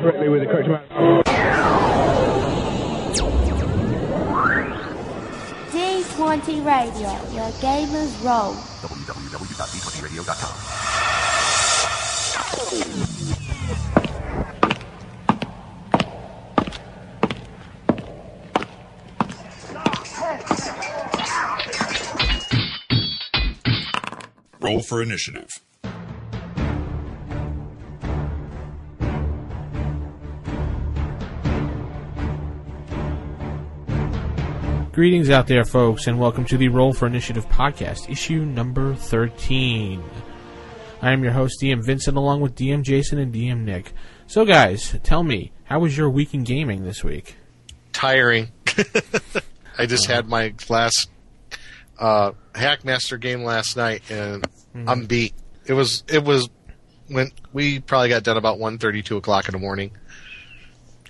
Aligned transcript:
correctly 0.00 0.28
with 0.28 0.40
the 0.42 0.46
correct 0.46 0.66
amount. 0.66 0.90
D20 5.70 6.64
Radio, 6.64 7.08
where 7.32 7.52
gamers 7.60 8.12
roll. 8.24 8.54
www.d20radio.com. 8.82 10.80
Roll 24.60 24.80
for 24.82 25.02
initiative. 25.02 25.48
Greetings 35.00 35.30
out 35.30 35.46
there, 35.46 35.64
folks, 35.64 36.08
and 36.08 36.20
welcome 36.20 36.44
to 36.44 36.58
the 36.58 36.68
Roll 36.68 36.92
for 36.92 37.06
Initiative 37.06 37.48
podcast, 37.48 38.10
issue 38.10 38.44
number 38.44 38.94
13. 38.94 40.04
I 41.00 41.12
am 41.12 41.24
your 41.24 41.32
host, 41.32 41.62
DM 41.62 41.82
Vincent, 41.82 42.18
along 42.18 42.42
with 42.42 42.54
DM 42.54 42.82
Jason 42.82 43.18
and 43.18 43.32
DM 43.32 43.64
Nick. 43.64 43.94
So, 44.26 44.44
guys, 44.44 44.98
tell 45.02 45.22
me, 45.22 45.52
how 45.64 45.78
was 45.78 45.96
your 45.96 46.10
week 46.10 46.34
in 46.34 46.44
gaming 46.44 46.84
this 46.84 47.02
week? 47.02 47.36
tiring. 47.94 48.52
I 49.78 49.86
just 49.86 50.04
had 50.04 50.28
my 50.28 50.52
last 50.68 51.08
uh, 51.98 52.32
Hackmaster 52.52 53.18
game 53.18 53.42
last 53.42 53.78
night, 53.78 54.02
and 54.10 54.44
I'm 54.86 55.06
beat. 55.06 55.32
It 55.64 55.72
was 55.72 56.04
it 56.08 56.22
was 56.22 56.50
when 57.08 57.30
we 57.54 57.80
probably 57.80 58.10
got 58.10 58.22
done 58.22 58.36
about 58.36 58.58
1.30, 58.58 59.02
2 59.02 59.16
o'clock 59.16 59.48
in 59.48 59.52
the 59.52 59.60
morning. 59.60 59.92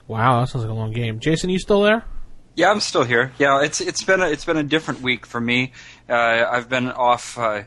Wow, 0.06 0.38
that 0.38 0.48
sounds 0.48 0.64
like 0.64 0.70
a 0.70 0.74
long 0.74 0.92
game. 0.92 1.18
Jason, 1.18 1.50
you 1.50 1.58
still 1.58 1.82
there? 1.82 2.04
Yeah, 2.56 2.70
I'm 2.70 2.80
still 2.80 3.04
here. 3.04 3.32
Yeah, 3.38 3.62
it's 3.62 3.80
it's 3.80 4.02
been 4.02 4.20
a, 4.20 4.28
it's 4.28 4.44
been 4.44 4.56
a 4.56 4.62
different 4.62 5.00
week 5.00 5.24
for 5.26 5.40
me. 5.40 5.72
Uh, 6.08 6.46
I've 6.50 6.68
been 6.68 6.88
off 6.90 7.38
uh, 7.38 7.62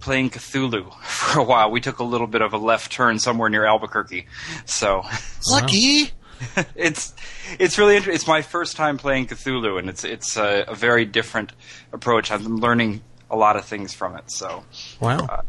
playing 0.00 0.30
Cthulhu 0.30 0.92
for 1.02 1.40
a 1.40 1.44
while. 1.44 1.70
We 1.70 1.80
took 1.80 1.98
a 1.98 2.04
little 2.04 2.26
bit 2.26 2.42
of 2.42 2.52
a 2.52 2.58
left 2.58 2.92
turn 2.92 3.18
somewhere 3.18 3.48
near 3.48 3.64
Albuquerque, 3.64 4.26
so 4.64 5.02
Lucky. 5.50 6.10
it's 6.74 7.14
it's 7.58 7.78
really 7.78 7.94
interesting. 7.96 8.14
it's 8.14 8.26
my 8.26 8.42
first 8.42 8.76
time 8.76 8.98
playing 8.98 9.26
Cthulhu, 9.28 9.78
and 9.78 9.88
it's 9.88 10.02
it's 10.04 10.36
a, 10.36 10.64
a 10.66 10.74
very 10.74 11.04
different 11.04 11.52
approach. 11.92 12.32
I'm 12.32 12.56
learning 12.56 13.02
a 13.30 13.36
lot 13.36 13.56
of 13.56 13.64
things 13.64 13.94
from 13.94 14.16
it. 14.16 14.30
So 14.30 14.64
Wow. 15.00 15.42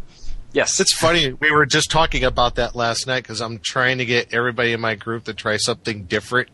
yes, 0.53 0.79
It's 0.79 0.93
funny. 0.93 1.33
We 1.33 1.51
were 1.51 1.65
just 1.65 1.91
talking 1.91 2.23
about 2.23 2.55
that 2.55 2.75
last 2.75 3.07
night 3.07 3.23
because 3.23 3.41
I'm 3.41 3.59
trying 3.59 3.97
to 3.97 4.05
get 4.05 4.33
everybody 4.33 4.71
in 4.71 4.79
my 4.79 4.95
group 4.95 5.25
to 5.25 5.33
try 5.33 5.57
something 5.57 6.05
different. 6.05 6.49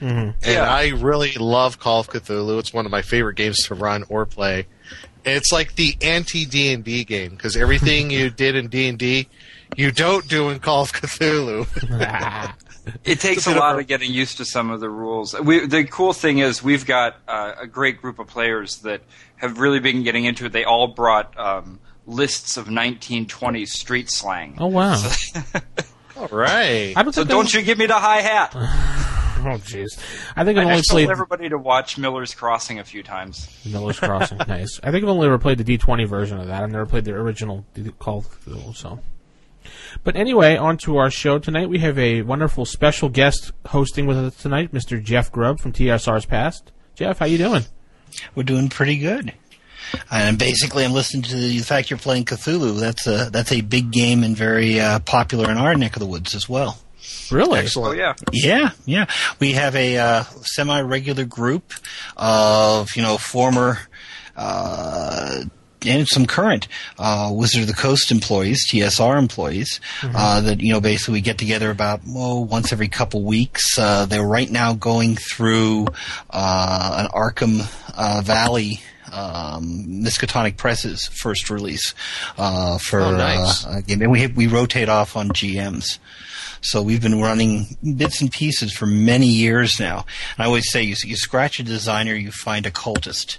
And 0.00 0.34
Yeah. 0.46 0.62
I 0.72 0.88
really 0.88 1.32
love 1.32 1.78
Call 1.78 2.00
of 2.00 2.08
Cthulhu. 2.08 2.58
It's 2.58 2.72
one 2.72 2.86
of 2.86 2.90
my 2.92 3.02
favorite 3.02 3.36
games 3.36 3.58
to 3.66 3.74
run 3.74 4.04
or 4.08 4.26
play. 4.26 4.66
It's 5.24 5.52
like 5.52 5.74
the 5.74 5.96
anti 6.00 6.46
D 6.46 6.72
and 6.72 6.82
D 6.82 7.04
game 7.04 7.30
because 7.32 7.56
everything 7.56 8.10
you 8.16 8.30
did 8.30 8.56
in 8.56 8.68
D 8.68 8.88
and 8.88 8.98
D, 8.98 9.28
you 9.76 9.92
don't 9.92 10.26
do 10.28 10.48
in 10.50 10.58
Call 10.60 10.82
of 10.82 10.92
Cthulhu. 10.92 11.66
It 13.04 13.20
takes 13.20 13.46
a 13.46 13.54
lot 13.54 13.78
of 13.78 13.86
getting 13.86 14.10
used 14.12 14.38
to 14.38 14.44
some 14.44 14.70
of 14.70 14.80
the 14.80 14.88
rules. 14.88 15.38
We, 15.38 15.66
the 15.66 15.84
cool 15.84 16.14
thing 16.14 16.38
is 16.38 16.62
we've 16.62 16.86
got 16.86 17.16
uh, 17.28 17.52
a 17.60 17.66
great 17.66 18.00
group 18.00 18.18
of 18.18 18.26
players 18.26 18.78
that 18.78 19.02
have 19.36 19.60
really 19.60 19.80
been 19.80 20.02
getting 20.02 20.24
into 20.24 20.46
it. 20.46 20.52
They 20.52 20.64
all 20.64 20.88
brought 20.88 21.38
um, 21.38 21.78
lists 22.06 22.56
of 22.56 22.66
1920s 22.66 23.68
street 23.68 24.08
slang. 24.10 24.56
oh, 24.58 24.66
wow. 24.66 25.00
All 26.20 26.28
right. 26.30 26.92
I 26.96 27.02
don't 27.02 27.12
So 27.12 27.24
don't 27.24 27.52
you 27.54 27.62
give 27.62 27.78
me 27.78 27.86
the 27.86 27.94
hi 27.94 28.20
hat. 28.20 28.54
Oh, 29.42 29.56
jeez. 29.56 29.98
I 30.36 30.44
think 30.44 30.58
I've 30.58 30.66
I 30.66 30.70
only 30.70 30.76
just 30.80 30.90
told 30.90 30.98
played 30.98 31.10
everybody 31.10 31.48
to 31.48 31.56
watch 31.56 31.96
Miller's 31.96 32.34
Crossing 32.34 32.78
a 32.78 32.84
few 32.84 33.02
times. 33.02 33.48
Miller's 33.64 33.98
Crossing. 33.98 34.36
nice. 34.46 34.78
I 34.82 34.90
think 34.90 35.02
I've 35.02 35.08
only 35.08 35.26
ever 35.28 35.38
played 35.38 35.56
the 35.56 35.64
D20 35.78 36.06
version 36.06 36.38
of 36.38 36.48
that. 36.48 36.62
I've 36.62 36.70
never 36.70 36.84
played 36.84 37.06
the 37.06 37.12
original 37.12 37.64
D- 37.72 37.90
Call 37.98 38.18
of 38.18 38.26
Cthulhu, 38.44 38.76
so. 38.76 38.98
But 40.04 40.14
anyway, 40.16 40.58
on 40.58 40.76
to 40.78 40.98
our 40.98 41.10
show 41.10 41.38
tonight. 41.38 41.70
We 41.70 41.78
have 41.78 41.98
a 41.98 42.20
wonderful 42.20 42.66
special 42.66 43.08
guest 43.08 43.52
hosting 43.68 44.04
with 44.04 44.18
us 44.18 44.36
tonight, 44.36 44.74
Mr. 44.74 45.02
Jeff 45.02 45.32
Grubb 45.32 45.58
from 45.58 45.72
TSR's 45.72 46.26
Past. 46.26 46.70
Jeff, 46.94 47.20
how 47.20 47.24
you 47.24 47.38
doing? 47.38 47.62
We're 48.34 48.42
doing 48.42 48.68
pretty 48.68 48.98
good. 48.98 49.32
And 50.10 50.38
basically, 50.38 50.84
I'm 50.84 50.92
listening 50.92 51.22
to 51.24 51.36
the 51.36 51.58
fact 51.60 51.90
you're 51.90 51.98
playing 51.98 52.24
Cthulhu. 52.24 52.78
That's 52.78 53.06
a 53.06 53.30
that's 53.30 53.52
a 53.52 53.60
big 53.60 53.90
game 53.90 54.24
and 54.24 54.36
very 54.36 54.80
uh, 54.80 55.00
popular 55.00 55.50
in 55.50 55.56
our 55.56 55.74
neck 55.74 55.96
of 55.96 56.00
the 56.00 56.06
woods 56.06 56.34
as 56.34 56.48
well. 56.48 56.78
Really? 57.30 57.58
Oh 57.58 57.62
Excellent. 57.62 57.98
yeah, 57.98 58.14
Yeah, 58.32 58.70
yeah. 58.84 59.06
We 59.38 59.52
have 59.52 59.74
a 59.76 59.98
uh, 59.98 60.24
semi-regular 60.42 61.24
group 61.24 61.72
of 62.16 62.88
you 62.96 63.02
know 63.02 63.18
former 63.18 63.78
uh, 64.36 65.44
and 65.86 66.06
some 66.08 66.26
current 66.26 66.68
uh, 66.98 67.30
Wizard 67.32 67.62
of 67.62 67.66
the 67.66 67.74
Coast 67.74 68.10
employees, 68.10 68.66
TSR 68.70 69.18
employees, 69.18 69.80
uh, 70.02 70.40
that 70.42 70.60
you 70.60 70.72
know 70.72 70.80
basically 70.80 71.14
we 71.14 71.20
get 71.20 71.38
together 71.38 71.70
about 71.70 72.00
well 72.06 72.44
once 72.44 72.72
every 72.72 72.88
couple 72.88 73.22
weeks. 73.22 73.78
Uh, 73.78 74.06
they're 74.06 74.26
right 74.26 74.50
now 74.50 74.74
going 74.74 75.16
through 75.16 75.86
uh, 76.30 77.04
an 77.04 77.18
Arkham 77.18 77.60
uh, 77.96 78.20
Valley. 78.22 78.80
Um, 79.12 79.84
Miskatonic 79.88 80.56
Press's 80.56 81.06
first 81.12 81.50
release 81.50 81.94
uh, 82.38 82.78
for 82.78 83.00
Oh, 83.00 83.16
nice. 83.16 83.66
uh, 83.66 83.76
a 83.78 83.82
game, 83.82 84.02
and 84.02 84.10
we 84.10 84.26
we 84.28 84.46
rotate 84.46 84.88
off 84.88 85.16
on 85.16 85.28
GMs. 85.30 85.98
So 86.62 86.82
we've 86.82 87.00
been 87.00 87.20
running 87.20 87.76
bits 87.96 88.20
and 88.20 88.30
pieces 88.30 88.72
for 88.72 88.86
many 88.86 89.26
years 89.26 89.80
now. 89.80 90.04
And 90.36 90.44
I 90.44 90.46
always 90.46 90.70
say, 90.70 90.82
you, 90.82 90.94
you 91.04 91.16
scratch 91.16 91.58
a 91.58 91.62
designer, 91.62 92.14
you 92.14 92.30
find 92.30 92.66
a 92.66 92.70
cultist, 92.70 93.38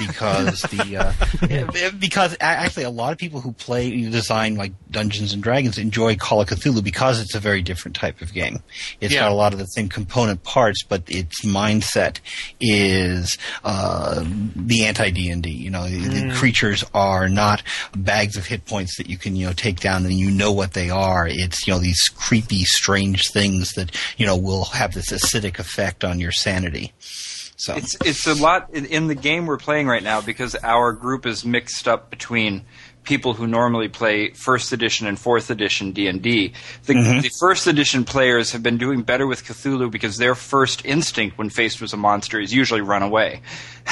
because 0.00 0.60
the 0.62 0.96
uh, 0.96 1.90
because 1.98 2.36
actually 2.40 2.82
a 2.84 2.90
lot 2.90 3.12
of 3.12 3.18
people 3.18 3.40
who 3.40 3.52
play 3.52 3.86
you 3.86 4.10
design 4.10 4.56
like 4.56 4.72
Dungeons 4.90 5.32
and 5.32 5.42
Dragons 5.42 5.78
enjoy 5.78 6.16
Call 6.16 6.40
of 6.40 6.48
Cthulhu 6.48 6.82
because 6.82 7.20
it's 7.20 7.34
a 7.34 7.40
very 7.40 7.62
different 7.62 7.94
type 7.96 8.20
of 8.20 8.32
game. 8.32 8.62
It's 9.00 9.14
Yeah. 9.14 9.20
got 9.20 9.32
a 9.32 9.34
lot 9.34 9.52
of 9.52 9.58
the 9.58 9.66
same 9.66 9.88
component 9.88 10.42
parts, 10.42 10.82
but 10.82 11.02
its 11.06 11.44
mindset 11.44 12.18
is 12.60 13.38
uh, 13.64 14.24
the 14.56 14.84
anti 14.84 15.10
D 15.10 15.30
and 15.30 15.42
D. 15.42 15.50
You 15.50 15.70
know, 15.70 15.88
the- 15.88 16.06
the 16.26 16.34
creatures 16.34 16.84
are 16.94 17.28
not 17.28 17.62
bags 17.96 18.36
of 18.36 18.46
hit 18.46 18.64
points 18.64 18.96
that 18.96 19.08
you 19.08 19.18
can 19.18 19.36
you 19.36 19.46
know 19.46 19.52
take 19.52 19.80
down 19.80 20.04
and 20.04 20.14
you 20.14 20.30
know 20.30 20.50
what 20.52 20.72
they 20.72 20.90
are. 20.90 21.26
It's 21.30 21.66
you 21.66 21.72
know 21.74 21.78
these 21.78 22.00
creepy, 22.14 22.55
strange 22.64 23.30
things 23.30 23.72
that 23.72 23.90
you 24.16 24.26
know 24.26 24.36
will 24.36 24.64
have 24.64 24.94
this 24.94 25.10
acidic 25.10 25.58
effect 25.58 26.04
on 26.04 26.20
your 26.20 26.32
sanity. 26.32 26.92
So 27.56 27.74
it's 27.74 27.96
it's 28.04 28.26
a 28.26 28.34
lot 28.34 28.70
in, 28.74 28.84
in 28.86 29.06
the 29.06 29.14
game 29.14 29.46
we're 29.46 29.56
playing 29.56 29.86
right 29.86 30.02
now 30.02 30.20
because 30.20 30.54
our 30.62 30.92
group 30.92 31.24
is 31.24 31.44
mixed 31.44 31.88
up 31.88 32.10
between 32.10 32.64
people 33.06 33.32
who 33.34 33.46
normally 33.46 33.88
play 33.88 34.30
first 34.30 34.72
edition 34.72 35.06
and 35.06 35.18
fourth 35.18 35.48
edition 35.48 35.92
D&D. 35.92 36.52
The, 36.84 36.94
the 37.22 37.30
first 37.40 37.66
edition 37.66 38.04
players 38.04 38.52
have 38.52 38.62
been 38.62 38.78
doing 38.78 39.02
better 39.02 39.26
with 39.26 39.44
Cthulhu 39.44 39.90
because 39.90 40.18
their 40.18 40.34
first 40.34 40.84
instinct 40.84 41.38
when 41.38 41.48
faced 41.48 41.80
with 41.80 41.92
a 41.92 41.96
monster 41.96 42.40
is 42.40 42.52
usually 42.52 42.80
run 42.80 43.02
away. 43.02 43.40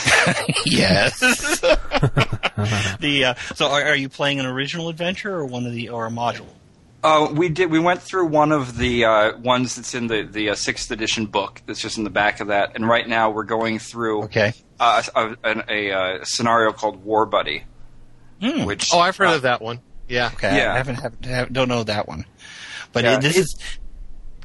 yes. 0.67 1.21
the 3.01 3.25
uh, 3.27 3.35
so 3.55 3.69
are, 3.69 3.83
are 3.85 3.97
you 3.97 4.09
playing 4.09 4.41
an 4.41 4.47
original 4.47 4.89
adventure 4.89 5.35
or 5.35 5.47
one 5.47 5.65
of 5.65 5.73
the 5.73 5.89
or 5.89 6.07
a 6.07 6.11
module? 6.11 6.47
Uh, 7.05 7.29
we 7.33 7.51
did. 7.51 7.71
We 7.71 7.79
went 7.79 8.01
through 8.01 8.27
one 8.29 8.51
of 8.51 8.79
the 8.79 9.05
uh, 9.05 9.37
ones 9.39 9.77
that's 9.77 9.95
in 9.95 10.07
the 10.07 10.23
the 10.23 10.49
uh, 10.51 10.55
sixth 10.55 10.91
edition 10.91 11.27
book. 11.27 11.61
That's 11.67 11.79
just 11.81 11.99
in 11.99 12.05
the 12.05 12.11
back 12.11 12.41
of 12.41 12.49
that. 12.49 12.73
And 12.75 12.89
right 12.89 13.07
now 13.07 13.29
we're 13.31 13.45
going 13.45 13.79
through 13.79 14.25
Okay. 14.25 14.55
uh, 14.81 15.03
a, 15.15 15.37
a, 15.45 15.65
a, 15.69 15.93
uh 15.93 16.25
scenario 16.25 16.73
called 16.73 17.05
War 17.05 17.27
Buddy, 17.27 17.65
Hmm. 18.41 18.65
which 18.65 18.89
Oh, 18.95 18.99
I've 19.01 19.17
heard 19.19 19.29
of 19.35 19.43
that 19.43 19.61
one. 19.61 19.81
Yeah. 20.09 20.31
Okay. 20.35 20.57
Yeah. 20.57 20.73
I 20.73 20.79
haven't, 20.79 20.95
haven't, 20.97 21.25
haven't 21.27 21.53
don't 21.53 21.69
know 21.69 21.83
that 21.85 22.09
one, 22.09 22.25
but 22.93 23.05
Yeah, 23.05 23.17
it, 23.19 23.21
this 23.21 23.37
it- 23.37 23.41
is. 23.41 23.57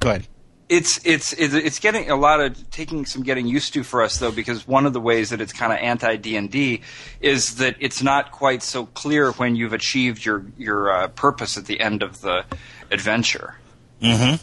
Go 0.01 0.10
ahead. 0.10 0.28
It's 0.69 1.04
it's 1.04 1.33
it's 1.33 1.80
getting 1.80 2.12
a 2.12 2.16
lot 2.16 2.39
of 2.42 2.69
taking 2.69 3.06
some 3.07 3.24
getting 3.24 3.48
used 3.48 3.74
to 3.74 3.83
for 3.83 4.04
us 4.04 4.19
though 4.19 4.31
because 4.31 4.68
one 4.68 4.86
of 4.86 4.94
the 4.94 5.01
ways 5.01 5.31
that 5.31 5.42
it's 5.42 5.51
kind 5.51 5.74
of 5.74 5.80
anti 5.80 6.16
D 6.18 6.36
and 6.36 6.51
D 6.51 6.81
is 7.21 7.56
that 7.56 7.75
it's 7.80 8.04
not 8.04 8.31
quite 8.31 8.62
so 8.62 8.86
clear 8.86 9.31
when 9.31 9.56
you've 9.56 9.74
achieved 9.74 10.24
your 10.24 10.45
your 10.60 10.92
uh, 10.92 11.07
purpose 11.07 11.57
at 11.57 11.66
the 11.66 11.80
end 11.80 12.04
of 12.04 12.21
the 12.21 12.45
adventure. 12.92 13.56
Mm-hmm. 14.00 14.36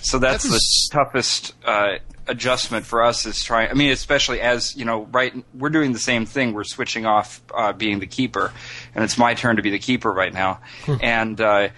So 0.00 0.18
that's 0.18 0.44
That 0.44 0.50
the 0.50 0.88
toughest 0.92 1.54
uh, 1.64 1.98
adjustment 2.28 2.86
for 2.86 3.02
us 3.02 3.26
is 3.26 3.42
trying. 3.42 3.70
I 3.70 3.74
mean, 3.74 3.90
especially 3.90 4.40
as 4.40 4.76
you 4.76 4.84
know, 4.84 5.04
right? 5.12 5.34
We're 5.54 5.70
doing 5.70 5.92
the 5.92 5.98
same 5.98 6.26
thing. 6.26 6.52
We're 6.52 6.64
switching 6.64 7.06
off 7.06 7.42
uh, 7.54 7.72
being 7.72 7.98
the 7.98 8.06
keeper, 8.06 8.52
and 8.94 9.04
it's 9.04 9.18
my 9.18 9.34
turn 9.34 9.56
to 9.56 9.62
be 9.62 9.70
the 9.70 9.78
keeper 9.78 10.10
right 10.12 10.32
now. 10.32 10.60
and 11.02 11.40
uh, 11.40 11.68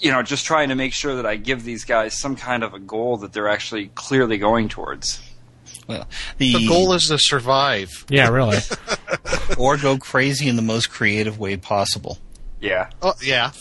you 0.00 0.10
know, 0.10 0.22
just 0.22 0.46
trying 0.46 0.70
to 0.70 0.74
make 0.74 0.92
sure 0.92 1.14
that 1.16 1.26
I 1.26 1.36
give 1.36 1.64
these 1.64 1.84
guys 1.84 2.18
some 2.18 2.36
kind 2.36 2.64
of 2.64 2.74
a 2.74 2.78
goal 2.78 3.18
that 3.18 3.32
they're 3.32 3.48
actually 3.48 3.88
clearly 3.94 4.38
going 4.38 4.68
towards. 4.68 5.20
Well, 5.86 6.06
the, 6.38 6.54
The 6.54 6.68
goal 6.68 6.92
is 6.94 7.08
to 7.08 7.18
survive. 7.18 8.06
Yeah, 8.08 8.28
really. 8.28 8.58
or 9.58 9.76
go 9.76 9.98
crazy 9.98 10.48
in 10.48 10.56
the 10.56 10.62
most 10.62 10.90
creative 10.90 11.38
way 11.38 11.56
possible. 11.56 12.18
Yeah. 12.60 12.90
Oh 13.00 13.14
yeah. 13.22 13.52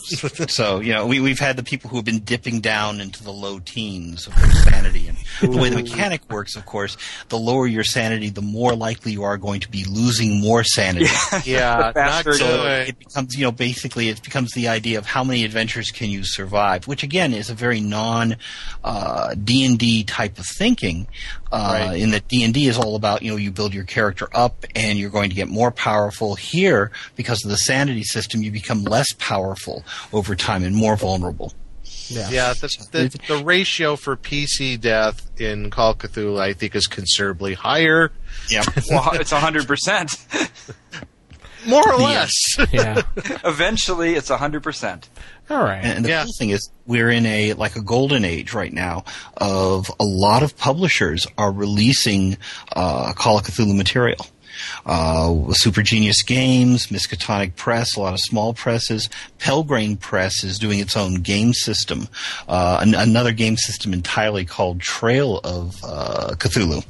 So 0.50 0.82
you 0.82 0.94
know, 0.94 1.08
we 1.08 1.20
we've 1.22 1.40
had 1.40 1.56
the 1.56 1.64
people 1.64 1.90
who 1.90 1.96
have 1.96 2.06
been 2.06 2.20
dipping 2.20 2.60
down 2.60 3.00
into 3.00 3.24
the 3.24 3.32
low 3.32 3.60
teens 3.60 4.28
of 4.28 4.36
their 4.36 4.52
sanity, 4.52 5.08
and 5.08 5.09
the 5.42 5.58
way 5.58 5.70
the 5.70 5.76
mechanic 5.78 6.22
works, 6.30 6.56
of 6.56 6.66
course, 6.66 6.98
the 7.30 7.38
lower 7.38 7.68
your 7.68 7.84
sanity, 7.84 8.30
the 8.30 8.42
more 8.42 8.76
likely 8.76 9.12
you 9.12 9.24
are 9.24 9.38
going 9.38 9.60
to 9.62 9.70
be 9.70 9.84
losing 9.86 10.40
more 10.42 10.64
sanity. 10.64 11.08
yeah. 11.46 11.92
Not 11.96 12.24
So 12.26 12.32
good. 12.64 12.90
it 12.90 13.00
becomes, 13.00 13.36
you 13.38 13.44
know, 13.46 13.52
basically 13.52 14.10
it 14.10 14.22
becomes 14.24 14.52
the 14.54 14.68
idea 14.68 14.98
of 14.98 15.06
how 15.06 15.24
many 15.24 15.44
adventures 15.46 15.92
can 15.92 16.10
you 16.10 16.24
survive, 16.24 16.88
which 16.88 17.04
again 17.04 17.34
is 17.34 17.50
a 17.50 17.54
very 17.54 17.80
non 17.80 18.36
uh, 18.84 19.34
D 19.36 19.66
and 19.66 19.78
D 19.78 20.04
type 20.04 20.38
of 20.40 20.46
thinking. 20.46 21.08
Uh, 21.52 21.68
Right. 21.90 22.00
In 22.00 22.12
that 22.12 22.28
D 22.28 22.44
and 22.44 22.54
D 22.54 22.68
is 22.68 22.78
all 22.78 22.96
about, 22.96 23.22
you 23.24 23.32
know, 23.32 23.38
you 23.38 23.52
build 23.52 23.74
your 23.74 23.84
character 23.84 24.28
up 24.34 24.66
and 24.76 25.00
you're 25.00 25.10
going 25.10 25.30
to 25.30 25.36
get 25.36 25.48
more 25.48 25.72
powerful. 25.72 26.36
Here, 26.36 26.92
because 27.16 27.44
of 27.44 27.50
the 27.52 27.58
sanity 27.58 28.04
system, 28.04 28.42
you 28.42 28.52
become 28.52 28.84
less 28.84 29.08
powerful 29.18 29.84
over 30.14 30.36
time 30.36 30.64
and 30.64 30.76
more 30.76 30.96
vulnerable. 30.96 31.54
Yeah, 32.10 32.54
the, 32.54 32.88
the, 32.92 33.20
the 33.38 33.44
ratio 33.44 33.96
for 33.96 34.16
PC 34.18 34.80
death 34.80 35.30
in 35.40 35.70
Call 35.70 35.92
of 35.92 35.98
Cthulhu, 36.00 36.40
I 36.40 36.54
think, 36.54 36.76
is 36.76 36.88
considerably 36.88 37.54
higher. 37.54 38.12
Yeah. 38.50 38.64
Well, 38.90 39.12
it's 39.14 39.32
100%. 39.32 40.50
More 41.68 41.94
or 41.94 42.00
Yes. 42.00 42.32
less. 42.58 42.68
Yeah. 42.74 43.02
Eventually, 43.44 44.16
it's 44.16 44.30
100%. 44.30 45.04
All 45.50 45.58
right. 45.64 45.84
And 45.84 46.06
the 46.06 46.10
Yeah. 46.10 46.24
cool 46.24 46.34
thing 46.40 46.50
is, 46.52 46.70
we're 46.86 47.10
in 47.10 47.26
a 47.26 47.54
like 47.54 47.76
a 47.76 47.82
golden 47.82 48.24
age 48.24 48.54
right 48.54 48.72
now 48.72 49.04
of 49.38 49.90
a 50.00 50.04
lot 50.06 50.42
of 50.44 50.56
publishers 50.58 51.28
are 51.38 51.52
releasing 51.52 52.38
uh, 52.76 53.14
Call 53.14 53.38
of 53.40 53.44
Cthulhu 53.46 53.76
material. 53.76 54.26
Uh, 54.86 55.52
Super 55.54 55.82
Genius 55.82 56.22
Games, 56.24 56.88
Miskatonic 56.88 57.56
Press, 57.56 57.96
a 57.96 58.00
lot 58.00 58.14
of 58.14 58.20
small 58.22 58.54
presses. 58.54 59.10
Pelgrane 59.40 59.98
Press 59.98 60.44
is 60.44 60.58
doing 60.60 60.80
its 60.80 60.96
own 60.98 61.16
game 61.16 61.54
system, 61.54 62.08
uh, 62.48 62.80
an- 62.82 62.96
another 62.96 63.32
game 63.32 63.58
system 63.58 63.94
entirely 63.94 64.46
called 64.46 64.80
Trail 64.82 65.40
of 65.44 65.76
uh, 65.84 66.36
Cthulhu. 66.38 66.86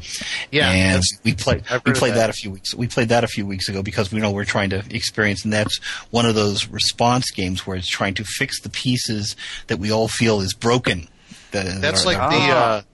Yeah, 0.51 0.69
and 0.71 1.03
we 1.23 1.33
played 1.33 1.63
we 1.85 1.93
played 1.93 2.13
that. 2.13 2.27
that. 2.27 2.29
a 2.29 2.33
few 2.33 2.51
weeks. 2.51 2.73
We 2.73 2.87
played 2.87 3.09
that 3.09 3.23
a 3.23 3.27
few 3.27 3.45
weeks 3.45 3.69
ago 3.69 3.83
because 3.83 4.11
we 4.11 4.19
know 4.19 4.31
we're 4.31 4.45
trying 4.45 4.69
to 4.71 4.83
experience, 4.89 5.43
and 5.43 5.53
that's 5.53 5.77
one 6.11 6.25
of 6.25 6.35
those 6.35 6.67
response 6.67 7.29
games 7.31 7.65
where 7.67 7.77
it's 7.77 7.87
trying 7.87 8.13
to 8.15 8.23
fix 8.23 8.61
the 8.61 8.69
pieces 8.69 9.35
that 9.67 9.77
we 9.79 9.91
all 9.91 10.07
feel 10.07 10.41
is 10.41 10.53
broken. 10.53 11.07
that- 11.51 11.65
that 11.65 11.81
That's 11.81 12.03
are- 12.03 12.13
like 12.13 12.17
the. 12.31 12.85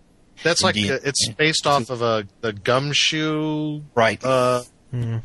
Are- 0.46 0.50
that's 0.50 0.64
like 0.64 0.76
Indeed. 0.78 0.92
uh, 0.92 1.00
it's 1.04 1.28
based 1.30 1.66
off 1.68 1.90
of 1.90 2.02
a 2.02 2.26
the 2.42 2.54
gumshoe 2.54 3.82
right. 3.96 4.24
uh, 4.24 4.64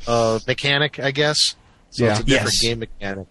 uh, 0.07 0.39
mechanic, 0.47 0.99
I 0.99 1.11
guess. 1.11 1.55
So 1.91 2.05
Yeah. 2.05 2.11
it's 2.13 2.21
a 2.21 2.25
different 2.25 2.53
Yes. 2.53 2.63
game 2.63 2.79
mechanic. 2.81 3.27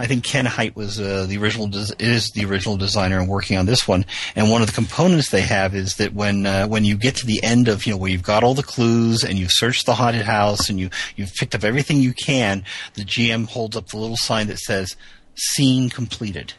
I 0.00 0.06
think 0.06 0.22
Ken 0.22 0.44
Hite 0.46 0.76
was 0.76 1.00
uh, 1.00 1.26
the 1.28 1.38
original 1.38 1.66
des- 1.66 1.92
is 1.98 2.30
the 2.30 2.44
original 2.44 2.76
designer 2.76 3.18
and 3.18 3.28
working 3.28 3.58
on 3.58 3.66
this 3.66 3.88
one. 3.88 4.04
And 4.36 4.48
one 4.48 4.60
of 4.62 4.68
the 4.68 4.72
components 4.74 5.30
they 5.30 5.40
have 5.40 5.74
is 5.74 5.96
that 5.96 6.14
when 6.14 6.46
uh, 6.46 6.66
when 6.68 6.84
you 6.84 6.96
get 6.96 7.16
to 7.16 7.26
the 7.26 7.42
end 7.42 7.66
of 7.66 7.84
you 7.84 7.92
know 7.92 7.96
where 7.96 8.10
you've 8.10 8.22
got 8.22 8.44
all 8.44 8.54
the 8.54 8.62
clues 8.62 9.24
and 9.24 9.36
you've 9.38 9.50
searched 9.52 9.86
the 9.86 9.94
haunted 9.94 10.22
house 10.22 10.68
and 10.70 10.78
you 10.78 10.90
you've 11.16 11.34
picked 11.34 11.54
up 11.56 11.64
everything 11.64 12.00
you 12.00 12.12
can, 12.12 12.64
the 12.94 13.04
GM 13.04 13.48
holds 13.48 13.76
up 13.76 13.88
the 13.88 13.96
little 13.96 14.16
sign 14.16 14.46
that 14.46 14.58
says 14.60 14.94
"Scene 15.34 15.90
completed." 15.90 16.52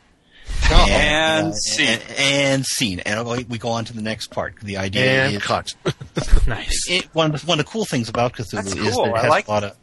And 0.71 1.47
uh, 1.47 1.51
scene. 1.53 1.87
and, 1.87 2.03
and 2.17 2.65
scene, 2.65 2.99
and 3.01 3.47
we 3.49 3.57
go 3.57 3.69
on 3.69 3.85
to 3.85 3.93
the 3.93 4.01
next 4.01 4.27
part. 4.27 4.55
The 4.61 4.77
idea 4.77 5.25
And 5.25 5.35
is 5.35 5.41
cut. 5.43 5.73
nice. 6.47 6.85
it, 6.89 7.05
one 7.13 7.33
of 7.33 7.41
the, 7.41 7.47
one 7.47 7.59
of 7.59 7.65
the 7.65 7.71
cool 7.71 7.85
things 7.85 8.09
about 8.09 8.33
Cthulhu 8.33 8.51
That's 8.51 8.67
is 8.67 8.73
that 8.75 9.07
it 9.07 9.17
has 9.17 9.29
like 9.29 9.47
a 9.47 9.51
lot 9.51 9.63
of 9.63 9.75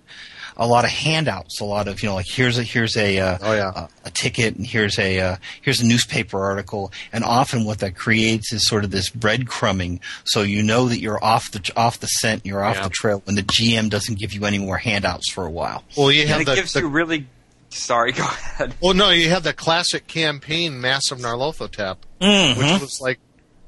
a 0.58 0.66
lot 0.66 0.84
of 0.86 0.90
handouts, 0.90 1.60
a 1.60 1.64
lot 1.64 1.86
of 1.86 2.02
you 2.02 2.08
know, 2.08 2.14
like 2.14 2.26
here's 2.28 2.56
a 2.56 2.62
here's 2.62 2.96
a 2.96 3.18
uh, 3.18 3.38
Oh, 3.42 3.52
yeah. 3.54 3.72
a, 4.04 4.08
a 4.08 4.10
ticket, 4.10 4.56
and 4.56 4.66
here's 4.66 4.98
a 4.98 5.18
uh, 5.20 5.36
here's 5.60 5.80
a 5.80 5.86
newspaper 5.86 6.42
article, 6.42 6.92
and 7.12 7.24
often 7.24 7.64
what 7.64 7.78
that 7.80 7.94
creates 7.96 8.52
is 8.52 8.64
sort 8.66 8.84
of 8.84 8.90
this 8.90 9.10
breadcrumbing, 9.10 10.00
so 10.24 10.42
you 10.42 10.62
know 10.62 10.88
that 10.88 11.00
you're 11.00 11.22
off 11.22 11.50
the 11.50 11.72
off 11.76 12.00
the 12.00 12.06
scent, 12.06 12.46
you're 12.46 12.64
off 12.64 12.76
Yeah. 12.76 12.84
the 12.84 12.90
trail 12.90 13.20
when 13.24 13.34
the 13.36 13.42
GM 13.42 13.90
doesn't 13.90 14.18
give 14.18 14.32
you 14.32 14.44
any 14.46 14.58
more 14.58 14.78
handouts 14.78 15.30
for 15.30 15.44
a 15.44 15.50
while. 15.50 15.84
Well, 15.96 16.10
you 16.12 16.22
And 16.22 16.30
have 16.30 16.40
it 16.42 16.46
gives 16.46 16.72
the 16.72 16.80
you 16.80 16.88
really. 16.88 17.26
Sorry, 17.70 18.12
go 18.12 18.22
ahead. 18.24 18.74
well, 18.80 18.94
no, 18.94 19.10
you 19.10 19.28
have 19.30 19.42
the 19.42 19.52
classic 19.52 20.06
campaign, 20.06 20.80
Masks 20.80 21.10
of 21.10 21.18
Nyarlathotep, 21.18 21.96
Mm-hmm. 22.20 22.58
which 22.60 22.80
was 22.80 23.00
like, 23.00 23.18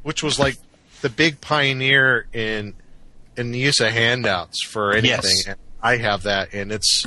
which 0.02 0.22
was 0.22 0.38
like 0.38 0.56
the 1.02 1.10
big 1.10 1.40
pioneer 1.40 2.26
in 2.32 2.74
in 3.36 3.50
the 3.52 3.58
use 3.58 3.78
of 3.80 3.92
handouts 3.92 4.64
for 4.64 4.92
anything. 4.92 5.08
Yes. 5.36 5.46
And 5.46 5.56
I 5.82 5.96
have 5.98 6.22
that, 6.24 6.54
and 6.54 6.72
it's. 6.72 7.04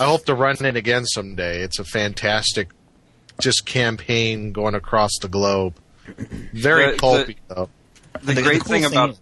I 0.00 0.04
hope 0.04 0.24
to 0.26 0.34
run 0.34 0.56
it 0.64 0.76
again 0.76 1.04
someday. 1.04 1.62
It's 1.62 1.78
a 1.78 1.84
fantastic, 1.84 2.68
just 3.40 3.66
campaign 3.66 4.52
going 4.52 4.74
across 4.74 5.10
the 5.20 5.28
globe. 5.28 5.74
Very 6.06 6.86
The- 6.86 6.92
the- 6.92 6.98
pulpy 6.98 7.36
though. 7.48 7.68
The, 8.22 8.34
The- 8.34 8.42
great 8.42 8.58
the 8.58 8.64
cool 8.64 8.72
thing 8.72 8.82
thing 8.84 8.92
about 8.92 9.18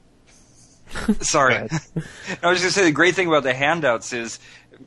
Sorry. 1.24 1.54
I 1.56 1.68
was 1.68 1.78
going 2.42 2.56
to 2.58 2.70
say 2.70 2.84
the 2.84 2.92
great 2.92 3.14
thing 3.14 3.28
about 3.28 3.44
the 3.44 3.54
handouts 3.54 4.12
is 4.12 4.38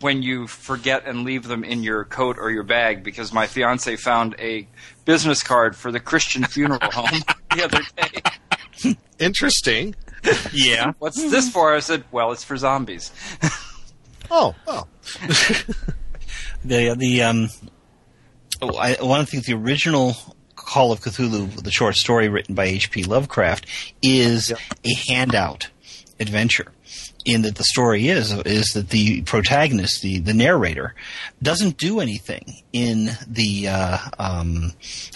when 0.02 0.22
you 0.22 0.48
forget 0.48 1.06
and 1.06 1.24
leave 1.24 1.48
them 1.48 1.64
in 1.64 1.84
your 1.84 2.04
coat 2.06 2.38
or 2.40 2.50
your 2.52 2.64
bag 2.64 3.04
because 3.04 3.32
my 3.32 3.48
fiance 3.48 3.96
found 3.98 4.36
a 4.40 4.68
business 5.06 5.44
card 5.44 5.76
for 5.76 5.92
the 5.92 6.00
Christian 6.00 6.44
funeral 6.46 6.80
home 6.92 7.22
the 7.56 7.64
other 7.64 7.82
day. 7.98 8.96
Interesting. 9.20 9.96
yeah, 10.54 10.94
What's 11.00 11.22
this 11.30 11.50
for? 11.52 11.74
I 11.76 11.80
said, 11.80 12.04
well, 12.12 12.32
it's 12.32 12.44
for 12.44 12.58
zombies. 12.58 13.12
Oh, 14.32 14.56
oh, 14.66 14.88
the 16.66 16.96
the 16.98 17.22
um, 17.24 17.50
oh, 18.62 18.76
I, 18.78 18.94
one 19.02 19.20
of 19.20 19.26
the 19.28 19.32
things 19.32 19.46
the 19.46 19.54
original 19.54 20.16
Call 20.56 20.92
of 20.92 21.02
Cthulhu, 21.02 21.62
the 21.62 21.70
short 21.72 21.96
story 21.96 22.30
written 22.30 22.56
by 22.56 22.66
H.P. 22.66 23.04
Lovecraft, 23.04 23.68
is 24.02 24.50
Yep. 24.50 24.60
a 24.86 24.94
handout 25.12 25.70
adventure. 26.20 26.72
In 27.26 27.44
that 27.44 27.56
the 27.56 27.64
story 27.64 28.10
is 28.10 28.34
is 28.46 28.66
that 28.74 28.90
the 28.90 29.22
protagonist, 29.22 30.02
the 30.02 30.20
the 30.20 30.34
narrator, 30.34 30.94
doesn't 31.42 31.78
do 31.78 32.00
anything 32.02 32.44
in 32.74 33.12
the 33.28 33.68
uh, 33.70 33.98
um, 34.20 34.74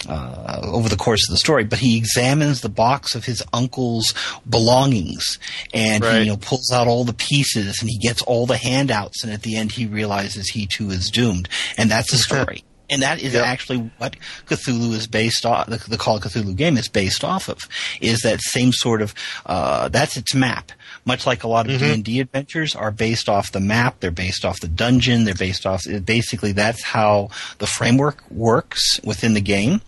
uh, 0.08 0.60
over 0.62 0.88
the 0.88 0.96
course 0.96 1.20
of 1.28 1.32
the 1.34 1.38
story, 1.38 1.64
but 1.64 1.78
he 1.78 1.98
examines 1.98 2.60
the 2.62 2.68
box 2.70 3.14
of 3.14 3.24
his 3.26 3.42
uncle's 3.52 4.14
belongings 4.48 5.38
and 5.74 6.02
he 6.04 6.20
you 6.20 6.26
know 6.26 6.36
pulls 6.38 6.72
out 6.72 6.86
all 6.86 7.04
the 7.04 7.12
pieces 7.12 7.78
and 7.80 7.90
he 7.90 7.98
gets 7.98 8.22
all 8.22 8.46
the 8.46 8.56
handouts 8.56 9.22
and 9.22 9.32
at 9.32 9.42
the 9.42 9.56
end 9.56 9.72
he 9.72 9.86
realizes 9.86 10.48
he 10.48 10.66
too 10.66 10.90
is 10.90 11.10
doomed. 11.10 11.48
And 11.76 11.90
that's 11.90 12.10
the 12.10 12.18
story. 12.18 12.64
And 12.90 13.02
that 13.02 13.20
is 13.20 13.34
Yep. 13.34 13.44
actually 13.44 13.90
what 13.98 14.16
Cthulhu 14.46 14.94
is 14.94 15.06
based 15.06 15.44
off 15.44 15.66
the, 15.66 15.76
the 15.76 15.98
Call 15.98 16.16
of 16.16 16.22
Cthulhu 16.22 16.56
game 16.56 16.78
is 16.78 16.88
based 16.88 17.22
off 17.22 17.50
of 17.50 17.58
is 18.00 18.20
that 18.20 18.40
same 18.40 18.72
sort 18.72 19.02
of 19.02 19.12
uh, 19.44 19.88
that's 19.90 20.16
its 20.16 20.34
map 20.34 20.72
much 21.08 21.26
like 21.26 21.42
a 21.42 21.48
lot 21.48 21.66
of 21.66 21.72
mm-hmm. 21.72 22.02
D&D 22.02 22.20
adventures 22.20 22.76
are 22.76 22.92
based 22.92 23.28
off 23.28 23.50
the 23.50 23.60
map 23.60 23.98
they're 23.98 24.10
based 24.12 24.44
off 24.44 24.60
the 24.60 24.68
dungeon 24.68 25.24
they're 25.24 25.34
based 25.34 25.66
off 25.66 25.82
basically 26.04 26.52
that's 26.52 26.84
how 26.84 27.28
the 27.58 27.66
framework 27.66 28.22
works 28.30 29.00
within 29.02 29.34
the 29.34 29.40
game 29.40 29.80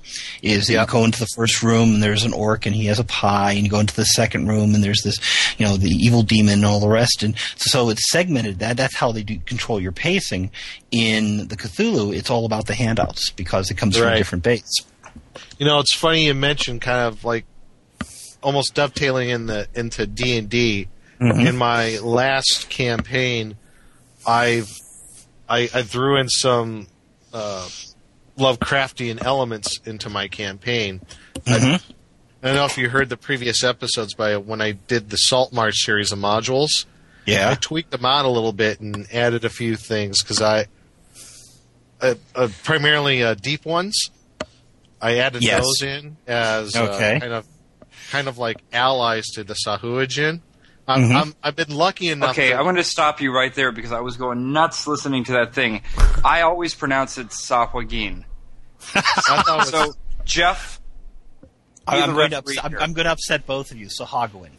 is 0.42 0.66
that 0.66 0.72
you 0.72 0.86
go 0.86 1.04
into 1.04 1.20
the 1.20 1.28
first 1.36 1.62
room 1.62 1.94
and 1.94 2.02
there's 2.02 2.24
an 2.24 2.32
orc 2.32 2.66
and 2.66 2.74
he 2.74 2.86
has 2.86 2.98
a 2.98 3.04
pie 3.04 3.52
and 3.52 3.64
you 3.64 3.70
go 3.70 3.78
into 3.78 3.94
the 3.94 4.04
second 4.04 4.48
room 4.48 4.74
and 4.74 4.82
there's 4.82 5.02
this 5.02 5.20
you 5.58 5.64
know 5.64 5.76
the 5.76 5.90
evil 5.90 6.22
demon 6.22 6.54
and 6.54 6.64
all 6.64 6.80
the 6.80 6.88
rest 6.88 7.22
and 7.22 7.36
so 7.56 7.90
it's 7.90 8.10
segmented 8.10 8.58
that 8.58 8.76
that's 8.76 8.96
how 8.96 9.12
they 9.12 9.22
do 9.22 9.38
control 9.40 9.80
your 9.80 9.92
pacing. 9.92 10.50
In 10.90 11.48
the 11.48 11.56
Cthulhu 11.56 12.16
it's 12.16 12.30
all 12.30 12.46
about 12.46 12.66
the 12.66 12.74
handouts 12.74 13.30
because 13.30 13.70
it 13.70 13.76
comes 13.76 13.96
from 13.96 14.08
a 14.08 14.16
different 14.16 14.42
base. 14.42 14.80
You 15.58 15.66
know, 15.66 15.78
it's 15.78 15.94
funny 15.94 16.26
you 16.26 16.34
mentioned 16.34 16.80
kind 16.80 17.06
of 17.06 17.24
like 17.24 17.44
almost 18.42 18.74
dovetailing 18.74 19.28
in 19.28 19.46
the 19.46 19.68
into 19.74 20.06
D 20.06 20.38
and 20.38 20.48
D. 20.48 20.88
In 21.20 21.56
my 21.56 21.98
last 21.98 22.70
campaign, 22.70 23.56
I've 24.26 24.70
I, 25.48 25.68
I 25.74 25.82
threw 25.82 26.18
in 26.18 26.28
some 26.30 26.86
uh, 27.34 27.68
Lovecraftian 28.38 29.22
elements 29.22 29.78
into 29.84 30.08
my 30.08 30.28
campaign. 30.28 31.02
I, 31.46 31.78
I 32.42 32.46
don't 32.46 32.54
know 32.56 32.64
if 32.64 32.78
you 32.78 32.88
heard 32.88 33.10
the 33.10 33.16
previous 33.18 33.62
episodes, 33.62 34.14
but 34.14 34.46
when 34.46 34.62
I 34.62 34.72
did 34.72 35.10
the 35.10 35.16
Saltmarsh 35.18 35.84
series 35.84 36.10
of 36.12 36.18
modules, 36.18 36.86
yeah, 37.26 37.50
I 37.50 37.54
tweaked 37.54 37.90
them 37.90 38.06
out 38.06 38.24
a 38.24 38.30
little 38.30 38.52
bit 38.52 38.80
and 38.80 39.06
added 39.12 39.44
a 39.44 39.50
few 39.50 39.76
things 39.76 40.22
because 40.22 40.40
I, 40.40 40.66
uh, 42.00 42.14
uh, 42.34 42.48
primarily 42.64 43.22
uh, 43.22 43.34
deep 43.34 43.66
ones, 43.66 44.10
I 45.02 45.18
added 45.18 45.42
Yes. 45.42 45.60
those 45.62 45.82
in 45.82 46.16
as 46.26 46.74
Okay. 46.76 47.16
uh, 47.16 47.20
kind 47.20 47.32
of 47.34 47.46
kind 48.10 48.26
of 48.28 48.38
like 48.38 48.62
allies 48.72 49.26
to 49.34 49.44
the 49.44 49.54
Sahuagin. 49.66 50.40
I'm, 50.90 51.02
Mhm. 51.08 51.20
I'm, 51.22 51.34
I've 51.42 51.56
been 51.56 51.74
lucky 51.74 52.08
enough. 52.08 52.30
Okay, 52.30 52.48
to, 52.50 52.56
I'm 52.56 52.64
going 52.64 52.76
to 52.76 52.84
stop 52.84 53.20
you 53.20 53.32
right 53.34 53.54
there 53.54 53.72
because 53.72 53.92
I 53.92 54.00
was 54.00 54.16
going 54.16 54.52
nuts 54.52 54.86
listening 54.86 55.24
to 55.24 55.32
that 55.32 55.54
thing. 55.54 55.82
I 56.24 56.42
always 56.42 56.74
pronounce 56.74 57.16
it 57.18 57.28
Sapwagin. 57.28 58.24
I 58.94 59.00
thought 59.02 59.48
it 59.48 59.56
was- 59.56 59.70
So, 59.70 59.92
Jeff, 60.24 60.80
I'm, 61.86 62.10
I'm 62.10 62.14
going 62.14 62.30
to 62.30 62.38
upset, 62.38 62.64
I'm. 62.64 62.76
I'm 62.78 62.92
going 62.92 63.04
to 63.06 63.12
upset 63.12 63.46
both 63.46 63.70
of 63.70 63.76
you 63.78 63.86
Sahagwin 63.86 64.50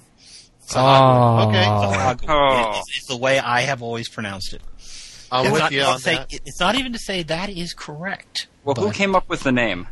Oh, 0.76 1.50
Okay. 1.50 1.64
Sahagwin 1.64 2.26
Oh. 2.30 2.80
is, 2.80 3.02
is 3.02 3.08
the 3.08 3.18
way 3.18 3.40
I 3.40 3.62
have 3.62 3.82
always 3.82 4.08
pronounced 4.10 4.54
it 4.54 4.62
I'm 5.32 5.46
It's 5.46 5.54
with 5.54 5.62
not, 5.62 5.72
you 5.72 5.82
on 5.84 6.00
say- 6.00 6.16
that. 6.16 6.28
it's 6.34 6.60
not 6.60 6.76
even 6.76 6.94
to 6.94 7.00
say 7.00 7.24
that 7.24 7.50
is 7.50 7.74
correct. 7.74 8.48
Well, 8.64 8.76
who 8.76 8.92
came 8.92 9.16
up 9.16 9.30
with 9.30 9.42
the 9.44 9.52
name? 9.52 9.88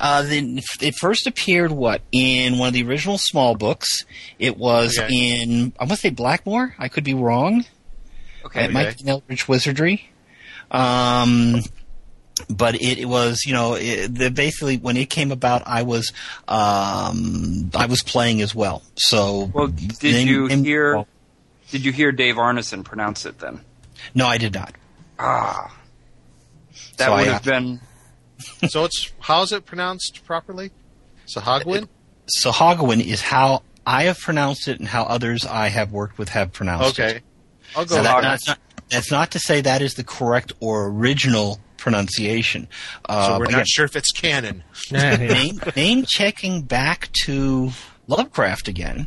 Uh, 0.00 0.22
the, 0.22 0.62
it 0.80 0.94
first 0.96 1.26
appeared 1.26 1.70
what 1.72 2.02
in 2.12 2.58
one 2.58 2.68
of 2.68 2.74
the 2.74 2.82
original 2.84 3.18
small 3.18 3.54
books. 3.54 4.04
It 4.38 4.56
was 4.56 4.98
Okay. 4.98 5.08
in 5.42 5.72
I 5.78 5.84
want 5.84 5.90
to 5.92 5.96
say 5.96 6.10
Blackmoor. 6.10 6.74
I 6.78 6.88
could 6.88 7.04
be 7.04 7.14
wrong. 7.14 7.64
Okay. 8.44 8.64
It 8.66 8.72
might 8.72 8.96
be 8.98 9.08
Eldritch 9.08 9.48
Wizardry. 9.48 10.08
Um, 10.70 11.62
but 12.50 12.74
it, 12.76 12.98
it 12.98 13.06
was, 13.06 13.42
you 13.46 13.52
know, 13.54 13.74
it, 13.74 14.08
the, 14.14 14.30
basically 14.30 14.76
when 14.76 14.96
it 14.96 15.08
came 15.10 15.32
about, 15.32 15.62
I 15.66 15.82
was, 15.84 16.12
um, 16.48 17.70
I 17.74 17.86
was 17.86 18.02
playing 18.02 18.42
as 18.42 18.54
well. 18.54 18.82
So, 18.96 19.50
Well, 19.54 19.68
did 19.68 20.02
name- 20.02 20.28
you 20.28 20.46
hear? 20.46 20.96
well, 20.96 21.08
Did 21.70 21.84
you 21.84 21.92
hear 21.92 22.12
Dave 22.12 22.36
Arneson 22.36 22.84
pronounce 22.84 23.24
it 23.26 23.38
then? 23.38 23.60
no, 24.14 24.26
I 24.26 24.38
did 24.38 24.54
not. 24.54 24.74
Ah, 25.18 25.74
that 26.98 27.06
So 27.06 27.12
I, 27.12 27.20
would 27.20 27.28
uh, 27.28 27.32
have 27.32 27.44
been. 27.44 27.80
So 28.68 28.84
it's 28.84 29.12
how's 29.20 29.52
it 29.52 29.64
pronounced 29.64 30.24
properly? 30.24 30.70
Sahagwin? 31.26 31.88
So 32.26 32.50
Hogwin 32.50 33.04
is 33.04 33.22
how 33.22 33.62
I 33.86 34.04
have 34.04 34.18
pronounced 34.18 34.68
it 34.68 34.78
and 34.78 34.88
how 34.88 35.04
others 35.04 35.44
I 35.46 35.68
have 35.68 35.92
worked 35.92 36.18
with 36.18 36.28
have 36.30 36.52
pronounced 36.52 36.98
it. 36.98 37.02
Okay. 37.02 37.20
I'll 37.74 37.84
go 37.84 37.96
So 37.96 38.02
that, 38.02 38.14
that. 38.14 38.22
that's, 38.22 38.46
not, 38.46 38.58
that's 38.88 39.10
not 39.10 39.30
to 39.32 39.38
say 39.38 39.60
that 39.60 39.80
is 39.82 39.94
the 39.94 40.04
correct 40.04 40.52
or 40.60 40.86
original 40.88 41.60
pronunciation. 41.76 42.68
Uh, 43.08 43.28
So 43.28 43.38
we're 43.38 43.44
not 43.46 43.58
yeah, 43.58 43.64
sure 43.66 43.84
if 43.84 43.94
it's 43.96 44.10
canon. 44.12 44.64
Yeah, 44.90 45.20
yeah. 45.20 45.32
name, 45.32 45.60
name 45.76 46.04
checking 46.06 46.62
back 46.62 47.10
to 47.24 47.70
Lovecraft 48.08 48.68
again, 48.68 49.06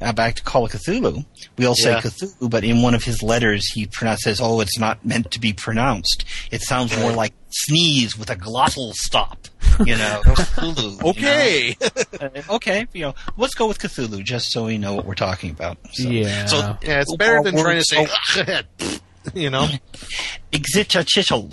uh, 0.00 0.12
back 0.12 0.34
to 0.36 0.42
Call 0.42 0.64
of 0.64 0.72
Cthulhu. 0.72 1.24
We 1.56 1.66
all 1.66 1.74
say 1.74 1.90
Yeah. 1.92 2.00
Cthulhu, 2.00 2.50
but 2.50 2.64
in 2.64 2.82
one 2.82 2.94
of 2.94 3.04
his 3.04 3.22
letters, 3.22 3.70
he 3.72 3.86
pronounces, 3.86 4.40
"Oh, 4.40 4.60
it's 4.60 4.78
not 4.78 5.04
meant 5.04 5.30
to 5.32 5.40
be 5.40 5.52
pronounced. 5.52 6.24
It 6.50 6.62
sounds 6.62 6.96
more 6.98 7.12
like 7.12 7.32
sneeze 7.50 8.16
with 8.18 8.30
a 8.30 8.36
glottal 8.36 8.92
stop." 8.94 9.48
You 9.84 9.96
know, 9.96 10.20
Cthulhu. 10.24 10.76
you 10.92 11.02
know? 11.02 11.08
Okay. 11.10 11.76
Uh, 12.20 12.54
okay, 12.56 12.86
you 12.92 13.02
know, 13.02 13.14
let's 13.36 13.54
go 13.54 13.66
with 13.68 13.78
Cthulhu 13.78 14.22
just 14.24 14.50
so 14.52 14.64
we 14.66 14.78
know 14.78 14.94
what 14.94 15.04
we're 15.06 15.14
talking 15.14 15.50
about. 15.50 15.78
So, 15.92 16.08
Yeah. 16.08 16.46
So, 16.46 16.56
yeah, 16.82 17.00
it's 17.00 17.14
better 17.16 17.42
than 17.42 17.56
trying 17.56 17.78
to 17.78 17.84
say, 17.84 18.06
oh, 18.08 18.98
you 19.34 19.50
know. 19.50 19.66
Ixitxachitls. 20.52 21.52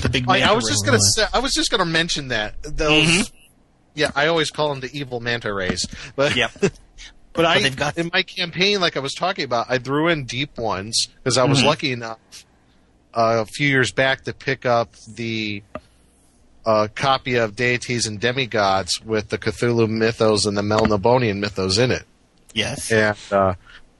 the 0.00 0.08
big 0.08 0.24
I, 0.28 0.40
I 0.50 0.52
was 0.52 0.68
just 0.68 0.84
gonna 0.84 0.98
say, 1.00 1.24
I 1.32 1.38
was 1.40 1.52
just 1.52 1.70
gonna 1.70 1.84
mention 1.84 2.28
that 2.28 2.54
those. 2.62 3.32
Yeah, 3.96 4.10
I 4.16 4.26
always 4.26 4.50
call 4.50 4.70
them 4.70 4.80
the 4.80 4.90
evil 4.96 5.20
manta 5.20 5.52
rays, 5.52 5.86
but 6.16 6.34
Yep. 6.36 6.50
But 7.34 7.44
I, 7.44 7.60
they've 7.62 7.76
got- 7.76 7.98
in 7.98 8.10
my 8.12 8.22
campaign, 8.22 8.80
like 8.80 8.96
I 8.96 9.00
was 9.00 9.12
talking 9.12 9.44
about, 9.44 9.66
I 9.68 9.78
threw 9.78 10.08
in 10.08 10.24
deep 10.24 10.56
ones 10.56 11.08
because 11.22 11.36
I 11.36 11.44
was 11.44 11.58
Mm-hmm. 11.58 11.66
lucky 11.68 11.92
enough 11.92 12.18
uh, 13.12 13.42
a 13.42 13.46
few 13.46 13.68
years 13.68 13.92
back 13.92 14.22
to 14.24 14.32
pick 14.32 14.64
up 14.64 14.94
the 15.14 15.62
uh, 16.64 16.88
copy 16.94 17.34
of 17.36 17.54
Deities 17.56 18.06
and 18.06 18.18
Demigods 18.20 19.00
with 19.04 19.28
the 19.28 19.38
Cthulhu 19.38 19.88
mythos 19.88 20.46
and 20.46 20.56
the 20.56 20.62
Melnibonéan 20.62 21.38
mythos 21.38 21.76
in 21.78 21.90
it. 21.90 22.04
Yes. 22.54 22.90
And 22.92 23.16
uh, 23.32 23.54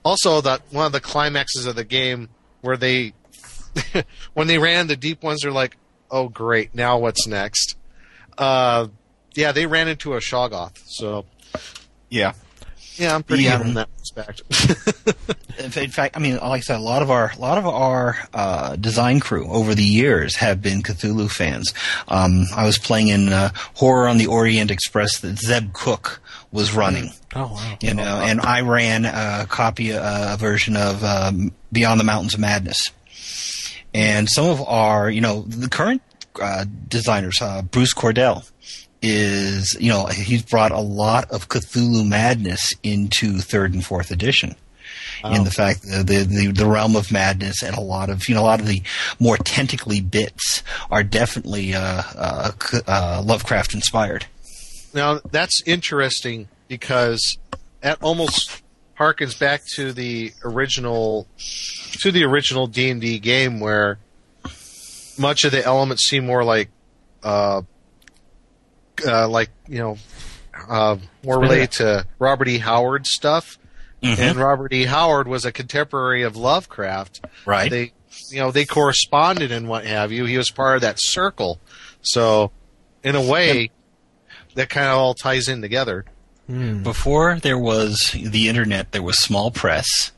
also, 0.05 0.41
that 0.41 0.63
one 0.71 0.87
of 0.87 0.93
the 0.93 1.01
climaxes 1.01 1.67
of 1.67 1.75
the 1.77 1.85
game 1.85 2.29
where 2.61 2.77
they, 2.77 3.13
when 4.35 4.47
they 4.47 4.59
ran 4.59 4.87
the 4.87 4.97
deep 4.97 5.23
ones, 5.23 5.41
they're 5.43 5.51
like, 5.51 5.77
"Oh, 6.11 6.29
great! 6.29 6.75
Now 6.75 6.99
what's 6.99 7.27
next?" 7.27 7.77
Uh, 8.39 8.87
yeah, 9.35 9.51
they 9.53 9.67
ran 9.67 9.89
into 9.89 10.15
a 10.15 10.19
Shoggoth. 10.19 10.79
So 10.87 11.27
Yeah. 12.09 12.33
Yeah, 12.97 13.15
I'm 13.15 13.23
pretty 13.23 13.45
Yeah. 13.45 13.59
good 13.59 13.67
in 13.69 13.75
that 13.75 13.89
respect. 13.99 14.43
In 15.57 15.67
in 15.67 15.91
fact, 15.91 16.17
I 16.17 16.19
mean, 16.21 16.35
like 16.39 16.59
I 16.59 16.61
said, 16.61 16.79
a 16.79 16.83
lot 16.83 17.01
of 17.03 17.11
our 17.13 17.31
a 17.33 17.39
lot 17.39 17.59
of 17.59 17.67
our 17.67 18.17
uh, 18.35 18.75
design 18.77 19.21
crew 19.21 19.47
over 19.49 19.73
the 19.75 19.85
years 19.85 20.35
have 20.37 20.61
been 20.61 20.83
Cthulhu 20.83 21.31
fans. 21.31 21.73
Um, 22.09 22.47
I 22.55 22.67
was 22.67 22.77
playing 22.77 23.09
in 23.09 23.33
uh, 23.33 23.51
Horror 23.75 24.09
on 24.09 24.19
the 24.19 24.27
Orient 24.27 24.73
Express 24.73 25.21
that 25.21 25.39
Zeb 25.39 25.73
Cook 25.73 26.21
was 26.51 26.75
running. 26.75 27.11
oh 27.37 27.53
wow. 27.55 27.77
You 27.81 27.95
know, 27.95 28.03
and 28.21 28.41
I 28.41 28.63
ran 28.63 29.05
a 29.05 29.47
copy, 29.49 29.93
uh, 29.93 30.35
a 30.35 30.37
version 30.37 30.77
of 30.77 31.05
um, 31.05 31.53
Beyond 31.73 32.01
the 32.01 32.05
Mountains 32.05 32.35
of 32.35 32.41
Madness. 32.41 32.91
And 33.95 34.29
some 34.29 34.47
of 34.47 34.61
our, 34.61 35.09
you 35.09 35.21
know, 35.21 35.43
the 35.43 35.69
current 35.69 36.03
uh, 36.43 36.65
designers, 36.89 37.41
uh, 37.41 37.63
Bruce 37.63 37.95
Cordell, 37.95 38.51
is, 39.05 39.77
you 39.79 39.91
know, 39.91 40.07
he's 40.07 40.43
brought 40.43 40.73
a 40.73 40.81
lot 40.81 41.31
of 41.31 41.49
Cthulhu 41.49 42.09
madness 42.09 42.73
into 42.83 43.39
third 43.39 43.75
and 43.75 43.85
fourth 43.85 44.11
edition. 44.11 44.57
In 45.25 45.45
the 45.45 45.51
fact 45.51 45.83
that 45.85 46.07
the, 46.07 46.25
the 46.25 46.53
the 46.53 46.67
realm 46.67 46.97
of 46.97 47.11
madness 47.11 47.63
and 47.63 47.75
a 47.75 47.81
lot 47.81 48.11
of 48.11 48.29
you 48.29 48.35
know 48.35 48.43
a 48.43 48.45
lot 48.45 48.61
of 48.61 48.67
the 48.67 48.83
more 49.19 49.39
tentacly 49.39 50.03
bits 50.03 50.63
are 50.91 51.03
definitely 51.03 51.73
uh, 51.73 52.03
uh, 52.15 52.53
uh, 52.87 53.23
Lovecraft 53.25 53.73
inspired. 53.73 54.27
Now 54.93 55.21
that's 55.31 55.63
interesting 55.65 56.49
because 56.69 57.39
that 57.81 58.03
almost 58.03 58.63
harkens 58.99 59.39
back 59.39 59.63
to 59.77 59.95
the 59.95 60.33
original 60.45 61.27
to 62.01 62.13
the 62.13 62.25
original 62.25 62.67
D 62.67 62.91
and 62.91 63.01
D 63.01 63.19
game 63.19 63.61
where 63.61 63.99
much 65.19 65.45
of 65.45 65.53
the 65.53 65.65
elements 65.65 66.03
seem 66.07 66.27
more 66.27 66.45
like 66.45 66.69
uh, 67.23 67.63
uh 69.07 69.29
like 69.29 69.51
you 69.69 69.79
know 69.79 69.97
uh, 70.69 70.97
more 71.25 71.41
related 71.41 71.73
to 71.73 72.07
Robert 72.19 72.49
E. 72.49 72.59
Howard 72.59 73.07
stuff. 73.07 73.59
And 74.03 74.37
Robert 74.37 74.73
E. 74.75 74.85
Howard 74.85 75.27
was 75.27 75.47
a 75.47 75.53
contemporary 75.53 76.23
of 76.23 76.37
Lovecraft. 76.37 77.25
Right. 77.47 77.71
They 77.71 77.93
you 78.31 78.41
know, 78.41 78.51
they 78.51 78.65
corresponded 78.65 79.51
and 79.51 79.69
what 79.69 79.87
have 79.87 80.13
you. 80.13 80.27
He 80.27 80.37
was 80.37 80.51
part 80.51 80.77
of 80.77 80.83
that 80.83 80.97
circle. 80.99 81.59
So 82.03 82.51
in 83.03 83.17
a 83.17 83.23
way 83.23 83.71
that 84.55 84.69
kind 84.69 84.89
of 84.89 84.99
all 84.99 85.15
ties 85.15 85.49
in 85.49 85.63
together. 85.63 86.05
Before 86.47 87.39
there 87.41 87.59
was 87.59 88.15
the 88.15 88.51
internet, 88.51 88.93
there 88.93 89.03
was 89.03 89.19
small 89.19 89.51
press, 89.51 90.13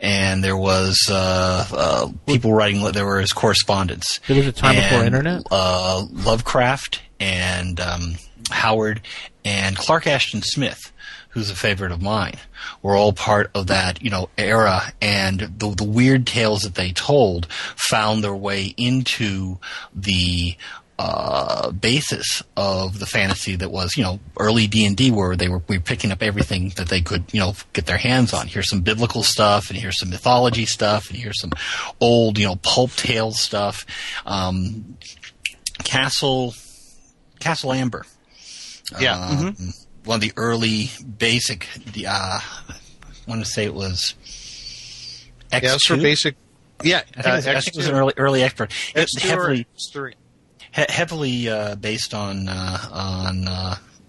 and 0.00 0.44
there 0.44 0.56
was 0.56 1.08
uh, 1.10 1.66
uh, 1.72 2.08
people 2.24 2.52
writing. 2.52 2.84
There 2.92 3.04
was 3.04 3.32
correspondence. 3.32 4.20
There 4.28 4.36
was 4.36 4.46
a 4.46 4.52
time 4.52 4.76
before 4.76 5.04
internet? 5.04 5.42
Uh, 5.50 6.06
Lovecraft 6.08 7.02
and 7.22 7.78
um, 7.78 8.16
Howard 8.50 9.00
and 9.44 9.76
Clark 9.76 10.08
Ashton 10.08 10.42
Smith, 10.42 10.92
who's 11.30 11.50
a 11.50 11.54
favorite 11.54 11.92
of 11.92 12.02
mine, 12.02 12.36
were 12.82 12.96
all 12.96 13.12
part 13.12 13.50
of 13.54 13.68
that 13.68 14.02
you 14.02 14.10
know 14.10 14.28
era. 14.36 14.92
And 15.00 15.40
the 15.40 15.70
the 15.70 15.84
weird 15.84 16.26
tales 16.26 16.62
that 16.62 16.74
they 16.74 16.92
told 16.92 17.46
found 17.90 18.24
their 18.24 18.34
way 18.34 18.74
into 18.76 19.58
the 19.94 20.56
uh, 20.98 21.70
basis 21.72 22.42
of 22.56 22.98
the 22.98 23.06
fantasy 23.06 23.56
that 23.56 23.70
was, 23.70 23.96
you 23.96 24.04
know, 24.04 24.20
early 24.38 24.66
D 24.66 24.84
and 24.84 24.96
D, 24.96 25.10
where 25.10 25.34
they 25.34 25.48
were, 25.48 25.62
we 25.66 25.78
were 25.78 25.82
picking 25.82 26.12
up 26.12 26.22
everything 26.22 26.68
that 26.76 26.88
they 26.88 27.00
could, 27.00 27.24
you 27.32 27.40
know, 27.40 27.54
get 27.72 27.86
their 27.86 27.96
hands 27.96 28.32
on. 28.32 28.46
Here's 28.46 28.68
some 28.68 28.82
biblical 28.82 29.22
stuff, 29.22 29.70
and 29.70 29.78
here's 29.78 29.98
some 29.98 30.10
mythology 30.10 30.66
stuff, 30.66 31.08
and 31.08 31.18
here's 31.18 31.40
some 31.40 31.52
old, 32.00 32.38
you 32.38 32.46
know, 32.46 32.56
pulp 32.56 32.92
tale 32.92 33.32
stuff. 33.32 33.86
Um, 34.26 34.96
Castle, 35.82 36.54
Castle 37.42 37.72
Amber, 37.72 38.04
Yeah. 39.00 39.16
uh, 39.18 39.52
one 40.04 40.16
of 40.16 40.20
the 40.20 40.32
early 40.36 40.90
basic. 41.18 41.68
The 41.92 42.06
uh, 42.06 42.12
I 42.40 42.40
want 43.26 43.44
to 43.44 43.50
say 43.50 43.64
it 43.64 43.74
was. 43.74 44.14
X2? 45.50 45.62
yeah, 45.62 45.74
it's 45.74 45.86
for 45.86 45.96
basic. 45.96 46.36
Yeah, 46.82 47.02
I 47.16 47.22
think, 47.22 47.26
it 47.26 47.30
was, 47.32 47.46
I 47.46 47.52
think 47.60 47.66
it 47.68 47.76
was 47.76 47.88
an 47.88 47.94
early 47.94 48.14
early 48.16 48.42
expert. 48.42 48.72
It's 48.94 49.18
X2 49.18 49.28
heavily 49.28 49.66
X3. 49.94 50.14
heavily 50.72 51.48
uh, 51.48 51.74
based 51.76 52.14
on 52.14 52.48
uh, 52.48 52.78
on 52.92 53.48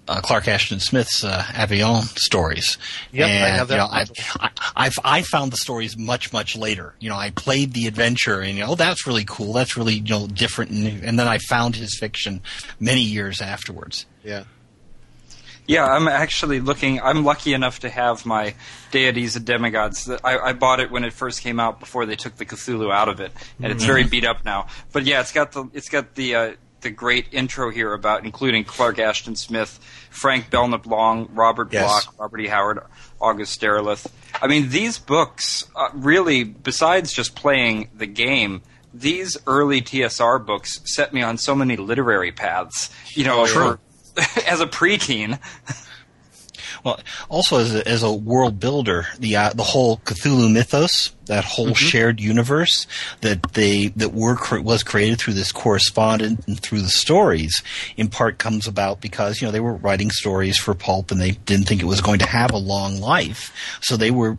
uh, 0.07 0.21
Clark 0.21 0.47
Ashton 0.47 0.79
Smith's 0.79 1.23
uh, 1.23 1.43
Averoigne 1.49 2.03
stories. 2.17 2.77
Yep, 3.11 3.27
I 3.27 3.29
have 3.29 3.67
that 3.69 3.73
You 3.73 3.79
know, 3.79 3.87
I, 3.87 4.05
I, 4.39 4.49
I've, 4.75 4.93
I 5.03 5.21
found 5.21 5.51
the 5.51 5.57
stories 5.57 5.97
much 5.97 6.33
much 6.33 6.55
later. 6.55 6.93
You 6.99 7.09
know, 7.09 7.15
I 7.15 7.31
played 7.31 7.73
the 7.73 7.87
adventure, 7.87 8.41
and 8.41 8.57
you 8.57 8.65
know, 8.65 8.75
that's 8.75 9.07
really 9.07 9.25
cool. 9.25 9.53
That's 9.53 9.77
really 9.77 9.95
you 9.95 10.09
know 10.09 10.27
different, 10.27 10.71
and, 10.71 11.03
and 11.03 11.19
then 11.19 11.27
I 11.27 11.37
found 11.37 11.75
his 11.75 11.97
fiction 11.97 12.41
many 12.79 13.01
years 13.01 13.41
afterwards. 13.41 14.05
Yeah. 14.23 14.43
Yeah, 15.65 15.85
I'm 15.85 16.09
actually 16.09 16.59
looking. 16.59 16.99
I'm 16.99 17.23
lucky 17.23 17.53
enough 17.53 17.79
to 17.79 17.89
have 17.89 18.25
my 18.25 18.53
deities 18.91 19.37
and 19.37 19.45
demigods. 19.45 20.09
I, 20.09 20.37
I 20.37 20.53
bought 20.53 20.81
it 20.81 20.91
when 20.91 21.05
it 21.05 21.13
first 21.13 21.41
came 21.41 21.57
out 21.57 21.79
before 21.79 22.05
they 22.05 22.17
took 22.17 22.35
the 22.35 22.45
Cthulhu 22.45 22.93
out 22.93 23.07
of 23.07 23.21
it, 23.21 23.31
and 23.61 23.71
it's 23.71 23.85
very 23.85 24.03
beat 24.03 24.25
up 24.25 24.43
now. 24.43 24.67
But 24.91 25.05
yeah, 25.05 25.21
it's 25.21 25.31
got 25.31 25.53
the 25.53 25.69
it's 25.73 25.87
got 25.87 26.15
the 26.15 26.35
uh, 26.35 26.53
the 26.83 26.91
great 26.91 27.27
intro 27.31 27.71
here 27.71 27.93
about 27.93 28.23
including 28.23 28.63
Clark 28.63 28.99
Ashton 28.99 29.35
Smith, 29.35 29.79
Frank 30.09 30.49
Belknap 30.49 30.85
Long, 30.85 31.29
Robert 31.33 31.69
Yes. 31.71 32.05
Bloch, 32.05 32.19
Robert 32.19 32.39
E. 32.41 32.47
Howard, 32.47 32.79
August 33.19 33.59
Derleth. 33.61 34.05
I 34.41 34.47
mean, 34.47 34.69
these 34.69 34.99
books 34.99 35.65
uh, 35.75 35.89
really, 35.93 36.43
besides 36.43 37.11
just 37.11 37.35
playing 37.35 37.89
the 37.95 38.07
game. 38.07 38.61
These 38.93 39.37
early 39.47 39.81
TSR 39.81 40.45
books 40.45 40.79
set 40.85 41.13
me 41.15 41.23
on 41.23 41.39
so 41.39 41.55
many 41.55 41.77
literary 41.77 42.31
paths. 42.31 42.91
You 43.15 43.25
know, 43.25 43.47
for, 43.47 43.79
as 44.47 44.61
a 44.61 44.67
preteen. 44.67 45.39
Well, 46.83 46.99
also 47.29 47.59
as 47.59 47.73
a, 47.73 47.87
as 47.87 48.03
a 48.03 48.11
world 48.11 48.59
builder, 48.59 49.07
the 49.17 49.37
uh, 49.37 49.53
the 49.53 49.63
whole 49.63 49.97
Cthulhu 49.97 50.51
mythos, 50.51 51.13
that 51.27 51.45
whole 51.45 51.73
shared 51.73 52.19
universe 52.19 52.85
that 53.21 53.53
they 53.53 53.87
that 53.95 54.13
were 54.13 54.35
cre- 54.35 54.59
was 54.59 54.83
created 54.83 55.19
through 55.19 55.35
this 55.35 55.53
correspondence 55.53 56.45
and 56.45 56.59
through 56.59 56.81
the 56.81 56.89
stories, 56.89 57.63
in 57.95 58.09
part 58.09 58.37
comes 58.37 58.67
about 58.67 58.99
because 58.99 59.41
you 59.41 59.47
know 59.47 59.51
they 59.51 59.61
were 59.61 59.75
writing 59.75 60.11
stories 60.11 60.57
for 60.57 60.73
pulp 60.73 61.11
and 61.11 61.21
they 61.21 61.31
didn't 61.31 61.67
think 61.67 61.81
it 61.81 61.85
was 61.85 62.01
going 62.01 62.19
to 62.19 62.27
have 62.27 62.51
a 62.51 62.57
long 62.57 62.99
life, 62.99 63.53
so 63.81 63.95
they 63.95 64.11
were 64.11 64.37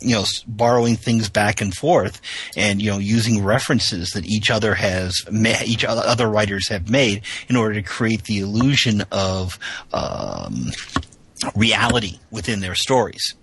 you 0.00 0.14
know 0.14 0.24
borrowing 0.46 0.96
things 0.96 1.28
back 1.28 1.60
and 1.60 1.74
forth 1.74 2.20
and 2.56 2.80
you 2.80 2.90
know 2.90 2.98
using 2.98 3.44
references 3.44 4.10
that 4.10 4.24
each 4.26 4.50
other 4.50 4.74
has 4.74 5.14
ma- 5.30 5.60
each 5.64 5.84
other, 5.84 6.02
other 6.04 6.28
writers 6.28 6.68
have 6.68 6.88
made 6.88 7.22
in 7.48 7.56
order 7.56 7.74
to 7.74 7.82
create 7.82 8.24
the 8.24 8.40
illusion 8.40 9.02
of 9.12 9.58
um, 9.92 10.70
reality 11.54 12.18
within 12.30 12.60
their 12.60 12.74
stories. 12.74 13.34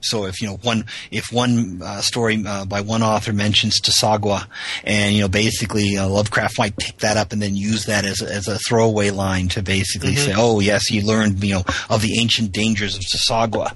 So 0.00 0.26
if 0.26 0.40
you 0.40 0.48
know 0.48 0.56
one, 0.62 0.84
if 1.10 1.32
one 1.32 1.80
uh, 1.82 2.00
story 2.00 2.42
uh, 2.46 2.64
by 2.64 2.80
one 2.80 3.02
author 3.02 3.32
mentions 3.32 3.80
Tsathoggua, 3.80 4.46
and 4.84 5.14
you 5.14 5.22
know 5.22 5.28
basically 5.28 5.96
uh, 5.96 6.08
Lovecraft 6.08 6.58
might 6.58 6.76
pick 6.76 6.98
that 6.98 7.16
up 7.16 7.32
and 7.32 7.42
then 7.42 7.56
use 7.56 7.86
that 7.86 8.04
as 8.04 8.22
a, 8.22 8.32
as 8.32 8.48
a 8.48 8.58
throwaway 8.58 9.10
line 9.10 9.48
to 9.48 9.62
basically 9.62 10.14
say, 10.14 10.32
oh 10.36 10.60
yes, 10.60 10.86
he 10.86 11.02
learned 11.02 11.42
you 11.42 11.54
know 11.54 11.64
of 11.90 12.02
the 12.02 12.20
ancient 12.20 12.52
dangers 12.52 12.94
of 12.96 13.02
Tsathoggua. 13.02 13.74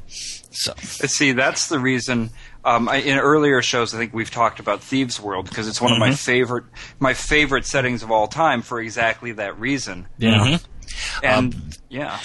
So 0.53 0.75
See, 0.77 1.33
that's 1.33 1.69
the 1.69 1.79
reason. 1.79 2.31
Um, 2.65 2.89
I, 2.89 2.97
in 2.97 3.19
earlier 3.19 3.61
shows, 3.63 3.93
I 3.95 3.99
think 3.99 4.15
we've 4.15 4.31
talked 4.31 4.61
about 4.61 4.83
Thieves' 4.83 5.19
World 5.19 5.49
because 5.49 5.67
it's 5.67 5.81
one 5.81 5.93
of 5.93 5.99
my 5.99 6.15
favorite 6.15 6.65
my 7.01 7.15
favorite 7.15 7.67
settings 7.67 8.03
of 8.03 8.13
all 8.13 8.29
time 8.29 8.63
for 8.63 8.81
exactly 8.81 9.33
that 9.33 9.59
reason. 9.59 10.07
Yeah. 10.19 10.59
And 11.23 11.79
yeah, 11.89 12.19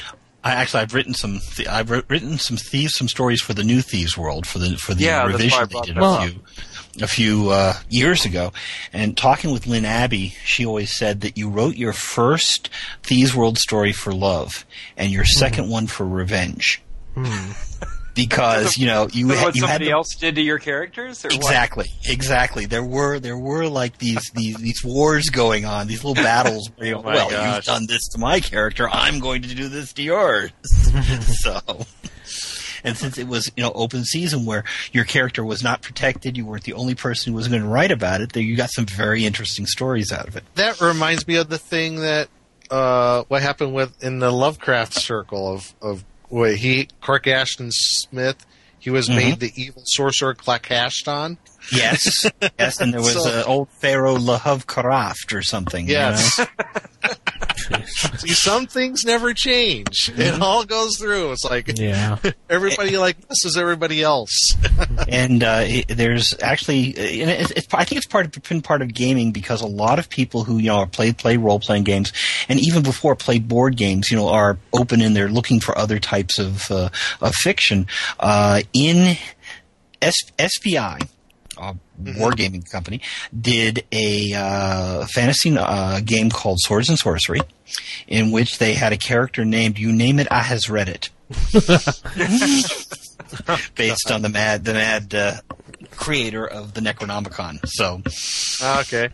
I 0.47 0.53
actually 0.53 0.81
I've 0.81 0.93
written 0.93 1.13
some 1.13 1.39
th- 1.55 1.67
I've 1.67 1.89
written 1.89 2.37
some 2.37 2.57
thieves 2.57 2.95
some 2.97 3.07
stories 3.07 3.41
for 3.41 3.53
the 3.53 3.63
new 3.63 3.81
Thieves 3.81 4.17
World 4.17 4.45
for 4.47 4.59
the 4.59 4.77
for 4.77 4.93
the 4.93 5.03
Yeah, 5.03 5.27
that's 5.27 5.51
why 5.51 5.57
I 5.59 5.61
revision 5.61 5.67
they 5.69 5.81
did 5.87 5.97
a 5.97 6.27
few 6.29 6.41
a 7.03 7.07
few 7.07 7.49
uh, 7.49 7.73
years 7.89 8.25
ago. 8.25 8.51
And 8.91 9.15
talking 9.15 9.51
with 9.51 9.67
Lynn 9.67 9.85
Abbey, 9.85 10.33
she 10.43 10.65
always 10.65 10.97
said 10.97 11.21
that 11.21 11.37
you 11.37 11.49
wrote 11.49 11.75
your 11.75 11.93
first 11.93 12.69
Thieves 13.03 13.35
World 13.35 13.57
story 13.59 13.91
for 13.93 14.13
love 14.13 14.65
and 14.95 15.11
your 15.11 15.23
Hmm. 15.23 15.37
second 15.39 15.69
one 15.69 15.87
for 15.87 16.05
revenge. 16.07 16.81
Because 18.17 18.77
you 18.77 18.87
know 18.87 19.07
you 19.11 19.29
had, 19.29 19.43
what 19.43 19.55
you 19.55 19.61
had 19.61 19.73
somebody 19.73 19.91
else 19.91 20.15
did 20.15 20.35
to 20.35 20.41
your 20.41 20.59
characters, 20.59 21.23
or 21.23 21.29
what? 21.29 21.35
Exactly, 21.35 21.85
exactly. 22.05 22.65
There 22.65 22.83
were 22.83 23.19
there 23.19 23.37
were 23.37 23.67
like 23.67 23.99
these 23.99 24.31
these 24.33 24.57
these 24.57 24.83
wars 24.83 25.29
going 25.29 25.65
on, 25.65 25.87
these 25.87 26.03
little 26.03 26.21
battles. 26.21 26.69
Where, 26.77 26.95
oh 26.95 27.01
well, 27.01 27.29
gosh. 27.29 27.55
you've 27.55 27.65
done 27.65 27.85
this 27.87 28.07
to 28.09 28.17
my 28.17 28.39
character, 28.39 28.89
I'm 28.91 29.19
going 29.19 29.43
to 29.43 29.53
do 29.53 29.69
this 29.69 29.93
to 29.93 30.03
yours. 30.03 30.51
so, 31.41 31.61
and 32.83 32.97
since 32.97 33.17
it 33.17 33.27
was 33.27 33.51
you 33.55 33.63
know 33.63 33.71
open 33.73 34.03
season 34.03 34.45
where 34.45 34.63
your 34.91 35.05
character 35.05 35.45
was 35.45 35.63
not 35.63 35.83
protected, 35.83 36.35
you 36.35 36.45
weren't 36.45 36.63
the 36.63 36.73
only 36.73 36.95
person 36.95 37.31
who 37.31 37.37
was 37.37 37.47
going 37.47 37.61
to 37.61 37.67
write 37.67 37.91
about 37.91 38.21
it. 38.21 38.33
There, 38.33 38.43
you 38.43 38.57
got 38.57 38.71
some 38.71 38.87
very 38.87 39.25
interesting 39.25 39.67
stories 39.67 40.11
out 40.11 40.27
of 40.27 40.35
it. 40.35 40.43
That 40.55 40.81
reminds 40.81 41.27
me 41.27 41.35
of 41.35 41.49
the 41.49 41.59
thing 41.59 41.97
that 41.97 42.29
uh, 42.71 43.23
what 43.27 43.41
happened 43.41 43.73
with 43.73 44.03
in 44.03 44.19
the 44.19 44.31
Lovecraft 44.31 44.93
circle 44.93 45.53
of 45.53 45.73
of 45.81 46.03
what 46.29 46.55
he 46.55 46.87
Clark 47.01 47.27
Ashton 47.27 47.69
Smith. 47.71 48.45
He 48.79 48.89
was 48.89 49.07
mm-hmm. 49.07 49.17
made 49.17 49.39
the 49.39 49.51
evil 49.55 49.83
sorcerer 49.85 50.35
Klarkash-Ton. 50.35 51.37
Yes, 51.71 52.25
yes, 52.59 52.79
and 52.79 52.93
there 52.93 53.01
was 53.01 53.13
So- 53.13 53.41
uh, 53.41 53.43
old 53.45 53.69
Pharaoh 53.81 54.15
Lahav 54.17 54.65
Karaft 54.65 55.33
or 55.33 55.41
something. 55.41 55.87
you 55.87 55.93
Yes. 55.93 56.37
know? 56.39 56.45
See, 58.17 58.29
some 58.29 58.67
things 58.67 59.03
never 59.05 59.33
change. 59.33 60.11
It 60.15 60.41
all 60.41 60.63
goes 60.65 60.97
through. 60.97 61.31
It's 61.33 61.43
like 61.43 61.77
Yeah. 61.77 62.17
everybody 62.49 62.97
like 62.97 63.17
this 63.27 63.45
is 63.45 63.57
everybody 63.57 64.01
else. 64.03 64.31
and 65.09 65.43
uh, 65.43 65.61
it, 65.63 65.87
there's 65.89 66.33
actually, 66.41 66.95
uh, 66.97 67.01
and 67.01 67.29
it's, 67.31 67.51
it's, 67.51 67.73
I 67.73 67.83
think 67.83 67.97
it's 67.97 68.07
part 68.07 68.25
of 68.37 68.43
been 68.43 68.61
part 68.61 68.81
of 68.81 68.93
gaming 68.93 69.31
because 69.31 69.61
a 69.61 69.67
lot 69.67 69.99
of 69.99 70.09
people 70.09 70.43
who 70.43 70.57
you 70.57 70.67
know 70.67 70.77
are 70.77 70.87
play 70.87 71.11
play 71.13 71.37
role 71.37 71.59
playing 71.59 71.83
games, 71.83 72.11
and 72.47 72.59
even 72.59 72.83
before 72.83 73.15
play 73.15 73.39
board 73.39 73.75
games, 73.75 74.09
you 74.11 74.17
know, 74.17 74.29
are 74.29 74.57
open 74.73 75.01
and 75.01 75.15
they're 75.15 75.29
looking 75.29 75.59
for 75.59 75.77
other 75.77 75.99
types 75.99 76.39
of 76.39 76.69
uh, 76.71 76.89
of 77.21 77.35
fiction. 77.35 77.87
Uh, 78.19 78.61
in 78.73 79.17
S- 80.01 80.31
SPI, 80.39 80.97
a 81.57 81.75
wargaming 82.01 82.69
company, 82.69 83.01
did 83.39 83.85
a 83.91 84.33
uh, 84.33 85.05
fantasy 85.07 85.55
uh, 85.57 85.99
game 86.01 86.29
called 86.29 86.59
Swords 86.59 86.89
and 86.89 86.97
Sorcery, 86.97 87.41
in 88.07 88.31
which 88.31 88.59
they 88.59 88.73
had 88.73 88.93
a 88.93 88.97
character 88.97 89.45
named 89.45 89.77
You 89.77 89.91
Name 89.91 90.19
It, 90.19 90.27
I 90.31 90.41
Has 90.41 90.69
Read 90.69 90.89
It. 90.89 91.09
based 93.75 94.11
on 94.11 94.21
the 94.21 94.29
mad 94.29 94.63
the 94.63 94.73
mad 94.73 95.13
uh, 95.13 95.33
creator 95.91 96.47
of 96.47 96.73
the 96.73 96.81
Necronomicon. 96.81 97.59
So, 97.65 98.01
okay. 98.81 99.09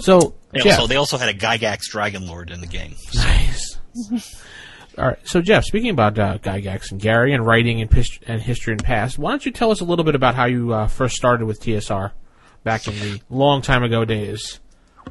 So, 0.00 0.34
they, 0.52 0.60
Jeff. 0.60 0.78
also, 0.78 0.86
they 0.88 0.96
also 0.96 1.18
had 1.18 1.28
a 1.28 1.34
Gygax 1.34 1.82
Dragon 1.90 2.26
Lord 2.26 2.50
in 2.50 2.60
the 2.60 2.66
game. 2.66 2.94
Nice. 3.14 3.78
All 5.00 5.06
right. 5.06 5.18
So, 5.26 5.40
Jeff, 5.40 5.64
speaking 5.64 5.88
about 5.88 6.18
uh, 6.18 6.36
Gygax 6.36 6.90
and 6.90 7.00
Gary 7.00 7.32
and 7.32 7.46
writing 7.46 7.80
and, 7.80 7.90
pis- 7.90 8.18
and 8.26 8.42
history 8.42 8.74
and 8.74 8.84
past, 8.84 9.18
why 9.18 9.30
don't 9.30 9.46
you 9.46 9.50
tell 9.50 9.70
us 9.70 9.80
a 9.80 9.84
little 9.84 10.04
bit 10.04 10.14
about 10.14 10.34
how 10.34 10.44
you 10.44 10.74
uh, 10.74 10.88
first 10.88 11.16
started 11.16 11.46
with 11.46 11.62
TSR 11.62 12.12
back 12.64 12.86
in 12.86 12.92
the 12.96 13.18
long 13.30 13.62
time 13.62 13.82
ago 13.82 14.04
days? 14.04 14.60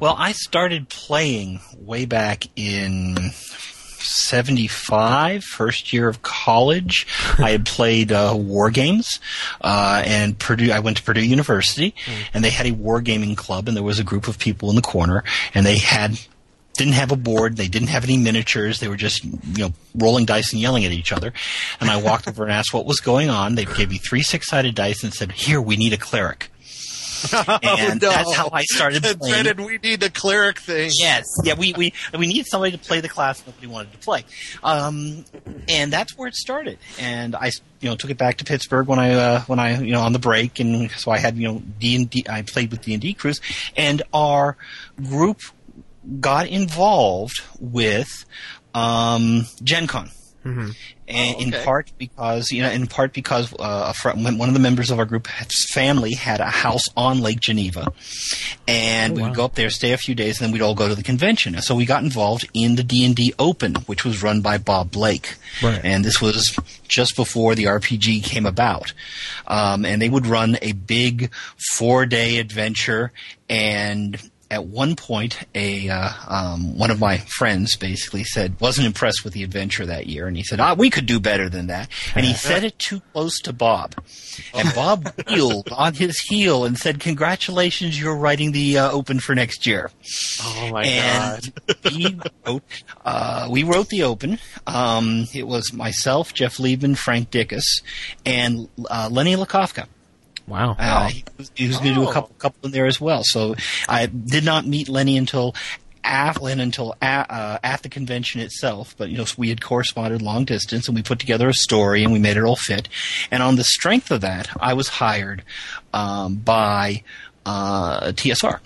Well, 0.00 0.14
I 0.16 0.30
started 0.30 0.90
playing 0.90 1.60
way 1.76 2.04
back 2.04 2.44
in 2.54 3.16
75, 3.32 5.42
first 5.42 5.92
year 5.92 6.08
of 6.08 6.22
college. 6.22 7.08
I 7.38 7.50
had 7.50 7.66
played 7.66 8.12
uh, 8.12 8.34
war 8.36 8.70
games, 8.70 9.18
uh, 9.60 10.04
and 10.06 10.38
Purdue. 10.38 10.70
I 10.70 10.78
went 10.78 10.98
to 10.98 11.02
Purdue 11.02 11.26
University, 11.26 11.96
and 12.32 12.44
they 12.44 12.50
had 12.50 12.66
a 12.66 12.72
wargaming 12.72 13.36
club, 13.36 13.66
and 13.66 13.76
there 13.76 13.82
was 13.82 13.98
a 13.98 14.04
group 14.04 14.28
of 14.28 14.38
people 14.38 14.70
in 14.70 14.76
the 14.76 14.82
corner, 14.82 15.24
and 15.52 15.66
they 15.66 15.78
had 15.78 16.16
didn't 16.80 16.94
have 16.94 17.12
a 17.12 17.16
board. 17.16 17.56
They 17.58 17.68
didn't 17.68 17.88
have 17.88 18.04
any 18.04 18.16
miniatures. 18.16 18.80
They 18.80 18.88
were 18.88 18.96
just, 18.96 19.22
you 19.22 19.32
know, 19.58 19.72
rolling 19.94 20.24
dice 20.24 20.52
and 20.52 20.62
yelling 20.62 20.86
at 20.86 20.92
each 20.92 21.12
other. 21.12 21.32
And 21.78 21.90
I 21.90 22.00
walked 22.00 22.26
over 22.26 22.42
and 22.42 22.50
asked 22.50 22.72
what 22.72 22.86
was 22.86 23.00
going 23.00 23.28
on. 23.28 23.54
They 23.54 23.66
gave 23.66 23.90
me 23.90 23.98
three 23.98 24.22
six-sided 24.22 24.74
dice 24.74 25.04
and 25.04 25.12
said, 25.12 25.30
"Here, 25.32 25.60
we 25.60 25.76
need 25.76 25.92
a 25.92 25.98
cleric." 25.98 26.50
And 27.34 28.00
no. 28.00 28.08
that's 28.08 28.34
how 28.34 28.48
I 28.50 28.62
started 28.62 29.02
The 29.02 29.14
playing. 29.14 29.42
dreaded 29.42 29.60
we 29.60 29.76
need 29.76 30.02
a 30.02 30.08
cleric 30.08 30.58
thing. 30.58 30.90
Yes, 30.98 31.26
yeah, 31.44 31.52
we 31.54 31.74
we 31.74 31.92
we 32.18 32.26
needed 32.26 32.46
somebody 32.46 32.72
to 32.72 32.78
play 32.78 33.00
the 33.02 33.10
class 33.10 33.44
nobody 33.46 33.66
wanted 33.66 33.92
to 33.92 33.98
play, 33.98 34.24
um, 34.62 35.26
and 35.68 35.92
that's 35.92 36.16
where 36.16 36.28
it 36.28 36.34
started. 36.34 36.78
And 36.98 37.36
I, 37.36 37.50
you 37.80 37.90
know, 37.90 37.94
took 37.96 38.10
it 38.10 38.16
back 38.16 38.38
to 38.38 38.44
Pittsburgh 38.46 38.86
when 38.88 38.98
I 38.98 39.12
uh, 39.12 39.40
when 39.42 39.58
I 39.58 39.78
you 39.82 39.92
know 39.92 40.00
on 40.00 40.14
the 40.14 40.18
break, 40.18 40.60
and 40.60 40.90
so 40.92 41.10
I 41.10 41.18
had 41.18 41.36
you 41.36 41.46
know 41.46 41.62
D 41.78 41.94
and 41.94 42.08
D. 42.08 42.24
I 42.26 42.40
played 42.40 42.70
with 42.70 42.80
D 42.80 42.94
and 42.94 43.02
D 43.02 43.12
crews, 43.12 43.42
and 43.76 44.00
our 44.14 44.56
group 45.02 45.40
got 46.18 46.48
involved 46.48 47.40
with 47.60 48.24
um, 48.74 49.46
Gen 49.62 49.86
Con. 49.86 50.10
And 50.42 50.74
in 51.06 51.54
okay. 51.54 51.64
part 51.64 51.92
because 51.98 52.50
you 52.50 52.62
know, 52.62 52.70
in 52.70 52.86
part 52.86 53.12
because 53.12 53.52
uh, 53.54 53.90
a 53.90 53.92
fr- 53.92 54.10
one 54.10 54.48
of 54.48 54.54
the 54.54 54.60
members 54.60 54.90
of 54.90 54.98
our 54.98 55.04
group, 55.04 55.26
his 55.26 55.66
family 55.70 56.14
had 56.14 56.40
a 56.40 56.46
house 56.46 56.84
on 56.96 57.20
Lake 57.20 57.40
Geneva, 57.40 57.92
and 58.66 59.16
we 59.16 59.22
would 59.22 59.34
go 59.34 59.44
up 59.44 59.54
there, 59.54 59.68
stay 59.68 59.92
a 59.92 59.98
few 59.98 60.14
days, 60.14 60.40
and 60.40 60.46
then 60.46 60.52
we'd 60.52 60.62
all 60.62 60.74
go 60.74 60.88
to 60.88 60.94
the 60.94 61.02
convention. 61.02 61.54
And 61.54 61.62
so 61.64 61.74
we 61.74 61.84
got 61.84 62.02
involved 62.04 62.48
in 62.54 62.76
the 62.76 62.82
D 62.84 63.04
and 63.04 63.14
D 63.14 63.34
Open, 63.38 63.74
which 63.86 64.04
was 64.04 64.22
run 64.22 64.40
by 64.40 64.56
Bob 64.56 64.92
Blake, 64.92 65.34
Right. 65.62 65.80
and 65.84 66.04
this 66.04 66.22
was 66.22 66.56
just 66.88 67.16
before 67.16 67.54
the 67.54 67.64
RPG 67.64 68.22
came 68.24 68.46
about. 68.46 68.94
Um, 69.46 69.84
and 69.84 70.00
they 70.00 70.08
would 70.08 70.26
run 70.26 70.56
a 70.62 70.72
big 70.72 71.32
four-day 71.72 72.38
adventure, 72.38 73.12
and 73.48 74.29
at 74.50 74.66
one 74.66 74.96
point, 74.96 75.38
a 75.54 75.88
uh, 75.88 76.10
um, 76.26 76.76
one 76.76 76.90
of 76.90 76.98
my 76.98 77.18
friends 77.18 77.76
basically 77.76 78.24
said 78.24 78.60
wasn't 78.60 78.86
impressed 78.86 79.24
with 79.24 79.32
the 79.32 79.44
adventure 79.44 79.86
that 79.86 80.06
year, 80.06 80.26
and 80.26 80.36
he 80.36 80.42
said, 80.42 80.58
"Ah, 80.58 80.74
we 80.74 80.90
could 80.90 81.06
do 81.06 81.20
better 81.20 81.48
than 81.48 81.68
that." 81.68 81.88
And 82.14 82.26
he 82.26 82.34
said 82.34 82.64
it 82.64 82.78
too 82.78 83.00
close 83.12 83.38
to 83.42 83.52
Bob, 83.52 83.94
and 84.52 84.74
Bob 84.74 85.12
wheeled 85.28 85.68
on 85.70 85.94
his 85.94 86.18
heel 86.18 86.64
and 86.64 86.76
said, 86.76 86.98
"Congratulations, 86.98 88.00
you're 88.00 88.16
writing 88.16 88.50
the 88.50 88.78
uh, 88.78 88.90
Open 88.90 89.20
for 89.20 89.34
next 89.34 89.66
year." 89.66 89.90
Oh 90.42 90.70
my 90.72 90.82
and 90.82 91.52
we 91.84 92.18
wrote, 92.44 92.62
uh, 93.04 93.46
we 93.48 93.62
wrote 93.62 93.88
the 93.88 94.02
open. 94.02 94.38
Um, 94.66 95.26
it 95.32 95.46
was 95.46 95.72
myself, 95.72 96.34
Jeff 96.34 96.56
Liebman, 96.56 96.96
Frank 96.96 97.30
Dickus, 97.30 97.82
and 98.26 98.68
uh, 98.90 99.08
Lenny 99.10 99.36
Lakofka. 99.36 99.86
Wow. 100.46 100.76
Uh, 100.78 101.08
he 101.08 101.24
was, 101.36 101.50
he 101.54 101.68
was 101.68 101.76
going 101.78 101.94
to 101.94 102.00
do 102.00 102.08
a 102.08 102.12
couple, 102.12 102.34
couple 102.38 102.66
in 102.66 102.72
there 102.72 102.86
as 102.86 103.00
well. 103.00 103.22
So 103.24 103.54
I 103.88 104.06
did 104.06 104.44
not 104.44 104.66
meet 104.66 104.88
Lenny 104.88 105.16
until 105.16 105.54
at, 106.02 106.40
until 106.40 106.96
at, 107.00 107.30
uh, 107.30 107.58
at 107.62 107.82
the 107.82 107.88
convention 107.88 108.40
itself. 108.40 108.94
But 108.96 109.10
you 109.10 109.18
know, 109.18 109.24
so 109.24 109.36
we 109.38 109.48
had 109.48 109.62
corresponded 109.62 110.22
long 110.22 110.44
distance, 110.44 110.88
and 110.88 110.96
we 110.96 111.02
put 111.02 111.18
together 111.18 111.48
a 111.48 111.54
story, 111.54 112.02
and 112.04 112.12
we 112.12 112.18
made 112.18 112.36
it 112.36 112.42
all 112.42 112.56
fit. 112.56 112.88
And 113.30 113.42
on 113.42 113.56
the 113.56 113.64
strength 113.64 114.10
of 114.10 114.22
that, 114.22 114.48
I 114.60 114.74
was 114.74 114.88
hired 114.88 115.44
um, 115.92 116.36
by 116.36 117.02
uh, 117.46 118.12
TSR 118.12 118.60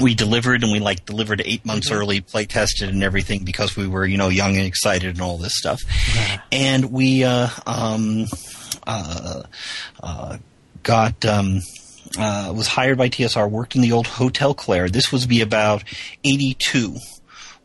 we 0.00 0.14
delivered 0.14 0.62
and 0.62 0.72
we 0.72 0.80
like 0.80 1.06
delivered 1.06 1.40
eight 1.44 1.64
months 1.64 1.90
early, 1.90 2.20
play 2.20 2.44
tested 2.46 2.88
and 2.88 3.02
everything 3.02 3.44
because 3.44 3.76
we 3.76 3.86
were 3.86 4.04
you 4.04 4.16
know 4.16 4.28
young 4.28 4.56
and 4.56 4.66
excited 4.66 5.10
and 5.10 5.20
all 5.20 5.38
this 5.38 5.56
stuff, 5.56 5.82
and 6.50 6.90
we 6.90 7.24
uh, 7.24 7.48
um, 7.66 8.26
uh, 8.86 9.42
uh, 10.02 10.38
got. 10.84 11.24
Um, 11.24 11.60
uh, 12.16 12.52
was 12.54 12.68
hired 12.68 12.96
by 12.96 13.08
TSR, 13.08 13.50
worked 13.50 13.74
in 13.74 13.80
the 13.82 13.90
old 13.90 14.06
Hotel 14.06 14.54
Clair. 14.54 14.88
This 14.88 15.10
was 15.10 15.26
be 15.26 15.40
about 15.40 15.82
82 16.22 16.96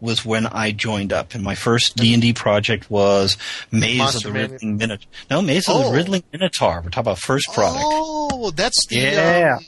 was 0.02 0.26
when 0.26 0.48
I 0.48 0.72
joined 0.72 1.14
up, 1.14 1.36
and 1.36 1.44
my 1.44 1.54
first 1.54 1.96
D 1.98 2.14
and 2.14 2.22
D 2.22 2.34
project 2.34 2.90
was 2.90 3.38
Maze 3.72 3.98
Monster 4.00 4.30
of 4.30 4.34
the 4.34 4.40
Riddling 4.40 4.78
Minotaur. 4.78 5.06
No, 5.30 5.42
Maze 5.44 5.68
of 5.70 5.76
Oh. 5.76 5.90
the 5.92 5.96
Riddling 5.96 6.24
Minotaur. 6.32 6.78
We're 6.84 6.90
talking 6.90 7.00
about 7.02 7.20
first 7.20 7.46
product. 7.54 7.84
Oh, 7.86 8.50
that's 8.52 8.88
the 8.88 8.96
Yeah. 8.96 9.58
um, 9.58 9.66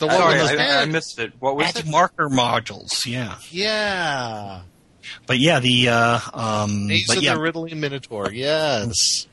the 0.00 0.06
one 0.08 0.16
Sorry, 0.16 0.58
I, 0.58 0.82
I 0.82 0.84
missed 0.86 1.18
it. 1.20 1.32
What 1.38 1.54
was 1.54 1.66
Magic 1.66 1.86
it? 1.86 1.90
marker 1.90 2.28
modules, 2.28 3.06
yeah. 3.06 3.36
Yeah, 3.52 4.62
But 5.26 5.38
yeah, 5.38 5.60
the 5.60 5.90
uh, 5.90 6.18
um, 6.32 6.86
Maze 6.88 7.06
but 7.06 7.18
of 7.18 7.22
yeah, 7.22 7.34
the 7.34 7.40
Riddling 7.40 7.78
Minotaur. 7.78 8.32
Yes. 8.32 9.26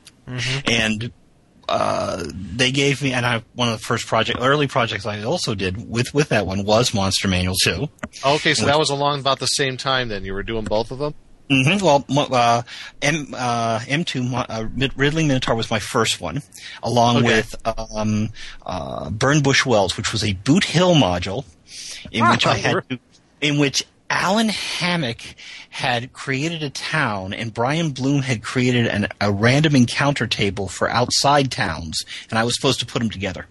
and 0.66 1.10
uh, 1.68 2.24
they 2.32 2.70
gave 2.72 3.02
me, 3.02 3.12
and 3.12 3.24
I 3.24 3.42
one 3.54 3.68
of 3.68 3.78
the 3.78 3.84
first 3.84 4.06
project, 4.06 4.38
early 4.40 4.66
projects 4.66 5.06
I 5.06 5.22
also 5.22 5.54
did 5.54 5.88
with 5.88 6.12
with 6.14 6.28
that 6.30 6.46
one 6.46 6.64
was 6.64 6.94
Monster 6.94 7.28
Manual 7.28 7.54
two. 7.62 7.88
Okay, 8.24 8.54
so 8.54 8.66
that 8.66 8.78
was 8.78 8.90
along 8.90 9.20
about 9.20 9.38
the 9.38 9.46
same 9.46 9.76
time. 9.76 10.08
Then 10.08 10.24
you 10.24 10.34
were 10.34 10.42
doing 10.42 10.64
both 10.64 10.90
of 10.90 10.98
them. 10.98 11.14
Mm-hmm. 11.50 11.84
Well, 11.84 12.04
uh, 12.32 12.62
M 13.02 13.34
uh, 13.34 13.78
M2 13.80 14.30
Mo- 14.30 14.46
uh, 14.48 14.68
Riddling 14.96 15.28
Minotaur 15.28 15.54
was 15.54 15.70
my 15.70 15.80
first 15.80 16.20
one, 16.20 16.42
along 16.82 17.18
Okay. 17.18 17.26
with 17.26 17.54
um, 17.94 18.30
uh, 18.64 19.10
Burn 19.10 19.42
Bush 19.42 19.66
Wells, 19.66 19.96
which 19.96 20.12
was 20.12 20.24
a 20.24 20.32
Boot 20.32 20.64
Hill 20.64 20.94
module, 20.94 21.44
in 22.10 22.28
which 22.30 22.46
I 22.46 22.54
had 22.56 22.88
to, 22.88 22.98
in 23.40 23.58
which 23.58 23.84
Allen 24.12 24.48
Hammack 24.48 25.34
had 25.70 26.12
created 26.12 26.62
a 26.62 26.68
town, 26.68 27.32
and 27.32 27.52
Brian 27.52 27.90
Blume 27.90 28.20
had 28.20 28.42
created 28.42 28.86
an, 28.86 29.08
a 29.20 29.32
random 29.32 29.74
encounter 29.74 30.26
table 30.26 30.68
for 30.68 30.88
outside 30.90 31.50
towns, 31.50 32.04
and 32.28 32.38
I 32.38 32.44
was 32.44 32.54
supposed 32.54 32.80
to 32.80 32.86
put 32.86 32.98
them 32.98 33.08
together. 33.08 33.46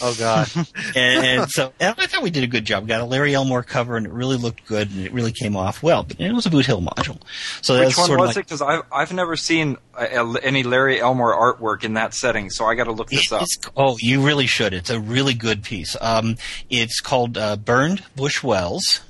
Oh 0.00 0.14
God. 0.16 0.48
and, 0.96 1.26
and 1.26 1.50
so 1.50 1.72
and 1.80 1.94
I 1.98 2.06
thought 2.06 2.22
we 2.22 2.30
did 2.30 2.44
a 2.44 2.46
good 2.46 2.64
job. 2.64 2.84
We 2.84 2.88
got 2.88 3.00
a 3.00 3.04
Larry 3.04 3.34
Elmore 3.34 3.64
cover, 3.64 3.96
and 3.96 4.06
it 4.06 4.12
really 4.12 4.36
looked 4.36 4.66
good, 4.66 4.90
and 4.90 5.04
it 5.04 5.12
really 5.12 5.32
came 5.32 5.56
off 5.56 5.82
well. 5.82 6.04
But 6.04 6.20
it 6.20 6.32
was 6.32 6.46
a 6.46 6.50
Boot 6.50 6.66
Hill 6.66 6.80
module, 6.80 7.20
so 7.60 7.74
Which 7.74 7.88
that's 7.88 7.98
one 7.98 8.06
sort 8.06 8.20
was 8.20 8.30
of 8.30 8.36
it? 8.36 8.46
Because 8.46 8.62
I've 8.62 8.82
I've 8.92 9.12
never 9.12 9.34
seen 9.34 9.76
uh, 9.94 10.34
any 10.42 10.62
Larry 10.62 11.00
Elmore 11.00 11.34
artwork 11.34 11.82
in 11.82 11.94
that 11.94 12.14
setting, 12.14 12.50
so 12.50 12.66
I 12.66 12.76
got 12.76 12.84
to 12.84 12.92
look 12.92 13.08
this 13.08 13.32
up. 13.32 13.46
Oh, 13.76 13.96
you 14.00 14.24
really 14.24 14.46
should. 14.46 14.74
It's 14.74 14.90
a 14.90 15.00
really 15.00 15.34
good 15.34 15.64
piece. 15.64 15.96
Um, 16.00 16.36
it's 16.70 17.00
called 17.00 17.36
uh, 17.36 17.56
Burned 17.56 18.04
Bush 18.14 18.42
Wells, 18.42 19.00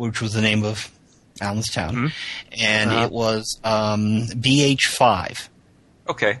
which 0.00 0.20
was 0.20 0.32
the 0.32 0.40
name 0.40 0.64
of 0.64 0.90
Allen's 1.40 1.68
town, 1.70 1.94
Mm-hmm. 1.94 2.06
and 2.62 2.90
Uh-huh. 2.90 3.04
it 3.06 3.12
was 3.12 3.60
um, 3.64 4.22
BH5. 4.28 5.48
Okay. 6.08 6.40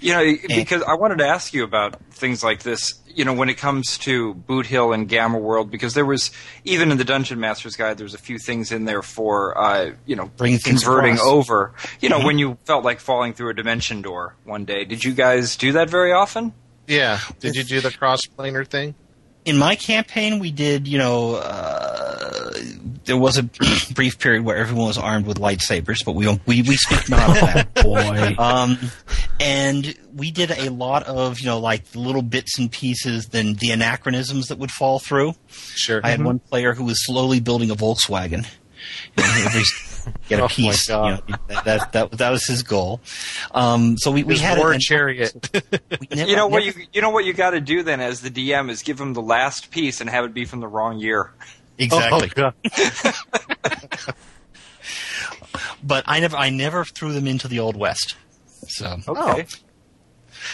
You 0.00 0.12
know, 0.14 0.34
because 0.48 0.82
I 0.82 0.94
wanted 0.94 1.18
to 1.18 1.26
ask 1.26 1.52
you 1.52 1.62
about 1.62 1.96
things 2.10 2.42
like 2.42 2.62
this, 2.62 2.94
you 3.14 3.24
know, 3.24 3.34
when 3.34 3.48
it 3.50 3.58
comes 3.58 3.98
to 3.98 4.32
Boot 4.34 4.64
Hill 4.66 4.92
and 4.92 5.06
Gamma 5.08 5.38
World, 5.38 5.70
because 5.70 5.92
there 5.94 6.06
was, 6.06 6.30
even 6.64 6.90
in 6.90 6.96
the 6.98 7.04
Dungeon 7.04 7.38
Master's 7.38 7.76
Guide, 7.76 7.98
there's 7.98 8.14
a 8.14 8.18
few 8.18 8.38
things 8.38 8.72
in 8.72 8.86
there 8.86 9.02
for, 9.02 9.56
uh, 9.58 9.92
you 10.06 10.16
know, 10.16 10.30
Bringing 10.36 10.58
things 10.58 10.82
converting. 10.84 11.16
Mm-hmm. 11.16 11.28
over. 11.28 11.74
You 12.00 12.08
know, 12.08 12.24
when 12.24 12.38
you 12.38 12.56
felt 12.64 12.82
like 12.84 12.98
falling 13.00 13.34
through 13.34 13.50
a 13.50 13.54
dimension 13.54 14.00
door 14.02 14.34
one 14.44 14.64
day. 14.64 14.84
Did 14.84 15.04
you 15.04 15.12
guys 15.12 15.56
do 15.56 15.72
that 15.72 15.90
very 15.90 16.12
often? 16.12 16.54
yeah. 16.86 17.20
Did 17.40 17.54
you 17.54 17.64
do 17.64 17.80
the 17.82 17.90
cross 17.90 18.20
planar 18.38 18.66
thing? 18.66 18.94
In 19.48 19.56
my 19.56 19.76
campaign, 19.76 20.38
we 20.38 20.50
did, 20.50 20.86
you 20.86 20.98
know, 20.98 21.36
uh, 21.36 22.52
there 23.06 23.16
was 23.16 23.38
a 23.38 23.42
brief 23.94 24.18
period 24.18 24.44
where 24.44 24.56
everyone 24.56 24.86
was 24.86 24.98
armed 24.98 25.26
with 25.26 25.38
lightsabers, 25.38 26.04
but 26.04 26.12
we 26.12 26.26
don't, 26.26 26.46
we, 26.46 26.60
we 26.60 26.76
speak 26.76 27.08
not 27.08 27.30
of 27.30 27.34
that. 27.36 27.74
Boy. 27.82 28.34
Um, 28.38 28.78
and 29.40 29.94
we 30.14 30.30
did 30.30 30.50
a 30.50 30.68
lot 30.68 31.04
of, 31.04 31.40
you 31.40 31.46
know, 31.46 31.58
like 31.60 31.84
little 31.94 32.20
bits 32.20 32.58
and 32.58 32.70
pieces, 32.70 33.28
then 33.28 33.54
the 33.54 33.70
anachronisms 33.70 34.48
that 34.48 34.58
would 34.58 34.70
fall 34.70 34.98
through. 34.98 35.32
Sure. 35.48 36.02
I 36.04 36.10
had 36.10 36.22
one 36.22 36.40
player 36.40 36.74
who 36.74 36.84
was 36.84 37.06
slowly 37.06 37.40
building 37.40 37.70
a 37.70 37.74
Volkswagen. 37.74 38.46
And 40.08 40.16
every, 40.16 40.28
get 40.28 40.40
Oh, 40.40 40.44
a 40.44 40.46
my 40.46 40.48
piece. 40.48 40.88
You 40.88 40.94
know, 40.94 41.18
that, 41.48 41.64
that, 41.64 41.92
that, 41.92 42.10
that 42.12 42.30
was 42.30 42.46
his 42.46 42.62
goal. 42.62 43.00
Um, 43.52 43.96
so 43.98 44.10
we, 44.10 44.22
we 44.24 44.34
His 44.34 44.42
had 44.42 44.58
war 44.58 44.72
an- 44.72 44.80
chariot. 44.80 45.50
we 45.52 46.08
never- 46.16 46.30
You 46.30 46.36
know 46.36 46.46
what 46.48 46.64
you 46.64 46.72
never- 46.72 46.84
you 46.92 47.00
know 47.02 47.10
what 47.10 47.24
you 47.24 47.32
got 47.32 47.50
to 47.50 47.60
do 47.60 47.82
then 47.82 48.00
as 48.00 48.20
the 48.20 48.30
DM 48.30 48.70
is 48.70 48.82
give 48.82 49.00
him 49.00 49.12
the 49.14 49.22
last 49.22 49.70
piece 49.70 50.00
and 50.00 50.08
have 50.10 50.24
it 50.24 50.34
be 50.34 50.44
from 50.44 50.60
the 50.60 50.68
wrong 50.68 50.98
year. 50.98 51.32
exactly. 51.78 52.30
Oh, 52.36 52.52
God. 52.52 54.14
but 55.82 56.04
I 56.06 56.20
never 56.20 56.36
I 56.36 56.50
never 56.50 56.84
threw 56.84 57.12
them 57.12 57.26
into 57.26 57.48
the 57.48 57.58
old 57.60 57.76
west. 57.76 58.16
So 58.68 58.96
Okay. 59.08 59.46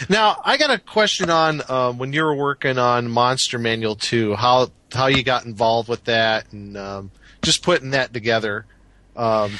Now 0.09 0.41
I 0.43 0.57
got 0.57 0.71
a 0.71 0.79
question 0.79 1.29
on 1.29 1.61
um, 1.69 1.97
when 1.97 2.11
you 2.13 2.23
were 2.23 2.35
working 2.35 2.77
on 2.77 3.09
Monster 3.09 3.57
Manual 3.59 3.95
2, 3.95 4.35
how 4.35 4.69
how 4.93 5.07
you 5.07 5.23
got 5.23 5.45
involved 5.45 5.89
with 5.89 6.03
that, 6.05 6.51
and 6.51 6.75
um, 6.77 7.11
just 7.41 7.63
putting 7.63 7.91
that 7.91 8.13
together. 8.13 8.65
Um, 9.15 9.53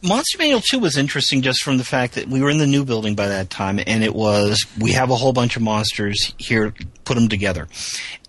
Monster 0.00 0.38
Manual 0.38 0.60
2 0.60 0.78
was 0.78 0.96
interesting 0.96 1.42
just 1.42 1.60
from 1.64 1.76
the 1.76 1.84
fact 1.84 2.14
that 2.14 2.28
we 2.28 2.40
were 2.40 2.50
in 2.50 2.58
the 2.58 2.68
new 2.68 2.84
building 2.84 3.16
by 3.16 3.26
that 3.26 3.50
time, 3.50 3.80
and 3.84 4.04
it 4.04 4.14
was, 4.14 4.64
we 4.78 4.92
have 4.92 5.10
a 5.10 5.16
whole 5.16 5.32
bunch 5.32 5.56
of 5.56 5.62
monsters 5.62 6.34
here, 6.38 6.72
put 7.04 7.14
them 7.14 7.28
together. 7.28 7.66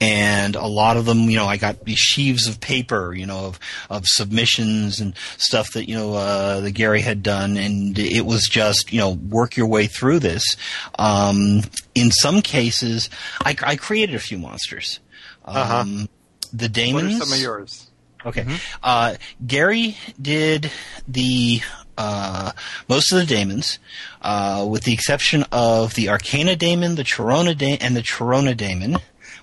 And 0.01 0.55
a 0.55 0.65
lot 0.65 0.97
of 0.97 1.05
them, 1.05 1.29
you 1.29 1.35
know, 1.35 1.45
I 1.45 1.57
got 1.57 1.85
these 1.85 1.99
sheaves 1.99 2.47
of 2.47 2.59
paper, 2.59 3.13
you 3.13 3.27
know, 3.27 3.45
of, 3.45 3.59
of 3.91 4.07
submissions 4.07 4.99
and 4.99 5.15
stuff 5.37 5.73
that, 5.73 5.87
you 5.87 5.93
know, 5.93 6.15
uh, 6.15 6.61
that 6.61 6.71
Gary 6.71 7.01
had 7.01 7.21
done, 7.21 7.55
and 7.55 7.99
it 7.99 8.25
was 8.25 8.47
just, 8.49 8.91
you 8.91 8.99
know, 8.99 9.11
work 9.11 9.55
your 9.55 9.67
way 9.67 9.85
through 9.85 10.19
this. 10.19 10.55
Um, 10.97 11.61
in 11.93 12.09
some 12.09 12.41
cases, 12.41 13.11
I, 13.45 13.55
I 13.61 13.75
created 13.75 14.15
a 14.15 14.19
few 14.19 14.39
monsters. 14.39 14.99
Um, 15.45 15.55
Uh-huh. 15.55 16.05
The 16.51 16.93
What 16.95 17.03
are 17.03 17.11
some 17.11 17.31
of 17.31 17.39
yours? 17.39 17.88
Okay. 18.25 18.45
Uh, 18.83 19.15
Gary 19.45 19.97
did 20.21 20.71
the 21.07 21.61
uh, 21.97 22.51
most 22.87 23.11
of 23.11 23.19
the 23.19 23.25
daemons, 23.25 23.79
uh, 24.21 24.65
with 24.69 24.83
the 24.83 24.93
exception 24.93 25.43
of 25.51 25.93
the 25.95 26.09
Arcana 26.09 26.55
daemon, 26.55 26.95
the 26.95 27.03
Charona 27.03 27.57
da- 27.57 27.77
and 27.79 27.95
the 27.95 28.01
Charona 28.01 28.55
daemon, 28.55 28.97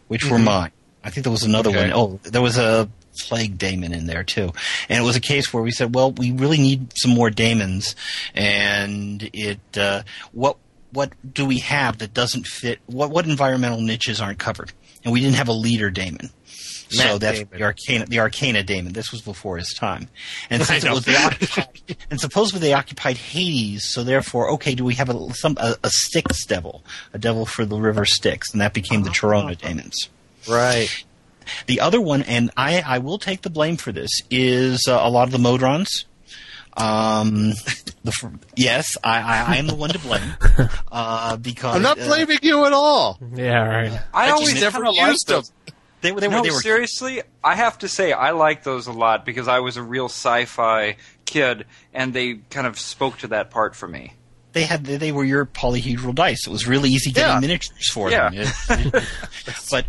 which 0.09 0.31
were 0.31 0.39
mine. 0.39 0.73
I 1.05 1.11
think 1.11 1.25
there 1.25 1.31
was 1.33 1.43
another 1.43 1.71
Okay. 1.71 1.91
one. 1.91 1.93
Oh, 1.95 2.21
there 2.25 2.43
was 2.43 2.59
a 2.59 2.89
plague 3.21 3.57
daemon 3.57 3.93
in 3.95 4.07
there 4.07 4.25
too, 4.25 4.53
and 4.89 5.03
it 5.03 5.07
was 5.07 5.17
a 5.17 5.21
case 5.21 5.53
where 5.55 5.63
we 5.63 5.71
said, 5.71 5.95
well, 5.95 6.13
we 6.13 6.33
really 6.33 6.59
need 6.59 6.93
some 6.97 7.13
more 7.13 7.31
daemons, 7.31 7.95
and 8.35 9.29
it 9.33 9.61
uh, 9.79 10.03
what 10.33 10.57
what 10.93 11.13
do 11.35 11.45
we 11.47 11.59
have 11.61 11.99
that 11.99 12.13
doesn't 12.15 12.47
fit? 12.47 12.79
What 12.87 13.11
what 13.11 13.27
environmental 13.27 13.81
niches 13.81 14.21
aren't 14.21 14.39
covered? 14.39 14.73
And 15.05 15.13
we 15.13 15.21
didn't 15.21 15.37
have 15.37 15.49
a 15.49 15.53
leader 15.53 15.91
daemon. 15.91 16.31
So 16.89 17.19
that's 17.19 17.39
Damon. 17.39 17.59
the 17.59 17.65
Arcana, 17.65 18.07
the 18.07 18.21
Arcana 18.21 18.63
Daemon. 18.63 18.93
This 18.93 19.11
was 19.11 19.21
before 19.21 19.57
his 19.57 19.73
time, 19.75 20.09
and 20.51 20.63
since 20.67 20.85
it 20.85 20.91
was 20.91 21.05
they 21.05 21.17
occupied, 21.17 21.97
and 22.11 22.21
supposedly 22.21 22.61
they 22.61 22.73
occupied 22.73 23.17
Hades, 23.17 23.91
so 23.91 24.05
therefore, 24.05 24.51
okay, 24.53 24.75
do 24.75 24.85
we 24.85 24.95
have 24.95 25.09
a 25.09 25.35
some 25.35 25.57
a, 25.59 25.77
a 25.83 25.91
Styx 25.91 26.47
devil, 26.47 26.85
a 27.13 27.19
devil 27.19 27.47
for 27.47 27.65
the 27.65 27.77
river 27.77 28.05
Styx, 28.05 28.53
and 28.53 28.61
that 28.61 28.73
became 28.73 29.03
the 29.03 29.11
Charona 29.11 29.57
Daemons. 29.59 30.09
right. 30.49 31.05
The 31.69 31.81
other 31.81 32.01
one, 32.01 32.23
and 32.23 32.51
I 32.57 32.81
I 32.81 32.99
will 32.99 33.19
take 33.19 33.43
the 33.43 33.51
blame 33.51 33.77
for 33.77 33.93
this, 33.93 34.11
is 34.31 34.87
uh, 34.89 34.99
a 35.01 35.11
lot 35.11 35.29
of 35.29 35.33
the 35.33 35.39
Modrons. 35.39 36.05
Um, 36.77 37.53
the 38.05 38.39
yes, 38.55 38.97
I, 39.03 39.21
I 39.21 39.55
I 39.55 39.57
am 39.57 39.67
the 39.67 39.75
one 39.75 39.91
to 39.91 39.99
blame, 39.99 40.35
uh, 40.93 41.37
because 41.37 41.77
I'm 41.77 41.83
not 41.83 41.99
uh, 41.99 42.07
blaming 42.07 42.39
you 42.43 42.67
at 42.67 42.73
all. 42.73 43.19
Yeah, 43.35 43.65
right. 43.65 44.01
I, 44.13 44.29
I 44.29 44.31
always 44.31 44.61
never 44.61 44.83
kinda 44.83 45.09
used 45.09 45.29
them. 45.29 45.43
Those. 46.01 46.03
they 46.03 46.13
were 46.13 46.21
they 46.21 46.29
no, 46.29 46.43
they 46.43 46.51
were 46.51 46.61
seriously, 46.61 47.23
I 47.43 47.55
have 47.57 47.79
to 47.79 47.89
say 47.89 48.13
I 48.13 48.31
like 48.31 48.63
those 48.65 48.87
a 48.87 48.93
lot 48.93 49.25
because 49.25 49.49
I 49.49 49.61
was 49.61 49.77
a 49.77 49.83
real 49.83 50.07
sci-fi 50.07 50.97
kid, 51.25 51.67
and 51.95 52.13
they 52.15 52.35
kind 52.51 52.67
of 52.67 52.79
spoke 52.79 53.19
to 53.19 53.29
that 53.29 53.51
part 53.51 53.75
for 53.77 53.89
me. 53.89 54.13
they 54.53 54.63
had 54.65 54.85
they 54.87 55.13
were 55.13 55.25
your 55.25 55.45
polyhedral 55.45 56.15
dice. 56.15 56.47
It 56.47 56.51
was 56.51 56.67
really 56.67 56.89
easy 56.91 57.11
getting 57.13 57.35
Yeah. 57.35 57.41
miniatures 57.41 57.91
for 57.91 58.11
Yeah. 58.11 58.31
them. 58.31 58.53
It- 58.95 59.05
but 59.71 59.87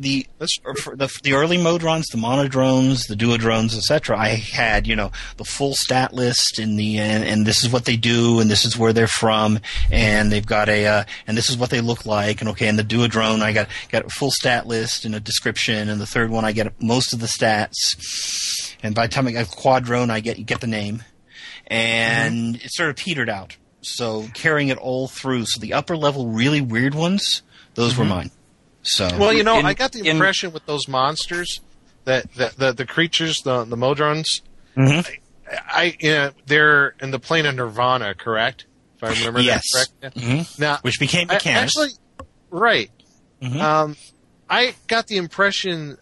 the 0.00 0.26
That's 0.38 0.56
true. 0.58 0.74
for 0.74 0.96
the 0.96 1.08
the 1.22 1.34
early 1.34 1.58
modrons, 1.58 2.04
the 2.10 2.18
monodrones, 2.18 3.06
the 3.06 3.14
duodrones, 3.14 3.76
etc. 3.76 4.18
I 4.18 4.28
had 4.28 4.86
you 4.86 4.96
know 4.96 5.12
the 5.36 5.44
full 5.44 5.74
stat 5.74 6.12
list 6.12 6.58
and 6.58 6.78
the 6.78 6.98
and, 6.98 7.24
and 7.24 7.46
this 7.46 7.62
is 7.64 7.70
what 7.70 7.84
they 7.84 7.96
do 7.96 8.40
and 8.40 8.50
this 8.50 8.64
is 8.64 8.76
where 8.76 8.92
they're 8.92 9.06
from 9.06 9.60
and 9.90 10.32
they've 10.32 10.46
got 10.46 10.68
a 10.68 10.86
uh, 10.86 11.04
and 11.26 11.36
this 11.36 11.48
is 11.50 11.56
what 11.56 11.70
they 11.70 11.80
look 11.80 12.06
like 12.06 12.40
and 12.40 12.50
okay 12.50 12.68
and 12.68 12.78
the 12.78 12.84
duodrone 12.84 13.42
I 13.42 13.52
got 13.52 13.68
got 13.90 14.04
a 14.04 14.08
full 14.08 14.30
stat 14.30 14.66
list 14.66 15.04
and 15.04 15.14
a 15.14 15.20
description 15.20 15.88
and 15.88 16.00
the 16.00 16.06
third 16.06 16.30
one 16.30 16.44
I 16.44 16.52
get 16.52 16.80
most 16.82 17.12
of 17.12 17.20
the 17.20 17.26
stats 17.26 18.74
and 18.82 18.94
by 18.94 19.06
the 19.06 19.12
time 19.12 19.26
I 19.26 19.32
got 19.32 19.50
quadrone 19.50 20.10
I 20.10 20.20
get 20.20 20.44
get 20.46 20.60
the 20.60 20.66
name 20.66 21.02
and 21.70 22.56
it 22.56 22.72
sort 22.72 22.90
of 22.90 22.96
petered 22.96 23.30
out. 23.30 23.56
So 23.82 24.26
carrying 24.34 24.68
it 24.68 24.76
all 24.76 25.08
through. 25.08 25.46
So 25.46 25.60
the 25.60 25.72
upper 25.72 25.96
level, 25.96 26.28
really 26.28 26.60
weird 26.60 26.94
ones, 26.94 27.42
those 27.74 27.96
were 27.96 28.04
mine. 28.04 28.30
So 28.82 29.08
Well, 29.18 29.32
you 29.32 29.42
know, 29.42 29.58
In- 29.58 29.66
I 29.66 29.74
got 29.74 29.92
the 29.92 30.00
in- 30.00 30.06
impression 30.06 30.52
with 30.52 30.64
those 30.66 30.88
monsters 30.88 31.60
that, 32.04 32.32
that 32.34 32.56
the 32.56 32.72
the 32.72 32.86
creatures, 32.86 33.38
the 33.44 33.64
the 33.64 33.76
Modrons, 33.76 34.40
Mhm. 34.76 35.06
I 35.68 35.96
you 36.00 36.10
know 36.10 36.30
they're 36.46 36.94
in 37.02 37.10
the 37.10 37.18
plane 37.18 37.44
of 37.46 37.54
Nirvana, 37.56 38.14
correct? 38.14 38.64
If 38.96 39.04
I 39.04 39.12
remember 39.18 39.40
Yes. 39.40 39.62
that 39.74 39.88
correct. 40.00 40.16
Mhm. 40.18 40.58
Now, 40.58 40.78
Which 40.82 40.98
became 41.00 41.30
I- 41.30 41.34
Mechanus. 41.34 41.56
actually, 41.62 41.90
right. 42.50 42.90
Mhm. 43.42 43.60
Um, 43.60 43.96
I 44.48 44.74
got 44.88 45.06
the 45.06 45.16
impression, 45.16 45.96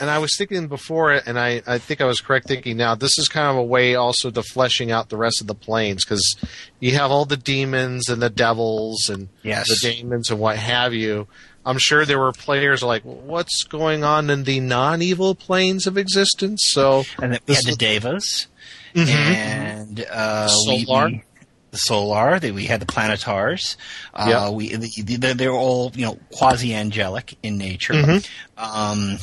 and 0.00 0.10
I 0.10 0.18
was 0.18 0.34
thinking 0.36 0.66
before, 0.68 1.12
it, 1.12 1.24
and 1.26 1.38
I, 1.38 1.62
I 1.66 1.78
think 1.78 2.00
I 2.00 2.04
was 2.06 2.20
correct 2.20 2.48
thinking 2.48 2.76
now. 2.76 2.94
This 2.94 3.18
is 3.18 3.28
kind 3.28 3.46
of 3.48 3.56
a 3.56 3.62
way 3.62 3.94
also 3.94 4.30
to 4.30 4.42
fleshing 4.42 4.90
out 4.90 5.08
the 5.10 5.16
rest 5.16 5.40
of 5.40 5.46
the 5.46 5.54
planes 5.54 6.04
because 6.04 6.36
you 6.80 6.92
have 6.92 7.10
all 7.10 7.24
the 7.24 7.36
demons 7.36 8.08
and 8.08 8.20
the 8.22 8.30
devils 8.30 9.08
and 9.08 9.28
Yes. 9.42 9.68
the 9.68 9.90
demons 9.94 10.30
and 10.30 10.38
what 10.40 10.56
have 10.58 10.92
you. 10.94 11.28
I'm 11.66 11.78
sure 11.78 12.04
there 12.04 12.18
were 12.18 12.32
players 12.32 12.82
like, 12.82 13.02
what's 13.02 13.64
going 13.64 14.04
on 14.04 14.28
in 14.30 14.44
the 14.44 14.60
non-evil 14.60 15.34
planes 15.34 15.86
of 15.86 15.96
existence? 15.96 16.64
So 16.66 17.04
and 17.22 17.32
then 17.32 17.40
we 17.46 17.54
had 17.54 17.64
the 17.64 17.76
Devas, 17.76 18.46
Mhm. 18.94 19.08
and 19.08 20.00
uh, 20.10 20.48
Solar. 20.48 21.06
we- 21.08 21.22
the 21.70 21.78
Solar. 21.78 22.38
That 22.38 22.54
we 22.54 22.66
had 22.66 22.80
the 22.80 22.86
Planetars. 22.86 23.76
Uh, 24.14 24.26
Yeah. 24.28 24.50
we 24.50 24.76
the, 24.76 25.16
they're, 25.16 25.34
they're 25.34 25.52
all 25.52 25.90
you 25.94 26.04
know 26.06 26.18
quasi 26.32 26.74
angelic 26.74 27.36
in 27.42 27.58
nature. 27.58 27.94
Mhm. 27.94 28.28
Um, 28.58 29.18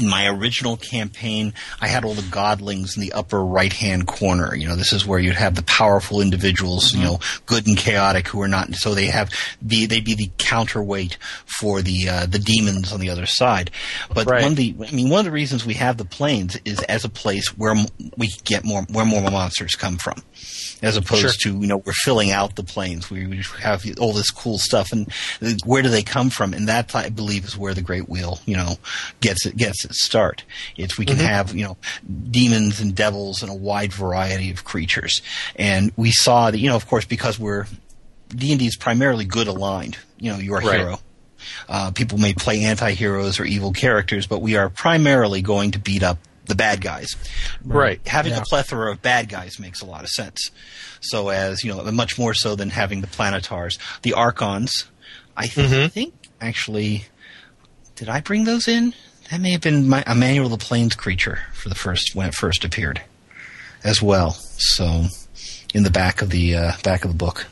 in 0.00 0.08
my 0.08 0.26
original 0.28 0.76
campaign, 0.76 1.52
I 1.80 1.88
had 1.88 2.04
all 2.04 2.14
the 2.14 2.22
godlings 2.22 2.96
in 2.96 3.00
the 3.02 3.12
upper 3.12 3.44
right 3.44 3.72
hand 3.72 4.06
corner. 4.06 4.54
You 4.54 4.68
know, 4.68 4.76
this 4.76 4.92
is 4.92 5.06
where 5.06 5.18
you'd 5.18 5.34
have 5.34 5.54
the 5.54 5.62
powerful 5.62 6.20
individuals, 6.20 6.92
you 6.94 7.02
know, 7.02 7.20
good 7.46 7.66
and 7.66 7.76
chaotic 7.76 8.28
who 8.28 8.40
are 8.42 8.48
not, 8.48 8.74
so 8.74 8.94
they 8.94 9.06
have 9.06 9.30
be, 9.66 9.86
they'd 9.86 10.04
be 10.04 10.14
the 10.14 10.30
counterweight 10.38 11.18
for 11.46 11.82
the, 11.82 12.08
uh, 12.08 12.26
the 12.26 12.38
demons 12.38 12.92
on 12.92 13.00
the 13.00 13.10
other 13.10 13.26
side. 13.26 13.70
But 14.12 14.26
Right. 14.26 14.42
one 14.42 14.52
of 14.52 14.56
the, 14.56 14.74
I 14.86 14.90
mean, 14.92 15.08
one 15.08 15.20
of 15.20 15.24
the 15.26 15.30
reasons 15.32 15.64
we 15.64 15.74
have 15.74 15.96
the 15.96 16.04
planes 16.04 16.58
is 16.64 16.80
as 16.84 17.04
a 17.04 17.08
place 17.08 17.48
where 17.56 17.74
we 18.16 18.28
get 18.44 18.64
more, 18.64 18.82
where 18.90 19.04
more 19.04 19.22
monsters 19.30 19.74
come 19.74 19.96
from. 19.96 20.22
As 20.82 20.96
opposed 20.98 21.40
Sure. 21.40 21.52
to, 21.54 21.60
you 21.60 21.66
know, 21.66 21.78
we're 21.78 21.92
filling 22.04 22.30
out 22.30 22.56
the 22.56 22.62
planes. 22.62 23.08
We, 23.10 23.26
we 23.26 23.42
have 23.60 23.84
all 23.98 24.12
this 24.12 24.30
cool 24.30 24.58
stuff 24.58 24.92
and 24.92 25.08
uh, 25.40 25.52
where 25.64 25.82
do 25.82 25.88
they 25.88 26.02
come 26.02 26.28
from? 26.28 26.52
And 26.52 26.68
that, 26.68 26.94
I 26.94 27.08
believe, 27.08 27.44
is 27.46 27.56
where 27.56 27.72
the 27.72 27.80
Great 27.80 28.10
Wheel, 28.10 28.40
you 28.44 28.56
know, 28.56 28.76
gets 29.20 29.46
it, 29.46 29.56
gets 29.56 29.85
its 29.86 30.04
start. 30.04 30.44
It's, 30.76 30.98
we 30.98 31.06
can 31.06 31.16
have, 31.16 31.54
you 31.54 31.64
know, 31.64 31.76
demons 32.30 32.80
and 32.80 32.94
devils 32.94 33.42
and 33.42 33.50
a 33.50 33.54
wide 33.54 33.92
variety 33.92 34.50
of 34.50 34.64
creatures. 34.64 35.22
And 35.56 35.92
we 35.96 36.10
saw 36.10 36.50
that, 36.50 36.58
you 36.58 36.68
know, 36.68 36.76
of 36.76 36.86
course, 36.86 37.04
because 37.06 37.38
we're, 37.38 37.66
D&D 38.28 38.66
is 38.66 38.76
primarily 38.76 39.24
good 39.24 39.46
aligned. 39.46 39.96
You 40.18 40.32
know, 40.32 40.38
you're 40.38 40.58
a 40.58 40.64
Right. 40.64 40.80
hero. 40.80 41.00
Uh, 41.68 41.90
people 41.92 42.18
may 42.18 42.32
play 42.34 42.64
anti-heroes 42.64 43.38
or 43.38 43.44
evil 43.44 43.72
characters, 43.72 44.26
but 44.26 44.40
we 44.42 44.56
are 44.56 44.68
primarily 44.68 45.42
going 45.42 45.70
to 45.72 45.78
beat 45.78 46.02
up 46.02 46.18
the 46.46 46.54
bad 46.54 46.80
guys. 46.80 47.14
Right. 47.64 48.00
Having 48.06 48.32
Yeah. 48.32 48.38
a 48.40 48.42
plethora 48.44 48.92
of 48.92 49.02
bad 49.02 49.28
guys 49.28 49.58
makes 49.58 49.80
a 49.80 49.84
lot 49.86 50.02
of 50.04 50.08
sense. 50.10 50.50
So 51.00 51.28
as, 51.28 51.62
you 51.64 51.72
know, 51.74 51.82
much 51.92 52.18
more 52.18 52.34
so 52.34 52.54
than 52.56 52.70
having 52.70 53.00
the 53.00 53.06
planetars. 53.06 53.78
The 54.02 54.12
Archons, 54.14 54.84
I 55.36 55.46
th- 55.48 55.68
Mhm. 55.70 55.92
think 55.92 56.14
actually, 56.40 57.06
did 57.96 58.08
I 58.08 58.20
bring 58.20 58.44
those 58.44 58.66
in? 58.68 58.94
That 59.30 59.40
may 59.40 59.50
have 59.52 59.60
been 59.60 59.88
my, 59.88 60.04
a 60.06 60.14
Manual 60.14 60.48
the 60.48 60.56
Planes 60.56 60.94
creature 60.94 61.40
for 61.52 61.68
the 61.68 61.74
first, 61.74 62.14
when 62.14 62.28
it 62.28 62.34
first 62.34 62.64
appeared 62.64 63.00
as 63.82 64.00
well. 64.00 64.32
So, 64.32 65.06
in 65.74 65.82
the 65.82 65.90
back 65.90 66.22
of 66.22 66.30
the, 66.30 66.54
uh, 66.56 66.72
back 66.84 67.04
of 67.04 67.10
the 67.10 67.16
book. 67.16 67.46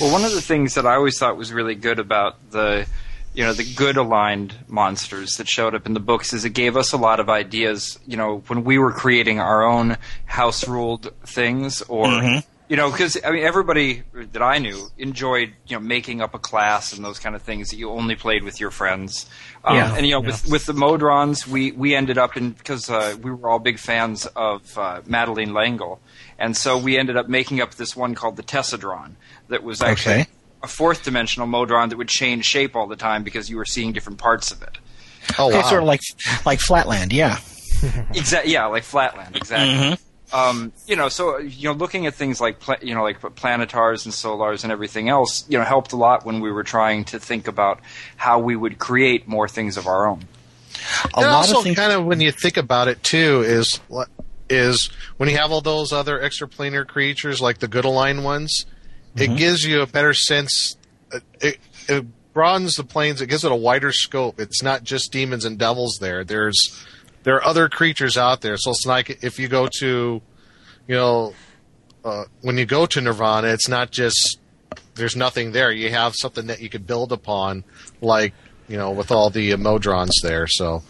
Well, 0.00 0.12
one 0.12 0.24
of 0.24 0.32
the 0.32 0.42
things 0.42 0.74
that 0.74 0.86
I 0.86 0.94
always 0.94 1.18
thought 1.18 1.36
was 1.36 1.52
really 1.52 1.74
good 1.74 1.98
about 1.98 2.50
the, 2.50 2.86
you 3.34 3.44
know, 3.44 3.52
the 3.52 3.64
good 3.74 3.96
aligned 3.96 4.54
monsters 4.68 5.36
that 5.38 5.48
showed 5.48 5.74
up 5.74 5.86
in 5.86 5.94
the 5.94 6.00
books 6.00 6.32
is 6.32 6.44
it 6.44 6.50
gave 6.50 6.76
us 6.76 6.92
a 6.92 6.96
lot 6.96 7.18
of 7.20 7.30
ideas. 7.30 7.98
You 8.06 8.16
know, 8.16 8.42
when 8.48 8.64
we 8.64 8.78
were 8.78 8.92
creating 8.92 9.40
our 9.40 9.64
own 9.64 9.96
house 10.26 10.66
ruled 10.68 11.12
things, 11.24 11.82
or 11.82 12.06
Mhm. 12.06 12.44
You 12.70 12.76
know, 12.76 12.88
because 12.90 13.18
I 13.24 13.32
mean, 13.32 13.42
everybody 13.42 14.04
that 14.14 14.40
I 14.42 14.58
knew 14.58 14.88
enjoyed 14.96 15.52
you 15.66 15.74
know 15.76 15.80
making 15.80 16.20
up 16.22 16.34
a 16.34 16.38
class 16.38 16.92
and 16.92 17.04
those 17.04 17.18
kind 17.18 17.34
of 17.34 17.42
things 17.42 17.70
that 17.70 17.76
you 17.76 17.90
only 17.90 18.14
played 18.14 18.44
with 18.44 18.60
your 18.60 18.70
friends. 18.70 19.28
Um, 19.64 19.76
Yeah. 19.76 19.94
and 19.96 20.06
you 20.06 20.12
know, 20.12 20.20
with 20.20 20.46
with 20.48 20.66
the 20.66 20.72
Modrons, 20.72 21.48
we 21.48 21.72
we 21.72 21.96
ended 21.96 22.16
up 22.16 22.36
in 22.36 22.52
because 22.52 22.88
uh, 22.88 23.16
we 23.20 23.32
were 23.32 23.50
all 23.50 23.58
big 23.58 23.78
fans 23.80 24.24
of 24.36 24.78
uh, 24.78 25.00
Madeleine 25.04 25.52
L'Engle, 25.52 25.98
and 26.38 26.56
so 26.56 26.78
we 26.78 26.96
ended 26.96 27.16
up 27.16 27.28
making 27.28 27.60
up 27.60 27.74
this 27.74 27.96
one 27.96 28.14
called 28.14 28.36
the 28.36 28.44
Tessadron 28.44 29.16
that 29.48 29.64
was 29.64 29.82
actually 29.82 30.14
Okay. 30.20 30.26
a 30.62 30.68
fourth 30.68 31.02
dimensional 31.02 31.48
Modron 31.48 31.88
that 31.88 31.98
would 31.98 32.08
change 32.08 32.44
shape 32.44 32.76
all 32.76 32.86
the 32.86 32.94
time 32.94 33.24
because 33.24 33.50
you 33.50 33.56
were 33.56 33.64
seeing 33.66 33.92
different 33.92 34.18
parts 34.20 34.52
of 34.52 34.62
it. 34.62 34.78
oh 35.40 35.48
Okay, 35.48 35.56
wow, 35.56 35.62
sort 35.68 35.82
of 35.82 35.88
like, 35.88 36.02
like 36.46 36.60
Flatland, 36.60 37.12
yeah. 37.12 37.38
Exactly. 38.14 38.52
Yeah, 38.52 38.66
like 38.66 38.84
Flatland. 38.84 39.34
Exactly. 39.36 39.74
Mhm. 39.74 39.98
Um, 40.32 40.72
you 40.86 40.94
know, 40.96 41.08
so 41.08 41.38
you 41.38 41.68
know, 41.68 41.72
looking 41.74 42.06
at 42.06 42.14
things 42.14 42.40
like 42.40 42.60
pla- 42.60 42.76
you 42.82 42.94
know, 42.94 43.02
like 43.02 43.20
planetars 43.34 44.04
and 44.06 44.14
solars 44.14 44.62
and 44.62 44.72
everything 44.72 45.08
else, 45.08 45.44
you 45.48 45.58
know, 45.58 45.64
helped 45.64 45.92
a 45.92 45.96
lot 45.96 46.24
when 46.24 46.40
we 46.40 46.52
were 46.52 46.62
trying 46.62 47.04
to 47.06 47.18
think 47.18 47.48
about 47.48 47.80
how 48.16 48.38
we 48.38 48.54
would 48.54 48.78
create 48.78 49.26
more 49.26 49.48
things 49.48 49.76
of 49.76 49.86
our 49.86 50.06
own. 50.06 50.20
A 51.14 51.18
and 51.18 51.26
lot 51.26 51.32
also 51.32 51.58
of 51.58 51.64
things. 51.64 51.76
kind 51.76 51.92
of 51.92 52.04
when 52.04 52.20
you 52.20 52.30
think 52.32 52.56
about 52.56 52.86
it 52.88 53.02
too 53.02 53.42
is 53.44 53.80
is 54.48 54.90
when 55.16 55.28
you 55.28 55.36
have 55.36 55.50
all 55.52 55.60
those 55.60 55.92
other 55.92 56.18
extraplanar 56.20 56.86
creatures 56.86 57.40
like 57.40 57.58
the 57.58 57.68
good 57.68 57.84
aligned 57.84 58.24
ones, 58.24 58.66
Mm-hmm. 59.16 59.32
it 59.32 59.38
gives 59.38 59.64
you 59.64 59.80
a 59.82 59.86
better 59.88 60.14
sense. 60.14 60.76
It, 61.12 61.24
it, 61.40 61.58
it 61.88 62.32
broadens 62.32 62.76
the 62.76 62.84
planes. 62.84 63.20
It 63.20 63.26
gives 63.26 63.44
it 63.44 63.50
a 63.50 63.56
wider 63.56 63.90
scope. 63.90 64.38
It's 64.38 64.62
not 64.62 64.84
just 64.84 65.10
demons 65.10 65.44
and 65.44 65.58
devils 65.58 65.98
there. 66.00 66.22
There's 66.22 66.56
there 67.22 67.36
are 67.36 67.44
other 67.44 67.68
creatures 67.68 68.16
out 68.16 68.40
there. 68.40 68.56
So 68.56 68.70
it's 68.70 68.86
like 68.86 69.22
if 69.22 69.38
you 69.38 69.48
go 69.48 69.68
to, 69.80 70.22
you 70.86 70.94
know, 70.94 71.34
uh, 72.04 72.24
when 72.42 72.56
you 72.56 72.66
go 72.66 72.86
to 72.86 73.00
Nirvana, 73.00 73.48
it's 73.48 73.68
not 73.68 73.90
just 73.90 74.38
there's 74.94 75.16
nothing 75.16 75.52
there. 75.52 75.70
You 75.70 75.90
have 75.90 76.14
something 76.16 76.46
that 76.46 76.60
you 76.60 76.68
could 76.68 76.86
build 76.86 77.12
upon, 77.12 77.64
like 78.00 78.32
you 78.68 78.76
know, 78.76 78.90
with 78.92 79.10
all 79.10 79.30
the 79.30 79.50
Modrons 79.52 80.12
there. 80.22 80.46
So 80.46 80.82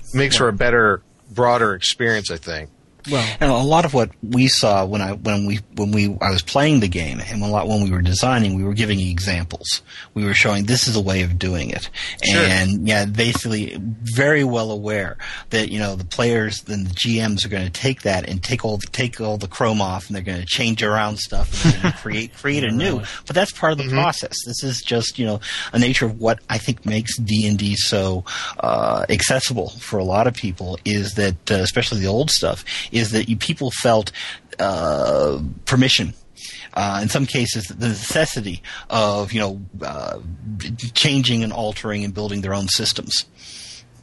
it 0.00 0.14
makes 0.14 0.36
for 0.36 0.48
a 0.48 0.52
better, 0.52 1.02
broader 1.30 1.74
experience, 1.74 2.30
I 2.30 2.36
think. 2.36 2.70
Well, 3.10 3.36
And 3.40 3.50
a 3.50 3.56
lot 3.56 3.84
of 3.84 3.94
what 3.94 4.10
we 4.22 4.48
saw 4.48 4.84
when 4.84 5.00
I 5.00 5.12
when 5.12 5.46
we 5.46 5.60
when 5.76 5.92
we 5.92 6.16
I 6.20 6.30
was 6.30 6.42
playing 6.42 6.80
the 6.80 6.88
game 6.88 7.20
and 7.20 7.42
a 7.42 7.46
lot 7.46 7.68
when 7.68 7.82
we 7.84 7.90
were 7.90 8.02
designing, 8.02 8.54
we 8.54 8.64
were 8.64 8.74
giving 8.74 9.00
examples. 9.00 9.82
We 10.14 10.24
were 10.24 10.34
showing 10.34 10.64
this 10.64 10.88
is 10.88 10.96
a 10.96 11.00
way 11.00 11.22
of 11.22 11.38
doing 11.38 11.70
it, 11.70 11.88
Sure. 12.24 12.42
and 12.42 12.86
yeah, 12.88 13.04
basically 13.04 13.76
very 14.14 14.44
well 14.44 14.70
aware 14.70 15.16
that 15.50 15.70
you 15.70 15.78
know 15.78 15.94
the 15.96 16.04
players 16.04 16.62
and 16.68 16.86
the 16.86 16.94
GMs 16.94 17.44
are 17.44 17.48
going 17.48 17.64
to 17.64 17.70
take 17.70 18.02
that 18.02 18.28
and 18.28 18.42
take 18.42 18.64
all 18.64 18.78
the, 18.78 18.86
take 18.88 19.20
all 19.20 19.36
the 19.36 19.48
chrome 19.48 19.80
off 19.80 20.06
and 20.08 20.16
they're 20.16 20.22
going 20.22 20.40
to 20.40 20.46
change 20.46 20.82
around 20.82 21.18
stuff 21.18 21.64
and 21.64 21.74
they're 21.74 21.82
going 21.82 21.92
to 21.94 21.98
create 22.00 22.34
create 22.40 22.64
a 22.64 22.70
new. 22.70 23.00
But 23.26 23.34
that's 23.36 23.52
part 23.52 23.72
of 23.72 23.78
the 23.78 23.88
process. 23.88 24.34
This 24.46 24.62
is 24.64 24.80
just 24.82 25.18
you 25.18 25.26
know 25.26 25.40
a 25.72 25.78
nature 25.78 26.06
of 26.06 26.18
what 26.20 26.40
I 26.48 26.58
think 26.58 26.84
makes 26.86 27.16
D 27.18 27.46
and 27.46 27.58
D 27.58 27.74
so 27.76 28.24
uh, 28.58 29.04
accessible 29.08 29.70
for 29.70 29.98
a 29.98 30.04
lot 30.04 30.26
of 30.26 30.34
people 30.34 30.78
is 30.84 31.14
that 31.14 31.50
uh, 31.50 31.54
especially 31.56 32.00
the 32.00 32.06
old 32.06 32.30
stuff 32.30 32.64
is 32.92 33.12
that 33.12 33.28
you 33.28 33.36
people 33.36 33.70
felt 33.70 34.12
uh, 34.58 35.40
permission. 35.66 36.14
Uh, 36.72 37.00
in 37.02 37.08
some 37.08 37.26
cases, 37.26 37.64
the 37.64 37.88
necessity 37.88 38.62
of 38.88 39.32
you 39.32 39.40
know 39.40 39.60
uh, 39.82 40.18
changing 40.94 41.42
and 41.42 41.52
altering 41.52 42.04
and 42.04 42.14
building 42.14 42.42
their 42.42 42.54
own 42.54 42.68
systems. 42.68 43.26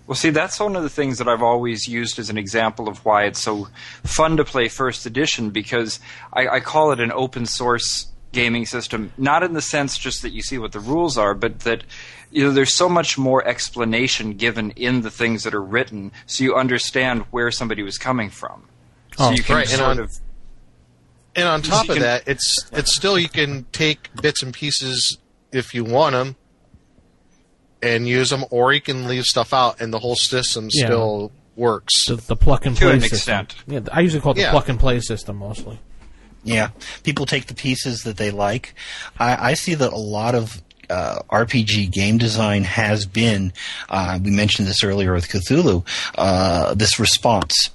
Well, 0.07 0.15
see, 0.15 0.29
that's 0.29 0.57
one 0.57 0.77
of 0.77 0.83
the 0.83 0.89
things 0.89 1.17
that 1.17 1.27
I've 1.27 1.43
always 1.43 1.85
used 1.85 2.17
as 2.17 2.29
an 2.29 2.37
example 2.37 2.87
of 2.87 3.03
why 3.03 3.25
it's 3.25 3.41
so 3.41 3.67
fun 4.03 4.37
to 4.37 4.45
play 4.45 4.69
First 4.69 5.05
Edition 5.05 5.49
because 5.49 5.99
I, 6.31 6.47
I 6.47 6.59
call 6.61 6.93
it 6.93 7.01
an 7.01 7.11
open 7.11 7.45
source 7.45 8.07
gaming 8.31 8.65
system, 8.65 9.11
not 9.17 9.43
in 9.43 9.53
the 9.53 9.61
sense 9.61 9.97
just 9.97 10.21
that 10.21 10.31
you 10.31 10.41
see 10.41 10.57
what 10.57 10.71
the 10.71 10.79
rules 10.79 11.17
are, 11.17 11.33
but 11.33 11.59
that 11.61 11.83
you 12.31 12.43
know 12.45 12.51
there's 12.51 12.73
so 12.73 12.87
much 12.87 13.17
more 13.17 13.45
explanation 13.45 14.33
given 14.33 14.71
in 14.71 15.01
the 15.01 15.11
things 15.11 15.43
that 15.43 15.53
are 15.53 15.63
written, 15.63 16.11
so 16.25 16.43
you 16.43 16.55
understand 16.55 17.23
where 17.31 17.51
somebody 17.51 17.83
was 17.83 17.97
coming 17.97 18.29
from. 18.29 18.63
So 19.17 19.25
Oh, 19.25 19.31
you 19.31 19.41
can 19.43 19.55
right, 19.55 19.71
and 19.73 19.81
on- 19.81 19.99
of 19.99 20.11
And 21.35 21.47
on 21.47 21.61
top 21.61 21.89
of 21.89 21.95
can- 21.95 22.01
that, 22.03 22.23
it's 22.27 22.65
it's 22.71 22.95
still 22.95 23.17
you 23.17 23.29
can 23.29 23.65
take 23.71 24.09
bits 24.21 24.41
and 24.43 24.53
pieces 24.53 25.17
if 25.51 25.73
you 25.73 25.83
want 25.83 26.13
them 26.13 26.35
and 27.81 28.07
use 28.07 28.29
them, 28.29 28.43
or 28.49 28.73
you 28.73 28.81
can 28.81 29.07
leave 29.07 29.23
stuff 29.23 29.53
out, 29.53 29.79
and 29.81 29.93
the 29.93 29.99
whole 29.99 30.15
system 30.15 30.69
Yeah. 30.71 30.85
still 30.85 31.31
works. 31.55 32.05
the, 32.07 32.15
the 32.15 32.35
pluck 32.35 32.65
and 32.67 32.75
To 32.77 32.85
play 32.85 32.93
an 32.93 33.01
system. 33.01 33.17
extent. 33.41 33.55
Yeah, 33.67 33.79
I 33.91 34.01
usually 34.01 34.21
call 34.21 34.31
it 34.33 34.35
the 34.35 34.41
Yeah. 34.41 34.51
pluck 34.51 34.69
and 34.69 34.79
play 34.79 34.99
system 34.99 35.37
mostly. 35.37 35.79
Yeah, 36.43 36.69
people 37.03 37.25
take 37.25 37.47
the 37.47 37.53
pieces 37.55 38.01
that 38.03 38.17
they 38.17 38.29
like. 38.31 38.73
I, 39.19 39.49
I 39.51 39.53
see 39.55 39.73
that 39.73 39.91
a 39.91 39.97
lot 39.97 40.33
of 40.35 40.61
uh, 40.89 41.19
RPG 41.29 41.91
game 41.91 42.17
design 42.17 42.63
has 42.63 43.05
been. 43.05 43.51
Uh, 43.89 44.19
we 44.23 44.31
mentioned 44.31 44.67
this 44.67 44.83
earlier 44.83 45.13
with 45.13 45.27
Cthulhu. 45.27 45.85
Uh, 46.17 46.73
this 46.75 46.97
response. 46.99 47.69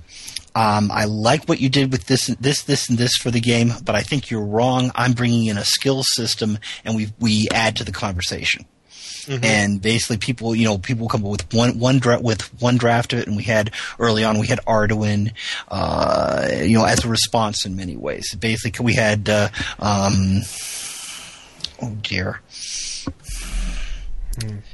Um, 0.55 0.91
I 0.91 1.07
like 1.07 1.45
what 1.49 1.61
you 1.61 1.69
did 1.71 1.91
with 1.93 2.07
this, 2.07 2.27
this, 2.39 2.63
this, 2.63 2.89
and 2.89 2.99
this 2.99 3.17
for 3.17 3.31
the 3.31 3.41
game, 3.41 3.73
but 3.85 3.95
I 3.95 4.03
think 4.03 4.31
you're 4.31 4.45
wrong. 4.45 4.91
I'm 4.95 5.13
bringing 5.13 5.47
in 5.47 5.57
a 5.57 5.65
skill 5.65 6.03
system, 6.03 6.59
and 6.85 6.95
we 6.95 7.09
we 7.19 7.49
add 7.53 7.77
to 7.77 7.85
the 7.85 7.93
conversation. 7.93 8.67
and 9.45 9.81
basically 9.81 10.17
people, 10.17 10.53
you 10.55 10.65
know, 10.65 10.79
people 10.79 11.09
come 11.09 11.25
up 11.25 11.31
with 11.31 11.55
one 11.55 11.79
one 11.79 11.99
dra- 12.01 12.21
with 12.21 12.43
one 12.61 12.77
draft 12.77 13.13
of 13.13 13.21
it, 13.21 13.29
and 13.29 13.37
we 13.37 13.45
had 13.45 13.71
early 13.99 14.25
on 14.25 14.39
we 14.41 14.49
had 14.49 14.59
Arduin, 14.67 15.33
uh, 15.69 16.49
you 16.61 16.77
know, 16.77 16.85
as 16.85 17.05
a 17.05 17.09
response 17.09 17.65
in 17.65 17.77
many 17.77 17.97
ways. 17.97 18.35
Basically, 18.35 18.85
we 18.85 18.95
had 18.95 19.29
uh, 19.29 19.49
um, 19.79 20.41
oh 21.81 21.97
dear, 22.03 22.41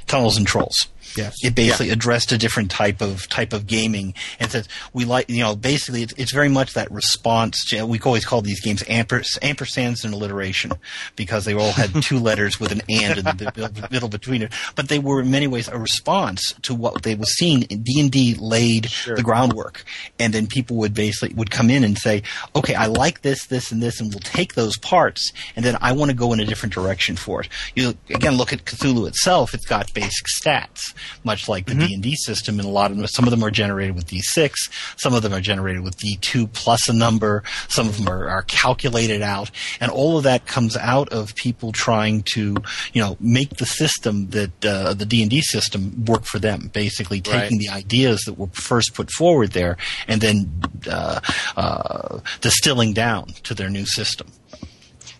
Tunnels 0.07 0.37
and 0.37 0.47
Trolls. 0.47 0.87
Yes. 1.19 1.35
It 1.43 1.55
basically 1.55 1.89
addressed 1.89 2.31
a 2.31 2.37
different 2.37 2.71
type 2.71 3.01
of 3.01 3.27
type 3.29 3.53
of 3.53 3.67
gaming, 3.67 4.13
and 4.39 4.49
says 4.49 4.67
we 4.93 5.05
like 5.05 5.29
you 5.29 5.43
know 5.43 5.55
basically 5.55 6.03
it's, 6.03 6.13
it's 6.13 6.31
very 6.31 6.49
much 6.49 6.73
that 6.73 6.89
response. 6.91 7.65
To, 7.69 7.85
we 7.85 7.99
always 7.99 8.25
call 8.25 8.41
these 8.41 8.61
games 8.61 8.83
ampers, 8.83 9.37
ampersands 9.39 10.03
and 10.03 10.13
alliteration 10.13 10.71
because 11.15 11.45
they 11.45 11.53
all 11.53 11.71
had 11.71 11.89
two 12.01 12.19
letters 12.19 12.59
with 12.59 12.71
an 12.71 12.81
and 12.89 13.19
in 13.19 13.25
the 13.25 13.87
middle 13.91 14.09
between 14.09 14.41
it. 14.41 14.53
But 14.75 14.87
they 14.87 14.99
were 14.99 15.21
in 15.21 15.31
many 15.31 15.47
ways 15.47 15.67
a 15.67 15.77
response 15.77 16.53
to 16.63 16.73
what 16.73 17.03
they 17.03 17.15
were 17.15 17.25
seeing. 17.25 17.61
D 17.61 17.99
and 17.99 18.11
D 18.11 18.35
laid 18.35 18.89
the 19.05 19.23
groundwork, 19.23 19.83
and 20.19 20.33
then 20.33 20.47
people 20.47 20.77
would 20.77 20.93
basically 20.93 21.35
would 21.35 21.51
come 21.51 21.69
in 21.69 21.83
and 21.83 21.97
say, 21.97 22.23
okay, 22.55 22.75
I 22.75 22.85
like 22.85 23.21
this, 23.21 23.47
this, 23.47 23.71
and 23.71 23.81
this, 23.81 23.99
and 23.99 24.09
we'll 24.09 24.19
take 24.19 24.53
those 24.53 24.77
parts, 24.77 25.31
and 25.55 25.65
then 25.65 25.77
I 25.81 25.91
want 25.91 26.11
to 26.11 26.15
go 26.17 26.33
in 26.33 26.39
a 26.39 26.45
different 26.45 26.73
direction 26.73 27.15
for 27.15 27.41
it. 27.41 27.49
You 27.75 27.95
again 28.09 28.35
look 28.35 28.53
at 28.53 28.65
Cthulhu 28.65 29.07
itself; 29.07 29.53
it's 29.53 29.65
got 29.65 29.93
basic 29.93 30.27
stats, 30.27 30.93
much 31.23 31.47
like 31.47 31.65
the 31.65 31.75
D 31.75 31.93
and 31.93 32.03
D 32.03 32.15
system, 32.15 32.59
and 32.59 32.67
a 32.67 32.71
lot 32.71 32.91
of 32.91 32.97
them, 32.97 33.07
some 33.07 33.25
of 33.25 33.31
them 33.31 33.43
are 33.43 33.51
generated 33.51 33.95
with 33.95 34.07
D6, 34.07 34.53
some 34.97 35.13
of 35.13 35.21
them 35.21 35.33
are 35.33 35.41
generated 35.41 35.83
with 35.83 35.97
D2 35.97 36.51
plus 36.53 36.87
a 36.89 36.93
number, 36.93 37.43
some 37.67 37.87
of 37.87 37.97
them 37.97 38.07
are, 38.07 38.27
are 38.29 38.43
calculated 38.43 39.21
out, 39.21 39.51
and 39.79 39.91
all 39.91 40.17
of 40.17 40.23
that 40.23 40.45
comes 40.45 40.75
out 40.77 41.09
of 41.09 41.35
people 41.35 41.71
trying 41.71 42.23
to, 42.33 42.55
you 42.93 43.01
know, 43.01 43.17
make 43.19 43.57
the 43.57 43.65
system 43.65 44.29
that 44.29 44.65
uh, 44.65 44.93
the 44.93 45.05
D 45.05 45.21
and 45.21 45.29
D 45.29 45.41
system 45.41 46.05
work 46.05 46.25
for 46.25 46.39
them. 46.39 46.69
Basically, 46.73 47.21
taking 47.21 47.39
Right. 47.39 47.59
the 47.59 47.69
ideas 47.69 48.21
that 48.25 48.37
were 48.37 48.47
first 48.53 48.93
put 48.93 49.09
forward 49.11 49.51
there, 49.51 49.77
and 50.07 50.21
then 50.21 50.51
uh, 50.89 51.19
uh, 51.55 52.19
distilling 52.41 52.93
down 52.93 53.27
to 53.43 53.53
their 53.53 53.69
new 53.69 53.85
system. 53.85 54.27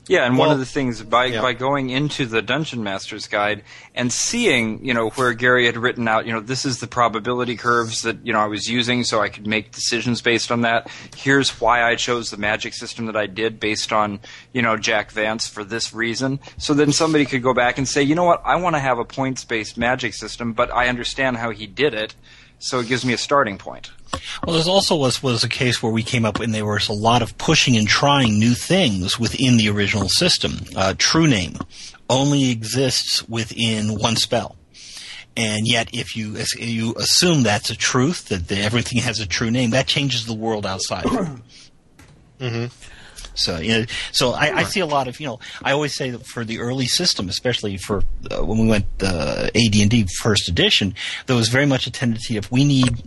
Yeah, 0.09 0.25
and 0.25 0.39
one 0.39 0.49
of 0.49 0.57
the 0.57 0.65
things 0.65 1.03
by 1.03 1.25
yeah. 1.25 1.41
by 1.41 1.53
going 1.53 1.91
into 1.91 2.25
the 2.25 2.41
Dungeon 2.41 2.81
Master's 2.81 3.27
Guide 3.27 3.63
and 3.93 4.11
seeing, 4.11 4.83
you 4.83 4.91
know, 4.91 5.11
where 5.11 5.33
Gary 5.33 5.67
had 5.67 5.77
written 5.77 6.07
out, 6.07 6.25
you 6.25 6.33
know, 6.33 6.39
this 6.39 6.65
is 6.65 6.79
the 6.79 6.87
probability 6.87 7.55
curves 7.55 8.01
that 8.01 8.25
you 8.25 8.33
know 8.33 8.39
I 8.39 8.47
was 8.47 8.67
using, 8.67 9.03
so 9.03 9.21
I 9.21 9.29
could 9.29 9.45
make 9.45 9.71
decisions 9.71 10.19
based 10.23 10.51
on 10.51 10.61
that. 10.61 10.89
Here's 11.15 11.61
why 11.61 11.83
I 11.83 11.95
chose 11.95 12.31
the 12.31 12.37
magic 12.37 12.73
system 12.73 13.05
that 13.05 13.15
I 13.15 13.27
did 13.27 13.59
based 13.59 13.93
on, 13.93 14.19
you 14.51 14.63
know, 14.63 14.77
Jack 14.77 15.11
Vance 15.11 15.47
for 15.47 15.63
this 15.63 15.93
reason. 15.93 16.39
So 16.57 16.73
then 16.73 16.91
somebody 16.91 17.25
could 17.25 17.43
go 17.43 17.53
back 17.53 17.77
and 17.77 17.87
say, 17.87 18.01
you 18.01 18.15
know 18.15 18.25
what, 18.25 18.41
I 18.43 18.55
want 18.55 18.75
to 18.75 18.79
have 18.79 18.97
a 18.97 19.05
points 19.05 19.45
based 19.45 19.77
magic 19.77 20.15
system, 20.15 20.53
but 20.53 20.73
I 20.73 20.87
understand 20.87 21.37
how 21.37 21.51
he 21.51 21.67
did 21.67 21.93
it, 21.93 22.15
so 22.57 22.79
it 22.79 22.87
gives 22.87 23.05
me 23.05 23.13
a 23.13 23.17
starting 23.17 23.59
point. 23.59 23.91
Well, 24.45 24.53
there's 24.55 24.67
also 24.67 24.95
was 24.95 25.21
was 25.21 25.43
a 25.43 25.49
case 25.49 25.83
where 25.83 25.91
we 25.91 26.03
came 26.03 26.25
up 26.25 26.39
and 26.39 26.53
there 26.53 26.65
was 26.65 26.87
a 26.89 26.93
lot 26.93 27.21
of 27.21 27.37
pushing 27.37 27.77
and 27.77 27.87
trying 27.87 28.39
new 28.39 28.53
things 28.53 29.19
within 29.19 29.57
the 29.57 29.69
original 29.69 30.09
system. 30.09 30.59
Uh, 30.75 30.93
True 30.97 31.27
Name 31.27 31.57
only 32.09 32.49
exists 32.49 33.27
within 33.27 33.99
one 33.99 34.15
spell. 34.15 34.55
And 35.37 35.67
yet, 35.67 35.89
if 35.93 36.15
you 36.15 36.35
as- 36.37 36.53
you 36.57 36.95
assume 36.95 37.43
that's 37.43 37.69
a 37.69 37.75
truth, 37.75 38.25
that 38.29 38.51
everything 38.51 39.01
has 39.01 39.19
a 39.19 39.27
true 39.27 39.51
name, 39.51 39.69
that 39.69 39.87
changes 39.87 40.25
the 40.25 40.33
world 40.33 40.65
outside. 40.65 41.05
So 43.39 43.57
you 43.59 43.69
know, 43.79 43.85
so 44.11 44.31
I, 44.31 44.57
I 44.59 44.63
see 44.63 44.79
a 44.79 44.85
lot 44.85 45.07
of 45.07 45.19
you 45.19 45.27
know. 45.27 45.39
I 45.63 45.71
always 45.71 45.95
say 45.95 46.09
that 46.11 46.25
for 46.27 46.43
the 46.45 46.59
early 46.59 46.85
system, 46.87 47.29
especially 47.29 47.77
for 47.77 48.03
uh, 48.31 48.43
when 48.45 48.59
we 48.59 48.67
went 48.67 48.85
uh, 49.01 49.47
AD 49.55 49.75
and 49.75 49.89
D 49.89 50.05
first 50.19 50.47
edition, 50.49 50.93
there 51.27 51.35
was 51.35 51.49
very 51.49 51.65
much 51.65 51.87
a 51.87 51.91
tendency 51.91 52.37
of 52.37 52.51
we 52.51 52.63
need 52.65 53.01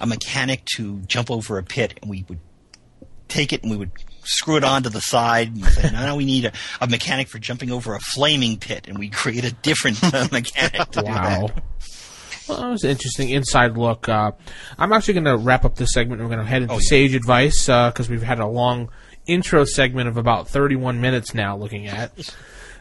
a 0.00 0.06
mechanic 0.06 0.64
to 0.76 0.98
jump 1.06 1.30
over 1.30 1.58
a 1.58 1.62
pit, 1.62 1.98
and 2.02 2.10
we 2.10 2.24
would 2.28 2.38
take 3.28 3.52
it 3.52 3.62
and 3.62 3.70
we 3.70 3.76
would 3.76 3.92
screw 4.24 4.56
it 4.56 4.64
onto 4.64 4.88
the 4.90 5.00
side 5.00 5.54
and 5.54 5.64
say, 5.64 5.90
no, 5.92 6.04
no, 6.04 6.16
we 6.16 6.24
need 6.24 6.44
a, 6.44 6.52
a 6.80 6.86
mechanic 6.86 7.26
for 7.28 7.38
jumping 7.38 7.70
over 7.70 7.94
a 7.94 8.00
flaming 8.00 8.58
pit, 8.58 8.86
and 8.88 8.98
we 8.98 9.08
create 9.08 9.44
a 9.44 9.52
different 9.52 10.02
uh, 10.02 10.28
mechanic 10.32 10.90
to 10.90 11.00
do 11.00 11.06
Wow. 11.06 11.46
that. 11.46 11.62
Well, 12.48 12.60
that 12.62 12.68
was 12.70 12.82
an 12.82 12.90
interesting 12.90 13.30
inside 13.30 13.76
look. 13.78 14.08
Uh, 14.08 14.32
I'm 14.76 14.92
actually 14.92 15.14
going 15.14 15.24
to 15.26 15.36
wrap 15.36 15.64
up 15.64 15.76
this 15.76 15.90
segment. 15.92 16.20
And 16.20 16.28
we're 16.28 16.34
going 16.34 16.44
to 16.44 16.50
head 16.50 16.62
into 16.62 16.74
Oh, 16.74 16.78
yeah. 16.78 16.88
sage 16.88 17.14
advice 17.14 17.66
because 17.66 18.08
we've 18.10 18.24
had 18.24 18.40
a 18.40 18.46
long 18.46 18.90
intro 19.30 19.64
segment 19.64 20.08
of 20.08 20.16
about 20.16 20.48
31 20.48 21.00
minutes 21.00 21.34
now 21.34 21.56
looking 21.56 21.86
at. 21.86 22.12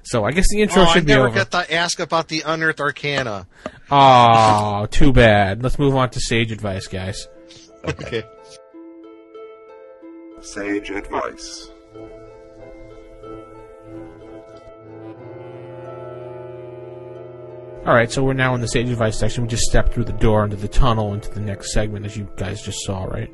So 0.04 0.24
I 0.26 0.32
guess 0.32 0.46
the 0.50 0.62
intro 0.62 0.84
Oh, 0.84 0.86
I 0.86 0.94
should 0.94 1.06
be 1.06 1.14
never 1.14 1.28
over. 1.28 1.36
got 1.36 1.52
to 1.52 1.74
ask 1.74 2.00
about 2.00 2.28
the 2.30 2.42
Unearthed 2.46 2.80
Arcana. 2.80 3.48
Oh, 3.92 4.88
too 4.90 5.12
bad. 5.12 5.62
Let's 5.62 5.78
move 5.78 5.96
on 5.96 6.10
to 6.12 6.20
sage 6.20 6.52
advice, 6.52 6.88
guys. 6.88 7.28
Okay. 7.86 8.24
Sage 10.42 10.90
advice. 10.92 11.70
All 17.86 17.96
right, 17.96 18.12
so 18.12 18.24
we're 18.24 18.34
now 18.34 18.54
in 18.56 18.62
the 18.62 18.68
sage 18.68 18.90
advice 18.90 19.18
section. 19.18 19.44
We 19.44 19.50
just 19.50 19.64
stepped 19.64 19.94
through 19.94 20.04
the 20.04 20.14
door 20.14 20.44
into 20.44 20.58
the 20.58 20.68
tunnel 20.68 21.14
into 21.14 21.32
the 21.32 21.40
next 21.40 21.72
segment, 21.74 22.06
as 22.06 22.16
you 22.16 22.28
guys 22.36 22.62
just 22.62 22.80
saw, 22.86 23.06
right? 23.06 23.32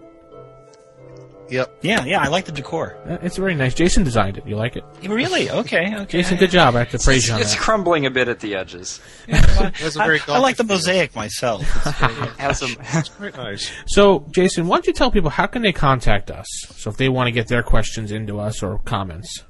Yep. 1.50 1.80
Yeah, 1.84 2.04
yeah, 2.06 2.22
I 2.22 2.28
like 2.28 2.46
the 2.46 2.52
decor. 2.52 2.98
Uh, 3.08 3.18
It's 3.22 3.38
very 3.38 3.54
nice. 3.56 3.74
Jason 3.76 4.04
designed 4.04 4.38
it. 4.38 4.48
You 4.48 4.56
like 4.56 4.76
it? 4.76 4.84
Really? 5.08 5.50
Okay, 5.50 5.96
okay. 5.96 6.06
Jason, 6.06 6.38
good 6.38 6.50
job. 6.50 6.76
I 6.76 6.80
have 6.80 6.90
to 6.92 7.00
praise 7.00 7.28
you 7.28 7.36
on 7.36 7.42
It's 7.42 7.54
that. 7.54 7.62
crumbling 7.62 8.06
a 8.06 8.10
bit 8.10 8.28
at 8.28 8.40
the 8.40 8.56
edges. 8.56 9.00
That's 9.28 9.96
a 9.96 10.00
very 10.00 10.20
I, 10.28 10.34
I 10.36 10.38
like 10.40 10.58
the 10.58 10.64
mosaic 10.64 11.16
myself. 11.16 11.62
Has 12.40 12.60
some 12.60 12.76
Very 13.20 13.32
nice. 13.32 13.72
So, 13.88 14.26
Jason, 14.32 14.68
why 14.68 14.78
don't 14.78 14.88
you 14.88 14.94
tell 14.94 15.12
people 15.12 15.30
how 15.30 15.46
can 15.46 15.62
they 15.62 15.72
contact 15.72 16.32
us? 16.32 16.48
So, 16.76 16.90
if 16.90 16.98
they 16.98 17.10
want 17.10 17.28
to 17.28 17.32
get 17.32 17.48
their 17.48 17.62
questions 17.64 18.12
into 18.12 18.40
us 18.40 18.64
or 18.64 18.80
comments. 18.80 19.44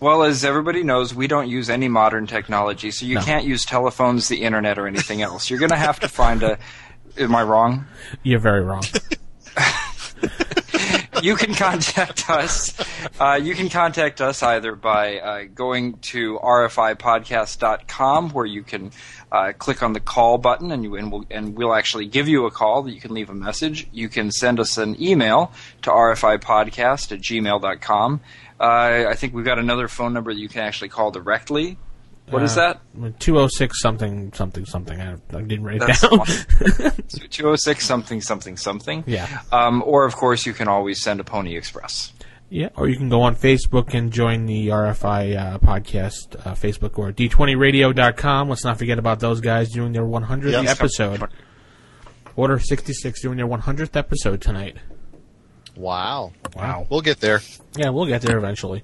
Well, 0.00 0.24
as 0.24 0.44
everybody 0.44 0.82
knows, 0.82 1.14
we 1.14 1.28
don't 1.28 1.48
use 1.48 1.70
any 1.70 1.88
modern 1.88 2.26
technology, 2.26 2.90
so 2.90 3.06
you 3.06 3.14
No. 3.16 3.20
can't 3.22 3.44
use 3.44 3.64
telephones, 3.64 4.26
the 4.28 4.42
internet, 4.42 4.76
or 4.76 4.86
anything 4.88 5.22
else. 5.22 5.48
You're 5.48 5.60
going 5.60 5.70
to 5.70 5.76
have 5.76 6.00
to 6.00 6.08
find 6.08 6.42
a. 6.42 6.58
Am 7.16 7.34
I 7.34 7.42
wrong? 7.44 7.86
You're 8.24 8.40
very 8.40 8.62
wrong. 8.62 8.82
You 11.22 11.36
can 11.36 11.54
contact 11.54 12.28
us. 12.28 12.74
Uh, 13.20 13.38
you 13.42 13.54
can 13.54 13.68
contact 13.68 14.20
us 14.20 14.42
either 14.42 14.74
by 14.74 15.18
uh, 15.18 15.44
going 15.54 15.94
to 15.98 16.38
rfipodcast.com, 16.38 18.30
where 18.30 18.46
you 18.46 18.62
can 18.62 18.90
uh, 19.30 19.52
click 19.56 19.82
on 19.82 19.92
the 19.92 20.00
call 20.00 20.38
button, 20.38 20.72
and, 20.72 20.82
you, 20.84 20.96
and, 20.96 21.12
we'll, 21.12 21.24
and 21.30 21.56
we'll 21.56 21.74
actually 21.74 22.06
give 22.06 22.28
you 22.28 22.46
a 22.46 22.50
call. 22.50 22.82
That 22.82 22.92
you 22.92 23.00
can 23.00 23.14
leave 23.14 23.30
a 23.30 23.34
message. 23.34 23.88
You 23.92 24.08
can 24.08 24.30
send 24.30 24.60
us 24.60 24.78
an 24.78 25.00
email 25.00 25.52
to 25.82 25.90
rfipodcast 25.90 27.12
at 27.12 27.20
gmail.com. 27.20 28.20
Uh, 28.60 28.64
I 29.08 29.14
think 29.14 29.34
we've 29.34 29.44
got 29.44 29.58
another 29.58 29.88
phone 29.88 30.12
number 30.12 30.32
that 30.32 30.40
you 30.40 30.48
can 30.48 30.62
actually 30.62 30.88
call 30.88 31.10
directly. 31.10 31.78
What 32.32 32.42
is 32.42 32.56
Uh, 32.56 32.74
that? 32.94 33.20
206 33.20 33.80
something, 33.80 34.32
something, 34.32 34.64
something. 34.64 35.00
I, 35.00 35.12
I 35.36 35.42
didn't 35.42 35.64
write 35.64 35.82
it 35.82 35.86
That's 35.86 36.00
down. 36.00 36.90
206 37.30 37.84
something 37.86 38.20
something 38.20 38.56
something. 38.56 39.04
Yeah. 39.06 39.42
Um, 39.52 39.82
or 39.86 40.04
of 40.04 40.16
course 40.16 40.46
you 40.46 40.52
can 40.52 40.68
always 40.68 41.00
send 41.02 41.20
a 41.20 41.24
Pony 41.24 41.56
Express. 41.56 42.12
yeah, 42.50 42.68
or 42.76 42.88
you 42.88 42.96
can 42.96 43.08
go 43.08 43.22
on 43.22 43.34
Facebook 43.36 43.94
and 43.94 44.12
join 44.12 44.46
the 44.46 44.68
RFI 44.68 45.36
uh, 45.36 45.58
podcast 45.58 46.36
uh, 46.46 46.54
Facebook 46.54 46.98
or 46.98 47.12
d20radio.com. 47.12 48.48
Let's 48.48 48.64
not 48.64 48.78
forget 48.78 48.98
about 48.98 49.20
those 49.20 49.40
guys 49.40 49.70
doing 49.70 49.92
their 49.92 50.04
100th 50.04 50.52
Yep. 50.52 50.66
episode. 50.66 51.22
Order 52.36 52.58
66 52.58 53.20
doing 53.22 53.36
their 53.36 53.46
100th 53.46 53.94
episode 53.96 54.40
tonight. 54.40 54.76
Wow. 55.76 56.32
Wow. 56.54 56.86
We'll 56.90 57.00
get 57.00 57.20
there. 57.20 57.40
Yeah, 57.76 57.90
we'll 57.90 58.06
get 58.06 58.22
there 58.22 58.36
eventually. 58.38 58.82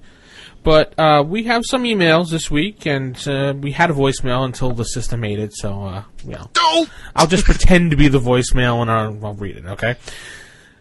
But 0.63 0.93
uh, 0.99 1.23
we 1.25 1.43
have 1.43 1.63
some 1.65 1.83
emails 1.83 2.31
this 2.31 2.51
week, 2.51 2.85
and 2.85 3.15
uh, 3.27 3.53
we 3.57 3.71
had 3.71 3.89
a 3.89 3.93
voicemail 3.93 4.43
until 4.43 4.71
the 4.71 4.83
system 4.83 5.23
ate 5.23 5.39
it. 5.39 5.53
So, 5.55 5.83
uh, 5.83 6.03
you 6.25 6.31
know, 6.33 6.85
I'll 7.15 7.27
just 7.27 7.45
pretend 7.45 7.91
to 7.91 7.97
be 7.97 8.07
the 8.09 8.19
voicemail, 8.19 8.81
and 8.81 8.91
I'll, 8.91 9.25
I'll 9.25 9.33
read 9.35 9.55
it. 9.57 9.65
Okay. 9.65 9.95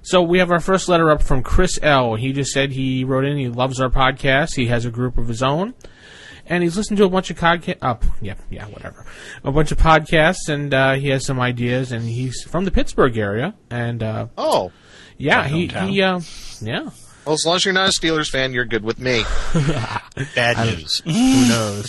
So 0.02 0.22
we 0.22 0.38
have 0.40 0.50
our 0.50 0.60
first 0.60 0.88
letter 0.88 1.10
up 1.10 1.22
from 1.22 1.42
Chris 1.42 1.78
L. 1.82 2.16
He 2.16 2.32
just 2.32 2.50
said 2.52 2.72
he 2.72 3.04
wrote 3.04 3.24
in. 3.24 3.36
He 3.36 3.48
loves 3.48 3.80
our 3.80 3.90
podcast. 3.90 4.56
He 4.56 4.66
has 4.66 4.84
a 4.84 4.90
group 4.90 5.16
of 5.18 5.28
his 5.28 5.42
own, 5.42 5.74
and 6.46 6.62
he's 6.62 6.76
listened 6.76 6.96
to 6.98 7.04
a 7.04 7.08
bunch 7.10 7.30
of 7.30 7.38
podcasts. 7.38 7.78
Up, 7.82 8.04
yeah, 8.20 8.34
yeah, 8.50 8.64
whatever. 8.66 9.06
A 9.44 9.52
bunch 9.52 9.70
of 9.70 9.78
podcasts, 9.78 10.48
and 10.48 10.74
uh, 10.74 10.94
he 10.94 11.08
has 11.10 11.24
some 11.24 11.38
ideas. 11.38 11.92
And 11.92 12.04
he's 12.04 12.42
from 12.42 12.64
the 12.64 12.70
Pittsburgh 12.72 13.16
area, 13.16 13.54
and 13.70 14.02
uh, 14.02 14.26
Oh. 14.36 14.72
yeah, 15.18 15.46
he 15.46 15.68
hometown. 15.68 15.88
he 15.90 16.02
uh, 16.02 16.20
yeah. 16.62 16.90
Well, 17.28 17.34
as 17.34 17.44
long 17.44 17.56
as 17.56 17.64
you're 17.66 17.74
not 17.74 17.90
a 17.90 17.92
Steelers 17.92 18.30
fan, 18.30 18.54
you're 18.54 18.64
good 18.64 18.82
with 18.82 18.98
me. 18.98 19.22
Bad 20.34 20.56
news. 20.78 21.00
Who 21.04 21.46
knows? 21.46 21.86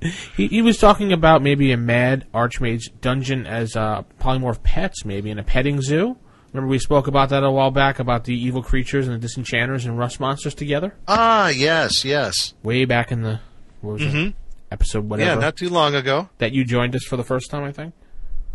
he, 0.36 0.48
he 0.48 0.60
was 0.60 0.76
talking 0.78 1.12
about 1.12 1.40
maybe 1.40 1.70
a 1.70 1.76
mad 1.76 2.26
archmage 2.34 2.90
dungeon 3.00 3.46
as 3.46 3.76
uh, 3.76 4.02
polymorph 4.20 4.60
pets, 4.64 5.04
maybe 5.04 5.30
in 5.30 5.38
a 5.38 5.44
petting 5.44 5.80
zoo. 5.80 6.16
Remember 6.52 6.68
we 6.68 6.80
spoke 6.80 7.06
about 7.06 7.28
that 7.28 7.44
a 7.44 7.50
while 7.52 7.70
back 7.70 8.00
about 8.00 8.24
the 8.24 8.34
evil 8.34 8.60
creatures 8.60 9.06
and 9.06 9.14
the 9.14 9.20
disenchanters 9.20 9.86
and 9.86 9.96
rust 9.96 10.18
monsters 10.18 10.54
together, 10.56 10.96
Ah, 11.06 11.50
yes, 11.50 12.04
yes. 12.04 12.54
way 12.64 12.84
back 12.84 13.12
in 13.12 13.22
the 13.22 13.38
what 13.82 14.00
was 14.00 14.02
it? 14.14 14.34
episode 14.72 15.08
whatever 15.08 15.30
Yeah, 15.30 15.36
not 15.38 15.56
too 15.56 15.68
long 15.68 15.94
ago. 15.94 16.28
that 16.38 16.50
you 16.50 16.64
joined 16.64 16.96
us 16.96 17.04
for 17.04 17.16
the 17.16 17.22
first 17.22 17.50
time. 17.52 17.62
I 17.62 17.70
think. 17.70 17.94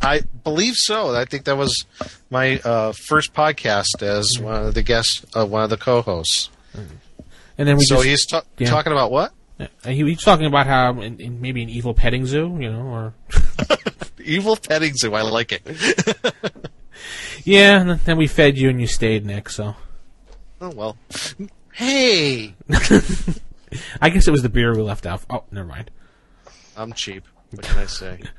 I 0.01 0.21
believe 0.43 0.75
so. 0.75 1.15
I 1.15 1.25
think 1.25 1.45
that 1.45 1.57
was 1.57 1.85
my 2.29 2.59
uh, 2.59 2.93
first 3.07 3.33
podcast 3.33 4.01
as 4.01 4.39
one 4.39 4.65
of 4.65 4.73
the 4.73 4.83
guests, 4.83 5.25
uh, 5.35 5.45
one 5.45 5.63
of 5.63 5.69
the 5.69 5.77
co-hosts. 5.77 6.49
And 7.57 7.67
then 7.67 7.77
we 7.77 7.83
so 7.83 7.95
just 7.95 8.05
he's 8.05 8.25
ta- 8.27 8.43
yeah. 8.57 8.69
talking 8.69 8.91
about 8.91 9.11
what? 9.11 9.33
uh, 9.59 9.65
he, 9.85 10.03
he's 10.03 10.23
talking 10.23 10.45
about 10.45 10.67
how 10.67 11.01
in, 11.01 11.19
in 11.19 11.41
maybe 11.41 11.63
an 11.63 11.69
evil 11.69 11.93
petting 11.93 12.25
zoo, 12.25 12.55
you 12.59 12.71
know, 12.71 12.81
or 12.81 13.13
Evil 14.23 14.57
petting 14.57 14.93
zoo. 14.95 15.13
I 15.13 15.21
like 15.21 15.51
it. 15.53 15.63
yeah. 17.45 17.81
And 17.81 17.99
then 18.01 18.17
we 18.17 18.27
fed 18.27 18.57
you 18.57 18.69
and 18.69 18.79
you 18.81 18.87
stayed, 18.87 19.25
Nick. 19.25 19.49
So 19.49 19.75
oh 20.61 20.69
well. 20.69 20.97
Hey, 21.71 22.55
I 24.01 24.09
guess 24.09 24.27
it 24.27 24.31
was 24.31 24.41
the 24.41 24.49
beer 24.49 24.73
we 24.73 24.81
left 24.81 25.05
out. 25.05 25.23
Oh, 25.29 25.43
never 25.51 25.67
mind. 25.67 25.91
I'm 26.75 26.91
cheap. 26.93 27.23
What 27.51 27.63
can 27.63 27.77
I 27.79 27.85
say? 27.85 28.19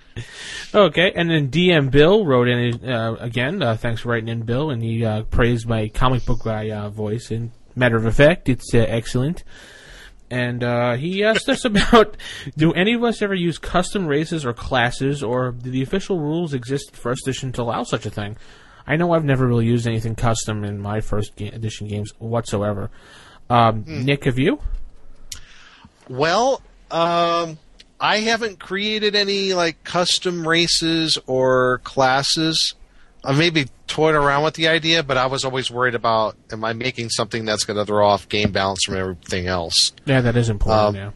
Okay, 0.75 1.13
and 1.15 1.31
then 1.31 1.49
DM 1.49 1.91
Bill 1.91 2.27
wrote 2.27 2.49
in 2.49 2.85
uh, 2.87 3.15
again. 3.21 3.63
Uh, 3.63 3.77
thanks 3.77 4.03
for 4.03 4.11
writing 4.11 4.29
in, 4.29 4.43
Bill, 4.43 4.71
and 4.71 4.83
he 4.83 5.03
uh, 5.05 5.23
praised 5.23 5.67
my 5.67 5.89
comic 5.89 6.27
book 6.27 6.41
guy 6.45 6.71
uh, 6.71 6.91
voice. 6.91 7.31
In 7.31 7.53
matter 7.75 7.97
of 7.97 8.15
fact, 8.15 8.49
it's 8.51 8.75
uh, 8.75 8.79
excellent. 8.79 9.45
And 10.31 10.63
uh, 10.63 10.97
he 10.97 11.25
asked 11.25 11.49
us 11.49 11.65
about: 11.65 12.19
Do 12.57 12.73
any 12.75 12.93
of 12.93 13.03
us 13.03 13.23
ever 13.23 13.35
use 13.35 13.57
custom 13.57 14.07
races 14.07 14.45
or 14.45 14.53
classes, 14.53 15.23
or 15.23 15.53
do 15.53 15.71
the 15.71 15.83
official 15.83 16.19
rules 16.19 16.53
exist 16.53 16.91
in 16.91 16.97
first 16.97 17.27
edition 17.27 17.53
to 17.53 17.63
allow 17.63 17.85
such 17.85 18.05
a 18.05 18.11
thing? 18.11 18.37
I 18.87 18.97
know 18.97 19.13
I've 19.13 19.25
never 19.25 19.47
really 19.47 19.67
used 19.67 19.87
anything 19.87 20.17
custom 20.17 20.65
in 20.65 20.81
my 20.81 21.01
first 21.01 21.37
ga- 21.37 21.53
edition 21.53 21.89
games 21.89 22.13
whatsoever. 22.19 22.91
Um, 23.49 23.85
Nick, 23.87 24.25
have 24.25 24.39
you? 24.39 24.61
Well, 26.09 26.61
um, 26.91 27.59
I 28.01 28.19
haven't 28.21 28.61
created 28.61 29.15
any 29.17 29.55
like 29.55 29.83
custom 29.85 30.47
races 30.47 31.19
or 31.27 31.81
classes. 31.85 32.75
I 33.25 33.33
maybe 33.33 33.67
toyed 33.89 34.15
around 34.15 34.45
with 34.45 34.55
the 34.55 34.69
idea, 34.69 35.03
but 35.03 35.17
I 35.17 35.27
was 35.27 35.45
always 35.45 35.71
worried 35.71 35.95
about 35.97 36.37
am 36.53 36.65
I 36.65 36.73
making 36.73 37.11
something 37.11 37.45
that's 37.45 37.65
going 37.65 37.77
to 37.77 37.85
throw 37.85 38.07
off 38.07 38.29
game 38.29 38.53
balance 38.53 38.85
from 38.85 38.97
everything 38.97 39.49
else. 39.49 39.93
Yeah, 40.07 40.21
that 40.21 40.37
is 40.37 40.49
important. 40.49 40.89
Um, 40.89 40.95
yeah. 40.95 41.11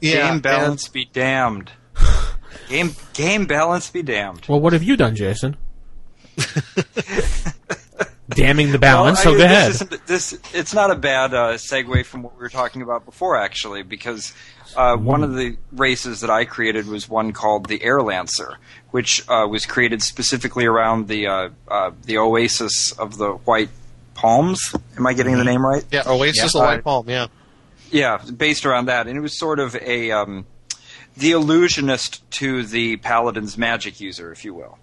Yeah, 0.00 0.30
game 0.30 0.40
balance 0.40 0.88
be 0.88 1.04
damned. 1.12 1.72
game 2.68 2.94
game 3.12 3.46
balance 3.46 3.90
be 3.90 4.02
damned. 4.02 4.46
Well, 4.48 4.60
what 4.60 4.72
have 4.72 4.82
you 4.82 4.96
done, 4.96 5.16
Jason? 5.16 5.56
Damning 8.30 8.72
the 8.72 8.78
balance. 8.78 9.24
Well, 9.24 9.34
so 9.34 9.38
go 9.38 9.44
ahead. 9.44 9.70
This, 9.72 9.82
isn't- 9.82 10.06
this 10.06 10.38
it's 10.52 10.74
not 10.74 10.90
a 10.90 10.94
bad 10.94 11.32
uh, 11.32 11.54
segue 11.54 12.04
from 12.04 12.22
what 12.22 12.34
we 12.34 12.40
were 12.40 12.50
talking 12.50 12.82
about 12.82 13.04
before, 13.06 13.36
actually, 13.38 13.82
because 13.82 14.34
uh, 14.76 14.96
one 14.96 15.24
of 15.24 15.34
the 15.34 15.56
races 15.72 16.20
that 16.20 16.28
I 16.30 16.44
created 16.44 16.86
was 16.86 17.08
one 17.08 17.32
called 17.32 17.68
the 17.68 17.82
Air 17.82 18.02
Lancer, 18.02 18.58
which 18.90 19.26
uh, 19.28 19.46
was 19.48 19.64
created 19.64 20.02
specifically 20.02 20.66
around 20.66 21.08
the 21.08 21.26
uh, 21.26 21.48
uh, 21.68 21.90
the 22.04 22.18
oasis 22.18 22.92
of 22.92 23.16
the 23.16 23.32
White 23.32 23.70
Palms. 24.14 24.74
Am 24.98 25.06
I 25.06 25.14
getting 25.14 25.38
the 25.38 25.44
name 25.44 25.64
right? 25.64 25.84
Yeah, 25.90 26.02
Oasis 26.06 26.54
Yeah. 26.54 26.60
of 26.60 26.66
White 26.66 26.84
Palm. 26.84 27.08
Yeah. 27.08 27.26
Yeah, 27.90 28.18
based 28.36 28.66
around 28.66 28.86
that, 28.86 29.06
and 29.06 29.16
it 29.16 29.20
was 29.22 29.38
sort 29.38 29.58
of 29.58 29.74
a 29.76 30.10
um, 30.10 30.44
the 31.16 31.30
illusionist 31.32 32.30
to 32.32 32.62
the 32.62 32.98
paladin's 32.98 33.56
magic 33.56 34.00
user, 34.00 34.30
if 34.32 34.44
you 34.44 34.52
will. 34.52 34.78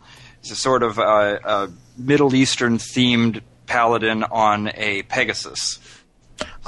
It's 0.45 0.51
a 0.51 0.55
sort 0.55 0.83
of 0.83 0.99
uh, 0.99 1.39
a 1.43 1.69
Middle 1.97 2.35
Eastern 2.35 2.77
themed 2.77 3.41
paladin 3.65 4.23
on 4.23 4.69
a 4.75 5.01
Pegasus. 5.01 5.79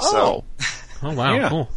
Oh, 0.00 0.42
Oh 1.04 1.14
wow, 1.14 1.32
Yeah. 1.36 1.48
cool. 1.48 1.68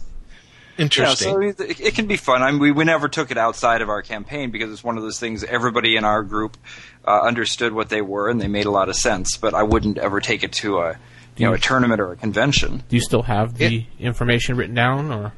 Yeah, 0.77 0.83
interesting. 0.83 1.31
so 1.31 1.41
it, 1.63 1.79
it 1.79 1.93
can 1.93 2.07
be 2.07 2.17
fun. 2.17 2.41
I 2.41 2.49
mean, 2.49 2.59
we, 2.59 2.71
we 2.71 2.85
never 2.85 3.07
took 3.07 3.29
it 3.29 3.37
outside 3.37 3.83
of 3.83 3.89
our 3.89 4.01
campaign 4.01 4.49
because 4.49 4.71
it's 4.71 4.83
one 4.83 4.97
of 4.97 5.03
those 5.03 5.19
things. 5.19 5.43
Everybody 5.43 5.95
in 5.95 6.03
our 6.03 6.23
group 6.23 6.57
uh, 7.05 7.21
understood 7.21 7.71
what 7.71 7.89
they 7.89 8.01
were, 8.01 8.29
and 8.31 8.41
they 8.41 8.47
made 8.47 8.65
a 8.65 8.71
lot 8.71 8.89
of 8.89 8.95
sense. 8.95 9.37
But 9.37 9.53
I 9.53 9.61
wouldn't 9.61 9.99
ever 9.99 10.19
take 10.21 10.43
it 10.43 10.53
to 10.53 10.79
a 10.79 10.97
you 11.37 11.45
know 11.45 11.53
a 11.53 11.59
tournament 11.59 12.01
or 12.01 12.11
a 12.13 12.15
convention. 12.15 12.81
Do 12.89 12.95
you 12.95 13.01
still 13.03 13.21
have 13.21 13.59
the 13.59 13.85
information 13.99 14.57
written 14.57 14.73
down, 14.73 15.11
or 15.11 15.33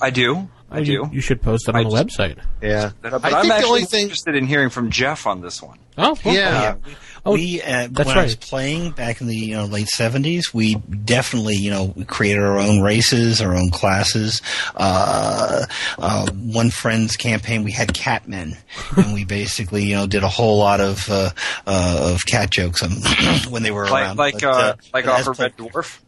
I 0.00 0.10
do, 0.10 0.48
I 0.74 0.78
you, 0.80 1.04
do. 1.06 1.10
You 1.14 1.20
should 1.20 1.42
post 1.42 1.68
it 1.68 1.74
on 1.74 1.80
I 1.80 1.84
the 1.88 1.90
just- 2.04 2.18
website. 2.18 2.38
yeah, 2.60 2.90
But, 3.00 3.22
but 3.22 3.24
I 3.24 3.36
I'm 3.38 3.42
think 3.42 3.46
the 3.48 3.54
actually 3.54 3.68
only 3.70 3.84
thing. 3.84 4.02
interested 4.02 4.34
in 4.36 4.46
hearing 4.46 4.70
from 4.70 4.90
Jeff 4.90 5.26
on 5.26 5.40
this 5.40 5.62
one. 5.62 5.78
Oh, 5.98 6.16
well, 6.24 6.34
Yeah. 6.34 6.76
Oh, 7.24 7.34
we 7.34 7.62
uh, 7.62 7.86
that's 7.88 8.08
when 8.08 8.18
I 8.18 8.24
was 8.24 8.34
playing 8.34 8.90
back 8.90 9.20
in 9.20 9.28
the 9.28 9.36
you 9.36 9.54
know, 9.54 9.66
late 9.66 9.86
seventies, 9.86 10.52
we 10.52 10.74
definitely 10.74 11.54
you 11.54 11.70
know 11.70 11.92
we 11.94 12.04
created 12.04 12.42
our 12.42 12.58
own 12.58 12.80
races, 12.80 13.40
our 13.40 13.54
own 13.54 13.70
classes. 13.70 14.42
Uh, 14.74 15.64
uh, 15.98 16.26
one 16.32 16.70
friend's 16.70 17.16
campaign, 17.16 17.62
we 17.62 17.70
had 17.70 17.90
catmen, 17.94 18.56
and 18.96 19.14
we 19.14 19.24
basically 19.24 19.84
you 19.84 19.94
know 19.94 20.08
did 20.08 20.24
a 20.24 20.28
whole 20.28 20.58
lot 20.58 20.80
of 20.80 21.08
uh, 21.08 21.30
uh, 21.64 22.12
of 22.12 22.26
cat 22.26 22.50
jokes 22.50 22.82
when 23.50 23.62
they 23.62 23.70
were 23.70 23.86
Like 23.88 24.02
around. 24.02 24.16
like 24.18 24.34
But, 24.40 24.44
uh, 24.44 24.74
like 24.92 25.04
but 25.04 25.12
off 25.12 25.20
as 25.20 25.28
of 25.28 25.38
Red 25.38 25.56
Dwarf. 25.56 26.00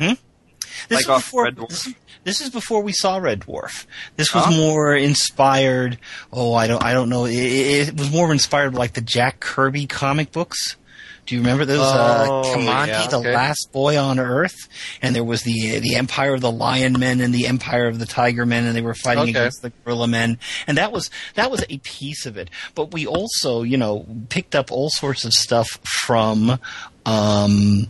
Hmm? 0.00 0.12
This 0.88 1.06
like 1.06 1.08
off 1.10 1.24
before, 1.26 1.44
Red 1.44 1.56
Dwarf? 1.56 1.68
This, 1.68 1.94
this 2.26 2.40
is 2.42 2.50
before 2.50 2.82
we 2.82 2.92
saw 2.92 3.16
Red 3.18 3.40
Dwarf. 3.40 3.86
This 4.16 4.34
was 4.34 4.44
Huh? 4.44 4.50
more 4.50 4.94
inspired. 4.94 5.96
Oh, 6.32 6.52
I 6.54 6.66
don't, 6.66 6.82
I 6.82 6.92
don't 6.92 7.08
know. 7.08 7.24
It, 7.24 7.32
it, 7.36 7.98
was 7.98 8.10
more 8.10 8.30
inspired 8.32 8.74
like 8.74 8.92
the 8.94 9.00
Jack 9.00 9.38
Kirby 9.40 9.86
comic 9.86 10.32
books. 10.32 10.76
Do 11.24 11.34
you 11.34 11.40
remember 11.40 11.64
those? 11.64 11.80
uh, 11.80 12.26
Oh, 12.28 12.42
Kamandi, 12.54 12.86
yeah, 12.88 13.06
the 13.08 13.18
last 13.18 13.70
boy 13.72 13.98
on 13.98 14.20
Earth, 14.20 14.54
and 15.02 15.14
there 15.14 15.24
was 15.24 15.42
the 15.42 15.80
the 15.80 15.96
Empire 15.96 16.34
of 16.34 16.40
the 16.40 16.52
Lion 16.52 16.98
Men 17.00 17.20
and 17.20 17.34
the 17.34 17.48
Empire 17.48 17.86
of 17.88 17.98
the 17.98 18.06
Tiger 18.06 18.46
Men, 18.46 18.64
and 18.64 18.76
they 18.76 18.80
were 18.80 18.94
fighting 18.94 19.22
Okay. 19.22 19.30
against 19.30 19.60
the 19.62 19.72
Gorilla 19.84 20.06
Men, 20.06 20.38
and 20.68 20.78
that 20.78 20.92
was 20.92 21.10
that 21.34 21.50
was 21.50 21.64
a 21.68 21.78
piece 21.78 22.26
of 22.26 22.36
it. 22.36 22.48
But 22.76 22.92
we 22.92 23.06
also, 23.08 23.62
you 23.64 23.76
know, 23.76 24.06
picked 24.28 24.54
up 24.54 24.70
all 24.70 24.88
sorts 24.88 25.24
of 25.24 25.32
stuff 25.32 25.66
from 26.04 26.60
um, 27.04 27.88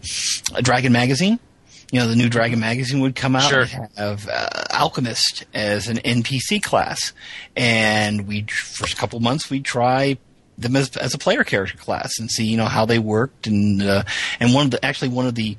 Dragon 0.62 0.92
Magazine. 0.92 1.38
You 1.92 2.00
know, 2.00 2.08
the 2.08 2.16
new 2.16 2.28
Dragon 2.28 2.58
magazine 2.60 3.00
would 3.00 3.14
come 3.14 3.36
out 3.36 3.48
Sure. 3.48 3.60
and 3.62 3.88
have 3.96 4.28
uh, 4.28 4.48
Alchemist 4.72 5.44
as 5.54 5.86
an 5.88 5.98
NPC 5.98 6.62
class, 6.62 7.12
and 7.56 8.26
we 8.26 8.42
for 8.42 8.84
a 8.86 8.88
couple 8.96 9.20
months 9.20 9.48
we'd 9.50 9.64
try 9.64 10.18
them 10.58 10.74
as, 10.74 10.96
as 10.96 11.14
a 11.14 11.18
player 11.18 11.44
character 11.44 11.76
class 11.76 12.18
and 12.18 12.30
see 12.30 12.44
you 12.46 12.56
know 12.56 12.64
how 12.66 12.86
they 12.86 12.98
worked 12.98 13.46
and 13.46 13.82
uh, 13.82 14.02
and 14.40 14.52
one 14.54 14.64
of 14.64 14.70
the 14.72 14.84
actually 14.84 15.08
one 15.08 15.26
of 15.26 15.34
the 15.34 15.56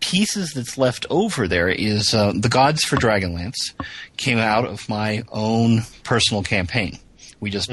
pieces 0.00 0.52
that's 0.52 0.78
left 0.78 1.04
over 1.10 1.46
there 1.46 1.68
is 1.68 2.14
uh, 2.14 2.32
the 2.34 2.48
gods 2.48 2.82
for 2.84 2.96
Dragonlance 2.96 3.74
came 4.16 4.38
out 4.38 4.64
of 4.64 4.88
my 4.88 5.22
own 5.30 5.82
personal 6.02 6.42
campaign. 6.42 6.98
We 7.40 7.50
just 7.50 7.68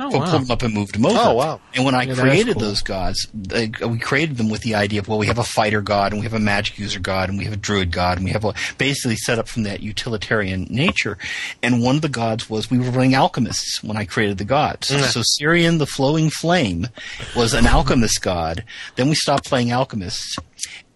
Oh, 0.00 0.10
pulled 0.10 0.22
wow. 0.24 0.38
them 0.38 0.50
up 0.50 0.62
and 0.62 0.74
moved 0.74 0.94
them 0.96 1.06
over. 1.06 1.16
Oh, 1.20 1.34
wow. 1.34 1.60
And 1.72 1.84
when 1.84 1.94
I 1.94 2.02
Yeah, 2.02 2.14
created 2.16 2.54
cool. 2.54 2.62
those 2.62 2.82
gods, 2.82 3.28
they, 3.32 3.70
we 3.86 3.98
created 3.98 4.36
them 4.38 4.48
with 4.48 4.62
the 4.62 4.74
idea 4.74 4.98
of 5.00 5.06
well, 5.06 5.18
we 5.18 5.28
have 5.28 5.38
a 5.38 5.44
fighter 5.44 5.80
god, 5.80 6.10
and 6.12 6.20
we 6.20 6.24
have 6.24 6.34
a 6.34 6.40
magic 6.40 6.78
user 6.80 6.98
god, 6.98 7.28
and 7.28 7.38
we 7.38 7.44
have 7.44 7.52
a 7.52 7.56
druid 7.56 7.92
god, 7.92 8.16
and 8.18 8.24
we 8.24 8.32
have 8.32 8.44
a 8.44 8.54
basically 8.76 9.14
set 9.14 9.38
up 9.38 9.46
from 9.46 9.62
that 9.62 9.84
utilitarian 9.84 10.66
nature. 10.68 11.16
And 11.62 11.80
one 11.80 11.94
of 11.96 12.02
the 12.02 12.08
gods 12.08 12.50
was 12.50 12.68
we 12.70 12.78
were 12.78 12.90
running 12.90 13.14
alchemists 13.14 13.84
when 13.84 13.96
I 13.96 14.04
created 14.04 14.38
the 14.38 14.44
gods. 14.44 14.88
So 14.88 15.22
Sirrion, 15.22 15.78
the 15.78 15.86
flowing 15.86 16.28
flame, 16.28 16.88
was 17.36 17.54
an 17.54 17.66
alchemist 17.66 18.20
god. 18.20 18.64
Then 18.96 19.08
we 19.08 19.14
stopped 19.14 19.44
playing 19.48 19.70
alchemists, 19.70 20.36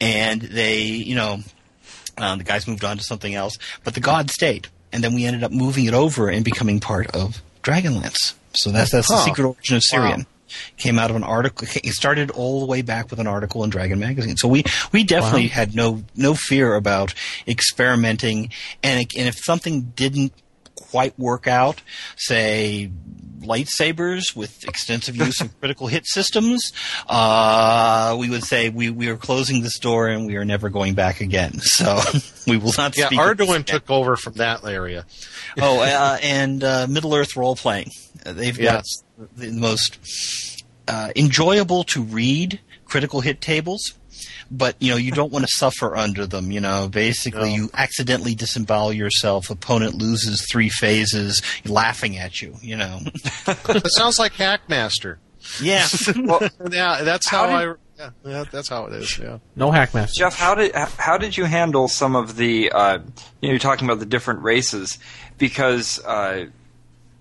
and 0.00 0.42
they, 0.42 0.80
you 0.82 1.14
know, 1.14 1.38
uh, 2.16 2.34
the 2.34 2.42
guys 2.44 2.66
moved 2.66 2.82
on 2.84 2.98
to 2.98 3.04
something 3.04 3.32
else, 3.34 3.56
but 3.84 3.94
the 3.94 4.00
god 4.00 4.28
stayed, 4.30 4.66
and 4.92 5.04
then 5.04 5.14
we 5.14 5.24
ended 5.24 5.44
up 5.44 5.52
moving 5.52 5.84
it 5.84 5.94
over 5.94 6.28
and 6.28 6.44
becoming 6.44 6.80
part 6.80 7.06
of 7.14 7.40
Dragonlance. 7.62 8.34
So 8.58 8.70
that's 8.70 8.92
that's 8.92 9.08
the 9.08 9.18
secret 9.18 9.44
origin 9.44 9.76
of 9.76 9.82
Sirrion. 9.82 10.26
Came 10.78 10.98
out 10.98 11.10
of 11.10 11.16
an 11.16 11.24
article. 11.24 11.68
It 11.84 11.92
started 11.92 12.30
all 12.30 12.60
the 12.60 12.66
way 12.66 12.80
back 12.80 13.10
with 13.10 13.18
an 13.20 13.26
article 13.26 13.64
in 13.64 13.70
Dragon 13.70 13.98
magazine. 13.98 14.36
So 14.38 14.48
we 14.48 14.64
we 14.92 15.04
definitely 15.04 15.48
Wow. 15.48 15.52
had 15.54 15.74
no 15.74 16.04
no 16.16 16.34
fear 16.34 16.74
about 16.74 17.12
experimenting, 17.46 18.50
and 18.82 19.00
it- 19.00 19.12
and 19.16 19.28
if 19.28 19.36
something 19.44 19.92
didn't 19.94 20.32
quite 20.74 21.18
work 21.18 21.46
out, 21.46 21.82
say 22.16 22.90
lightsabers 23.40 24.34
with 24.36 24.64
extensive 24.64 25.16
use 25.16 25.40
of 25.40 25.58
critical 25.60 25.86
hit 25.86 26.06
systems, 26.06 26.72
uh, 27.08 28.16
we 28.18 28.30
would 28.30 28.44
say 28.44 28.68
we, 28.68 28.90
we 28.90 29.08
are 29.08 29.16
closing 29.16 29.62
this 29.62 29.78
door 29.78 30.08
and 30.08 30.26
we 30.26 30.36
are 30.36 30.44
never 30.44 30.68
going 30.68 30.94
back 30.94 31.20
again. 31.20 31.52
So 31.62 32.00
we 32.46 32.56
will 32.56 32.72
not 32.76 32.96
Yeah, 32.96 33.06
speak 33.06 33.20
Arduin 33.20 33.64
took 33.64 33.88
over 33.90 34.16
from 34.16 34.34
that 34.34 34.64
area. 34.64 35.06
Oh, 35.60 35.80
uh, 35.80 36.18
and 36.22 36.64
uh, 36.64 36.86
Middle 36.88 37.14
Earth 37.14 37.36
role 37.36 37.54
playing. 37.56 37.90
Uh, 38.26 38.32
they've 38.32 38.58
Yes. 38.58 38.84
got 39.18 39.36
the 39.36 39.52
most 39.52 40.64
uh, 40.88 41.10
enjoyable 41.14 41.84
to 41.84 42.02
read 42.02 42.60
critical 42.84 43.20
hit 43.20 43.40
tables. 43.40 43.94
But 44.50 44.76
you 44.80 44.90
know 44.90 44.96
you 44.96 45.12
don't 45.12 45.30
want 45.30 45.44
to 45.46 45.56
suffer 45.56 45.94
under 45.96 46.26
them. 46.26 46.50
You 46.50 46.60
know, 46.60 46.88
basically 46.88 47.50
No. 47.50 47.54
you 47.56 47.70
accidentally 47.74 48.34
disembowel 48.34 48.92
yourself. 48.94 49.50
Opponent 49.50 49.94
loses 49.96 50.46
three 50.50 50.70
phases, 50.70 51.42
laughing 51.66 52.16
at 52.18 52.40
you. 52.40 52.56
You 52.62 52.76
know. 52.76 53.00
It 53.68 53.90
sounds 53.92 54.18
like 54.18 54.32
Hackmaster. 54.34 55.16
yeah. 55.60 55.86
Well, 56.16 56.40
Yeah, 56.70 57.02
that's 57.02 57.28
how, 57.28 57.48
How 57.48 57.56
I. 57.72 57.74
Yeah, 57.98 58.10
yeah, 58.24 58.44
that's 58.50 58.68
how 58.68 58.86
it 58.86 58.92
is. 58.94 59.18
Yeah. 59.18 59.38
No 59.56 59.70
Hackmaster. 59.70 60.14
Jeff, 60.14 60.38
how 60.38 60.54
did 60.54 60.72
how 60.74 61.18
did 61.18 61.36
you 61.36 61.44
handle 61.46 61.88
some 61.88 62.14
of 62.16 62.36
the 62.36 62.70
uh, 62.72 62.98
you 63.40 63.48
know 63.48 63.50
you're 63.50 63.58
talking 63.58 63.86
about 63.88 63.98
the 63.98 64.06
different 64.06 64.42
races 64.42 64.98
because 65.36 66.02
uh, 66.06 66.46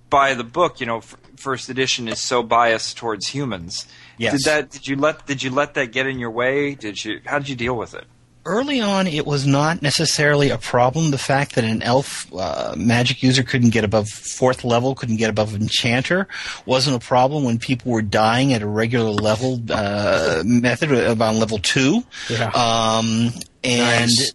by 0.10 0.34
the 0.36 0.44
book 0.44 0.80
you 0.80 0.86
know 0.86 0.98
f- 1.00 1.18
first 1.36 1.70
edition 1.70 2.08
is 2.08 2.22
so 2.22 2.42
biased 2.44 2.96
towards 2.96 3.28
humans. 3.28 3.86
Yes. 4.18 4.34
Did 4.34 4.44
that 4.46 4.70
did 4.70 4.88
you 4.88 4.96
let 4.96 5.26
did 5.26 5.44
you 5.44 5.52
let 5.52 5.74
that 5.76 5.92
get 5.92 6.08
in 6.08 6.20
your 6.20 6.32
way? 6.32 6.76
Did 6.76 7.04
you 7.04 7.22
how 7.26 7.40
did 7.40 7.50
you 7.50 7.56
deal 7.56 7.76
with 7.78 7.94
it? 7.94 8.06
early 8.48 8.80
on, 8.80 9.06
it 9.06 9.26
was 9.26 9.46
not 9.46 9.82
necessarily 9.82 10.50
a 10.50 10.58
problem. 10.58 11.12
The 11.12 11.18
fact 11.18 11.56
that 11.56 11.64
an 11.64 11.84
elf 11.84 12.34
uh, 12.34 12.74
magic 12.78 13.22
user 13.22 13.44
couldn't 13.44 13.70
get 13.72 13.84
above 13.84 14.08
fourth 14.10 14.64
level, 14.64 14.96
couldn't 14.96 15.18
get 15.18 15.30
above 15.30 15.54
enchanter, 15.54 16.28
wasn't 16.66 16.96
a 16.96 17.06
problem 17.06 17.44
when 17.44 17.60
people 17.60 17.92
were 17.92 18.02
dying 18.02 18.54
at 18.54 18.62
a 18.62 18.68
regular 18.68 19.12
level 19.12 19.62
uh, 19.70 20.42
method 20.46 20.92
about 20.92 21.36
level 21.36 21.60
two. 21.60 22.04
Yeah. 22.30 22.48
Um, 22.56 23.32
and 23.64 24.10
Nice. 24.10 24.34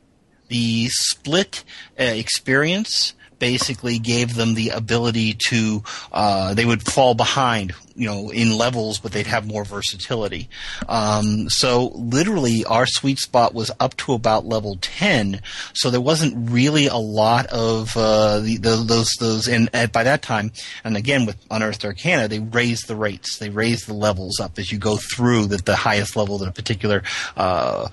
the 0.49 0.89
split 0.91 1.65
uh, 1.99 2.05
experience 2.05 3.15
basically 3.39 3.99
gave 3.99 4.37
them 4.37 4.55
the 4.55 4.69
ability 4.69 5.37
to 5.49 5.83
uh, 6.13 6.55
they 6.55 6.65
would 6.65 6.83
fall 6.83 7.15
behind 7.15 7.73
you 7.95 8.07
know 8.07 8.31
in 8.31 8.57
levels 8.57 8.99
but 8.99 9.13
they'd 9.13 9.27
have 9.27 9.47
more 9.47 9.65
versatility. 9.65 10.49
Um, 10.89 11.49
so 11.49 11.93
literally 11.95 12.65
our 12.65 12.87
sweet 12.87 13.19
spot 13.19 13.55
was 13.55 13.71
up 13.81 13.97
to 13.99 14.13
about 14.13 14.45
level 14.45 14.79
10 14.81 15.41
so 15.75 15.91
there 15.91 16.01
wasn't 16.01 16.51
really 16.51 16.87
a 16.87 16.97
lot 16.97 17.47
of 17.47 17.97
uh, 17.97 18.41
the, 18.41 18.57
the, 18.57 18.77
those 18.77 19.11
those 19.21 19.49
and, 19.49 19.69
and 19.73 19.93
by 19.93 20.05
that 20.05 20.23
time 20.23 20.53
and 20.85 20.97
again 20.97 21.27
with 21.27 21.37
unearthed 21.51 21.85
arcana 21.85 22.29
they 22.29 22.39
raised 22.39 22.89
the 22.89 22.97
rates. 22.97 23.39
They 23.39 23.51
raised 23.51 23.87
the 23.87 23.95
levels 23.95 24.41
up 24.41 24.59
as 24.59 24.71
you 24.73 24.79
go 24.79 24.97
through 24.97 25.47
that 25.49 25.65
the 25.65 25.77
highest 25.77 26.17
level 26.17 26.39
that 26.39 26.49
a 26.49 26.53
particular 26.53 27.03
uh, 27.37 27.89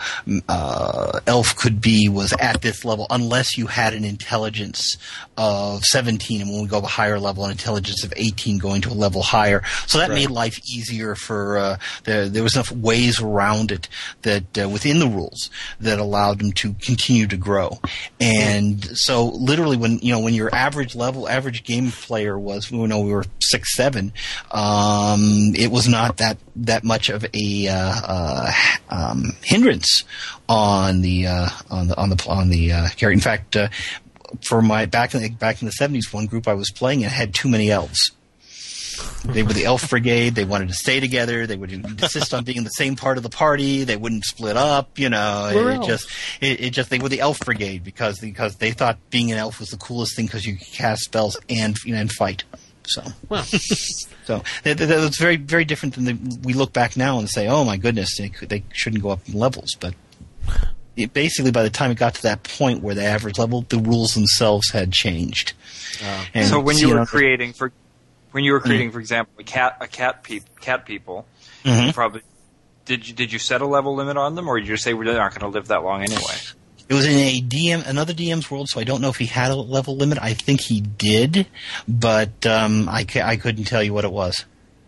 uh, 0.47 1.19
elf 1.27 1.55
could 1.55 1.81
be 1.81 2.09
was 2.09 2.33
at 2.39 2.61
this 2.61 2.85
level 2.85 3.07
unless 3.09 3.57
you 3.57 3.67
had 3.67 3.93
an 3.93 4.03
intelligence 4.03 4.97
of 5.37 5.83
17 5.83 6.41
and 6.41 6.49
when 6.49 6.61
we 6.61 6.67
go 6.67 6.79
to 6.79 6.85
a 6.85 6.89
higher 6.89 7.19
level 7.19 7.45
an 7.45 7.51
intelligence 7.51 8.03
of 8.03 8.13
18 8.15 8.57
going 8.57 8.81
to 8.81 8.89
a 8.89 8.93
level 8.93 9.21
higher 9.21 9.63
so 9.89 9.97
that 9.97 10.09
made 10.09 10.29
life 10.29 10.59
easier 10.69 11.15
for 11.15 11.57
uh, 11.57 11.77
there, 12.03 12.29
there 12.29 12.43
was 12.43 12.55
enough 12.55 12.71
ways 12.71 13.21
around 13.21 13.71
it 13.71 13.89
that 14.21 14.57
uh, 14.57 14.69
within 14.69 14.99
the 14.99 15.07
rules 15.07 15.49
that 15.79 15.99
allowed 15.99 16.39
them 16.39 16.51
to 16.51 16.73
continue 16.75 17.27
to 17.27 17.37
grow 17.37 17.79
and 18.19 18.97
so 18.97 19.25
literally 19.25 19.77
when 19.77 19.99
you 19.99 20.11
know 20.11 20.19
when 20.19 20.33
your 20.33 20.53
average 20.53 20.95
level 20.95 21.27
average 21.27 21.63
game 21.63 21.91
player 21.91 22.37
was 22.37 22.71
you 22.71 22.87
know 22.87 22.99
we 22.99 23.11
were 23.11 23.25
six 23.41 23.75
seven 23.75 24.11
um, 24.51 25.53
it 25.55 25.71
was 25.71 25.87
not 25.87 26.17
that 26.17 26.37
that 26.55 26.83
much 26.83 27.09
of 27.09 27.25
a 27.33 27.67
uh, 27.67 27.93
uh, 28.03 28.51
um, 28.89 29.31
hindrance 29.43 30.03
on 30.47 31.01
the 31.01 31.27
uh, 31.27 31.49
on 31.69 31.87
the 31.87 31.97
on 31.97 32.09
the 32.09 32.25
on 32.27 32.49
the 32.49 32.71
uh, 32.71 32.87
character. 32.89 33.11
In 33.11 33.19
fact, 33.19 33.55
uh, 33.55 33.69
for 34.43 34.61
my 34.61 34.85
back 34.85 35.13
in 35.13 35.21
the, 35.21 35.29
back 35.29 35.61
in 35.61 35.65
the 35.65 35.71
seventies, 35.71 36.11
one 36.13 36.25
group 36.25 36.47
I 36.47 36.53
was 36.53 36.71
playing 36.71 37.01
it 37.01 37.11
had 37.11 37.33
too 37.33 37.49
many 37.49 37.71
elves. 37.71 38.11
They 39.25 39.43
were 39.43 39.53
the 39.53 39.65
elf 39.65 39.89
brigade. 39.89 40.35
They 40.35 40.45
wanted 40.45 40.69
to 40.69 40.73
stay 40.73 40.99
together. 40.99 41.45
They 41.45 41.57
would 41.57 41.71
insist 41.71 42.33
on 42.33 42.43
being 42.45 42.59
in 42.59 42.63
the 42.63 42.69
same 42.69 42.95
part 42.95 43.17
of 43.17 43.23
the 43.23 43.29
party. 43.29 43.83
They 43.83 43.97
wouldn't 43.97 44.23
split 44.25 44.55
up. 44.55 44.97
You 44.97 45.09
know, 45.09 45.51
We're 45.53 45.71
it, 45.71 45.75
elves. 45.75 45.87
just 45.87 46.09
it, 46.41 46.61
it 46.61 46.69
just 46.71 46.89
they 46.89 46.99
were 46.99 47.09
the 47.09 47.19
elf 47.19 47.39
brigade 47.41 47.83
because 47.83 48.19
because 48.19 48.55
they 48.57 48.71
thought 48.71 48.97
being 49.09 49.31
an 49.31 49.37
elf 49.37 49.59
was 49.59 49.69
the 49.69 49.77
coolest 49.77 50.15
thing 50.15 50.25
because 50.25 50.45
you 50.45 50.55
could 50.55 50.67
cast 50.67 51.01
spells 51.03 51.37
and 51.49 51.75
you 51.85 51.93
know, 51.93 52.01
and 52.01 52.11
fight. 52.11 52.43
So 52.85 53.03
Well, 53.27 53.43
so 53.43 54.41
that, 54.63 54.77
that, 54.77 54.85
that's 54.87 55.19
very 55.19 55.35
very 55.35 55.65
different 55.65 55.95
than 55.95 56.05
the, 56.05 56.39
we 56.43 56.53
look 56.53 56.73
back 56.73 56.95
now 56.97 57.19
and 57.19 57.29
say, 57.29 57.47
oh 57.47 57.63
my 57.63 57.77
goodness, 57.77 58.17
they 58.17 58.29
they 58.45 58.63
shouldn't 58.73 59.03
go 59.03 59.09
up 59.09 59.27
in 59.27 59.35
levels, 59.35 59.75
but. 59.79 59.93
It, 60.95 61.13
basically, 61.13 61.51
by 61.51 61.63
the 61.63 61.69
time 61.69 61.91
it 61.91 61.97
got 61.97 62.15
to 62.15 62.21
that 62.23 62.43
point 62.43 62.83
where 62.83 62.93
the 62.93 63.05
average 63.05 63.39
level, 63.39 63.61
the 63.69 63.77
rules 63.77 64.15
themselves 64.15 64.69
had 64.71 64.91
changed. 64.91 65.53
And, 66.33 66.45
so 66.45 66.59
when 66.59 66.75
so, 66.75 66.81
you 66.81 66.89
were 66.89 66.99
know, 66.99 67.05
creating 67.05 67.53
for 67.53 67.71
when 68.31 68.43
you 68.43 68.53
were 68.53 68.59
creating, 68.59 68.91
for 68.91 68.99
example, 68.99 69.33
a 69.39 69.43
cat 69.43 69.77
a 69.81 69.87
cat 69.87 70.23
peop, 70.23 70.43
cat 70.61 70.85
people, 70.85 71.25
Mhm. 71.65 71.87
you 71.87 71.93
probably 71.93 72.21
did 72.85 73.07
you 73.07 73.13
did 73.13 73.31
you 73.33 73.39
set 73.39 73.61
a 73.61 73.67
level 73.67 73.95
limit 73.95 74.17
on 74.17 74.35
them, 74.35 74.47
or 74.47 74.59
did 74.59 74.67
you 74.67 74.73
just 74.75 74.83
say 74.83 74.93
we're 74.93 75.03
not 75.05 75.31
going 75.31 75.41
to 75.51 75.55
live 75.57 75.67
that 75.67 75.83
long 75.83 76.01
anyway? 76.03 76.35
It 76.87 76.95
was 76.95 77.05
in 77.05 77.11
a 77.17 77.39
DM, 77.41 77.85
another 77.87 78.13
DM's 78.13 78.49
world, 78.49 78.67
so 78.67 78.79
I 78.79 78.83
don't 78.83 78.99
know 78.99 79.09
if 79.09 79.17
he 79.17 79.27
had 79.27 79.51
a 79.51 79.55
level 79.55 79.95
limit. 79.95 80.17
I 80.19 80.33
think 80.33 80.59
he 80.61 80.81
did, 80.81 81.45
but 81.87 82.47
um, 82.47 82.89
I, 82.89 83.03
ca- 83.03 83.21
I 83.27 83.35
couldn't 83.37 83.65
tell 83.65 83.83
you 83.83 83.93
what 83.93 84.05
it 84.05 84.11
was 84.11 84.43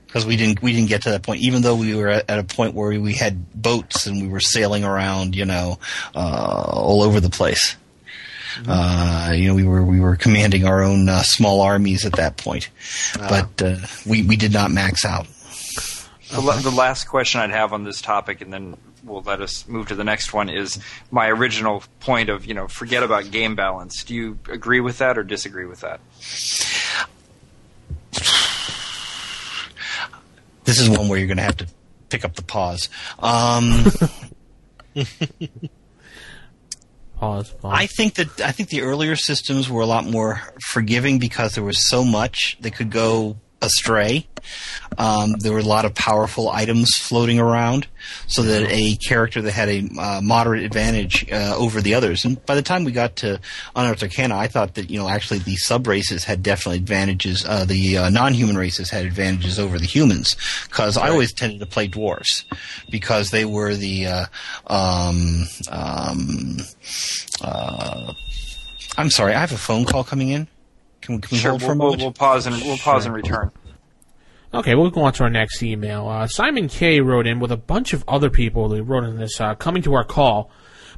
because 0.08 0.26
we 0.26 0.36
didn't 0.36 0.64
we 0.64 0.74
didn't 0.74 0.90
get 0.90 1.04
to 1.04 1.12
that 1.12 1.22
point. 1.22 1.42
Even 1.42 1.62
though 1.62 1.76
we 1.76 1.94
were 1.94 2.08
at, 2.08 2.28
at 2.28 2.40
a 2.40 2.44
point 2.44 2.74
where 2.74 3.00
we 3.00 3.14
had 3.14 3.54
boats 3.54 4.08
and 4.08 4.20
we 4.20 4.28
were 4.30 4.40
sailing 4.40 4.84
around, 4.84 5.36
you 5.36 5.46
know, 5.46 5.78
uh, 6.16 6.72
all 6.74 7.04
over 7.04 7.20
the 7.20 7.30
place. 7.30 7.76
Uh, 8.68 9.32
you 9.36 9.48
know, 9.48 9.56
we 9.56 9.64
were 9.64 9.84
we 9.84 10.00
were 10.00 10.16
commanding 10.16 10.66
our 10.66 10.84
own 10.84 11.08
uh, 11.10 11.22
small 11.24 11.62
armies 11.62 12.06
at 12.06 12.14
that 12.14 12.38
point, 12.38 12.70
but 13.18 13.62
uh, 13.62 13.78
we 14.06 14.24
we 14.24 14.36
did 14.36 14.54
not 14.54 14.72
max 14.72 15.06
out. 15.06 15.28
The, 16.32 16.42
la- 16.42 16.60
the 16.60 16.72
last 16.72 17.06
question 17.10 17.42
I'd 17.42 17.52
have 17.52 17.74
on 17.74 17.84
this 17.84 18.02
topic, 18.02 18.42
and 18.42 18.54
then 18.54 18.78
we'll 19.04 19.22
let 19.22 19.42
us 19.42 19.68
move 19.68 19.90
to 19.90 19.96
the 19.96 20.04
next 20.04 20.34
one, 20.34 20.50
is 20.50 20.80
my 21.12 21.28
original 21.28 21.84
point 22.00 22.30
of 22.30 22.46
you 22.46 22.54
know 22.54 22.68
forget 22.68 23.04
about 23.04 23.32
game 23.32 23.56
balance. 23.56 24.04
Do 24.04 24.16
you 24.16 24.40
agree 24.50 24.80
with 24.80 25.00
that 25.00 25.18
or 25.18 25.24
disagree 25.24 25.66
with 25.66 25.82
that? 25.82 26.00
This 30.64 30.80
is 30.80 30.90
one 30.90 31.08
where 31.10 31.18
you're 31.18 31.28
going 31.28 31.38
to 31.38 31.44
have 31.44 31.58
to 31.58 31.68
pick 32.10 32.24
up 32.24 32.36
the 32.36 32.44
pause. 32.44 32.90
Um, 33.20 33.86
pause. 37.22 37.54
pause. 37.54 37.72
I 37.74 37.86
think 37.86 38.16
that 38.16 38.42
I 38.42 38.52
think 38.52 38.70
the 38.70 38.82
earlier 38.82 39.16
systems 39.16 39.70
were 39.70 39.82
a 39.82 39.86
lot 39.86 40.06
more 40.06 40.42
forgiving 40.66 41.20
because 41.20 41.56
there 41.56 41.64
was 41.64 41.88
so 41.88 42.04
much 42.04 42.58
that 42.60 42.72
could 42.72 42.90
go 42.90 43.38
astray. 43.62 44.28
Um, 44.98 45.34
there 45.40 45.54
were 45.54 45.60
a 45.60 45.64
lot 45.64 45.86
of 45.86 45.94
powerful 45.96 46.50
items 46.50 46.90
floating 46.98 47.40
around, 47.40 47.88
so 48.28 48.42
that 48.44 48.70
a 48.70 48.96
character 48.98 49.42
that 49.42 49.52
had 49.52 49.70
a 49.70 49.88
uh, 49.98 50.22
moderate 50.22 50.64
advantage 50.64 51.32
uh, 51.32 51.56
over 51.56 51.80
the 51.80 51.94
others. 51.94 52.26
And 52.26 52.44
by 52.46 52.56
the 52.56 52.62
time 52.62 52.84
we 52.84 52.92
got 52.92 53.16
to 53.18 53.40
Unearthed 53.76 54.04
Arcana, 54.04 54.36
I 54.36 54.48
thought 54.48 54.76
that 54.76 54.90
you 54.90 55.00
know 55.00 55.08
actually 55.08 55.40
the 55.40 55.56
sub 55.56 55.88
races 55.88 56.24
had 56.24 56.44
definitely 56.44 56.80
advantages. 56.80 57.46
Uh, 57.48 57.66
the 57.66 57.98
uh, 57.98 58.10
non-human 58.10 58.58
races 58.58 58.90
had 58.90 59.06
advantages 59.06 59.60
over 59.60 59.80
the 59.80 59.86
humans 59.86 60.36
because 60.66 60.98
I 60.98 61.10
always 61.10 61.34
tended 61.34 61.60
to 61.60 61.66
play 61.66 61.88
dwarves 61.88 62.44
because 62.90 63.30
they 63.30 63.46
were 63.46 63.76
the 63.76 64.08
uh, 64.08 64.26
um, 64.68 65.46
um, 65.70 66.58
uh, 67.42 68.14
I'm 68.98 69.10
sorry, 69.10 69.34
I 69.34 69.40
have 69.40 69.54
a 69.54 69.58
phone 69.58 69.86
call 69.86 70.04
coming 70.04 70.30
in. 70.30 70.48
Can 71.02 71.16
we, 71.16 71.22
can 71.22 71.30
we 71.32 71.38
sure, 71.38 71.52
hold 71.52 71.62
we'll, 71.62 71.72
a 71.72 71.76
we'll, 71.78 71.98
we'll 71.98 72.14
pause 72.14 72.46
and 72.48 72.56
we'll 72.62 72.78
pause 72.78 73.06
and 73.06 73.14
return. 73.16 73.52
Okay, 74.54 74.76
we'll 74.76 74.90
go 74.90 75.04
on 75.04 75.14
to 75.14 75.24
our 75.24 75.30
next 75.30 75.64
email. 75.64 76.08
Uh, 76.08 76.28
Simon 76.28 76.68
K 76.68 77.00
wrote 77.00 77.26
in 77.26 77.40
with 77.40 77.52
a 77.52 77.58
bunch 77.58 77.94
of 77.94 78.04
other 78.08 78.30
people 78.30 78.70
who 78.70 78.84
wrote 78.84 79.06
in 79.06 79.18
this 79.18 79.40
uh, 79.40 79.56
coming 79.56 79.82
to 79.84 79.94
our 79.94 80.04
call, 80.04 80.52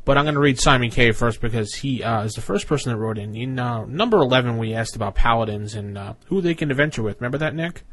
but 0.06 0.18
I'm 0.18 0.26
going 0.26 0.34
to 0.34 0.41
read 0.41 0.60
Simon 0.60 0.89
K 0.89 1.12
first 1.12 1.39
because 1.39 1.76
he 1.76 2.01
uh, 2.01 2.24
is 2.24 2.34
the 2.34 2.41
first 2.41 2.66
person 2.66 2.91
that 2.91 2.97
wrote 2.97 3.20
in. 3.20 3.36
In 3.36 3.60
uh, 3.60 3.86
number 3.86 4.18
11, 4.18 4.58
we 4.58 4.74
asked 4.74 4.95
about 4.95 5.14
paladins 5.14 5.76
and 5.76 5.97
uh, 5.97 6.14
who 6.26 6.41
they 6.41 6.56
can 6.56 6.72
adventure 6.72 7.04
with. 7.04 7.22
Remember 7.22 7.38
that, 7.38 7.54
Nick? 7.54 7.84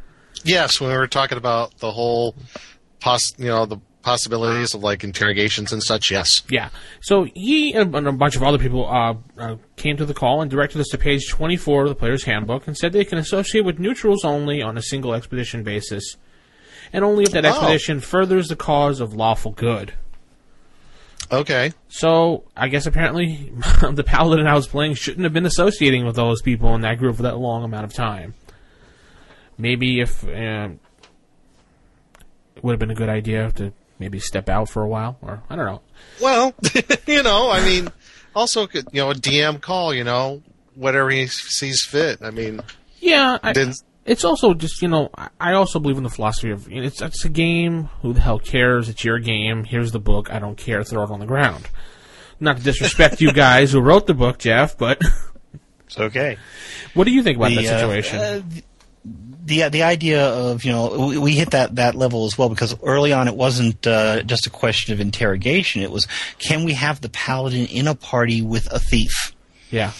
Yes, 0.44 0.80
when 0.80 0.90
we 0.90 0.96
were 0.96 1.06
talking 1.06 1.36
about 1.36 1.76
the 1.78 1.92
whole, 1.92 2.34
poss- 2.98 3.34
you 3.36 3.48
know, 3.48 3.66
the 3.66 3.78
possibilities 4.02 4.74
of 4.74 4.82
like 4.82 5.04
interrogations 5.04 5.72
and 5.72 5.82
such. 5.82 6.10
Yes. 6.10 6.28
Yeah. 6.50 6.70
So 7.02 7.24
he 7.34 7.72
and 7.74 7.94
a 7.94 8.12
bunch 8.12 8.36
of 8.36 8.42
other 8.42 8.58
people 8.58 8.88
uh, 8.88 9.14
uh, 9.38 9.56
came 9.76 9.96
to 9.98 10.06
the 10.06 10.14
call 10.14 10.40
and 10.42 10.50
directed 10.50 10.80
us 10.80 10.88
to 10.88 10.98
page 10.98 11.28
24 11.28 11.82
of 11.84 11.88
the 11.90 11.94
player's 11.94 12.24
handbook 12.24 12.66
and 12.66 12.76
said 12.76 12.92
they 12.92 13.04
can 13.04 13.18
associate 13.18 13.64
with 13.64 13.78
neutrals 13.78 14.24
only 14.24 14.62
on 14.62 14.78
a 14.78 14.82
single 14.82 15.12
expedition 15.14 15.62
basis, 15.62 16.16
and 16.92 17.04
only 17.04 17.24
if 17.24 17.30
that 17.32 17.44
Oh. 17.44 17.48
expedition 17.50 18.00
furthers 18.00 18.48
the 18.48 18.56
cause 18.56 19.00
of 19.00 19.12
lawful 19.14 19.52
good. 19.52 19.92
Okay. 21.32 21.72
So 21.88 22.44
I 22.56 22.68
guess 22.68 22.86
apparently 22.86 23.52
the 23.92 24.02
paladin 24.04 24.46
I 24.46 24.54
was 24.54 24.66
playing 24.66 24.94
shouldn't 24.94 25.24
have 25.24 25.32
been 25.32 25.46
associating 25.46 26.04
with 26.06 26.16
those 26.16 26.42
people 26.42 26.74
in 26.74 26.80
that 26.80 26.98
group 26.98 27.16
for 27.16 27.22
that 27.22 27.38
long 27.38 27.62
amount 27.64 27.84
of 27.84 27.92
time. 27.92 28.34
Maybe 29.58 30.00
if 30.00 30.24
uh, 30.24 30.70
it 32.56 32.64
would 32.64 32.72
have 32.72 32.80
been 32.80 32.90
a 32.90 32.94
good 32.94 33.10
idea 33.10 33.50
to 33.52 33.72
maybe 34.00 34.18
step 34.18 34.48
out 34.48 34.68
for 34.68 34.82
a 34.82 34.88
while, 34.88 35.16
or 35.22 35.42
I 35.48 35.54
don't 35.54 35.66
know. 35.66 35.82
Well, 36.20 36.54
you 37.06 37.22
know, 37.22 37.50
I 37.50 37.62
mean, 37.64 37.88
also 38.34 38.66
could 38.66 38.86
you 38.92 39.02
know 39.02 39.10
a 39.10 39.14
DM 39.14 39.60
call, 39.60 39.94
you 39.94 40.02
know, 40.02 40.42
whatever 40.74 41.10
he 41.10 41.26
sees 41.28 41.84
fit. 41.84 42.18
I 42.22 42.30
mean, 42.30 42.60
Yeah, 42.98 43.38
I, 43.42 43.52
it's 44.06 44.24
also 44.24 44.54
just 44.54 44.80
you 44.82 44.88
know 44.88 45.10
I- 45.38 45.52
also 45.52 45.78
believe 45.78 45.98
in 45.98 46.02
the 46.02 46.10
philosophy 46.10 46.50
of 46.50 46.66
it's 46.70 47.00
it's 47.02 47.24
a 47.24 47.28
game. 47.28 47.90
Who 48.02 48.12
the 48.14 48.20
hell 48.22 48.38
cares? 48.40 48.88
It's 48.88 49.04
your 49.04 49.18
game. 49.20 49.64
Here's 49.64 49.92
the 49.92 50.00
book. 50.00 50.32
I 50.32 50.38
don't 50.40 50.56
care. 50.56 50.82
Throw 50.82 51.04
it 51.04 51.10
on 51.10 51.20
the 51.20 51.26
ground. 51.26 51.68
Not 52.40 52.56
to 52.56 52.62
disrespect 52.62 53.20
you 53.20 53.32
guys 53.34 53.70
who 53.72 53.80
wrote 53.80 54.06
the 54.06 54.14
book, 54.14 54.38
Jeff, 54.38 54.78
but 54.78 55.00
It's 55.84 55.98
okay. 55.98 56.38
what 56.94 57.04
do 57.04 57.10
you 57.10 57.22
think 57.22 57.36
about 57.36 57.50
The, 57.50 57.56
that 57.56 57.66
uh, 57.66 57.78
situation? 57.80 58.18
uh, 58.18 58.42
the 59.50 59.68
the 59.68 59.82
idea 59.82 60.24
of 60.26 60.64
you 60.64 60.72
know 60.72 61.08
we, 61.08 61.18
we 61.18 61.32
hit 61.34 61.50
that 61.50 61.74
that 61.74 61.94
level 61.94 62.24
as 62.24 62.38
well 62.38 62.48
because 62.48 62.74
early 62.82 63.12
on 63.12 63.28
it 63.28 63.34
wasn't 63.34 63.86
uh, 63.86 64.22
just 64.22 64.46
a 64.46 64.50
question 64.50 64.94
of 64.94 65.00
interrogation. 65.00 65.82
It 65.82 65.90
was 65.90 66.06
can 66.38 66.64
we 66.64 66.72
have 66.74 67.00
the 67.00 67.10
paladin 67.10 67.66
in 67.66 67.88
a 67.88 67.94
party 67.94 68.40
with 68.40 68.72
a 68.72 68.78
thief? 68.78 69.34
Yeah. 69.70 69.92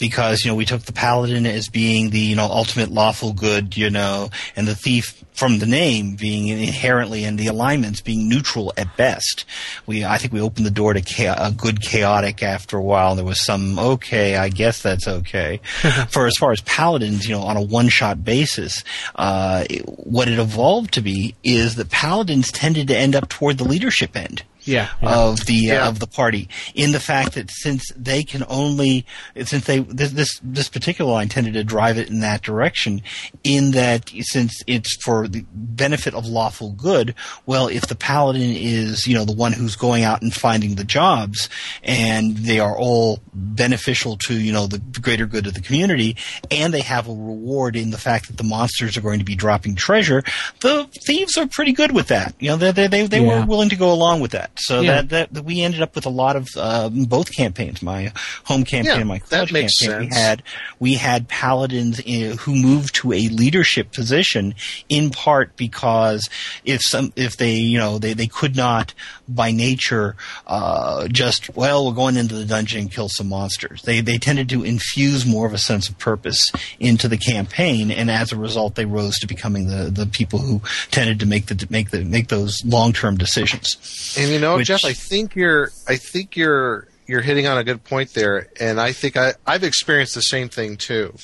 Because 0.00 0.44
you 0.44 0.50
know 0.50 0.56
we 0.56 0.64
took 0.64 0.82
the 0.82 0.92
paladin 0.92 1.46
as 1.46 1.68
being 1.68 2.10
the 2.10 2.18
you 2.18 2.34
know 2.34 2.46
ultimate 2.46 2.90
lawful 2.90 3.32
good 3.32 3.76
you 3.76 3.90
know 3.90 4.28
and 4.56 4.66
the 4.66 4.74
thief 4.74 5.22
from 5.32 5.58
the 5.58 5.66
name 5.66 6.16
being 6.16 6.48
inherently 6.48 7.24
and 7.24 7.38
the 7.38 7.46
alignments 7.46 8.00
being 8.02 8.28
neutral 8.28 8.72
at 8.76 8.94
best. 8.96 9.44
We 9.86 10.04
i 10.04 10.18
think 10.18 10.32
we 10.32 10.40
opened 10.40 10.66
the 10.66 10.70
door 10.70 10.92
to 10.94 11.00
cha- 11.00 11.36
a 11.38 11.52
good 11.52 11.80
chaotic 11.80 12.42
after 12.42 12.76
a 12.76 12.82
while. 12.82 13.14
There 13.14 13.24
was 13.24 13.40
some 13.40 13.78
okay 13.78 14.36
i 14.36 14.48
guess 14.48 14.82
that's 14.82 15.06
okay. 15.06 15.60
For 16.10 16.26
as 16.26 16.36
far 16.36 16.50
as 16.52 16.60
paladins 16.62 17.28
you 17.28 17.34
know 17.34 17.42
on 17.42 17.56
a 17.56 17.62
one 17.62 17.88
shot 17.88 18.24
basis 18.24 18.82
uh, 19.14 19.64
it- 19.70 19.84
what 19.86 20.28
it 20.28 20.38
evolved 20.38 20.94
to 20.94 21.00
be 21.02 21.34
is 21.44 21.76
that 21.76 21.90
paladins 21.90 22.50
tended 22.50 22.88
to 22.88 22.96
end 22.96 23.14
up 23.14 23.28
toward 23.28 23.58
the 23.58 23.64
leadership 23.64 24.16
end 24.16 24.42
Yeah. 24.62 24.88
yeah. 25.02 25.16
of 25.16 25.46
the 25.46 25.54
Yeah. 25.54 25.84
uh, 25.86 25.88
of 25.88 25.98
the 25.98 26.06
party 26.06 26.48
in 26.74 26.92
the 26.92 27.00
fact 27.00 27.34
that 27.34 27.50
since 27.50 27.84
they 27.96 28.22
can 28.22 28.44
only 28.48 29.04
since 29.44 29.64
they 29.66 29.80
this 29.80 30.12
this, 30.12 30.40
this 30.42 30.68
particular 30.68 31.10
line 31.12 31.28
tended 31.28 31.54
to 31.54 31.64
drive 31.64 31.98
it 31.98 32.08
in 32.08 32.20
that 32.20 32.42
direction 32.42 33.02
in 33.44 33.70
that 33.72 34.10
since 34.20 34.62
it's 34.66 34.96
for 35.04 35.28
the 35.28 35.44
benefit 35.52 36.14
of 36.14 36.26
lawful 36.26 36.72
good 36.72 37.14
well 37.46 37.68
if 37.68 37.86
the 37.88 37.94
paladin 37.94 38.54
is 38.56 39.06
you 39.06 39.14
know 39.14 39.24
the 39.24 39.32
one 39.32 39.52
who's 39.52 39.76
going 39.76 40.04
out 40.04 40.22
and 40.22 40.34
finding 40.34 40.74
the 40.74 40.84
jobs 40.84 41.48
and 41.82 42.36
they 42.38 42.60
are 42.60 42.76
all 42.76 43.20
beneficial 43.34 44.16
to 44.16 44.34
you 44.38 44.52
know 44.52 44.66
the 44.66 44.78
greater 45.00 45.26
good 45.26 45.46
of 45.46 45.54
the 45.54 45.60
community 45.60 46.16
and 46.50 46.72
they 46.74 46.80
have 46.80 47.08
a 47.08 47.12
reward 47.12 47.76
in 47.76 47.90
the 47.90 47.98
fact 47.98 48.26
that 48.28 48.36
the 48.36 48.44
monsters 48.44 48.96
are 48.96 49.00
going 49.00 49.18
to 49.18 49.24
be 49.24 49.34
dropping 49.34 49.74
treasure 49.74 50.22
the 50.60 50.86
thieves 51.06 51.36
are 51.36 51.46
pretty 51.46 51.72
good 51.72 51.92
with 51.92 52.08
that 52.08 52.34
you 52.38 52.48
know 52.48 52.56
they 52.56 52.70
they 52.72 52.86
they, 52.86 53.06
they 53.06 53.20
Yeah. 53.20 53.40
were 53.40 53.46
willing 53.46 53.68
to 53.70 53.76
go 53.76 53.92
along 53.92 54.20
with 54.20 54.32
that 54.32 54.49
so 54.56 54.80
Yeah. 54.80 54.96
that, 54.96 55.08
that 55.10 55.34
that 55.34 55.44
we 55.44 55.62
ended 55.62 55.82
up 55.82 55.94
with 55.94 56.06
a 56.06 56.10
lot 56.10 56.36
of 56.36 56.48
um, 56.56 57.04
both 57.04 57.34
campaigns 57.34 57.82
my 57.82 58.12
home 58.44 58.64
campaign 58.64 58.92
Yeah, 58.94 58.98
and 59.00 59.08
my 59.08 59.18
that 59.30 59.48
college 59.48 59.78
campaign. 59.80 60.08
We 60.10 60.14
had 60.14 60.42
we 60.78 60.94
had 60.94 61.28
paladins 61.28 62.00
uh, 62.00 62.36
who 62.40 62.54
moved 62.54 62.94
to 62.96 63.12
a 63.12 63.28
leadership 63.28 63.92
position 63.92 64.54
in 64.88 65.10
part 65.10 65.56
because 65.56 66.28
if 66.64 66.80
some 66.82 67.12
if 67.16 67.36
they 67.36 67.54
you 67.54 67.78
know 67.78 67.98
they, 67.98 68.12
they 68.12 68.26
could 68.26 68.56
not 68.56 68.94
by 69.34 69.50
nature 69.52 70.16
uh, 70.46 71.08
just 71.08 71.54
well 71.56 71.86
we're 71.86 71.94
going 71.94 72.16
into 72.16 72.34
the 72.34 72.44
dungeon 72.44 72.80
and 72.80 72.92
kill 72.92 73.08
some 73.08 73.28
monsters. 73.28 73.82
They 73.82 74.00
they 74.00 74.18
tended 74.18 74.48
to 74.50 74.64
infuse 74.64 75.26
more 75.26 75.46
of 75.46 75.52
a 75.52 75.58
sense 75.58 75.88
of 75.88 75.98
purpose 75.98 76.50
into 76.78 77.08
the 77.08 77.18
campaign 77.18 77.90
and 77.90 78.10
as 78.10 78.32
a 78.32 78.36
result 78.36 78.74
they 78.74 78.84
rose 78.84 79.18
to 79.18 79.26
becoming 79.26 79.66
the 79.66 79.90
the 79.90 80.06
people 80.06 80.38
who 80.38 80.60
tended 80.90 81.20
to 81.20 81.26
make 81.26 81.46
the 81.46 81.66
make 81.70 81.90
the 81.90 82.04
make 82.04 82.28
those 82.28 82.58
long 82.64 82.92
term 82.92 83.16
decisions. 83.16 84.14
And 84.18 84.30
you 84.30 84.38
know, 84.38 84.56
Which- 84.56 84.68
Jeff, 84.68 84.84
I 84.84 84.92
think 84.92 85.34
you're 85.34 85.70
I 85.88 85.96
think 85.96 86.36
you're 86.36 86.88
you're 87.06 87.22
hitting 87.22 87.46
on 87.46 87.58
a 87.58 87.64
good 87.64 87.82
point 87.82 88.14
there, 88.14 88.48
and 88.60 88.80
I 88.80 88.92
think 88.92 89.16
I 89.16 89.34
I've 89.46 89.64
experienced 89.64 90.14
the 90.14 90.22
same 90.22 90.48
thing 90.48 90.76
too 90.76 91.14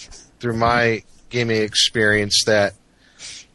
through 0.41 0.57
my 0.57 1.03
gaming 1.31 1.63
experience 1.63 2.43
that 2.47 2.75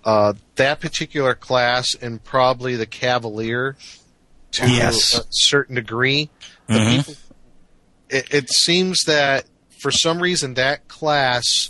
uh, 0.04 0.34
that 0.56 0.80
particular 0.80 1.36
class 1.36 1.94
and 2.02 2.24
probably 2.24 2.76
the 2.76 2.86
Cavalier 2.86 3.76
to 4.54 4.70
Yes. 4.70 5.18
a 5.18 5.24
certain 5.30 5.76
degree, 5.76 6.30
the 6.68 6.74
Mhm. 6.74 6.98
people. 6.98 7.16
It, 8.10 8.34
it 8.34 8.50
seems 8.52 9.04
that 9.06 9.46
for 9.82 9.92
some 9.92 10.22
reason 10.22 10.56
that 10.56 10.88
class 10.88 11.70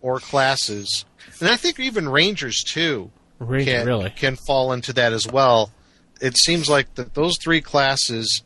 or 0.00 0.20
classes, 0.20 1.04
and 1.40 1.48
I 1.48 1.56
think 1.56 1.80
even 1.80 2.08
Rangers 2.08 2.62
too, 2.62 3.10
Really? 3.38 3.64
can 3.64 3.86
really? 3.86 4.10
can 4.10 4.36
fall 4.46 4.72
into 4.72 4.92
that 4.94 5.12
as 5.12 5.26
well. 5.26 5.72
It 6.20 6.36
seems 6.36 6.68
like 6.68 6.94
that 6.96 7.14
those 7.14 7.36
three 7.42 7.60
classes, 7.60 8.42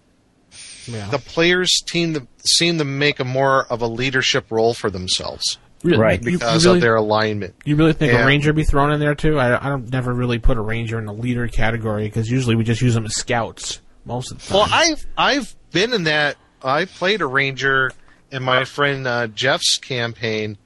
Yeah. 0.87 1.09
the 1.11 1.19
players 1.19 1.71
seem 1.91 2.15
to 2.15 2.27
seem 2.45 2.79
to 2.79 2.85
make 2.85 3.19
a 3.21 3.25
more 3.25 3.67
of 3.73 3.81
a 3.83 3.87
leadership 3.87 4.47
role 4.51 4.75
for 4.75 4.91
themselves 4.91 5.59
Really- 5.83 5.99
Right. 5.99 6.23
you- 6.25 6.33
you 6.33 6.39
because 6.39 6.65
really- 6.65 6.79
of 6.79 6.83
their 6.83 6.95
alignment. 6.97 7.55
You 7.65 7.77
really 7.77 7.93
think 7.93 8.13
Yeah. 8.13 8.23
a 8.23 8.27
ranger 8.27 8.53
be 8.53 8.65
thrown 8.65 8.93
in 8.93 9.01
there 9.01 9.15
too? 9.15 9.39
I, 9.39 9.65
I 9.65 9.69
don't 9.69 9.91
never 9.91 10.13
really 10.13 10.39
put 10.39 10.57
a 10.57 10.61
ranger 10.61 10.99
in 10.99 11.07
the 11.07 11.13
leader 11.13 11.49
category 11.49 12.05
because 12.05 12.31
usually 12.31 12.55
we 12.57 12.65
just 12.65 12.81
use 12.81 12.95
them 12.95 13.05
as 13.05 13.15
scouts 13.17 13.81
most 14.05 14.31
of 14.33 14.39
the 14.39 14.45
time. 14.49 14.57
Well, 14.59 14.69
I've 14.71 15.07
I've 15.17 15.57
been 15.73 15.93
in 15.93 16.05
that. 16.05 16.37
I 16.63 16.85
played 16.85 17.21
a 17.21 17.27
ranger 17.27 17.91
in 18.31 18.43
my 18.45 18.65
friend 18.65 19.07
uh, 19.07 19.27
Jeff's 19.27 19.79
campaign, 19.79 20.57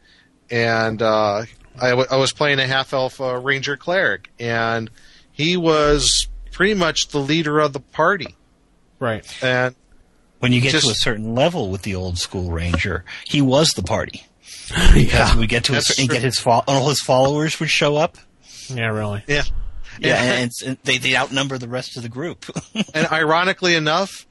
and 0.51 1.01
uh, 1.03 1.45
I, 1.81 1.89
w- 1.91 2.09
I 2.11 2.17
was 2.17 2.33
playing 2.33 2.59
a 2.61 2.67
half 2.67 2.93
elf 2.93 3.21
uh, 3.21 3.37
ranger 3.37 3.77
cleric, 3.77 4.31
and 4.39 4.91
he 5.33 5.57
was 5.57 6.29
pretty 6.53 6.75
much 6.75 7.09
the 7.09 7.19
leader 7.19 7.59
of 7.59 7.73
the 7.73 7.81
party. 7.81 8.35
right. 8.99 9.27
And 9.43 9.75
when 10.39 10.53
you 10.53 10.61
get 10.61 10.73
Just- 10.73 10.87
to 10.87 10.93
a 10.93 10.95
certain 10.95 11.35
level 11.35 11.71
with 11.71 11.83
the 11.83 11.95
old 11.95 12.19
school 12.19 12.51
ranger 12.51 13.05
he 13.27 13.41
was 13.43 13.69
the 13.71 13.83
party 13.83 14.27
yeah. 14.95 14.95
because 14.95 15.37
we 15.37 15.47
get 15.47 15.65
to 15.65 15.75
a 15.75 15.81
certain, 15.81 16.03
and 16.03 16.11
get 16.11 16.23
his 16.23 16.39
fo- 16.39 16.63
all 16.67 16.89
his 16.89 17.01
followers 17.01 17.59
would 17.61 17.71
show 17.71 17.97
up. 17.97 18.17
Yeah. 18.69 18.89
Really. 18.89 19.23
yeah, 19.29 19.43
Yeah, 20.01 20.23
and, 20.23 20.51
and 20.65 20.79
they 20.85 20.99
they 20.99 21.17
outnumber 21.17 21.59
the 21.59 21.69
rest 21.69 21.97
of 21.97 22.03
the 22.03 22.09
group. 22.09 22.47
and 22.95 23.07
ironically 23.09 23.75
enough, 23.75 24.27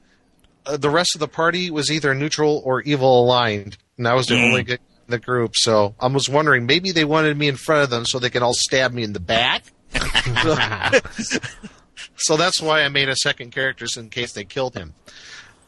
uh, 0.66 0.78
the 0.78 0.90
rest 0.90 1.16
of 1.16 1.20
the 1.20 1.28
party 1.28 1.72
was 1.72 1.92
either 1.92 2.14
neutral 2.14 2.62
or 2.66 2.82
evil 2.82 3.24
aligned, 3.24 3.78
and 3.98 4.08
I 4.08 4.14
was 4.16 4.28
the 4.28 4.42
only 4.42 4.64
guy 4.64 4.74
in 4.74 4.80
the 5.08 5.20
group. 5.20 5.52
So 5.56 5.96
I 6.00 6.08
was 6.08 6.28
wondering, 6.28 6.66
maybe 6.66 6.92
they 6.92 7.06
wanted 7.06 7.38
me 7.38 7.48
in 7.48 7.56
front 7.56 7.84
of 7.84 7.90
them 7.90 8.06
so 8.06 8.20
they 8.20 8.30
could 8.30 8.42
all 8.42 8.54
stab 8.54 8.92
me 8.92 9.04
in 9.04 9.14
the 9.14 9.20
back. 9.20 9.64
so, 11.24 11.40
so 12.18 12.38
that's 12.38 12.62
why 12.62 12.82
I 12.82 12.90
made 12.90 13.10
a 13.10 13.16
second 13.16 13.52
character 13.52 13.88
so 13.88 14.02
in 14.02 14.10
case 14.10 14.34
they 14.34 14.44
killed 14.44 14.76
him. 14.76 14.94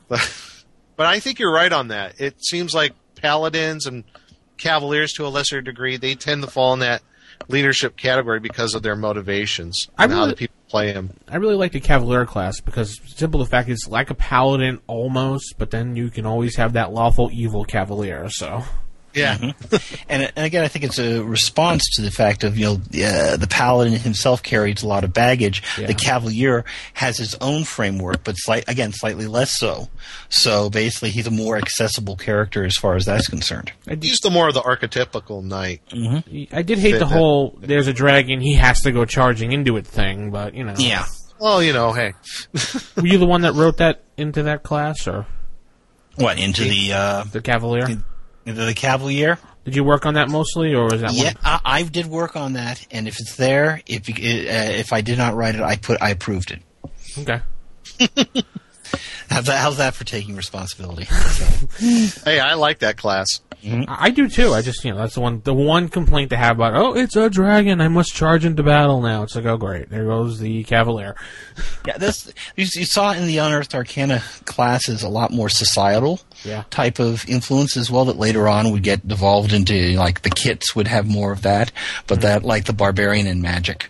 But, 0.07 0.55
but 0.95 1.05
I 1.05 1.19
think 1.19 1.39
you're 1.39 1.53
right 1.53 1.71
on 1.71 1.89
that. 1.89 2.19
It 2.19 2.43
seems 2.43 2.73
like 2.73 2.93
paladins 3.15 3.85
and 3.85 4.03
cavaliers, 4.57 5.13
to 5.13 5.25
a 5.25 5.29
lesser 5.29 5.61
degree, 5.61 5.97
they 5.97 6.15
tend 6.15 6.43
to 6.43 6.49
fall 6.49 6.73
in 6.73 6.79
that 6.79 7.01
leadership 7.47 7.95
category 7.95 8.39
because 8.39 8.73
of 8.73 8.81
their 8.83 8.95
motivations 8.95 9.87
I 9.97 10.05
and 10.05 10.13
how 10.13 10.19
really- 10.19 10.31
the 10.31 10.35
people 10.35 10.55
play 10.69 10.91
them. 10.91 11.11
I 11.29 11.37
really 11.37 11.55
like 11.55 11.71
the 11.71 11.79
Cavalier 11.79 12.25
class 12.25 12.59
because 12.59 12.99
simple 13.05 13.39
the 13.39 13.45
fact 13.45 13.69
it's 13.69 13.87
like 13.87 14.09
a 14.09 14.15
paladin 14.15 14.79
almost, 14.87 15.55
but 15.57 15.71
then 15.71 15.95
you 15.95 16.09
can 16.09 16.25
always 16.25 16.57
have 16.57 16.73
that 16.73 16.91
lawful 16.91 17.29
evil 17.31 17.63
Cavalier. 17.63 18.27
So 18.29 18.63
Yeah. 19.17 19.51
and, 20.09 20.31
and 20.35 20.45
again, 20.45 20.63
I 20.63 20.67
think 20.67 20.85
it's 20.85 20.99
a 20.99 21.23
response 21.23 21.83
to 21.95 22.01
the 22.01 22.11
fact 22.11 22.43
of 22.43 22.57
you 22.57 22.65
know 22.65 22.73
uh, 22.73 23.37
the 23.37 23.47
paladin 23.49 23.93
himself 23.93 24.43
carries 24.43 24.83
a 24.83 24.87
lot 24.87 25.03
of 25.03 25.13
baggage. 25.13 25.63
Yeah. 25.77 25.87
The 25.87 25.93
cavalier 25.93 26.65
has 26.93 27.17
his 27.17 27.35
own 27.41 27.63
framework, 27.63 28.23
but 28.23 28.33
slight, 28.33 28.65
again, 28.67 28.91
slightly 28.93 29.27
less 29.27 29.57
so. 29.57 29.89
So 30.29 30.69
basically, 30.69 31.09
he's 31.11 31.27
a 31.27 31.31
more 31.31 31.57
accessible 31.57 32.15
character 32.15 32.63
as 32.65 32.75
far 32.75 32.95
as 32.95 33.05
that's 33.05 33.27
concerned. 33.27 33.71
I 33.87 33.91
did, 33.95 34.03
He's 34.03 34.19
the 34.19 34.29
more 34.29 34.47
of 34.47 34.53
the 34.53 34.61
archetypical 34.61 35.43
knight. 35.43 35.81
I 36.53 36.61
did 36.61 36.79
hate 36.79 36.91
the 36.93 36.99
Fit 36.99 36.99
that. 36.99 37.05
whole 37.07 37.57
"there's 37.61 37.87
a 37.87 37.93
dragon, 37.93 38.39
he 38.41 38.53
has 38.55 38.81
to 38.81 38.91
go 38.91 39.05
charging 39.05 39.51
into 39.51 39.77
it" 39.77 39.87
thing, 39.87 40.31
but 40.31 40.53
you 40.53 40.63
know, 40.63 40.73
Yeah. 40.77 41.05
Well, 41.39 41.61
you 41.61 41.71
know, 41.73 41.93
hey, 41.93 42.13
Were 42.95 43.05
you 43.05 43.17
the 43.19 43.27
one 43.27 43.41
that 43.41 43.53
wrote 43.53 43.77
that 43.77 44.03
into 44.17 44.43
that 44.43 44.63
class, 44.63 45.07
or 45.07 45.25
What 46.15 46.39
into 46.39 46.63
the 46.63 46.93
uh, 46.93 47.23
the 47.31 47.41
Cavalier? 47.41 47.85
into 47.87 48.03
the 48.55 48.73
cavalier? 48.73 49.37
Did 49.65 49.75
you 49.75 49.83
work 49.83 50.05
on 50.05 50.13
that 50.13 50.29
mostly, 50.29 50.73
or 50.73 50.85
was 50.85 51.01
that 51.01 51.13
Yeah, 51.13 51.25
one? 51.25 51.35
I, 51.43 51.59
I 51.65 51.83
did 51.83 52.05
work 52.05 52.35
on 52.35 52.53
that, 52.53 52.85
and 52.89 53.07
if 53.07 53.19
it's 53.19 53.35
there, 53.35 53.81
if 53.85 54.07
it, 54.07 54.47
uh, 54.47 54.71
if 54.79 54.93
I 54.93 55.01
did 55.01 55.17
not 55.17 55.35
write 55.35 55.55
it, 55.55 55.61
I 55.61 55.75
put 55.75 56.01
I 56.01 56.09
approved 56.11 56.51
it. 56.51 56.61
Okay. 57.17 57.41
How's 59.29 59.45
that, 59.45 59.57
how's 59.59 59.77
that 59.77 59.93
for 59.93 60.03
taking 60.03 60.35
responsibility? 60.35 61.05
hey, 62.23 62.39
I 62.39 62.53
like 62.53 62.79
that 62.79 62.97
class. 62.97 63.41
I 63.63 63.85
I 63.87 64.09
do 64.11 64.29
too. 64.29 64.53
I 64.53 64.61
just, 64.61 64.83
you 64.85 64.91
know, 64.91 64.97
that's 64.97 65.15
the 65.15 65.21
one, 65.21 65.41
the 65.43 65.53
one 65.53 65.89
complaint 65.89 66.29
they 66.29 66.35
have 66.35 66.57
about. 66.57 66.75
Oh, 66.75 66.95
it's 66.95 67.15
a 67.15 67.29
dragon. 67.29 67.81
I 67.81 67.87
must 67.87 68.13
charge 68.15 68.45
into 68.45 68.63
battle 68.63 69.01
now. 69.01 69.23
It's 69.23 69.35
like, 69.35 69.45
oh, 69.45 69.57
great. 69.57 69.89
There 69.89 70.05
goes 70.05 70.39
the 70.39 70.63
Cavalier. 70.63 71.15
Yeah, 71.87 71.97
this 71.97 72.31
you, 72.57 72.65
you 72.73 72.85
saw 72.85 73.13
in 73.13 73.27
the 73.27 73.37
Unearthed 73.37 73.73
Arcana 73.73 74.21
classes 74.43 75.03
a 75.03 75.09
lot 75.09 75.31
more 75.31 75.47
societal 75.47 76.19
Yeah. 76.43 76.65
type 76.69 76.99
of 76.99 77.27
influence 77.29 77.77
as 77.77 77.89
well. 77.89 78.05
That 78.05 78.17
later 78.17 78.47
on 78.47 78.71
would 78.71 78.83
get 78.83 79.07
devolved 79.07 79.53
into 79.53 79.93
like 79.93 80.21
the 80.21 80.29
kits 80.29 80.75
would 80.75 80.87
have 80.87 81.07
more 81.07 81.31
of 81.31 81.43
that, 81.43 81.71
but 82.05 82.19
mm-hmm. 82.19 82.27
that 82.27 82.43
like 82.43 82.65
the 82.65 82.73
barbarian 82.73 83.25
and 83.25 83.41
magic. 83.41 83.89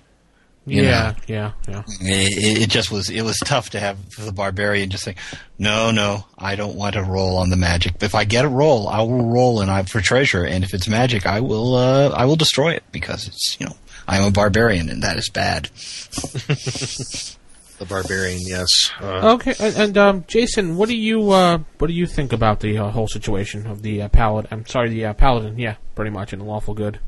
You 0.68 0.84
yeah, 0.84 1.15
yeah, 1.28 1.53
yeah. 1.68 1.84
It, 2.01 2.63
it 2.63 2.70
just 2.70 2.91
was 2.91 3.09
it 3.09 3.22
was 3.22 3.38
tough 3.45 3.70
to 3.70 3.80
have 3.80 3.97
the 4.18 4.34
barbarian 4.34 4.89
just 4.89 5.05
say, 5.05 5.15
no, 5.57 5.91
no, 5.91 6.26
I 6.38 6.55
don't 6.57 6.76
want 6.76 6.95
to 6.95 7.03
roll 7.03 7.38
on 7.38 7.49
the 7.49 7.55
magic. 7.55 7.93
But 7.93 8.03
If 8.03 8.15
I 8.15 8.26
get 8.26 8.43
a 8.43 8.49
roll, 8.49 8.89
I 8.89 8.99
will 8.99 9.26
roll 9.26 9.61
and 9.61 9.72
I 9.72 9.84
for 9.84 10.01
treasure, 10.01 10.43
and 10.43 10.65
if 10.65 10.74
it's 10.74 10.88
magic, 10.89 11.26
I 11.26 11.39
will 11.39 11.76
uh, 11.76 12.09
I 12.09 12.26
will 12.26 12.36
destroy 12.36 12.74
it 12.74 12.84
because 12.91 13.28
it's 13.28 13.57
you 13.61 13.65
know 13.65 13.78
I'm 14.09 14.24
a 14.26 14.32
barbarian 14.32 14.89
and 14.89 15.01
that 15.03 15.18
is 15.18 15.30
bad. 15.30 15.70
The 17.80 17.86
barbarian, 17.86 18.39
yes. 18.43 18.89
Uh, 18.99 19.36
Okay, 19.36 19.53
and, 19.59 19.76
and 19.76 19.97
um, 19.99 20.26
Jason, 20.28 20.78
what 20.78 20.89
do 20.89 20.97
you 20.97 21.30
uh, 21.30 21.59
what 21.78 21.86
do 21.88 21.93
you 21.93 22.07
think 22.07 22.34
about 22.34 22.59
the 22.59 22.76
uh, 22.80 22.89
whole 22.89 23.07
situation 23.07 23.68
of 23.68 23.84
the 23.84 24.01
uh, 24.01 24.07
paladin? 24.09 24.47
I'm 24.51 24.65
sorry, 24.65 24.89
the 24.89 25.05
uh, 25.05 25.13
paladin. 25.13 25.59
Yeah, 25.59 25.76
pretty 25.93 26.09
much 26.09 26.34
in 26.34 26.39
the 26.39 26.45
lawful 26.45 26.74
good. 26.74 26.99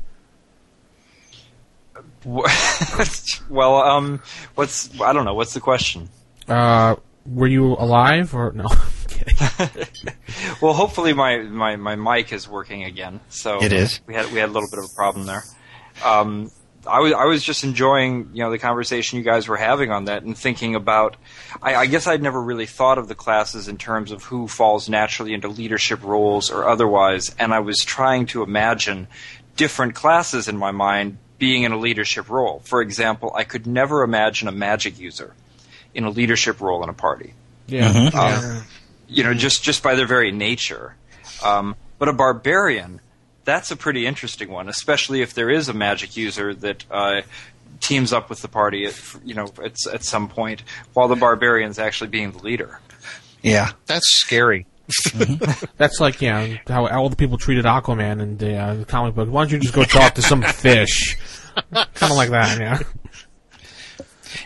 well, 3.50 3.76
um, 3.76 4.22
what's 4.54 5.00
I 5.00 5.12
don't 5.12 5.24
know. 5.24 5.34
What's 5.34 5.54
the 5.54 5.60
question? 5.60 6.08
Uh, 6.48 6.96
were 7.26 7.46
you 7.46 7.74
alive 7.74 8.34
or 8.34 8.52
no? 8.52 8.66
Well, 10.60 10.74
hopefully 10.74 11.14
my, 11.14 11.38
my, 11.38 11.76
my 11.76 11.96
mic 11.96 12.32
is 12.32 12.48
working 12.48 12.84
again. 12.84 13.20
So 13.28 13.62
It 13.62 13.72
is. 13.72 14.00
We 14.06 14.14
had 14.14 14.30
we 14.32 14.38
had 14.38 14.48
a 14.48 14.52
little 14.52 14.68
bit 14.68 14.78
of 14.78 14.84
a 14.84 14.94
problem 14.94 15.26
there. 15.26 15.42
Um, 16.04 16.50
I 16.86 17.00
was 17.00 17.12
I 17.12 17.24
was 17.24 17.42
just 17.42 17.64
enjoying 17.64 18.30
you 18.32 18.42
know 18.42 18.50
the 18.50 18.58
conversation 18.58 19.18
you 19.18 19.24
guys 19.24 19.48
were 19.48 19.56
having 19.56 19.90
on 19.90 20.06
that 20.06 20.22
and 20.22 20.36
thinking 20.36 20.74
about. 20.74 21.16
I, 21.62 21.74
I 21.74 21.86
guess 21.86 22.06
I'd 22.06 22.22
never 22.22 22.40
really 22.40 22.66
thought 22.66 22.98
of 22.98 23.08
the 23.08 23.14
classes 23.14 23.68
in 23.68 23.76
terms 23.76 24.12
of 24.12 24.24
who 24.24 24.48
falls 24.48 24.88
naturally 24.88 25.34
into 25.34 25.48
leadership 25.48 26.02
roles 26.02 26.50
or 26.50 26.68
otherwise, 26.68 27.34
and 27.38 27.52
I 27.52 27.60
was 27.60 27.78
trying 27.80 28.26
to 28.26 28.42
imagine 28.42 29.08
different 29.56 29.94
classes 29.94 30.48
in 30.48 30.56
my 30.56 30.70
mind 30.70 31.18
being 31.40 31.64
in 31.64 31.72
a 31.72 31.76
leadership 31.78 32.28
role. 32.30 32.60
For 32.64 32.80
example, 32.80 33.32
I 33.34 33.42
could 33.42 33.66
never 33.66 34.04
imagine 34.04 34.46
a 34.46 34.52
magic 34.52 35.00
user 35.00 35.32
in 35.92 36.04
a 36.04 36.10
leadership 36.10 36.60
role 36.60 36.84
in 36.84 36.88
a 36.88 36.92
party 36.92 37.34
Yeah. 37.66 37.92
Mhm. 37.92 38.12
yeah. 38.12 38.62
you 39.08 39.24
know, 39.24 39.34
just 39.34 39.64
just 39.64 39.82
by 39.82 39.96
their 39.96 40.06
very 40.06 40.30
nature. 40.30 40.94
Um, 41.44 41.74
but 41.98 42.08
a 42.08 42.12
barbarian, 42.12 43.00
that's 43.44 43.70
a 43.72 43.76
pretty 43.76 44.06
interesting 44.06 44.50
one, 44.50 44.68
especially 44.68 45.22
if 45.22 45.34
there 45.34 45.50
is 45.50 45.68
a 45.68 45.72
magic 45.72 46.16
user 46.16 46.54
that 46.54 46.84
uh, 46.90 47.22
teams 47.80 48.12
up 48.12 48.30
with 48.30 48.42
the 48.42 48.48
party, 48.48 48.84
at, 48.84 48.94
you 49.24 49.34
know, 49.34 49.46
at, 49.64 49.74
at 49.92 50.04
some 50.04 50.28
point, 50.28 50.62
while 50.92 51.08
the 51.08 51.16
barbarian's 51.16 51.78
actually 51.78 52.10
being 52.10 52.30
the 52.32 52.38
leader. 52.38 52.78
Yeah. 53.42 53.72
That's 53.86 54.06
scary. 54.20 54.66
That's 55.76 56.00
like 56.00 56.20
yeah, 56.20 56.56
how 56.66 56.86
all 56.86 57.08
the 57.08 57.16
people 57.16 57.38
treated 57.38 57.64
Aquaman 57.64 58.20
in 58.20 58.36
the, 58.38 58.56
uh, 58.56 58.74
the 58.74 58.84
comic 58.84 59.14
book. 59.14 59.28
Why 59.28 59.42
don't 59.42 59.52
you 59.52 59.58
just 59.58 59.74
go 59.74 59.84
talk 59.84 60.14
to 60.14 60.22
some 60.22 60.42
fish? 60.42 61.16
kind 61.72 61.86
of 62.02 62.16
like 62.16 62.30
that, 62.30 62.58
yeah. 62.58 62.78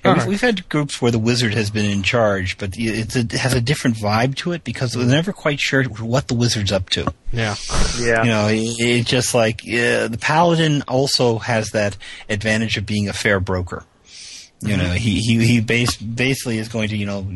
And 0.02 0.14
we've, 0.14 0.22
right. 0.22 0.28
we've 0.28 0.40
had 0.40 0.68
groups 0.68 1.00
where 1.00 1.10
the 1.10 1.18
wizard 1.18 1.54
has 1.54 1.70
been 1.70 1.84
in 1.84 2.02
charge, 2.02 2.58
but 2.58 2.70
it's 2.76 3.16
a, 3.16 3.20
it 3.20 3.32
has 3.32 3.54
a 3.54 3.60
different 3.60 3.96
vibe 3.96 4.34
to 4.36 4.52
it 4.52 4.64
because 4.64 4.96
we're 4.96 5.04
never 5.04 5.32
quite 5.32 5.60
sure 5.60 5.84
what 5.84 6.28
the 6.28 6.34
wizard's 6.34 6.72
up 6.72 6.90
to. 6.90 7.12
Yeah. 7.32 7.54
Yeah. 7.98 8.22
You 8.22 8.30
know, 8.30 8.48
it, 8.48 8.80
it 8.80 9.06
just 9.06 9.34
like 9.34 9.60
uh, 9.62 10.08
the 10.08 10.18
paladin 10.20 10.82
also 10.88 11.38
has 11.38 11.70
that 11.70 11.96
advantage 12.28 12.76
of 12.76 12.86
being 12.86 13.08
a 13.08 13.12
fair 13.12 13.40
broker. 13.40 13.84
You 14.64 14.76
know, 14.76 14.92
he 14.92 15.20
he 15.20 15.44
he 15.44 15.60
base, 15.60 15.96
basically 15.96 16.58
is 16.58 16.68
going 16.68 16.88
to 16.88 16.96
you 16.96 17.06
know 17.06 17.26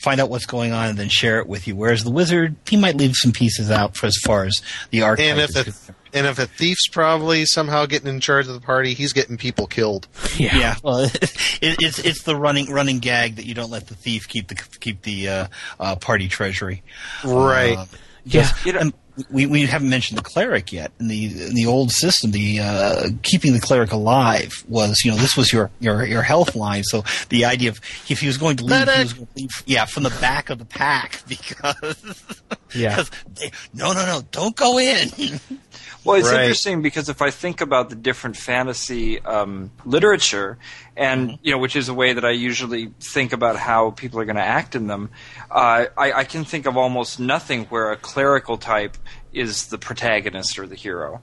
find 0.00 0.20
out 0.20 0.30
what's 0.30 0.46
going 0.46 0.72
on 0.72 0.88
and 0.88 0.98
then 0.98 1.08
share 1.08 1.38
it 1.40 1.46
with 1.48 1.66
you. 1.66 1.74
Whereas 1.74 2.04
the 2.04 2.10
wizard, 2.10 2.56
he 2.68 2.76
might 2.76 2.96
leave 2.96 3.14
some 3.16 3.32
pieces 3.32 3.70
out 3.70 3.96
for 3.96 4.06
as 4.06 4.16
far 4.24 4.44
as 4.44 4.62
the 4.90 5.02
archetype 5.02 5.30
And 5.30 5.40
if 5.40 5.56
a 5.88 5.94
and 6.16 6.26
if 6.26 6.38
a 6.38 6.46
thief's 6.46 6.88
probably 6.88 7.44
somehow 7.46 7.86
getting 7.86 8.08
in 8.08 8.20
charge 8.20 8.46
of 8.46 8.54
the 8.54 8.60
party, 8.60 8.94
he's 8.94 9.12
getting 9.12 9.36
people 9.36 9.66
killed. 9.66 10.06
Yeah. 10.36 10.56
Yeah, 10.56 10.74
well, 10.82 10.98
it, 11.04 11.12
it's 11.60 11.98
it's 11.98 12.22
the 12.22 12.36
running 12.36 12.70
running 12.72 13.00
gag 13.00 13.36
that 13.36 13.44
you 13.46 13.54
don't 13.54 13.70
let 13.70 13.88
the 13.88 13.94
thief 13.94 14.28
keep 14.28 14.48
the 14.48 14.54
keep 14.54 15.02
the 15.02 15.28
uh, 15.28 15.46
uh, 15.80 15.96
party 15.96 16.28
treasury. 16.28 16.82
Right. 17.24 17.76
Uh, 17.76 17.86
Yeah. 18.24 18.50
You 18.64 18.72
know- 18.72 18.80
and 18.80 18.94
we 19.30 19.46
we 19.46 19.66
haven't 19.66 19.88
mentioned 19.88 20.18
the 20.18 20.22
cleric 20.22 20.72
yet. 20.72 20.92
In 21.00 21.08
the 21.08 21.46
in 21.48 21.54
the 21.54 21.66
old 21.66 21.90
system, 21.90 22.30
the 22.30 22.60
uh, 22.60 23.08
keeping 23.22 23.52
the 23.52 23.60
cleric 23.60 23.92
alive 23.92 24.64
was 24.68 25.02
you 25.04 25.10
know 25.10 25.16
this 25.16 25.36
was 25.36 25.52
your 25.52 25.70
your 25.80 26.04
your 26.04 26.22
health 26.22 26.54
line. 26.54 26.84
So 26.84 27.04
the 27.28 27.44
idea 27.44 27.70
of 27.70 27.80
if 28.08 28.20
he 28.20 28.26
was 28.26 28.36
going 28.38 28.56
to 28.58 28.64
leave, 28.64 28.88
he 28.88 29.02
was 29.02 29.12
going 29.12 29.26
to 29.26 29.32
leave 29.36 29.62
yeah 29.66 29.84
from 29.84 30.02
the 30.04 30.10
back 30.20 30.50
of 30.50 30.58
the 30.58 30.64
pack 30.64 31.22
because 31.28 32.14
Yeah. 32.74 33.04
they, 33.34 33.50
no 33.74 33.92
no 33.92 34.04
no 34.06 34.22
don't 34.30 34.56
go 34.56 34.78
in. 34.78 35.08
Well, 36.08 36.18
it's 36.18 36.28
Right. 36.30 36.40
interesting 36.40 36.80
because 36.82 37.08
if 37.08 37.20
I 37.20 37.30
think 37.30 37.60
about 37.60 37.90
the 37.90 37.94
different 37.94 38.36
fantasy 38.36 39.20
um, 39.20 39.70
literature, 39.84 40.56
and 40.96 41.38
you 41.42 41.52
know, 41.52 41.58
which 41.58 41.76
is 41.76 41.88
a 41.88 41.94
way 41.94 42.14
that 42.14 42.24
I 42.24 42.30
usually 42.30 42.92
think 42.98 43.32
about 43.32 43.56
how 43.56 43.90
people 43.90 44.18
are 44.18 44.24
going 44.24 44.36
to 44.36 44.42
act 44.42 44.74
in 44.74 44.86
them, 44.86 45.10
uh, 45.50 45.86
I, 45.96 46.12
I 46.12 46.24
can 46.24 46.44
think 46.44 46.66
of 46.66 46.76
almost 46.76 47.20
nothing 47.20 47.64
where 47.66 47.92
a 47.92 47.96
clerical 47.96 48.56
type 48.56 48.96
is 49.32 49.66
the 49.66 49.76
protagonist 49.78 50.58
or 50.58 50.66
the 50.66 50.74
hero. 50.76 51.20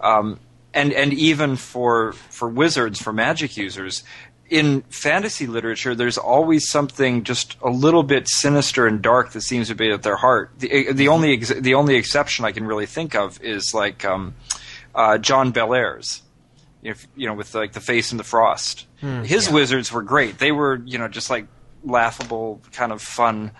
Um, 0.00 0.40
and 0.74 0.92
and 0.92 1.14
even 1.14 1.56
for 1.56 2.12
for 2.12 2.48
wizards, 2.48 3.00
for 3.00 3.12
magic 3.12 3.56
users, 3.56 4.02
in 4.50 4.82
fantasy 4.82 5.46
literature, 5.46 5.94
there's 5.94 6.18
always 6.18 6.68
something 6.68 7.24
just 7.24 7.56
a 7.62 7.68
little 7.70 8.02
bit 8.02 8.28
sinister 8.28 8.86
and 8.86 9.02
dark 9.02 9.32
that 9.32 9.40
seems 9.42 9.68
to 9.68 9.74
be 9.74 9.90
at 9.90 10.02
their 10.02 10.16
heart. 10.16 10.52
The 10.58 10.92
the 10.92 11.08
only 11.08 11.32
ex- 11.34 11.48
the 11.60 11.74
only 11.74 11.96
exception 11.96 12.44
I 12.44 12.52
can 12.52 12.64
really 12.66 12.86
think 12.86 13.14
of 13.14 13.40
is 13.42 13.74
like 13.74 14.04
um, 14.04 14.34
uh, 14.94 15.18
John 15.18 15.52
Bellairs. 15.52 16.20
If 16.82 17.06
you 17.16 17.26
know, 17.26 17.34
with 17.34 17.54
like 17.54 17.72
the 17.72 17.80
face 17.80 18.12
and 18.12 18.20
the 18.20 18.24
frost, 18.24 18.86
his 19.00 19.50
wizards 19.50 19.90
were 19.90 20.02
great. 20.02 20.38
They 20.38 20.52
were 20.52 20.80
you 20.84 20.98
know 20.98 21.08
just 21.08 21.30
like 21.30 21.46
laughable, 21.84 22.60
kind 22.72 22.92
of 22.92 23.02
fun, 23.02 23.50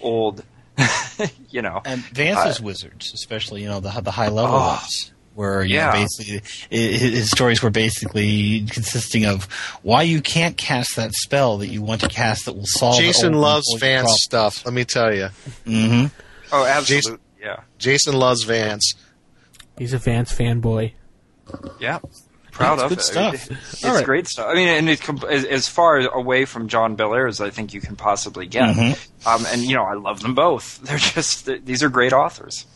old. 0.00 0.44
you 1.50 1.60
know, 1.60 1.80
And 1.84 2.02
Vance's 2.02 2.60
wizards, 2.60 3.12
especially 3.12 3.62
you 3.62 3.68
know 3.68 3.80
the 3.80 3.90
the 4.00 4.10
high 4.12 4.28
level 4.28 4.54
Oh. 4.54 4.68
ones, 4.76 5.12
where 5.38 5.62
you 5.62 5.76
Yeah. 5.76 5.86
know 5.92 5.92
basically 6.00 6.42
his 6.68 7.00
his 7.00 7.30
stories 7.30 7.62
were 7.62 7.70
basically 7.70 8.62
consisting 8.66 9.24
of 9.24 9.44
why 9.82 10.02
you 10.02 10.20
can't 10.20 10.56
cast 10.56 10.96
that 10.96 11.12
spell 11.14 11.58
that 11.58 11.68
you 11.68 11.80
want 11.80 12.00
to 12.00 12.08
cast 12.08 12.46
that 12.46 12.54
will 12.56 12.66
solve. 12.66 12.98
Jason 12.98 13.34
loves 13.34 13.66
Vance 13.78 14.10
stuff. 14.24 14.64
Let 14.64 14.74
me 14.74 14.84
tell 14.84 15.14
you, 15.14 15.28
hmm 15.64 16.06
oh, 16.50 16.64
absolutely, 16.64 16.96
Jason- 16.96 17.18
yeah, 17.40 17.60
Jason 17.78 18.14
loves 18.14 18.42
Vance. 18.42 18.94
He's 19.78 19.92
a 19.92 19.98
Vance 19.98 20.32
fanboy. 20.34 20.92
yeah. 21.80 22.00
Proud 22.50 22.74
It's 22.74 22.82
of 22.82 22.88
good 22.88 22.98
it. 22.98 23.02
stuff. 23.02 23.50
It's 23.72 23.84
All 23.84 23.94
right. 23.94 24.04
great 24.04 24.26
stuff. 24.26 24.46
I 24.48 24.54
mean, 24.54 24.66
and 24.66 24.88
it, 24.90 25.08
as, 25.30 25.44
as 25.44 25.68
far 25.68 25.98
away 26.00 26.44
from 26.44 26.66
John 26.66 26.96
Belair 26.96 27.28
as 27.28 27.40
I 27.40 27.50
think 27.50 27.72
you 27.72 27.80
can 27.80 27.94
possibly 27.94 28.46
get. 28.46 28.74
Mm-hmm. 28.74 29.28
Um, 29.28 29.46
and 29.52 29.62
you 29.62 29.76
know, 29.76 29.84
I 29.84 29.94
love 29.94 30.20
them 30.22 30.34
both. 30.34 30.80
They're 30.82 30.98
just 30.98 31.46
th- 31.46 31.62
these 31.64 31.84
are 31.84 31.88
great 31.88 32.12
authors. 32.12 32.66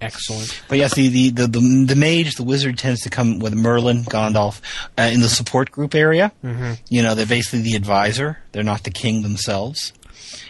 Excellent. 0.00 0.62
But 0.68 0.78
yes, 0.78 0.94
the, 0.94 1.08
the, 1.08 1.30
the, 1.30 1.46
the, 1.46 1.84
the 1.88 1.96
mage, 1.96 2.34
the 2.34 2.42
wizard 2.42 2.76
tends 2.78 3.00
to 3.02 3.10
come 3.10 3.38
with 3.38 3.54
Merlin, 3.54 4.04
Gandalf, 4.04 4.60
uh, 4.98 5.10
in 5.12 5.20
the 5.20 5.28
support 5.28 5.70
group 5.70 5.94
area. 5.94 6.32
Mm-hmm. 6.44 6.72
You 6.88 7.02
know, 7.02 7.14
they're 7.14 7.24
basically 7.26 7.62
the 7.62 7.76
advisor. 7.76 8.38
They're 8.52 8.62
not 8.62 8.84
the 8.84 8.90
king 8.90 9.22
themselves. 9.22 9.92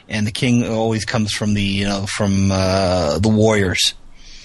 And 0.08 0.26
the 0.26 0.32
king 0.32 0.66
always 0.66 1.04
comes 1.04 1.32
from 1.32 1.54
the, 1.54 1.62
you 1.62 1.84
know, 1.84 2.06
from, 2.06 2.50
uh, 2.50 3.18
the 3.18 3.28
warriors. 3.28 3.94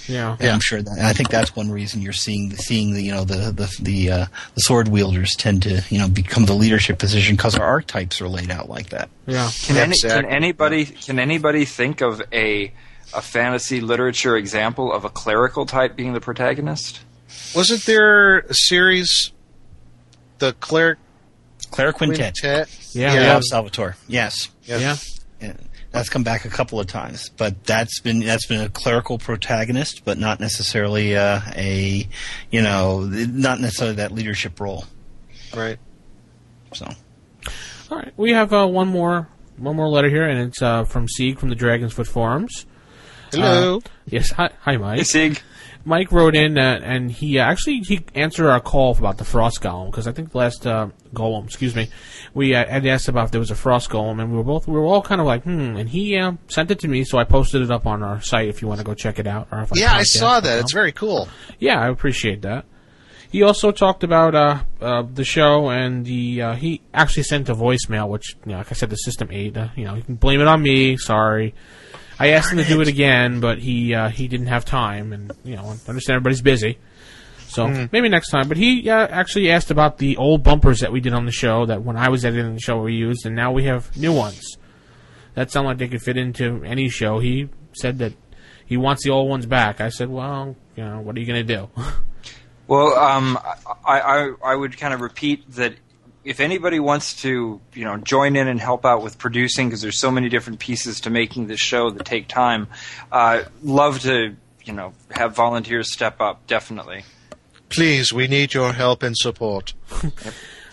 Yeah. 0.08 0.36
And 0.40 0.50
I'm 0.50 0.60
sure 0.60 0.82
that, 0.82 0.92
and 0.98 1.06
I 1.06 1.14
think 1.14 1.30
that's 1.30 1.56
one 1.56 1.72
reason 1.72 2.02
you're 2.02 2.12
seeing, 2.12 2.52
seeing 2.56 2.94
the, 2.94 3.02
you 3.02 3.12
know, 3.12 3.24
the, 3.24 3.52
the, 3.52 3.76
the, 3.80 4.12
uh, 4.12 4.26
the 4.56 4.62
sword 4.62 4.88
wielders 4.88 5.36
tend 5.36 5.64
to, 5.64 5.84
you 5.90 6.00
know, 6.00 6.10
become 6.10 6.46
the 6.46 6.56
leadership 6.56 7.00
position 7.00 7.36
because 7.36 7.56
our 7.56 7.66
archetypes 7.66 8.20
are 8.20 8.28
laid 8.28 8.52
out 8.52 8.68
like 8.70 8.90
that. 8.90 9.10
Yeah. 9.28 9.50
Can, 9.64 9.78
any, 9.78 9.96
can 9.98 10.26
anybody 10.26 10.86
can 10.86 11.20
anybody 11.20 11.66
think 11.66 12.02
of 12.02 12.22
a 12.34 12.74
a 13.14 13.22
fantasy 13.22 13.82
literature 13.82 14.36
example 14.36 14.92
of 14.92 15.06
a 15.06 15.10
clerical 15.10 15.66
type 15.66 15.96
being 15.96 16.14
the 16.14 16.22
protagonist? 16.22 17.02
Wasn't 17.56 17.86
there 17.86 18.40
a 18.40 18.54
series, 18.54 19.32
the 20.40 20.54
Cleric 20.54 21.00
Cleric 21.72 21.98
Quintet. 21.98 22.36
Quintet? 22.40 22.70
Yeah. 22.94 23.14
Yeah. 23.14 23.34
Bob 23.34 23.44
Salvatore. 23.44 23.96
Yes. 24.08 24.50
Yeah. 24.64 24.78
Yeah. 24.78 24.98
Yeah, 25.42 25.54
that's 25.92 26.10
come 26.10 26.24
back 26.24 26.46
a 26.46 26.50
couple 26.50 26.80
of 26.80 26.86
times, 26.86 27.30
but 27.30 27.64
that's 27.64 28.00
been 28.00 28.20
that's 28.20 28.46
been 28.46 28.62
a 28.62 28.70
clerical 28.70 29.18
protagonist, 29.18 30.06
but 30.06 30.20
not 30.20 30.40
necessarily 30.40 31.16
uh, 31.18 31.42
a 31.56 32.08
you 32.52 32.62
know 32.62 33.02
not 33.02 33.60
necessarily 33.60 33.96
that 33.96 34.12
leadership 34.12 34.60
role. 34.60 34.86
Right. 35.56 35.80
So 36.74 36.88
All 37.90 37.98
right. 37.98 38.14
We 38.18 38.34
have 38.34 38.54
uh, 38.54 38.68
one 38.68 38.88
more 38.88 39.30
one 39.58 39.76
more 39.76 39.90
letter 39.90 40.10
here, 40.10 40.28
and 40.28 40.40
it's 40.40 40.62
uh, 40.62 40.84
from 40.84 41.08
Sieg 41.08 41.40
from 41.40 41.50
the 41.50 41.56
Dragonsfoot 41.56 42.08
Forums. 42.08 42.66
Hello. 43.32 43.82
Yes. 44.06 44.32
Hi, 44.32 44.50
hi 44.60 44.72
Hey, 44.72 44.78
Mike. 44.78 45.06
Sig. 45.06 45.42
Mike 45.84 46.12
wrote 46.12 46.36
in 46.36 46.58
uh, 46.60 46.80
and 46.84 47.12
he 47.12 47.40
uh, 47.40 47.44
actually 47.44 47.80
he 47.80 48.06
answered 48.14 48.48
our 48.50 48.60
call 48.60 48.96
about 48.96 49.18
the 49.18 49.26
frost 49.26 49.62
golem 49.62 49.90
because 49.90 50.08
I 50.08 50.12
think 50.12 50.32
the 50.32 50.38
last 50.38 50.68
uh, 50.68 50.90
golem, 51.14 51.46
excuse 51.46 51.76
me, 51.76 51.90
we 52.36 52.54
uh, 52.54 52.68
had 52.68 52.86
asked 52.86 53.08
about 53.08 53.26
if 53.26 53.32
there 53.32 53.40
was 53.40 53.50
a 53.50 53.56
frost 53.56 53.90
golem 53.90 54.22
and 54.22 54.32
we 54.32 54.38
were 54.38 54.44
both 54.44 54.68
we 54.68 54.74
were 54.74 54.86
all 54.86 55.02
kind 55.02 55.20
of 55.20 55.26
like 55.26 55.44
hmm, 55.44 55.76
and 55.78 55.90
he 55.90 56.18
uh, 56.18 56.34
sent 56.50 56.70
it 56.70 56.80
to 56.80 56.88
me 56.88 57.04
so 57.04 57.18
I 57.18 57.24
posted 57.24 57.64
it 57.64 57.72
up 57.72 57.88
on 57.88 58.04
our 58.04 58.22
site 58.22 58.48
if 58.48 58.62
you 58.62 58.68
want 58.68 58.80
to 58.80 58.86
go 58.86 58.94
check 58.94 59.18
it 59.18 59.26
out. 59.26 59.48
Or 59.52 59.62
if 59.64 59.72
yeah, 59.74 59.94
I 59.94 60.02
podcast 60.02 60.06
saw 60.06 60.40
that. 60.40 60.58
out. 60.58 60.60
It's 60.62 60.74
very 60.74 60.92
cool. 60.92 61.28
Yeah, 61.58 61.82
I 61.82 61.90
appreciate 61.90 62.44
that. 62.44 62.66
He 63.32 63.44
also 63.44 63.72
talked 63.72 64.04
about 64.04 64.36
uh, 64.36 64.64
uh, 64.82 65.04
the 65.04 65.24
show, 65.24 65.70
and 65.70 66.06
the 66.06 66.42
uh, 66.42 66.54
he 66.56 66.82
actually 66.94 67.24
sent 67.24 67.48
a 67.48 67.56
voicemail, 67.56 68.10
which, 68.10 68.36
you 68.46 68.52
know, 68.52 68.58
like 68.58 68.70
I 68.72 68.76
said, 68.76 68.90
the 68.90 68.98
system 68.98 69.30
ate. 69.32 69.56
Uh, 69.56 69.70
you 69.78 69.86
know, 69.86 69.96
you 69.96 70.02
can 70.04 70.16
blame 70.16 70.42
it 70.42 70.48
on 70.48 70.62
me. 70.62 70.98
Sorry. 70.98 71.56
I 72.22 72.30
asked 72.34 72.52
him 72.52 72.60
to 72.60 72.64
do 72.64 72.82
it 72.82 72.88
again, 72.88 73.40
but 73.40 73.58
he 73.58 73.96
uh, 73.96 74.10
he 74.10 74.28
didn't 74.28 74.48
have 74.48 74.64
time, 74.64 75.12
and 75.12 75.32
you 75.44 75.56
know, 75.56 75.64
I 75.64 75.90
understand 75.90 76.18
everybody's 76.18 76.42
busy. 76.42 76.78
So 77.48 77.88
maybe 77.92 78.10
next 78.10 78.30
time. 78.30 78.48
But 78.48 78.58
he 78.58 78.90
uh, 78.90 79.08
actually 79.08 79.52
asked 79.52 79.72
about 79.72 79.98
the 79.98 80.18
old 80.18 80.44
bumpers 80.44 80.80
that 80.82 80.92
we 80.92 81.02
did 81.02 81.14
on 81.14 81.26
the 81.26 81.32
show 81.32 81.66
that 81.66 81.84
when 81.84 81.98
I 81.98 82.10
was 82.10 82.24
editing 82.24 82.54
the 82.54 82.62
show 82.62 82.82
we 82.82 82.94
used, 82.94 83.26
and 83.26 83.36
now 83.36 83.52
we 83.52 83.66
have 83.66 83.96
new 83.98 84.14
ones 84.14 84.58
that 85.34 85.52
sound 85.52 85.66
like 85.66 85.80
they 85.80 85.88
could 85.88 86.02
fit 86.02 86.16
into 86.16 86.64
any 86.64 86.90
show. 86.90 87.20
He 87.20 87.50
said 87.74 87.98
that 87.98 88.14
he 88.66 88.78
wants 88.78 89.04
the 89.04 89.10
old 89.10 89.28
ones 89.28 89.46
back. 89.48 89.82
I 89.82 89.90
said, 89.90 90.10
well, 90.10 90.56
you 90.76 90.84
know, 90.84 91.02
what 91.02 91.16
are 91.18 91.20
you 91.20 91.26
going 91.26 91.46
to 91.46 91.56
do? 91.56 91.70
Well, 92.68 92.98
um, 92.98 93.38
I, 93.86 94.00
I 94.00 94.32
I 94.46 94.56
would 94.56 94.78
kind 94.78 94.94
of 94.94 95.02
repeat 95.02 95.44
that 95.56 95.74
if 96.24 96.40
anybody 96.40 96.80
wants 96.80 97.22
to, 97.22 97.60
you 97.74 97.86
know, 97.86 97.98
join 97.98 98.36
in 98.36 98.48
and 98.48 98.60
help 98.60 98.86
out 98.86 99.02
with 99.04 99.18
producing, 99.18 99.68
because 99.68 99.82
there's 99.82 100.00
so 100.00 100.12
many 100.12 100.30
different 100.30 100.60
pieces 100.60 101.02
to 101.02 101.10
making 101.10 101.48
this 101.48 101.60
show 101.60 101.90
that 101.90 102.06
take 102.06 102.28
time, 102.28 102.68
uh, 103.12 103.44
love 103.64 104.00
to, 104.02 104.36
you 104.64 104.74
know, 104.74 104.94
have 105.12 105.36
volunteers 105.36 105.92
step 105.92 106.22
up. 106.22 106.46
Definitely. 106.48 107.04
Please, 107.70 108.12
we 108.12 108.28
need 108.28 108.54
your 108.54 108.74
help 108.74 109.02
and 109.02 109.18
support. 109.18 109.74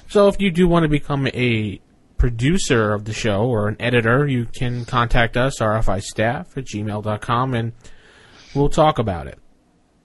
So 0.08 0.26
if 0.26 0.40
you 0.40 0.50
do 0.50 0.66
want 0.66 0.84
to 0.84 0.88
become 0.88 1.26
a 1.28 1.80
producer 2.16 2.94
of 2.94 3.04
the 3.04 3.12
show 3.12 3.42
or 3.42 3.68
an 3.68 3.76
editor, 3.78 4.26
you 4.26 4.46
can 4.46 4.86
contact 4.86 5.36
us, 5.36 5.60
RFI 5.60 6.02
staff 6.02 6.56
at 6.56 6.64
gmail.com, 6.64 7.54
and 7.54 7.72
we'll 8.54 8.70
talk 8.70 8.98
about 8.98 9.26
it. 9.26 9.38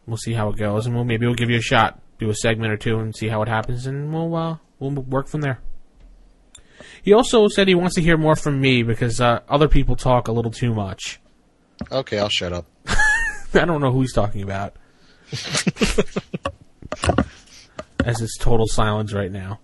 We'll 0.05 0.17
see 0.17 0.33
how 0.33 0.49
it 0.49 0.57
goes, 0.57 0.85
and 0.85 0.93
we'll 0.93 1.05
maybe 1.05 1.25
we'll 1.25 1.35
give 1.35 1.49
you 1.49 1.57
a 1.57 1.61
shot, 1.61 2.01
do 2.19 2.29
a 2.29 2.35
segment 2.35 2.73
or 2.73 2.77
two, 2.77 2.99
and 2.99 3.15
see 3.15 3.29
how 3.29 3.41
it 3.43 3.47
happens, 3.47 3.87
and 3.87 4.13
we'll 4.13 4.35
uh, 4.35 4.57
we'll 4.79 4.91
work 4.91 5.27
from 5.27 5.41
there. 5.41 5.59
He 7.01 7.13
also 7.13 7.47
said 7.47 7.67
he 7.67 7.75
wants 7.75 7.95
to 7.95 8.01
hear 8.01 8.17
more 8.17 8.35
from 8.35 8.61
me 8.61 8.83
because 8.83 9.19
uh, 9.19 9.41
other 9.49 9.67
people 9.67 9.95
talk 9.95 10.27
a 10.27 10.31
little 10.31 10.51
too 10.51 10.73
much. 10.73 11.19
Okay, 11.91 12.19
I'll 12.19 12.29
shut 12.29 12.53
up. 12.53 12.65
I 13.53 13.65
don't 13.65 13.81
know 13.81 13.91
who 13.91 14.01
he's 14.01 14.13
talking 14.13 14.41
about. 14.41 14.75
As 18.05 18.21
it's 18.21 18.37
total 18.37 18.67
silence 18.67 19.13
right 19.13 19.31
now. 19.31 19.59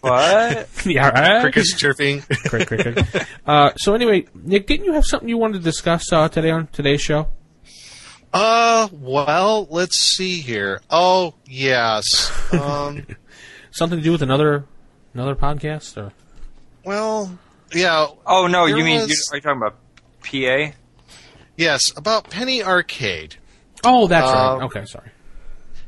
What? 0.00 0.68
yeah, 0.84 1.08
right? 1.08 1.42
Crickets 1.42 1.76
chirping. 1.76 2.22
Crick, 2.22 2.66
crick, 2.66 2.80
crick. 2.80 3.26
Uh, 3.46 3.72
so 3.76 3.94
anyway, 3.94 4.26
Nick, 4.34 4.66
didn't 4.66 4.84
you 4.84 4.92
have 4.92 5.04
something 5.06 5.28
you 5.28 5.38
wanted 5.38 5.58
to 5.58 5.64
discuss 5.64 6.12
uh, 6.12 6.28
today 6.28 6.50
on 6.50 6.66
today's 6.68 7.00
show? 7.00 7.28
Uh, 8.32 8.88
well, 8.90 9.68
let's 9.70 9.98
see 10.16 10.40
here. 10.40 10.80
Oh, 10.90 11.34
yes. 11.46 12.02
Um, 12.52 13.06
Something 13.72 13.98
to 13.98 14.04
do 14.04 14.12
with 14.12 14.22
another 14.22 14.64
another 15.14 15.34
podcast? 15.34 15.96
Or 15.96 16.12
well, 16.84 17.38
yeah. 17.74 18.06
oh 18.26 18.46
no, 18.46 18.66
you 18.66 18.76
mean 18.84 19.00
was- 19.00 19.10
you, 19.10 19.16
are 19.32 19.36
you 19.36 19.40
talking 19.42 19.58
about 19.58 19.76
PA? 20.22 20.76
Yes, 21.56 21.92
about 21.96 22.30
Penny 22.30 22.62
Arcade. 22.62 23.36
oh, 23.84 24.06
that's 24.06 24.26
Um, 24.28 24.58
right. 24.58 24.64
Okay, 24.66 24.84
sorry. 24.86 25.10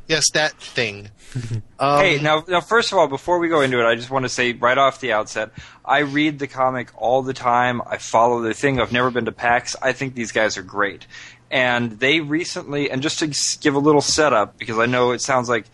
Yes, 0.09 0.25
that 0.35 0.53
thing. 0.61 1.11
Um, 1.81 1.99
hey, 2.01 2.21
now, 2.23 2.45
now, 2.47 2.61
first 2.61 2.93
of 2.93 2.99
all, 2.99 3.09
before 3.09 3.41
we 3.41 3.49
go 3.49 3.61
into 3.61 3.81
it, 3.81 3.85
I 3.85 3.97
just 3.97 4.09
want 4.09 4.25
to 4.25 4.29
say 4.29 4.53
right 4.53 4.79
off 4.79 5.01
the 5.01 5.13
outset, 5.13 5.51
I 5.85 5.99
read 6.01 6.39
the 6.39 6.47
comic 6.47 6.91
all 6.97 7.23
the 7.23 7.35
time. 7.35 7.83
I 7.85 7.99
follow 7.99 8.41
the 8.43 8.55
thing. 8.55 8.81
I've 8.81 8.93
never 8.93 9.11
been 9.11 9.25
to 9.25 9.33
PAX. 9.33 9.75
I 9.83 9.93
think 9.93 10.15
these 10.15 10.31
guys 10.31 10.57
are 10.57 10.63
great, 10.63 11.09
and 11.51 11.99
they 11.99 12.21
recently, 12.21 12.89
and 12.93 13.03
just 13.03 13.19
to 13.19 13.59
give 13.61 13.75
a 13.75 13.81
little 13.81 14.01
setup, 14.01 14.57
because 14.57 14.79
I 14.79 14.87
know 14.87 15.11
it 15.11 15.21
sounds 15.21 15.49
like 15.49 15.67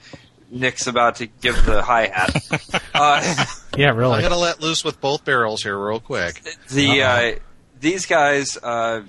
Nick's 0.50 0.86
about 0.86 1.16
to 1.16 1.26
give 1.26 1.64
the 1.64 1.82
hi 1.82 2.06
hat. 2.06 2.82
uh, 2.94 3.44
Yeah, 3.76 3.90
really. 3.90 4.16
I'm 4.16 4.22
gonna 4.22 4.36
let 4.36 4.60
loose 4.60 4.84
with 4.84 5.00
both 5.00 5.24
barrels 5.24 5.62
here, 5.62 5.78
real 5.78 6.00
quick. 6.00 6.42
the 6.70 7.02
uh, 7.02 7.32
these 7.78 8.06
guys, 8.06 8.56
uh, 8.56 9.02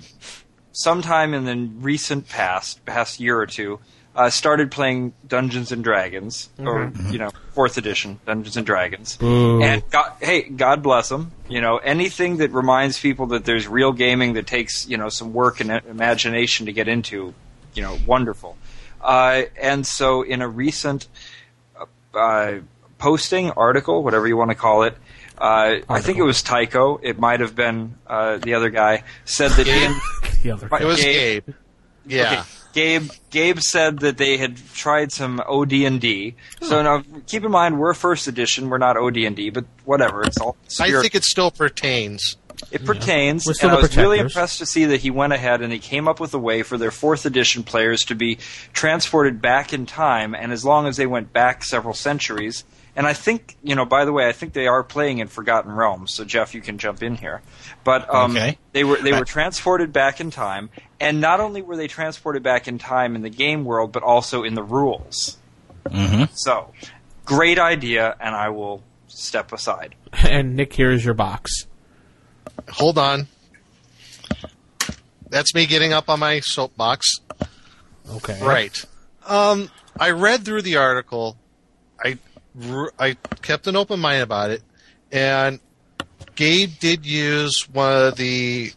sometime 0.72 1.34
in 1.34 1.44
the 1.44 1.70
recent 1.80 2.28
past, 2.28 2.84
past 2.84 3.20
year 3.20 3.38
or 3.38 3.46
two, 3.46 3.80
uh, 4.14 4.30
started 4.30 4.70
playing 4.70 5.14
Dungeons 5.26 5.72
and 5.72 5.82
Dragons, 5.82 6.50
or 6.58 6.92
you 7.10 7.18
know, 7.18 7.30
fourth 7.52 7.78
edition 7.78 8.20
Dungeons 8.26 8.56
and 8.56 8.66
Dragons. 8.66 9.16
Boo. 9.16 9.62
And 9.62 9.82
God, 9.90 10.12
hey, 10.20 10.42
God 10.42 10.82
bless 10.82 11.08
them. 11.08 11.32
You 11.48 11.60
know, 11.60 11.78
anything 11.78 12.38
that 12.38 12.52
reminds 12.52 13.00
people 13.00 13.26
that 13.28 13.44
there's 13.44 13.66
real 13.66 13.92
gaming 13.92 14.34
that 14.34 14.46
takes 14.46 14.86
you 14.86 14.96
know 14.96 15.08
some 15.08 15.32
work 15.32 15.60
and 15.60 15.70
imagination 15.70 16.66
to 16.66 16.72
get 16.72 16.88
into, 16.88 17.34
you 17.74 17.82
know, 17.82 17.98
wonderful. 18.06 18.56
Uh, 19.00 19.42
and 19.60 19.86
so, 19.86 20.22
in 20.22 20.42
a 20.42 20.48
recent 20.48 21.08
uh, 22.14 22.58
posting, 22.98 23.50
article, 23.50 24.02
whatever 24.02 24.26
you 24.26 24.36
want 24.36 24.50
to 24.50 24.54
call 24.54 24.82
it, 24.84 24.96
uh, 25.38 25.80
I 25.88 26.00
think 26.00 26.18
it 26.18 26.22
was 26.22 26.42
Tycho. 26.42 27.00
It 27.02 27.18
might 27.18 27.40
have 27.40 27.56
been 27.56 27.96
uh, 28.06 28.38
the 28.38 28.54
other 28.54 28.70
guy. 28.70 29.02
Said 29.24 29.50
that 29.52 29.66
in, 29.66 29.94
the 30.42 30.52
other 30.52 30.68
guy. 30.68 30.80
It 30.80 30.84
was 30.84 31.00
Gabe. 31.00 31.44
Gabe. 31.46 31.54
Yeah. 32.06 32.32
Okay, 32.32 32.42
Gabe 32.72 33.10
Gabe 33.30 33.58
said 33.58 34.00
that 34.00 34.18
they 34.18 34.36
had 34.36 34.56
tried 34.74 35.12
some 35.12 35.40
OD 35.40 35.72
and 35.72 36.00
D. 36.00 36.36
So 36.62 36.82
now 36.82 37.02
keep 37.26 37.44
in 37.44 37.50
mind 37.50 37.78
we're 37.78 37.94
first 37.94 38.28
edition, 38.28 38.70
we're 38.70 38.78
not 38.78 38.96
OD 38.96 39.18
and 39.18 39.36
D, 39.36 39.50
but 39.50 39.64
whatever. 39.84 40.22
It's 40.22 40.38
all 40.38 40.56
I 40.80 40.90
think 40.90 41.14
it 41.14 41.24
still 41.24 41.50
pertains. 41.50 42.36
It 42.70 42.84
pertains. 42.84 43.42
Still 43.42 43.70
and 43.70 43.78
I 43.78 43.80
was 43.80 43.96
really 43.96 44.18
impressed 44.18 44.58
to 44.58 44.66
see 44.66 44.84
that 44.86 45.00
he 45.00 45.10
went 45.10 45.32
ahead 45.32 45.60
and 45.62 45.72
he 45.72 45.78
came 45.78 46.08
up 46.08 46.20
with 46.20 46.32
a 46.34 46.38
way 46.38 46.62
for 46.62 46.78
their 46.78 46.90
fourth 46.90 47.26
edition 47.26 47.62
players 47.62 48.00
to 48.02 48.14
be 48.14 48.38
transported 48.72 49.40
back 49.42 49.72
in 49.72 49.86
time, 49.86 50.34
and 50.34 50.52
as 50.52 50.64
long 50.64 50.86
as 50.86 50.96
they 50.96 51.06
went 51.06 51.32
back 51.32 51.64
several 51.64 51.94
centuries. 51.94 52.64
And 52.94 53.06
I 53.06 53.14
think, 53.14 53.56
you 53.62 53.74
know, 53.74 53.86
by 53.86 54.04
the 54.04 54.12
way, 54.12 54.28
I 54.28 54.32
think 54.32 54.52
they 54.52 54.66
are 54.66 54.82
playing 54.82 55.18
in 55.18 55.28
Forgotten 55.28 55.72
Realms. 55.72 56.12
So 56.14 56.24
Jeff, 56.26 56.54
you 56.54 56.60
can 56.60 56.76
jump 56.76 57.02
in 57.02 57.14
here. 57.16 57.40
But 57.84 58.12
um, 58.14 58.32
Okay. 58.32 58.58
they 58.72 58.84
were 58.84 58.98
they 58.98 59.12
were 59.14 59.24
transported 59.24 59.92
back 59.94 60.20
in 60.20 60.30
time, 60.30 60.68
and 61.00 61.18
not 61.20 61.40
only 61.40 61.62
were 61.62 61.76
they 61.76 61.88
transported 61.88 62.42
back 62.42 62.68
in 62.68 62.78
time 62.78 63.16
in 63.16 63.22
the 63.22 63.30
game 63.30 63.64
world, 63.64 63.92
but 63.92 64.02
also 64.02 64.42
in 64.44 64.54
the 64.54 64.62
rules. 64.62 65.38
hmm 65.90 66.24
So, 66.34 66.72
great 67.24 67.58
idea, 67.58 68.14
and 68.20 68.34
I 68.34 68.50
will 68.50 68.82
step 69.08 69.52
aside. 69.52 69.94
And 70.28 70.54
Nick, 70.56 70.74
here 70.74 70.92
is 70.92 71.04
your 71.04 71.14
box. 71.14 71.66
Hold 72.70 72.98
on. 72.98 73.26
That's 75.28 75.54
me 75.54 75.66
getting 75.66 75.92
up 75.92 76.08
on 76.08 76.20
my 76.20 76.40
soapbox. 76.40 77.20
Okay. 78.10 78.38
Right. 78.42 78.84
Um, 79.26 79.70
I 79.98 80.10
read 80.10 80.44
through 80.44 80.62
the 80.62 80.76
article. 80.76 81.36
I, 82.04 82.18
I 82.98 83.14
kept 83.40 83.66
an 83.66 83.76
open 83.76 84.00
mind 84.00 84.22
about 84.22 84.50
it, 84.50 84.62
and 85.10 85.60
Gabe 86.34 86.70
did 86.80 87.06
use 87.06 87.68
one 87.72 87.92
of 88.08 88.16
the 88.16 88.72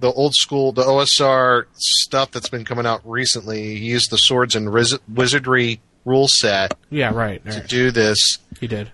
the 0.00 0.10
old 0.10 0.34
school 0.34 0.72
the 0.72 0.82
OSR 0.82 1.64
stuff 1.74 2.30
that's 2.32 2.48
been 2.48 2.64
coming 2.64 2.86
out 2.86 3.02
recently. 3.04 3.76
He 3.76 3.86
used 3.86 4.10
the 4.10 4.16
swords 4.16 4.56
and 4.56 4.72
Riz- 4.72 4.98
wizardry 5.12 5.80
rule 6.04 6.26
set 6.28 6.74
Yeah, 6.90 7.12
right. 7.12 7.44
to 7.44 7.50
right. 7.60 7.68
do 7.68 7.90
this, 7.92 8.38
He 8.60 8.66
did. 8.66 8.90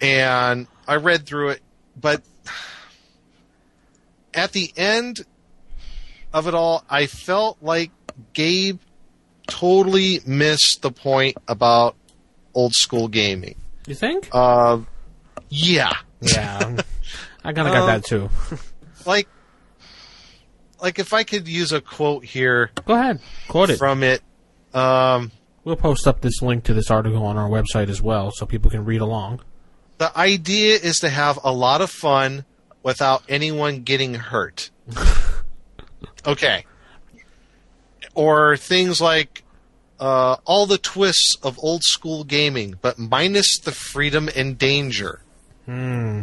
and 0.00 0.66
I 0.88 0.96
read 0.96 1.24
through 1.26 1.50
it, 1.50 1.60
but 2.00 2.22
at 4.34 4.52
the 4.52 4.72
end 4.76 5.24
of 6.32 6.46
it 6.46 6.54
all, 6.54 6.84
I 6.88 7.06
felt 7.06 7.58
like 7.62 7.90
Gabe 8.32 8.78
totally 9.46 10.20
missed 10.26 10.82
the 10.82 10.90
point 10.90 11.36
about 11.48 11.96
old 12.54 12.72
school 12.74 13.08
gaming. 13.08 13.54
You 13.86 13.94
think? 13.94 14.28
Uh, 14.32 14.80
yeah, 15.48 15.92
Yeah. 16.20 16.76
I 17.44 17.52
kind 17.52 17.68
of 17.68 17.72
got 17.74 17.82
Um, 17.82 17.86
that 17.86 18.04
too. 18.04 18.28
like, 19.06 19.28
like 20.82 20.98
if 20.98 21.12
I 21.14 21.22
could 21.22 21.48
use 21.48 21.72
a 21.72 21.80
quote 21.80 22.24
here 22.24 22.70
Go 22.84 22.94
ahead. 22.94 23.20
Quote 23.48 23.70
it. 23.70 23.78
from 23.78 24.02
it, 24.02 24.22
um, 24.74 25.32
We'll 25.64 25.76
post 25.76 26.06
up 26.06 26.20
this 26.20 26.40
link 26.42 26.64
to 26.64 26.74
this 26.74 26.90
article 26.90 27.24
on 27.24 27.36
our 27.36 27.48
website 27.48 27.88
as 27.88 28.00
well 28.02 28.30
so 28.34 28.44
people 28.46 28.70
can 28.70 28.84
read 28.84 29.00
along. 29.00 29.40
the 29.98 30.16
idea 30.18 30.76
is 30.76 30.96
to 30.98 31.08
have 31.08 31.38
a 31.42 31.52
lot 31.52 31.80
of 31.80 31.90
fun 31.90 32.44
without 32.88 33.22
anyone 33.28 33.82
getting 33.82 34.14
hurt. 34.14 34.70
okay. 36.26 36.64
Or 38.14 38.56
things 38.56 38.98
like 38.98 39.44
uh, 40.00 40.36
all 40.46 40.64
the 40.64 40.78
twists 40.78 41.36
of 41.42 41.58
old 41.62 41.82
school 41.84 42.24
gaming, 42.24 42.76
but 42.80 42.98
minus 42.98 43.58
the 43.58 43.72
freedom 43.72 44.30
and 44.34 44.56
danger. 44.56 45.20
Hmm. 45.66 46.22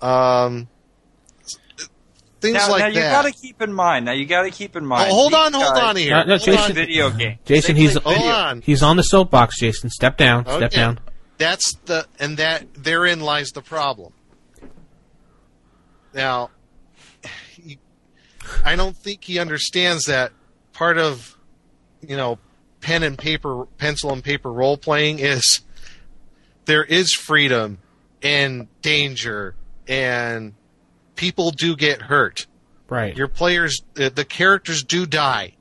Um, 0.00 0.68
things 2.40 2.54
Now, 2.54 2.70
like 2.70 2.80
now 2.82 2.86
you 2.86 2.94
that. 3.00 3.22
got 3.24 3.28
to 3.28 3.32
keep 3.32 3.60
in 3.60 3.72
mind. 3.72 4.04
Now 4.04 4.12
you 4.12 4.24
got 4.24 4.42
to 4.42 4.50
keep 4.52 4.76
in 4.76 4.86
mind. 4.86 5.10
Oh, 5.10 5.14
hold 5.14 5.34
on, 5.34 5.52
hold 5.52 5.74
guys 5.74 5.82
on 5.82 5.96
here. 5.96 6.10
No, 6.10 6.22
no, 6.22 6.28
Hold 6.36 6.42
Jason- 6.42 6.62
on. 6.62 6.72
Video 6.74 7.10
game. 7.10 7.38
Jason, 7.44 7.74
They 7.74 7.80
he's 7.82 7.94
Hold 7.96 8.16
on. 8.18 8.60
he's 8.62 8.84
on 8.84 8.96
the 8.96 9.02
soapbox. 9.02 9.58
Jason, 9.58 9.90
step 9.90 10.16
down. 10.16 10.46
Step 10.46 10.70
down. 10.70 11.00
That's 11.38 11.74
the 11.86 12.06
and 12.20 12.36
that 12.36 12.72
therein 12.74 13.18
lies 13.20 13.48
the 13.50 13.62
problem. 13.62 14.12
Now, 16.16 16.50
he, 17.52 17.78
I 18.64 18.74
don't 18.74 18.96
think 18.96 19.22
he 19.22 19.38
understands 19.38 20.06
that 20.06 20.32
part 20.72 20.96
of 20.98 21.36
you 22.00 22.16
know 22.16 22.38
pen 22.80 23.02
and 23.02 23.18
paper, 23.18 23.66
pencil 23.78 24.12
and 24.12 24.24
paper 24.24 24.50
role 24.50 24.78
playing 24.78 25.18
is 25.18 25.60
there 26.64 26.84
is 26.84 27.12
freedom 27.12 27.78
and 28.22 28.66
danger 28.80 29.54
and 29.86 30.54
people 31.16 31.50
do 31.50 31.76
get 31.76 32.02
hurt. 32.02 32.46
Right. 32.88 33.16
Your 33.16 33.28
players, 33.28 33.82
the 33.94 34.08
the 34.10 34.24
characters 34.24 34.82
do 34.82 35.06
die. 35.06 35.52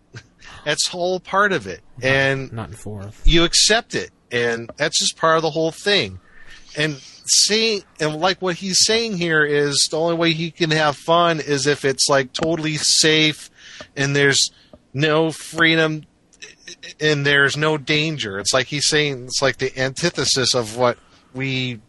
That's 0.63 0.87
whole 0.87 1.19
part 1.19 1.51
of 1.51 1.67
it, 1.67 1.81
and 2.01 2.51
Not 2.51 2.69
in 2.69 2.75
fourth. 2.75 3.21
you 3.25 3.43
accept 3.43 3.93
it 3.93 4.09
and 4.31 4.71
that's 4.77 4.99
just 4.99 5.15
part 5.17 5.35
of 5.37 5.43
the 5.43 5.51
whole 5.51 5.71
thing 5.71 6.19
and 6.75 6.99
saying 7.25 7.83
and 7.99 8.15
like 8.15 8.41
what 8.41 8.55
he's 8.55 8.85
saying 8.85 9.17
here 9.17 9.43
is 9.43 9.87
the 9.91 9.99
only 9.99 10.15
way 10.15 10.33
he 10.33 10.51
can 10.51 10.71
have 10.71 10.95
fun 10.95 11.39
is 11.39 11.67
if 11.67 11.83
it's 11.85 12.07
like 12.09 12.33
totally 12.33 12.75
safe 12.77 13.49
and 13.95 14.15
there's 14.15 14.51
no 14.93 15.31
freedom 15.31 16.03
and 16.99 17.25
there's 17.25 17.57
no 17.57 17.77
danger. 17.77 18.39
It's 18.39 18.53
like 18.53 18.67
he's 18.67 18.87
saying 18.87 19.25
it's 19.25 19.41
like 19.41 19.57
the 19.57 19.77
antithesis 19.77 20.53
of 20.55 20.77
what 20.77 20.97
we 21.33 21.79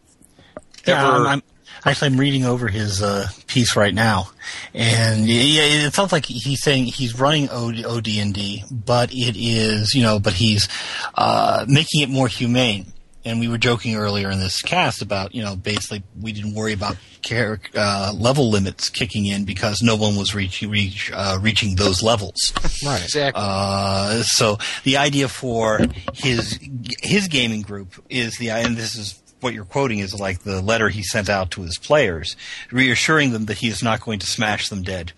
Yeah, 0.86 1.00
ever. 1.06 1.16
I'm, 1.18 1.26
I'm, 1.26 1.42
actually 1.84 2.08
I'm 2.08 2.18
reading 2.18 2.44
over 2.44 2.68
his 2.68 3.02
uh, 3.02 3.28
piece 3.46 3.76
right 3.76 3.94
now, 3.94 4.30
and 4.74 5.26
yeah, 5.26 5.86
it 5.86 5.94
sounds 5.94 6.12
like 6.12 6.26
he's 6.26 6.62
saying 6.62 6.84
he's 6.86 7.18
running 7.18 7.48
OD, 7.48 7.84
OD&D, 7.84 8.64
but 8.70 9.12
it 9.12 9.36
is 9.36 9.94
you 9.94 10.02
know, 10.02 10.18
but 10.18 10.34
he's 10.34 10.68
uh, 11.14 11.64
making 11.68 12.02
it 12.02 12.08
more 12.10 12.28
humane. 12.28 12.92
And 13.26 13.40
we 13.40 13.48
were 13.48 13.58
joking 13.58 13.96
earlier 13.96 14.30
in 14.30 14.38
this 14.38 14.62
cast 14.62 15.02
about 15.02 15.34
you 15.34 15.42
know 15.42 15.56
basically 15.56 16.02
we 16.20 16.32
didn't 16.32 16.54
worry 16.54 16.72
about 16.72 16.96
char- 17.22 17.60
uh, 17.74 18.12
level 18.16 18.50
limits 18.50 18.88
kicking 18.88 19.26
in 19.26 19.44
because 19.44 19.82
no 19.82 19.96
one 19.96 20.16
was 20.16 20.34
reach, 20.34 20.62
reach, 20.62 21.10
uh, 21.12 21.38
reaching 21.40 21.74
those 21.76 22.02
levels. 22.02 22.52
Right. 22.84 23.02
exactly. 23.02 23.42
Uh, 23.44 24.22
so 24.22 24.58
the 24.84 24.96
idea 24.96 25.28
for 25.28 25.80
his 26.14 26.58
his 27.02 27.28
gaming 27.28 27.62
group 27.62 28.02
is 28.08 28.38
the 28.38 28.50
and 28.50 28.76
this 28.76 28.94
is 28.94 29.20
what 29.40 29.54
you're 29.54 29.64
quoting 29.64 29.98
is 29.98 30.18
like 30.18 30.40
the 30.40 30.62
letter 30.62 30.88
he 30.88 31.02
sent 31.02 31.28
out 31.28 31.50
to 31.52 31.62
his 31.62 31.78
players, 31.78 32.36
reassuring 32.70 33.32
them 33.32 33.46
that 33.46 33.58
he 33.58 33.68
is 33.68 33.82
not 33.82 34.00
going 34.00 34.18
to 34.18 34.26
smash 34.26 34.68
them 34.68 34.82
dead, 34.82 35.12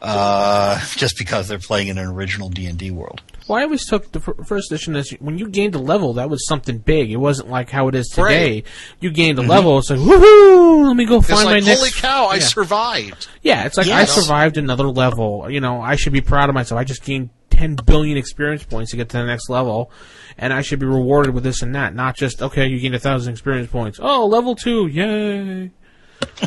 uh, 0.00 0.78
just 0.96 1.16
because 1.18 1.48
they're 1.48 1.58
playing 1.58 1.88
in 1.88 1.98
an 1.98 2.06
original 2.06 2.48
D 2.48 2.66
and 2.66 2.78
D 2.78 2.90
world. 2.90 3.22
Well, 3.48 3.58
I 3.58 3.64
always 3.64 3.86
took 3.86 4.12
the 4.12 4.20
first 4.20 4.70
edition 4.70 4.96
as 4.96 5.10
when 5.12 5.38
you 5.38 5.48
gained 5.48 5.74
a 5.74 5.78
level, 5.78 6.14
that 6.14 6.30
was 6.30 6.46
something 6.46 6.78
big. 6.78 7.10
It 7.10 7.16
wasn't 7.16 7.50
like 7.50 7.70
how 7.70 7.88
it 7.88 7.94
is 7.94 8.08
today. 8.08 8.54
Right. 8.54 8.66
You 9.00 9.10
gained 9.10 9.38
a 9.38 9.42
mm-hmm. 9.42 9.50
level, 9.50 9.78
it's 9.78 9.90
like 9.90 9.98
woohoo! 9.98 10.86
Let 10.86 10.96
me 10.96 11.04
go 11.06 11.20
find 11.20 11.44
like 11.44 11.62
my 11.62 11.66
next. 11.66 11.80
holy 11.80 11.90
cow! 11.90 12.26
I 12.26 12.36
Yeah. 12.36 12.40
survived. 12.40 13.28
Yeah, 13.42 13.64
it's 13.64 13.76
like 13.76 13.88
I 13.88 14.04
survived 14.04 14.56
another 14.56 14.88
level. 14.88 15.50
You 15.50 15.60
know, 15.60 15.80
I 15.80 15.96
should 15.96 16.12
be 16.12 16.20
proud 16.20 16.48
of 16.48 16.54
myself. 16.54 16.78
I 16.78 16.84
just 16.84 17.04
gained 17.04 17.30
10 17.50 17.76
billion 17.86 18.16
experience 18.16 18.64
points 18.64 18.90
to 18.92 18.96
get 18.96 19.08
to 19.10 19.18
the 19.18 19.24
next 19.24 19.48
level, 19.48 19.90
and 20.38 20.52
I 20.52 20.62
should 20.62 20.78
be 20.78 20.86
rewarded 20.86 21.34
with 21.34 21.44
this 21.44 21.62
and 21.62 21.74
that. 21.74 21.94
Not 21.94 22.16
just 22.16 22.42
okay, 22.42 22.66
you 22.66 22.80
gained 22.80 22.94
a 22.94 22.98
thousand 22.98 23.32
experience 23.32 23.70
points. 23.70 23.98
Oh, 24.00 24.26
level 24.26 24.54
two, 24.54 24.86
yay! 24.86 25.70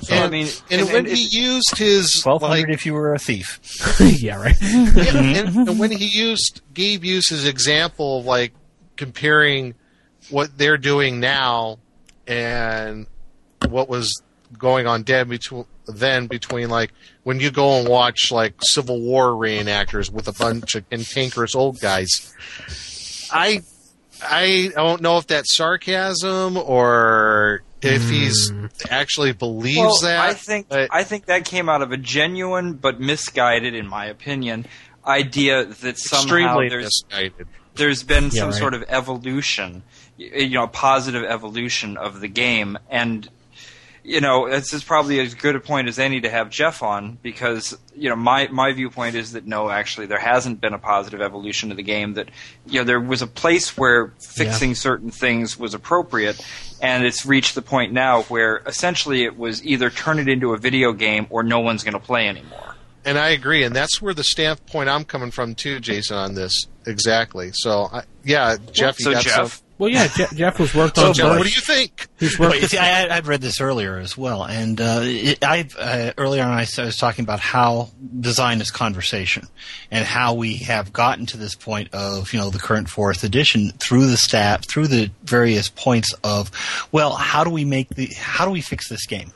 So, 0.03 0.13
and, 0.13 0.23
I 0.23 0.29
mean, 0.29 0.47
and, 0.69 0.81
and- 0.81 0.89
when 0.89 1.05
and 1.05 1.15
he 1.15 1.23
used 1.25 1.77
his 1.77 2.21
Twelve 2.21 2.41
hundred 2.41 2.67
like 2.67 2.69
if 2.69 2.85
you 2.85 2.93
were 2.93 3.13
a 3.13 3.19
thief. 3.19 3.59
yeah, 3.99 4.39
right. 4.39 4.55
Yeah, 4.61 4.69
and, 4.69 5.49
mm-hmm. 5.49 5.69
and 5.69 5.79
when 5.79 5.91
he 5.91 6.05
used 6.05 6.61
Gabe 6.73 7.03
used 7.03 7.29
his 7.29 7.45
example 7.45 8.19
of 8.19 8.25
like 8.25 8.53
comparing 8.95 9.75
what 10.29 10.57
they're 10.57 10.77
doing 10.77 11.19
now 11.19 11.77
and 12.27 13.07
what 13.69 13.89
was 13.89 14.21
going 14.57 14.87
on 14.87 15.03
dead 15.03 15.29
between 15.29 15.65
then 15.87 16.27
between 16.27 16.69
like 16.69 16.91
when 17.23 17.39
you 17.39 17.51
go 17.51 17.79
and 17.79 17.87
watch 17.87 18.31
like 18.31 18.55
Civil 18.61 19.01
War 19.01 19.29
reenactors 19.29 20.11
with 20.11 20.27
a 20.27 20.33
bunch 20.33 20.75
of 20.75 20.89
cantankerous 20.89 21.55
old 21.55 21.79
guys. 21.79 22.33
I 23.31 23.61
I 24.23 24.71
don't 24.75 25.01
know 25.01 25.17
if 25.17 25.27
that's 25.27 25.55
sarcasm 25.55 26.57
or 26.57 27.63
if 27.85 28.09
he's 28.09 28.49
hmm. 28.49 28.65
actually 28.89 29.33
believes 29.33 29.77
well, 29.77 29.99
that. 30.01 30.19
I 30.19 30.33
think 30.33 30.69
but- 30.69 30.89
I 30.91 31.03
think 31.03 31.25
that 31.25 31.45
came 31.45 31.69
out 31.69 31.81
of 31.81 31.91
a 31.91 31.97
genuine 31.97 32.73
but 32.73 32.99
misguided, 32.99 33.75
in 33.75 33.87
my 33.87 34.05
opinion, 34.05 34.65
idea 35.05 35.65
that 35.65 35.97
somehow 35.97 36.23
extremely 36.23 36.69
there's 36.69 37.03
misguided. 37.09 37.47
there's 37.75 38.03
been 38.03 38.25
Yeah, 38.25 38.29
some 38.41 38.49
right. 38.49 38.57
sort 38.57 38.73
of 38.73 38.83
evolution, 38.87 39.83
you 40.17 40.49
know, 40.49 40.67
positive 40.67 41.23
evolution 41.23 41.97
of 41.97 42.21
the 42.21 42.27
game, 42.27 42.77
and 42.89 43.29
you 44.05 44.21
know, 44.21 44.47
this 44.47 44.71
is 44.71 44.83
probably 44.83 45.19
as 45.19 45.33
good 45.33 45.55
a 45.55 45.59
point 45.59 45.87
as 45.87 45.97
any 45.97 46.21
to 46.21 46.29
have 46.29 46.51
Jeff 46.51 46.83
on 46.83 47.17
because 47.23 47.75
you 47.95 48.07
know 48.07 48.15
my 48.15 48.47
my 48.49 48.71
viewpoint 48.71 49.15
is 49.15 49.31
that 49.31 49.47
no, 49.47 49.69
actually, 49.69 50.05
there 50.05 50.19
hasn't 50.19 50.61
been 50.61 50.73
a 50.73 50.77
positive 50.79 51.21
evolution 51.21 51.71
of 51.71 51.77
the 51.77 51.83
game. 51.83 52.13
That 52.13 52.29
you 52.67 52.81
know, 52.81 52.83
there 52.83 52.99
was 52.99 53.23
a 53.23 53.27
place 53.27 53.75
where 53.75 54.13
fixing 54.19 54.75
certain 54.75 55.09
things 55.09 55.57
was 55.57 55.73
appropriate, 55.73 56.39
and 56.81 57.03
it's 57.03 57.25
reached 57.25 57.55
the 57.55 57.63
point 57.63 57.93
now 57.93 58.21
where 58.23 58.61
essentially 58.67 59.23
it 59.23 59.37
was 59.37 59.65
either 59.65 59.89
turn 59.89 60.19
it 60.19 60.29
into 60.29 60.53
a 60.53 60.57
video 60.57 60.93
game 60.93 61.25
or 61.31 61.41
no 61.41 61.59
one's 61.59 61.83
going 61.83 61.93
to 61.93 61.99
play 61.99 62.27
anymore. 62.27 62.75
And 63.05 63.17
I 63.17 63.29
agree, 63.29 63.63
and 63.63 63.75
that's 63.75 64.01
where 64.01 64.13
the 64.13 64.23
standpoint 64.23 64.89
I'm 64.89 65.03
coming 65.03 65.31
from 65.31 65.55
too, 65.55 65.79
Jason, 65.79 66.17
on 66.17 66.35
this 66.35 66.67
exactly. 66.85 67.51
So, 67.53 67.89
I, 67.91 68.03
yeah, 68.23 68.57
Jeff, 68.71 68.99
you 68.99 69.05
so 69.05 69.11
got 69.13 69.23
Jeff, 69.23 69.53
some- 69.53 69.64
Well, 69.77 69.89
yeah, 69.89 70.07
Je- 70.07 70.35
Jeff 70.35 70.57
was 70.57 70.73
worked 70.73 70.95
So, 70.95 71.07
on. 71.07 71.13
Jeff, 71.13 71.25
both. 71.27 71.37
what 71.39 71.47
do 71.47 71.53
you 71.53 71.59
think? 71.59 72.07
He's 72.17 72.39
worked. 72.39 72.55
you 72.61 72.67
see, 72.67 72.77
I, 72.77 73.13
I'd 73.17 73.27
read 73.27 73.41
this 73.41 73.59
earlier 73.59 73.97
as 73.97 74.17
well, 74.17 74.43
and 74.45 74.79
uh, 74.79 75.01
it, 75.03 75.43
I 75.43 75.67
uh, 75.77 76.11
earlier 76.17 76.43
on 76.43 76.51
I 76.51 76.61
s- 76.61 76.79
I 76.79 76.85
was 76.85 76.95
talking 76.95 77.23
about 77.23 77.41
how 77.41 77.89
design 78.21 78.61
is 78.61 78.71
conversation, 78.71 79.47
and 79.91 80.05
how 80.05 80.33
we 80.33 80.55
have 80.57 80.93
gotten 80.93 81.25
to 81.25 81.37
this 81.37 81.55
point 81.55 81.93
of 81.93 82.31
you 82.31 82.39
know 82.39 82.49
the 82.49 82.59
current 82.59 82.89
fourth 82.89 83.23
edition 83.25 83.71
through 83.71 84.07
the 84.07 84.15
stat 84.17 84.65
through 84.65 84.87
the 84.87 85.11
various 85.25 85.67
points 85.67 86.13
of 86.23 86.51
well, 86.93 87.15
how 87.15 87.43
do 87.43 87.49
we 87.49 87.65
make 87.65 87.89
the 87.89 88.05
how 88.17 88.45
do 88.45 88.51
we 88.51 88.61
fix 88.61 88.87
this 88.87 89.05
game? 89.05 89.33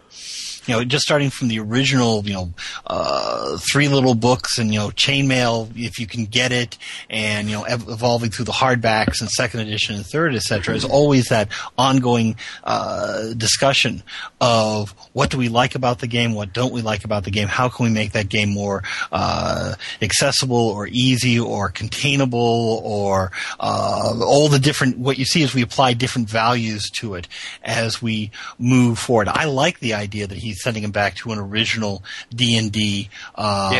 You 0.69 0.75
know, 0.75 0.83
just 0.83 1.03
starting 1.03 1.31
from 1.31 1.47
the 1.47 1.59
original, 1.59 2.23
you 2.23 2.33
know, 2.33 2.53
uh, 2.85 3.57
three 3.71 3.87
little 3.87 4.13
books 4.13 4.59
and, 4.59 4.71
you 4.71 4.79
know, 4.79 4.89
chainmail 4.89 5.71
if 5.75 5.97
you 5.97 6.05
can 6.05 6.25
get 6.25 6.51
it 6.51 6.77
and, 7.09 7.49
you 7.49 7.55
know, 7.55 7.63
ev- 7.63 7.89
evolving 7.89 8.29
through 8.29 8.45
the 8.45 8.51
hardbacks 8.51 9.19
and 9.19 9.29
second 9.31 9.61
edition 9.61 9.95
and 9.95 10.05
third, 10.05 10.35
et 10.35 10.43
cetera, 10.43 10.75
is 10.75 10.85
always 10.85 11.29
that 11.29 11.49
ongoing, 11.75 12.35
uh, 12.65 13.33
discussion 13.33 14.03
of 14.39 14.91
what 15.13 15.31
do 15.31 15.39
we 15.39 15.49
like 15.49 15.73
about 15.73 15.99
the 15.99 16.07
game? 16.07 16.35
What 16.35 16.53
don't 16.53 16.71
we 16.71 16.83
like 16.83 17.03
about 17.03 17.23
the 17.23 17.31
game? 17.31 17.47
How 17.47 17.67
can 17.67 17.85
we 17.85 17.91
make 17.91 18.11
that 18.11 18.29
game 18.29 18.49
more, 18.49 18.83
uh, 19.11 19.73
accessible 20.03 20.55
or 20.55 20.87
easy 20.91 21.39
or 21.39 21.69
containable 21.69 22.81
or, 22.83 23.31
uh, 23.59 24.13
all 24.23 24.49
the 24.49 24.59
different, 24.59 24.99
what 24.99 25.17
you 25.17 25.25
see 25.25 25.41
is 25.41 25.55
we 25.55 25.63
apply 25.63 25.93
different 25.93 26.29
values 26.29 26.91
to 26.91 27.15
it 27.15 27.27
as 27.63 28.03
we 28.03 28.29
move 28.59 28.99
forward. 28.99 29.29
I 29.29 29.45
like 29.45 29.79
the 29.79 29.95
idea 29.95 30.27
that 30.27 30.37
he's 30.37 30.58
sending 30.61 30.83
him 30.83 30.91
back 30.91 31.15
to 31.15 31.31
an 31.31 31.39
original 31.39 32.03
D 32.33 32.57
and 32.57 32.71
D 32.71 33.09
uh, 33.35 33.71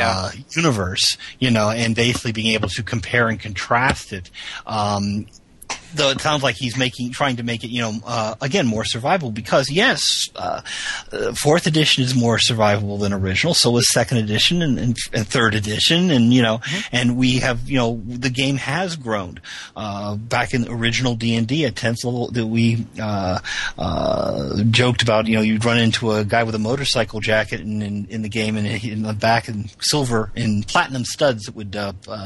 universe, 0.52 1.18
you 1.40 1.52
know, 1.52 1.70
and 1.70 1.96
basically 1.96 2.32
being 2.32 2.54
able 2.54 2.70
to 2.70 2.84
compare 2.84 3.28
and 3.30 3.40
contrast 3.40 4.14
it. 4.14 4.30
Um, 4.66 5.28
though 5.94 6.10
it 6.10 6.22
sounds 6.22 6.44
like 6.44 6.56
he's 6.56 6.78
making 6.78 7.12
trying 7.12 7.38
to 7.38 7.44
make 7.44 7.64
it 7.64 7.70
you 7.70 7.82
know 7.82 7.94
uh, 8.06 8.36
again 8.42 8.68
more 8.68 8.84
survivable 8.84 9.34
because 9.34 9.70
yes 9.70 10.30
uh, 10.36 10.62
uh, 11.12 11.34
fourth 11.34 11.68
edition 11.68 12.04
is 12.04 12.16
more 12.16 12.38
survivable 12.38 13.00
than 13.00 13.14
original. 13.14 13.54
So 13.54 13.76
is 13.78 13.90
second 13.90 14.18
edition 14.18 14.62
and, 14.62 14.80
and, 14.80 14.98
and 15.14 15.28
third 15.28 15.56
edition 15.56 16.12
and 16.12 16.34
you 16.34 16.42
know 16.42 16.62
and 16.92 17.18
we 17.18 17.40
have 17.40 17.70
you 17.70 17.78
know 17.78 18.02
the 18.06 18.30
game 18.30 18.58
has 18.58 18.96
grown. 18.96 19.40
Uh, 19.76 20.16
back 20.16 20.54
in 20.54 20.62
the 20.62 20.72
original 20.72 21.16
D&D 21.16 21.66
at 21.66 21.76
10th 21.76 22.04
level 22.04 22.32
that 22.32 22.46
we 22.46 22.86
uh, 23.02 23.40
uh, 23.78 24.64
joked 24.70 25.02
about 25.02 25.28
you 25.28 25.36
know 25.36 25.42
you'd 25.42 25.66
run 25.66 25.78
into 25.78 26.12
a 26.12 26.24
guy 26.24 26.44
with 26.44 26.56
a 26.56 26.60
motorcycle 26.60 27.20
jacket 27.20 27.62
in, 27.62 27.82
in, 27.82 28.08
in 28.10 28.22
the 28.22 28.30
game 28.30 28.58
and 28.58 28.68
in 28.84 29.04
the 29.04 29.14
back 29.14 29.48
in 29.48 29.70
silver 29.80 30.32
in 30.36 30.64
platinum 30.64 31.06
studs 31.06 31.46
that 31.46 31.56
would 31.56 31.76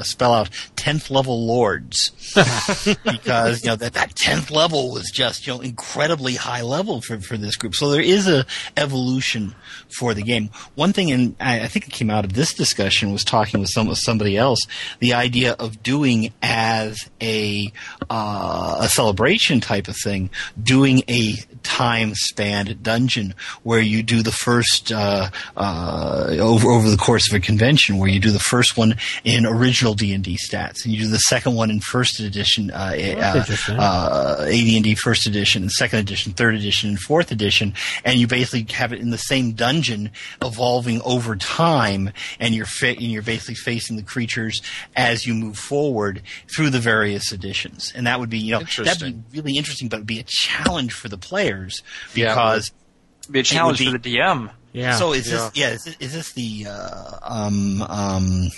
spell 0.04 0.34
out 0.34 0.50
10th 0.76 1.10
level 1.10 1.46
lords. 1.46 2.12
Because 3.04 3.53
you 3.62 3.70
know 3.70 3.76
that 3.76 3.94
that 3.94 4.16
tenth 4.16 4.50
level 4.50 4.92
was 4.92 5.12
just 5.14 5.46
you 5.46 5.54
know 5.54 5.62
incredibly 5.62 6.36
high 6.36 6.62
level 6.62 7.02
for 7.02 7.20
for 7.20 7.38
this 7.38 7.56
group. 7.56 7.76
So 7.76 7.92
there 7.92 8.02
is 8.02 8.28
a 8.28 8.46
evolution 8.78 9.56
for 9.98 10.14
the 10.14 10.24
game. 10.24 10.50
One 10.76 10.94
thing, 10.94 11.12
and 11.12 11.36
I, 11.40 11.62
I 11.62 11.68
think 11.68 11.88
it 11.88 11.92
came 11.92 12.10
out 12.10 12.26
of 12.26 12.34
this 12.34 12.54
discussion 12.54 13.12
was 13.12 13.24
talking 13.24 13.60
with 13.60 13.70
some 13.70 13.88
with 13.88 14.00
somebody 14.00 14.38
else. 14.38 14.60
The 15.00 15.14
idea 15.14 15.54
of 15.54 15.84
doing 15.84 16.34
as 16.42 17.10
a 17.22 17.72
uh, 18.10 18.78
a 18.82 18.90
celebration 18.90 19.60
type 19.60 19.88
of 19.88 19.96
thing, 20.02 20.30
doing 20.62 21.04
a 21.10 21.36
time 21.64 22.14
spanned 22.16 22.84
dungeon 22.84 23.34
where 23.64 23.80
you 23.80 24.04
do 24.04 24.22
the 24.22 24.32
first 24.32 24.92
uh, 24.92 25.30
uh, 25.58 26.36
over 26.40 26.70
over 26.70 26.90
the 26.90 26.98
course 26.98 27.32
of 27.32 27.36
a 27.36 27.40
convention, 27.40 27.98
where 27.98 28.10
you 28.10 28.20
do 28.20 28.32
the 28.32 28.40
first 28.40 28.78
one 28.78 28.96
in 29.24 29.46
original 29.46 29.94
D 29.94 30.14
and 30.14 30.24
D 30.24 30.38
stats, 30.38 30.84
and 30.84 30.94
you 30.94 31.02
do 31.02 31.08
the 31.08 31.18
second 31.18 31.56
one 31.56 31.70
in 31.70 31.80
first 31.80 32.20
edition, 32.20 32.72
uh, 32.72 32.94
uh, 33.18 33.46
uh, 33.70 34.46
AD&D 34.48 34.96
first 34.96 35.28
edition, 35.28 35.64
and 35.64 35.72
second 35.72 36.00
edition, 36.00 36.34
third 36.34 36.56
edition, 36.56 36.90
and 36.90 37.00
fourth 37.00 37.32
edition, 37.32 37.74
and 38.04 38.20
you 38.20 38.28
basically 38.28 38.72
have 38.74 38.94
it 38.94 39.00
in 39.00 39.10
the 39.10 39.18
same 39.18 39.54
dungeon, 39.54 40.12
evolving 40.42 41.02
over 41.04 41.36
time, 41.36 42.12
and 42.40 42.54
you're 42.54 42.66
fa- 42.66 42.88
and 42.90 43.02
you're 43.02 43.22
basically 43.22 43.56
facing 43.56 43.96
the 43.96 44.04
creatures 44.04 44.62
as 44.96 45.26
you 45.26 45.34
move 45.34 45.58
forward 45.58 46.22
through 46.54 46.70
the 46.70 46.80
various 46.80 47.32
editions, 47.32 47.92
and 47.96 48.08
that 48.08 48.20
would 48.20 48.30
be 48.30 48.40
you 48.40 48.52
know 48.54 48.60
that'd 48.60 49.02
be 49.32 49.38
really 49.38 49.58
interesting, 49.58 49.88
but 49.88 49.98
it'd 49.98 50.08
be 50.08 50.20
a 50.20 50.26
challenge 50.28 50.94
for 50.94 51.10
the 51.10 51.18
players 51.54 51.84
Yeah, 52.14 52.26
it 52.26 52.30
because. 52.36 52.72
be 53.32 53.40
a 53.40 53.44
challenge 53.44 53.80
be- 53.80 53.86
for 53.92 53.98
the 53.98 54.16
DM. 54.18 54.50
yeah. 54.74 54.96
So 54.98 55.14
is 55.14 55.28
Yeah. 55.30 55.38
this 55.38 55.52
yeah? 55.56 55.70
Is 55.70 55.84
this, 55.86 55.96
is 56.00 56.14
this 56.14 56.32
the 56.34 56.68
uh, 56.70 57.18
um, 57.22 57.82
um, 57.84 58.50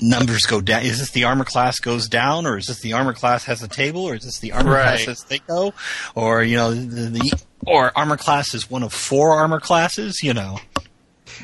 numbers 0.00 0.42
go 0.46 0.60
down? 0.60 0.82
Is 0.82 0.98
this 0.98 1.10
the 1.10 1.24
armor 1.24 1.44
class 1.44 1.78
goes 1.80 2.08
down, 2.08 2.46
or 2.46 2.56
is 2.58 2.66
this 2.66 2.80
the 2.80 2.92
armor 2.92 3.12
class 3.14 3.44
has 3.44 3.62
a 3.62 3.68
table, 3.68 4.04
or 4.04 4.14
is 4.14 4.24
this 4.24 4.38
the 4.40 4.52
armor 4.52 4.72
Right. 4.72 4.82
class 4.82 5.04
has 5.06 5.24
they 5.24 5.38
go, 5.40 5.74
or 6.14 6.42
you 6.42 6.56
know 6.56 6.72
the, 6.74 7.08
the 7.18 7.32
or 7.66 7.92
armor 7.96 8.16
class 8.16 8.54
is 8.54 8.70
one 8.70 8.82
of 8.82 8.92
four 8.92 9.32
armor 9.32 9.60
classes? 9.60 10.20
You 10.22 10.34
know, 10.34 10.58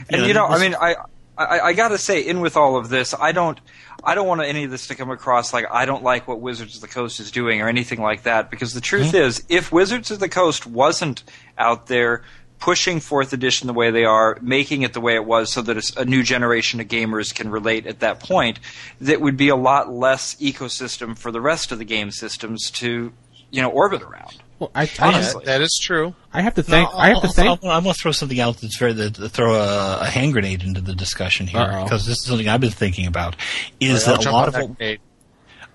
And 0.08 0.22
know, 0.22 0.26
you 0.28 0.34
know, 0.34 0.46
I 0.46 0.58
mean, 0.60 0.74
I, 0.80 0.94
I, 1.36 1.60
I 1.60 1.72
got 1.72 1.88
to 1.88 1.98
say, 1.98 2.20
in 2.20 2.40
with 2.40 2.56
all 2.56 2.76
of 2.76 2.88
this, 2.88 3.14
I 3.18 3.32
don't, 3.32 3.58
I 4.04 4.14
don't 4.14 4.28
want 4.28 4.42
any 4.42 4.64
of 4.64 4.70
this 4.70 4.86
to 4.88 4.94
come 4.94 5.10
across 5.10 5.52
like 5.52 5.66
I 5.70 5.84
don't 5.84 6.02
like 6.02 6.28
what 6.28 6.40
Wizards 6.40 6.76
of 6.76 6.80
the 6.80 6.88
Coast 6.88 7.20
is 7.20 7.30
doing 7.30 7.60
or 7.60 7.68
anything 7.68 8.00
like 8.00 8.22
that. 8.22 8.50
Because 8.50 8.74
the 8.74 8.80
truth 8.80 9.10
hmm. 9.10 9.16
is, 9.16 9.44
if 9.48 9.72
Wizards 9.72 10.10
of 10.10 10.20
the 10.20 10.28
Coast 10.28 10.66
wasn't 10.66 11.24
out 11.56 11.86
there 11.86 12.22
pushing 12.58 13.00
fourth 13.00 13.32
edition 13.32 13.66
the 13.66 13.72
way 13.72 13.90
they 13.90 14.04
are, 14.04 14.38
making 14.40 14.82
it 14.82 14.92
the 14.92 15.00
way 15.00 15.14
it 15.14 15.24
was, 15.24 15.52
so 15.52 15.62
that 15.62 15.76
it's 15.76 15.96
a 15.96 16.04
new 16.04 16.22
generation 16.22 16.80
of 16.80 16.88
gamers 16.88 17.34
can 17.34 17.50
relate 17.50 17.86
at 17.86 18.00
that 18.00 18.20
point, 18.20 18.58
that 19.00 19.20
would 19.20 19.36
be 19.36 19.48
a 19.48 19.56
lot 19.56 19.92
less 19.92 20.34
ecosystem 20.36 21.16
for 21.16 21.30
the 21.30 21.40
rest 21.40 21.72
of 21.72 21.78
the 21.78 21.84
game 21.84 22.10
systems 22.10 22.70
to, 22.70 23.12
you 23.50 23.62
know, 23.62 23.70
orbit 23.70 24.02
around. 24.02 24.42
Well, 24.58 24.70
I, 24.74 24.82
Yeah, 24.84 24.88
I, 25.00 25.06
Honestly. 25.14 25.44
that 25.44 25.60
is 25.60 25.78
true. 25.80 26.14
I 26.32 26.42
have 26.42 26.54
to 26.54 26.68
No. 26.68 26.90
I 26.92 27.08
have 27.08 27.20
to 27.20 27.26
I'll- 27.28 27.32
thank. 27.32 27.48
I'll- 27.64 27.70
I'm 27.70 27.82
going 27.84 27.94
to 27.94 28.00
throw 28.02 28.12
something 28.12 28.40
out 28.40 28.56
that's 28.60 28.76
very 28.78 28.92
that 28.92 29.14
that 29.14 29.28
throw 29.30 29.54
a, 29.54 30.00
a 30.00 30.06
hand 30.06 30.32
grenade 30.32 30.62
into 30.64 30.80
the 30.80 30.94
discussion 30.94 31.46
here 31.46 31.60
Uh-oh. 31.60 31.84
because 31.84 32.06
this 32.06 32.18
is 32.18 32.24
something 32.26 32.48
I've 32.48 32.60
been 32.60 32.70
thinking 32.70 33.06
about. 33.06 33.36
Is 33.80 34.06
I'll 34.08 34.16
that 34.16 34.26
a 34.26 34.30
lot 34.32 34.48
of 34.48 34.54
what, 34.54 34.76
grenade. 34.76 35.00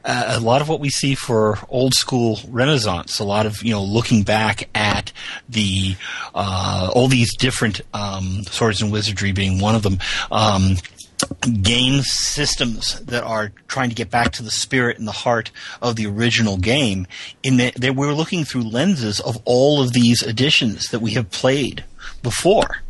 uh, 0.04 0.36
a 0.36 0.40
lot 0.42 0.62
of 0.62 0.68
what 0.68 0.82
we 0.82 0.90
see 0.90 1.16
for 1.16 1.60
old 1.70 1.94
school 1.94 2.40
Renaissance, 2.50 3.20
a 3.20 3.24
lot 3.24 3.46
of 3.46 3.64
you 3.64 3.72
know 3.72 3.84
looking 3.84 4.24
back 4.24 4.68
at 4.76 5.14
the 5.48 5.96
uh, 6.36 6.90
all 6.94 7.08
these 7.08 7.36
different 7.38 7.80
um, 7.94 8.44
swords 8.52 8.82
and 8.82 8.92
wizardry 8.92 9.32
being 9.32 9.60
one 9.60 9.76
of 9.76 9.84
them. 9.84 10.00
Um, 10.32 10.76
game 11.62 12.02
systems 12.02 13.00
that 13.02 13.24
are 13.24 13.52
trying 13.68 13.90
to 13.90 13.96
get 13.96 14.10
back 14.10 14.32
to 14.34 14.44
the 14.44 14.52
spirit 14.52 14.98
and 14.98 15.08
the 15.08 15.12
heart 15.12 15.52
of 15.82 15.96
the 15.96 16.06
original 16.06 16.58
game 16.58 17.08
in 17.44 17.58
that 17.58 17.76
that 17.76 17.96
we're 17.96 18.14
looking 18.14 18.44
through 18.46 18.64
lenses 18.64 19.20
of 19.20 19.42
all 19.46 19.82
of 19.82 19.94
these 19.94 20.22
editions 20.22 20.88
that 20.90 21.00
we 21.00 21.12
have 21.12 21.30
played 21.32 21.84
before 22.22 22.84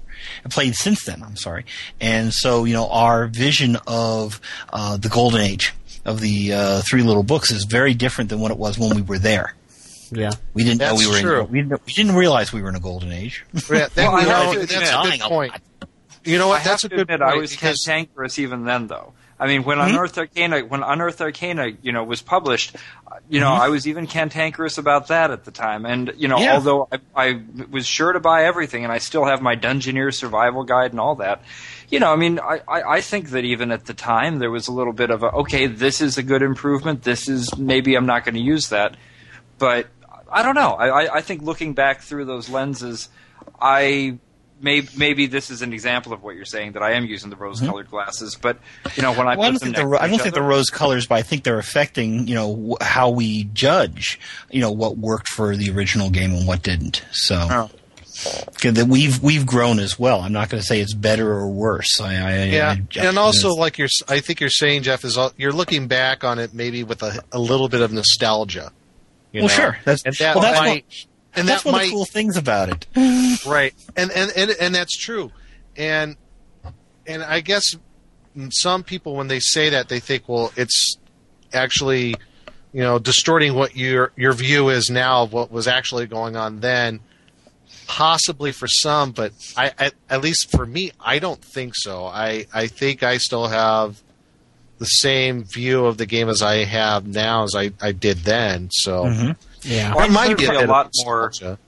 played 0.50 0.76
since 0.76 1.06
then. 1.06 1.24
I'm 1.24 1.36
sorry, 1.36 1.66
and 2.02 2.34
so 2.34 2.64
you 2.66 2.74
know 2.74 2.88
our 2.90 3.28
vision 3.28 3.78
of 3.88 4.40
uh, 4.72 4.98
the 4.98 5.10
golden 5.10 5.42
age 5.42 5.74
of 6.06 6.20
the 6.20 6.54
uh, 6.54 6.82
three 6.90 7.04
little 7.04 7.24
books 7.24 7.52
is 7.52 7.66
very 7.66 7.94
different 7.94 8.30
than 8.30 8.40
what 8.40 8.52
it 8.52 8.58
was 8.58 8.78
when 8.78 8.96
we 8.96 9.02
were 9.02 9.20
there. 9.20 9.54
Yeah. 10.12 10.32
We 10.54 10.64
didn't 10.64 10.82
know 10.82 10.96
we 10.96 11.08
were. 11.08 11.20
true. 11.20 11.42
In, 11.42 11.52
we, 11.52 11.62
didn't, 11.62 11.86
we 11.86 11.94
didn't 11.94 12.16
realize 12.16 12.54
we 12.54 12.62
were 12.62 12.70
in 12.70 12.76
a 12.76 12.80
golden 12.80 13.12
age. 13.12 13.44
Yeah, 13.54 13.88
that, 13.88 13.96
Well, 13.96 14.16
I 14.16 14.24
know, 14.54 14.54
to 14.54 14.60
that's 14.60 14.74
a 14.74 15.18
good 15.18 15.22
point. 15.22 15.52
lot. 15.54 15.62
You 16.26 16.38
know 16.38 16.48
I 16.48 16.50
what? 16.50 16.62
have 16.62 16.72
That's 16.72 16.84
a 16.86 16.90
good 16.90 17.00
admit, 17.02 17.20
point. 17.20 17.32
I 17.32 17.36
was 17.36 17.52
because- 17.52 17.84
cantankerous 17.84 18.40
even 18.40 18.66
then, 18.66 18.88
though. 18.88 19.14
I 19.40 19.48
mean, 19.48 19.64
when 19.64 19.78
hmm? 19.78 19.86
Unearthed 19.90 20.18
Arcana, 20.18 20.62
when 20.62 20.84
Unearthed 20.84 21.20
Arcana, 21.20 21.72
you 21.82 21.92
know, 21.92 22.04
was 22.04 22.22
published, 22.22 22.78
you 23.30 23.42
know, 23.42 23.54
hmm? 23.54 23.62
I 23.62 23.68
was 23.70 23.88
even 23.88 24.08
cantankerous 24.08 24.78
about 24.78 25.08
that 25.08 25.32
at 25.32 25.44
the 25.44 25.52
time. 25.52 25.86
And 25.86 26.14
you 26.16 26.30
know, 26.30 26.38
Yeah. 26.40 26.54
although 26.54 26.88
I, 26.92 27.00
I 27.16 27.42
was 27.70 27.86
sure 27.86 28.14
to 28.14 28.22
buy 28.22 28.46
everything, 28.46 28.84
and 28.84 28.94
I 28.94 29.00
still 29.00 29.26
have 29.26 29.42
my 29.42 29.56
Dungeoneer 29.56 30.14
survival 30.14 30.64
guide 30.64 30.92
and 30.92 31.00
all 31.00 31.16
that, 31.16 31.42
you 31.90 32.00
know, 32.00 32.14
I 32.14 32.16
mean, 32.16 32.40
I, 32.40 32.62
I, 32.68 32.84
I 32.84 33.02
think 33.02 33.32
that 33.32 33.44
even 33.44 33.72
at 33.72 33.86
the 33.86 33.94
time 33.94 34.40
there 34.40 34.52
was 34.52 34.68
a 34.68 34.72
little 34.72 34.94
bit 34.94 35.10
of 35.10 35.24
a 35.24 35.32
okay, 35.32 35.68
this 35.68 36.00
is 36.00 36.18
a 36.18 36.24
good 36.24 36.42
improvement. 36.44 37.04
This 37.04 37.28
is 37.28 37.58
maybe 37.58 37.96
I'm 37.96 38.06
not 38.06 38.24
going 38.24 38.36
to 38.36 38.42
use 38.42 38.70
that, 38.70 38.96
but 39.58 39.88
I 40.32 40.44
don't 40.44 40.56
know. 40.56 40.72
I, 40.74 40.88
I, 41.06 41.16
I 41.16 41.22
think 41.22 41.42
looking 41.42 41.74
back 41.74 42.02
through 42.02 42.26
those 42.26 42.50
lenses, 42.50 43.10
I 43.60 44.20
maybe 44.64 44.88
maybe 44.98 45.26
this 45.28 45.52
is 45.52 45.62
an 45.62 45.74
example 45.74 46.14
of 46.14 46.24
what 46.24 46.36
you're 46.36 46.46
saying 46.46 46.72
that 46.72 46.82
I 46.82 46.94
am 46.94 47.06
using 47.06 47.30
the 47.30 47.36
rose-colored 47.36 47.86
mm-hmm. 47.86 47.96
glasses. 47.96 48.36
But 48.42 48.58
you 48.96 49.04
know, 49.04 49.14
when 49.14 49.28
I 49.28 49.36
Well, 49.36 49.50
I 49.50 49.52
put 49.52 49.60
don't 49.60 49.60
them 49.60 49.60
think 49.60 49.76
the 49.76 49.82
next 49.84 49.92
ro- 49.92 49.98
I 50.00 50.08
don't 50.08 50.16
each 50.16 50.22
think 50.22 50.36
the 50.36 50.42
rose 50.42 50.70
colors, 50.72 51.06
but 51.06 51.16
I 51.16 51.22
think 51.22 51.44
they're 51.44 51.60
affecting 51.60 52.28
you 52.28 52.34
know 52.36 52.78
wh- 52.80 52.84
how 52.84 53.10
we 53.12 53.44
judge 53.46 54.20
you 54.50 54.62
know 54.62 54.72
what 54.72 54.98
worked 54.98 55.28
for 55.28 55.56
the 55.56 55.70
original 55.70 56.10
game 56.10 56.32
and 56.34 56.48
what 56.48 56.64
didn't. 56.64 57.04
So. 57.12 57.48
Oh. 57.52 57.70
'Cause 58.62 58.74
that 58.76 58.88
we've 58.88 59.22
we've 59.24 59.46
grown 59.46 59.80
as 59.80 59.98
well. 59.98 60.22
I'm 60.22 60.32
not 60.32 60.48
going 60.48 60.62
to 60.62 60.66
say 60.66 60.80
it's 60.80 60.94
better 60.94 61.30
or 61.30 61.50
worse. 61.50 62.00
I, 62.00 62.14
I, 62.16 62.44
Yeah, 62.46 62.76
I- 62.96 63.06
and 63.08 63.18
also 63.18 63.50
like 63.50 63.78
you're, 63.80 63.90
I 64.08 64.20
think 64.20 64.40
you're 64.40 64.50
saying, 64.52 64.84
Jeff, 64.84 65.04
is 65.04 65.18
all- 65.18 65.34
you're 65.36 65.52
looking 65.52 65.88
back 65.88 66.24
on 66.24 66.38
it 66.38 66.54
maybe 66.54 66.84
with 66.84 67.02
a, 67.02 67.22
a 67.32 67.40
little 67.40 67.68
bit 67.68 67.82
of 67.82 67.92
nostalgia. 67.92 68.72
you 69.32 69.42
well, 69.42 69.50
know? 69.50 69.54
sure. 69.56 69.78
That's 69.84 70.04
and 70.04 70.16
that 70.18 70.36
well, 70.36 70.44
that's 70.44 70.60
might, 70.60 70.86
what, 70.86 71.06
and 71.36 71.48
that's 71.48 71.64
that 71.64 71.70
one 71.70 71.80
might, 71.80 71.84
of 71.86 71.90
the 71.90 71.96
cool 71.96 72.06
things 72.06 72.38
about 72.38 72.70
it. 72.70 72.88
right, 73.46 73.74
and, 73.96 74.12
and 74.12 74.32
and 74.36 74.52
and 74.52 74.76
that's 74.76 74.98
true, 74.98 75.32
and 75.76 76.16
and 77.08 77.24
I 77.24 77.42
guess 77.42 77.64
some 78.50 78.84
people 78.84 79.16
when 79.16 79.28
they 79.28 79.40
say 79.40 79.70
that 79.70 79.90
they 79.90 80.00
think, 80.00 80.28
well, 80.28 80.52
it's 80.56 80.98
actually, 81.54 82.16
you 82.72 82.82
know, 82.82 83.00
distorting 83.00 83.54
what 83.54 83.76
your 83.76 84.12
your 84.16 84.34
view 84.34 84.70
is 84.70 84.90
now 84.90 85.24
of 85.24 85.34
what 85.34 85.52
was 85.52 85.68
actually 85.68 86.08
going 86.08 86.36
on 86.36 86.60
then. 86.60 87.00
Possibly 87.86 88.52
for 88.54 88.68
some, 88.68 89.12
but 89.12 89.34
I, 89.58 89.72
at, 89.78 89.94
at 90.10 90.22
least 90.22 90.52
for 90.52 90.66
me, 90.66 90.92
I 91.00 91.20
don't 91.20 91.44
think 91.44 91.74
so. 91.76 92.06
I, 92.06 92.46
I 92.54 92.68
think 92.68 93.04
I 93.04 93.18
still 93.18 93.48
have 93.48 94.02
the 94.78 94.86
same 94.86 95.44
view 95.44 95.86
of 95.86 95.98
the 95.98 96.06
game 96.06 96.30
as 96.30 96.42
I 96.42 96.64
have 96.64 97.06
now 97.06 97.44
as 97.44 97.56
I, 97.56 97.72
I 97.82 97.92
did 97.92 98.20
then. 98.20 98.70
So 98.72 99.04
mm-hmm. 99.04 99.32
Yeah. 99.66 99.94
Well, 99.96 100.06
it 100.06 100.12
might 100.12 100.38
be 100.38 100.44
a, 100.44 100.48
certainly 100.48 100.62
bit 100.64 100.70
a 100.70 100.72
lot 100.72 100.90
more. 101.06 101.26
nostalgia. 101.28 101.60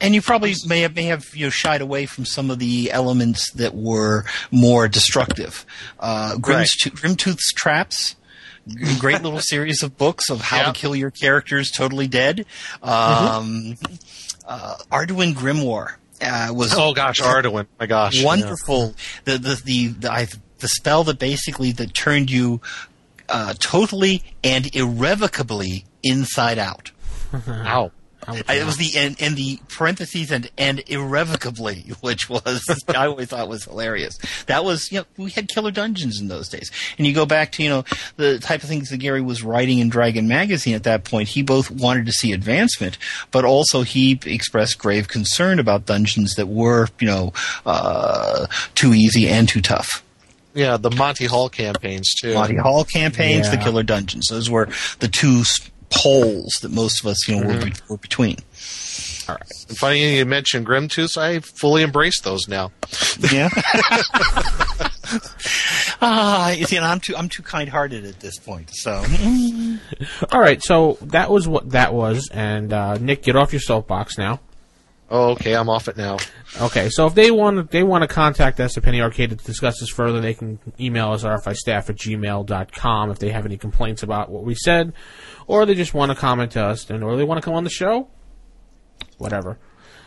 And 0.00 0.14
you 0.14 0.22
probably 0.22 0.54
may 0.66 0.82
have, 0.82 0.94
may 0.94 1.06
have 1.06 1.34
you 1.34 1.46
know, 1.46 1.50
shied 1.50 1.80
away 1.80 2.06
from 2.06 2.24
some 2.24 2.50
of 2.52 2.60
the 2.60 2.92
elements 2.92 3.50
that 3.54 3.74
were 3.74 4.24
more 4.52 4.86
destructive. 4.86 5.66
Uh, 5.98 6.36
Grimm's 6.36 6.58
Right. 6.58 6.68
To- 6.82 6.90
Grimtooth's 6.92 7.52
Traps, 7.52 8.14
great 9.00 9.22
little 9.22 9.40
series 9.42 9.82
of 9.82 9.98
books 9.98 10.30
of 10.30 10.40
how 10.40 10.58
Yeah. 10.58 10.62
to 10.66 10.72
kill 10.72 10.94
your 10.94 11.10
characters 11.10 11.72
totally 11.72 12.06
dead. 12.06 12.46
Um, 12.80 13.76
uh, 14.46 14.76
Arduin 14.92 15.34
Grimoire 15.34 15.96
uh, 16.22 16.52
was 16.54 16.72
Oh 16.76 16.94
gosh, 16.94 17.20
Arduin! 17.20 17.66
My 17.80 17.86
gosh, 17.86 18.22
wonderful. 18.22 18.94
The 19.24 19.36
the 19.38 19.60
the 19.64 19.86
the, 19.98 20.08
I, 20.08 20.26
the 20.60 20.68
spell 20.68 21.02
that 21.04 21.18
basically 21.18 21.72
that 21.72 21.92
turned 21.92 22.30
you 22.30 22.60
uh, 23.28 23.54
totally 23.58 24.22
and 24.44 24.72
irrevocably 24.76 25.84
inside 26.04 26.58
out. 26.58 26.92
Yeah. 27.32 27.40
Ow. 27.66 27.92
I- 28.26 28.56
It 28.56 28.66
was 28.66 28.76
the 28.76 28.90
and, 28.98 29.16
and 29.22 29.36
the 29.36 29.58
parentheses 29.68 30.30
and 30.32 30.50
and 30.58 30.82
irrevocably, 30.88 31.92
which 32.00 32.28
was 32.28 32.62
I 32.88 33.06
always 33.06 33.28
thought 33.28 33.48
was 33.48 33.64
hilarious. 33.64 34.18
That 34.46 34.64
was 34.64 34.90
you 34.92 34.98
know 34.98 35.04
we 35.16 35.30
had 35.30 35.48
killer 35.48 35.70
dungeons 35.70 36.20
in 36.20 36.26
those 36.28 36.48
days, 36.48 36.70
and 36.98 37.06
you 37.06 37.14
go 37.14 37.24
back 37.24 37.52
to 37.52 37.62
you 37.62 37.68
know 37.70 37.84
the 38.16 38.38
type 38.40 38.62
of 38.64 38.68
things 38.68 38.90
that 38.90 38.98
Gary 38.98 39.22
was 39.22 39.42
writing 39.42 39.78
in 39.78 39.88
Dragon 39.88 40.26
magazine 40.28 40.74
at 40.74 40.82
that 40.82 41.04
point. 41.04 41.28
He 41.28 41.42
both 41.42 41.70
wanted 41.70 42.04
to 42.06 42.12
see 42.12 42.32
advancement, 42.32 42.98
but 43.30 43.44
also 43.46 43.82
he 43.82 44.20
expressed 44.26 44.78
grave 44.78 45.08
concern 45.08 45.58
about 45.60 45.86
dungeons 45.86 46.34
that 46.34 46.48
were 46.48 46.88
you 47.00 47.06
know 47.06 47.32
uh, 47.64 48.46
too 48.74 48.92
easy 48.94 49.28
and 49.28 49.48
too 49.48 49.62
tough. 49.62 50.04
Yeah, 50.54 50.76
the 50.76 50.90
Monty 50.90 51.26
Hall 51.26 51.48
campaigns 51.48 52.12
too. 52.20 52.34
Monty 52.34 52.56
Hall 52.56 52.84
campaigns, 52.84 53.48
the 53.50 53.58
killer 53.58 53.84
dungeons. 53.84 54.26
Those 54.28 54.50
were 54.50 54.68
the 54.98 55.06
two 55.08 55.40
s- 55.42 55.70
poles 55.90 56.52
that 56.62 56.70
most 56.70 57.00
of 57.00 57.06
us 57.06 57.28
you 57.28 57.40
know 57.40 57.46
were, 57.46 57.64
be- 57.64 57.72
were 57.88 57.98
between. 57.98 58.36
And 59.28 59.78
funny 59.78 60.16
you 60.16 60.24
mentioned 60.24 60.66
Grimtooth. 60.66 61.18
I 61.18 61.40
fully 61.40 61.82
embrace 61.82 62.20
those 62.22 62.48
now. 62.48 62.72
Yeah. 63.30 63.50
Ah, 66.00 66.50
you 66.50 66.64
see, 66.64 66.76
and 66.76 66.84
I'm 66.84 67.00
too 67.00 67.16
I'm 67.16 67.28
too 67.28 67.42
kind-hearted 67.42 68.04
at 68.04 68.20
this 68.20 68.38
point. 68.38 68.70
So 68.72 68.92
All 70.32 70.40
right. 70.40 70.62
So 70.62 70.96
that 71.02 71.30
was 71.30 71.48
what 71.48 71.70
that 71.70 71.92
was. 71.92 72.28
And 72.32 72.72
uh, 72.72 72.94
Nick, 72.98 73.22
get 73.22 73.34
off 73.34 73.52
your 73.52 73.60
soapbox 73.60 74.16
now. 74.16 74.40
Oh, 75.10 75.30
okay, 75.30 75.54
I'm 75.54 75.70
off 75.70 75.88
it 75.88 75.96
now. 75.96 76.18
Okay, 76.60 76.90
so 76.90 77.06
if 77.06 77.14
they 77.14 77.30
want 77.30 77.70
they 77.70 77.82
want 77.82 78.02
to 78.02 78.08
contact 78.08 78.60
us 78.60 78.76
at 78.76 78.82
Penny 78.82 79.00
Arcade 79.00 79.30
to 79.30 79.36
discuss 79.36 79.80
this 79.80 79.88
further, 79.88 80.20
they 80.20 80.34
can 80.34 80.58
email 80.78 81.12
us 81.12 81.24
rfistaff 81.24 81.88
at 81.88 81.96
gmail.com 81.96 83.10
if 83.10 83.18
they 83.18 83.30
have 83.30 83.46
any 83.46 83.56
complaints 83.56 84.02
about 84.02 84.30
what 84.30 84.44
we 84.44 84.54
said, 84.54 84.92
or 85.48 85.66
they 85.66 85.74
just 85.74 85.92
want 85.94 86.12
to 86.12 86.16
comment 86.16 86.52
to 86.52 86.62
us, 86.64 86.88
and 86.90 87.02
or 87.02 87.16
they 87.16 87.24
want 87.24 87.38
to 87.38 87.44
come 87.44 87.54
on 87.54 87.64
the 87.64 87.70
show. 87.70 88.06
Whatever. 89.18 89.58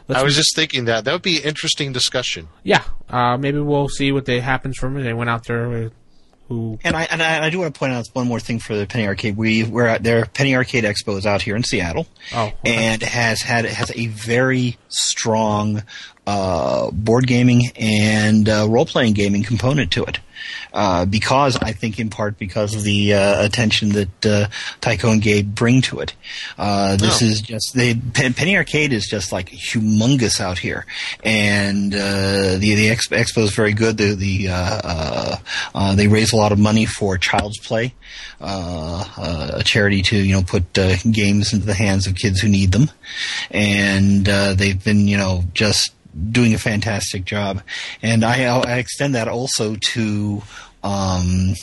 Let's 0.08 0.22
I 0.22 0.24
was 0.24 0.36
just 0.36 0.56
thinking 0.56 0.86
that 0.86 1.04
that 1.06 1.12
would 1.14 1.22
be 1.22 1.38
an 1.38 1.44
interesting 1.44 1.92
discussion. 1.94 2.48
yeah, 2.64 2.84
uh, 3.10 3.38
maybe 3.38 3.60
we'll 3.60 3.90
see 3.90 4.12
what 4.12 4.26
they 4.26 4.40
happens 4.40 4.78
from 4.78 4.98
it. 4.98 5.04
They 5.04 5.14
went 5.14 5.30
out 5.30 5.46
there 5.46 5.70
with 5.70 5.94
who 6.48 6.80
And 6.84 6.96
I 6.96 7.04
and 7.04 7.22
I, 7.22 7.46
I 7.46 7.50
do 7.50 7.60
want 7.60 7.74
to 7.74 7.80
point 7.80 7.94
out 7.94 8.08
one 8.14 8.28
more 8.28 8.40
thing 8.40 8.60
for 8.60 8.76
the 8.76 8.86
Penny 8.88 9.08
Arcade. 9.08 9.38
We 9.38 9.64
we're 9.64 9.86
at 9.88 10.04
their 10.04 10.26
Penny 10.26 10.56
Arcade 10.56 10.84
Expo 10.84 11.18
is 11.18 11.26
out 11.26 11.42
here 11.42 11.56
in 11.56 11.64
Seattle, 11.64 12.08
Oh, 12.34 12.48
okay. 12.48 12.58
and 12.66 13.02
has 13.04 13.42
had 13.42 13.66
has 13.66 13.92
a 13.96 14.08
very 14.08 14.78
strong 14.90 15.84
uh, 16.28 16.90
board 16.92 17.28
gaming 17.28 17.72
and 17.78 18.50
uh, 18.50 18.68
role 18.70 18.86
playing 18.86 19.14
gaming 19.14 19.44
component 19.44 19.92
to 19.94 20.04
it. 20.06 20.20
Uh, 20.74 21.06
because 21.06 21.58
I 21.58 21.72
think 21.74 22.00
in 22.00 22.10
part 22.10 22.38
because 22.38 22.76
of 22.76 22.84
the 22.84 23.14
uh, 23.14 23.44
attention 23.46 23.90
that 23.90 24.26
uh, 24.26 24.48
Tycho 24.80 25.12
and 25.12 25.22
Gabe 25.22 25.54
bring 25.54 25.82
to 25.84 26.00
it. 26.00 26.14
Uh, 26.58 26.96
this 26.96 27.22
Oh. 27.22 27.26
is 27.26 27.42
just 27.42 27.74
they 27.76 27.94
Pen- 27.96 28.34
Penny 28.34 28.56
Arcade 28.56 28.94
is 28.94 29.08
just 29.08 29.32
like 29.32 29.50
humongous 29.50 30.40
out 30.40 30.58
here, 30.58 30.86
and 31.24 31.94
uh, 31.94 32.58
the 32.58 32.74
the 32.76 32.88
expo, 32.90 33.44
is 33.44 33.54
very 33.56 33.74
good. 33.74 33.98
The 33.98 34.16
the 34.16 34.48
uh, 34.50 34.82
uh, 34.84 35.36
uh, 35.76 35.96
they 35.96 36.08
raise 36.08 36.32
a 36.34 36.38
lot 36.38 36.52
of 36.52 36.60
money 36.60 36.86
for 36.86 37.18
Child's 37.18 37.60
Play, 37.60 37.94
uh, 38.40 39.04
uh, 39.18 39.52
a 39.56 39.64
charity 39.64 40.02
to 40.04 40.16
you 40.18 40.34
know 40.34 40.44
put 40.44 40.78
uh, 40.78 40.96
games 41.12 41.54
into 41.54 41.66
the 41.66 41.74
hands 41.74 42.08
of 42.08 42.16
kids 42.16 42.40
who 42.40 42.48
need 42.50 42.72
them, 42.72 42.90
and 43.50 44.28
uh, 44.30 44.54
they've 44.54 44.84
been 44.84 45.08
you 45.08 45.18
know 45.18 45.44
just 45.54 45.94
doing 46.32 46.54
a 46.54 46.58
fantastic 46.58 47.26
job. 47.26 47.62
And 48.02 48.24
I, 48.24 48.44
I 48.46 48.78
extend 48.78 49.16
that 49.16 49.28
also 49.28 49.76
to 49.76 50.42
um, 50.84 51.54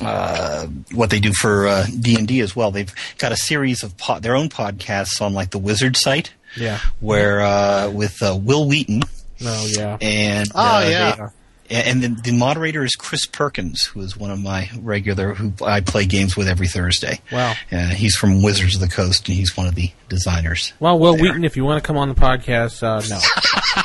uh, 0.00 0.66
what 0.92 1.10
they 1.10 1.20
do 1.20 1.32
for 1.32 1.66
uh, 1.66 1.86
D 2.00 2.16
and 2.16 2.26
D 2.26 2.40
as 2.40 2.56
well. 2.56 2.70
They've 2.70 2.92
got 3.18 3.32
a 3.32 3.36
series 3.36 3.82
of 3.82 3.96
po- 3.98 4.20
their 4.20 4.34
own 4.36 4.48
podcasts 4.48 5.20
on 5.20 5.34
like 5.34 5.50
the 5.50 5.58
Wizard 5.58 5.96
site, 5.96 6.32
Yeah. 6.56 6.78
where 7.00 7.40
uh, 7.42 7.90
with 7.90 8.22
uh, 8.22 8.36
Wil 8.40 8.66
Wheaton 8.68 9.02
Oh 9.44 9.66
yeah. 9.76 9.98
and 10.00 10.48
Oh, 10.54 10.60
uh, 10.78 10.86
yeah. 10.88 11.16
they 11.16 11.26
and 11.74 12.02
the, 12.02 12.08
the 12.08 12.32
moderator 12.32 12.84
is 12.84 12.94
Chris 12.94 13.24
Perkins, 13.24 13.84
who 13.86 14.02
is 14.02 14.14
one 14.14 14.30
of 14.30 14.38
my 14.38 14.68
regular 14.78 15.32
who 15.32 15.54
I 15.64 15.80
play 15.80 16.04
games 16.04 16.36
with 16.36 16.46
every 16.46 16.68
Thursday. 16.68 17.18
Wow. 17.32 17.54
Uh, 17.72 17.86
he's 17.88 18.14
from 18.14 18.42
Wizards 18.42 18.74
of 18.74 18.82
the 18.82 18.88
Coast, 18.88 19.26
and 19.28 19.36
he's 19.38 19.56
one 19.56 19.66
of 19.66 19.74
the 19.74 19.90
designers. 20.10 20.74
Well, 20.80 20.98
Wil 20.98 21.16
Wheaton, 21.16 21.44
if 21.44 21.56
you 21.56 21.64
want 21.64 21.82
to 21.82 21.86
come 21.86 21.96
on 21.96 22.10
the 22.10 22.14
podcast, 22.14 22.82
uh, 22.82 23.00
no. 23.08 23.18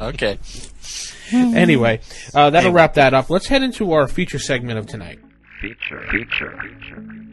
Okay. 0.00 0.38
anyway, 1.32 2.00
uh, 2.34 2.50
that'll 2.50 2.72
wrap 2.72 2.94
that 2.94 3.14
up. 3.14 3.30
Let's 3.30 3.46
head 3.46 3.62
into 3.62 3.92
our 3.92 4.08
feature 4.08 4.38
segment 4.38 4.78
of 4.78 4.86
tonight. 4.86 5.20
Feature. 5.60 6.06
Feature. 6.10 6.60
Feature. 6.62 7.24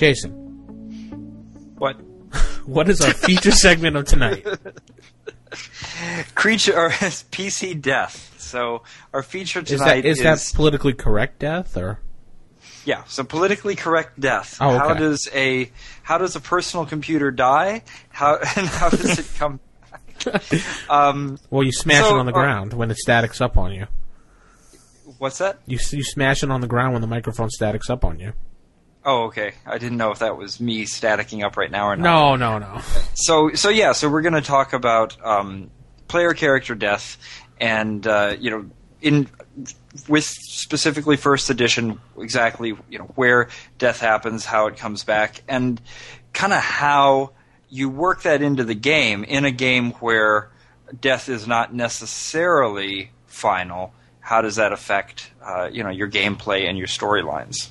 Jason, 0.00 0.30
What? 1.76 1.94
what 2.64 2.88
is 2.88 3.02
our 3.02 3.12
feature 3.12 3.50
segment 3.66 3.96
of 3.96 4.06
tonight? 4.06 4.46
Creature 6.34 6.78
or 6.78 6.88
PC 6.90 7.78
death. 7.80 8.34
So 8.38 8.82
our 9.12 9.22
feature 9.22 9.60
tonight 9.60 9.74
Is 9.74 9.80
tonight 9.80 10.02
that 10.02 10.08
is 10.38 10.50
that 10.50 10.56
politically 10.56 10.94
correct 10.94 11.40
death 11.40 11.76
or? 11.76 12.00
Yeah. 12.84 13.04
So 13.04 13.24
politically 13.24 13.76
correct 13.76 14.18
death. 14.20 14.56
Oh, 14.60 14.76
How 14.78 14.94
does 14.94 15.28
a 15.34 15.70
how 16.02 16.18
does 16.18 16.36
a 16.36 16.40
personal 16.40 16.86
computer 16.86 17.30
die? 17.30 17.82
How 18.10 18.36
and 18.56 18.66
how 18.66 18.88
does 18.90 19.18
it 19.18 19.26
come? 19.38 19.60
um, 20.88 21.38
Well, 21.50 21.62
you 21.62 21.72
smash 21.72 22.04
So, 22.04 22.16
it 22.16 22.18
on 22.18 22.26
the 22.26 22.32
uh, 22.32 22.34
ground 22.34 22.72
when 22.74 22.90
it 22.90 22.96
statics 22.98 23.40
up 23.40 23.56
on 23.56 23.72
you. 23.72 23.86
what's 25.18 25.38
that? 25.38 25.58
You 25.66 25.78
you 25.92 26.04
smash 26.04 26.42
it 26.42 26.50
on 26.50 26.60
the 26.60 26.66
ground 26.66 26.92
when 26.92 27.02
the 27.02 27.08
microphone 27.08 27.50
statics 27.50 27.88
up 27.90 28.04
on 28.04 28.18
you. 28.18 28.32
Oh, 29.04 29.24
okay. 29.24 29.52
I 29.66 29.78
didn't 29.78 29.96
know 29.96 30.10
if 30.10 30.18
that 30.18 30.36
was 30.36 30.60
me 30.60 30.84
staticking 30.84 31.42
up 31.42 31.56
right 31.56 31.70
now 31.70 31.86
or 31.86 31.96
not. 31.96 32.04
No, 32.04 32.36
no, 32.36 32.58
no. 32.58 32.82
So, 33.14 33.54
so 33.54 33.70
yeah. 33.70 33.92
So 33.92 34.10
we're 34.10 34.20
going 34.20 34.34
to 34.34 34.42
talk 34.42 34.74
about 34.74 35.16
um, 35.24 35.70
player 36.06 36.34
character 36.34 36.74
death, 36.74 37.16
and 37.58 38.06
uh, 38.06 38.36
you 38.38 38.50
know, 38.50 38.66
in 39.00 39.26
with 40.08 40.24
specifically 40.24 41.16
first 41.16 41.50
edition, 41.50 42.00
exactly 42.18 42.76
you 42.88 42.98
know 42.98 43.10
where 43.14 43.48
death 43.78 44.00
happens, 44.00 44.44
how 44.44 44.66
it 44.66 44.76
comes 44.76 45.04
back, 45.04 45.42
and 45.48 45.80
kind 46.32 46.52
of 46.52 46.60
how 46.60 47.32
you 47.68 47.88
work 47.88 48.22
that 48.22 48.42
into 48.42 48.64
the 48.64 48.74
game 48.74 49.24
in 49.24 49.44
a 49.44 49.50
game 49.50 49.92
where 49.94 50.50
death 51.00 51.28
is 51.28 51.46
not 51.46 51.74
necessarily 51.74 53.10
final. 53.26 53.92
How 54.20 54.42
does 54.42 54.56
that 54.56 54.72
affect 54.72 55.30
uh, 55.42 55.68
you 55.72 55.82
know 55.82 55.90
your 55.90 56.08
gameplay 56.08 56.68
and 56.68 56.78
your 56.78 56.86
storylines? 56.86 57.70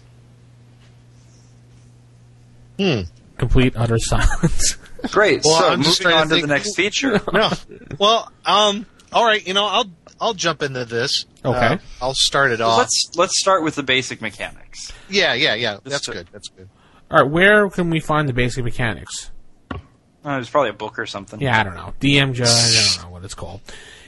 Complete 3.37 3.73
utter 3.75 3.97
silence. 3.97 4.77
Great. 5.11 5.43
Well, 5.45 5.59
so 5.59 5.69
I'm 5.69 5.81
just 5.81 6.01
moving 6.01 6.17
trying 6.17 6.29
to 6.29 6.35
on 6.35 6.41
to, 6.41 6.47
the 6.47 6.53
next 6.53 6.75
feature. 6.75 7.21
no. 7.33 7.49
Well, 7.97 8.31
um, 8.45 8.85
all 9.13 9.25
right. 9.25 9.45
You 9.45 9.53
know, 9.53 9.65
I'll 9.65 9.89
I'll 10.21 10.33
jump 10.33 10.61
into 10.61 10.85
this. 10.85 11.25
Okay. 11.45 11.57
Uh, 11.57 11.77
I'll 12.01 12.13
start 12.15 12.51
it 12.51 12.61
off. 12.61 12.77
Let's 12.77 13.11
let's 13.15 13.39
start 13.39 13.63
with 13.63 13.75
the 13.75 13.83
basic 13.83 14.21
mechanics. 14.21 14.91
yeah, 15.09 15.33
yeah, 15.33 15.53
yeah. 15.55 15.77
That's 15.83 16.07
a- 16.07 16.11
good. 16.13 16.27
That's 16.31 16.49
good. 16.49 16.69
All 17.11 17.23
right, 17.23 17.31
where 17.31 17.69
can 17.69 17.89
we 17.89 17.99
find 17.99 18.27
the 18.29 18.33
basic 18.33 18.63
mechanics? 18.63 19.31
Uh, 19.71 19.79
there's 20.23 20.49
probably 20.49 20.69
a 20.69 20.73
book 20.73 20.99
or 20.99 21.05
something. 21.05 21.39
Yeah, 21.39 21.59
I 21.59 21.63
don't 21.63 21.75
know. 21.75 21.93
DM 21.99 22.33
judge, 22.33 22.49
I 22.49 22.95
don't 22.97 23.05
know 23.05 23.13
what 23.13 23.23
it's 23.23 23.33
called. 23.33 23.61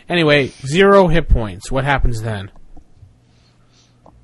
Anyway, 0.09 0.47
zero 0.65 1.07
hit 1.07 1.29
points. 1.29 1.71
What 1.71 1.83
happens 1.85 2.21
then? 2.21 2.51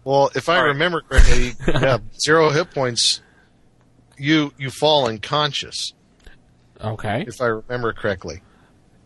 Well, 0.04 0.30
if 0.36 0.48
I 0.50 0.58
All 0.58 0.62
right. 0.64 0.68
remember 0.70 1.02
correctly, 1.02 1.54
yeah, 1.68 1.98
zero 2.24 2.50
hit 2.50 2.72
points. 2.72 3.22
You 4.18 4.52
you 4.58 4.70
fall 4.70 5.08
unconscious. 5.08 5.94
Okay, 6.84 7.26
If 7.28 7.42
I 7.42 7.46
remember 7.48 7.92
correctly. 7.94 8.42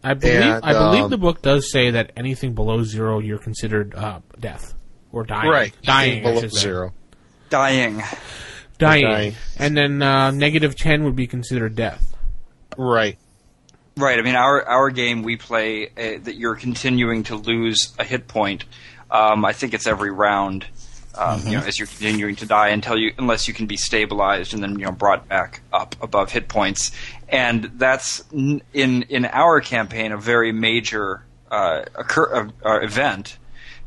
I 0.03 0.13
believe 0.13 0.41
and, 0.41 0.65
I 0.65 0.73
believe 0.73 1.03
um, 1.05 1.09
the 1.09 1.17
book 1.17 1.41
does 1.41 1.71
say 1.71 1.91
that 1.91 2.11
anything 2.17 2.53
below 2.53 2.83
zero 2.83 3.19
you're 3.19 3.37
considered 3.37 3.93
uh, 3.95 4.21
death 4.39 4.73
or 5.11 5.23
dying. 5.23 5.49
Right. 5.49 5.73
dying 5.83 6.25
I 6.25 6.33
below 6.33 6.47
zero. 6.47 6.93
Dying. 7.49 8.01
Dying. 8.77 9.03
Dying. 9.03 9.35
and 9.57 9.77
then 9.77 10.01
uh, 10.01 10.31
negative 10.31 10.75
ten 10.75 11.03
would 11.03 11.15
be 11.15 11.27
considered 11.27 11.75
death. 11.75 12.15
Right. 12.77 13.17
Right. 13.97 14.17
I 14.17 14.21
mean, 14.21 14.35
our 14.35 14.65
our 14.67 14.89
game 14.89 15.21
we 15.21 15.35
play 15.37 15.87
uh, 15.89 16.19
that 16.23 16.35
you're 16.35 16.55
continuing 16.55 17.23
to 17.23 17.35
lose 17.35 17.93
a 17.99 18.03
hit 18.03 18.27
point. 18.27 18.65
Um, 19.11 19.43
I 19.45 19.53
think 19.53 19.73
it's 19.73 19.85
every 19.85 20.11
round. 20.11 20.65
Um, 21.15 21.41
You 21.45 21.57
know, 21.57 21.63
as 21.63 21.77
you're 21.77 21.87
continuing 21.87 22.35
to 22.37 22.45
die 22.45 22.69
until 22.69 22.97
you, 22.97 23.13
unless 23.17 23.47
you 23.47 23.53
can 23.53 23.67
be 23.67 23.77
stabilized 23.77 24.53
and 24.53 24.63
then 24.63 24.79
you 24.79 24.85
know 24.85 24.91
brought 24.91 25.27
back 25.27 25.61
up 25.73 25.95
above 26.01 26.31
hit 26.31 26.47
points, 26.47 26.91
and 27.27 27.71
that's 27.75 28.23
n- 28.33 28.61
in 28.73 29.03
in 29.03 29.25
our 29.25 29.61
campaign 29.61 30.11
a 30.11 30.17
very 30.17 30.51
major 30.51 31.23
uh, 31.49 31.83
occur, 31.95 32.49
uh, 32.63 32.67
uh, 32.67 32.79
event 32.79 33.37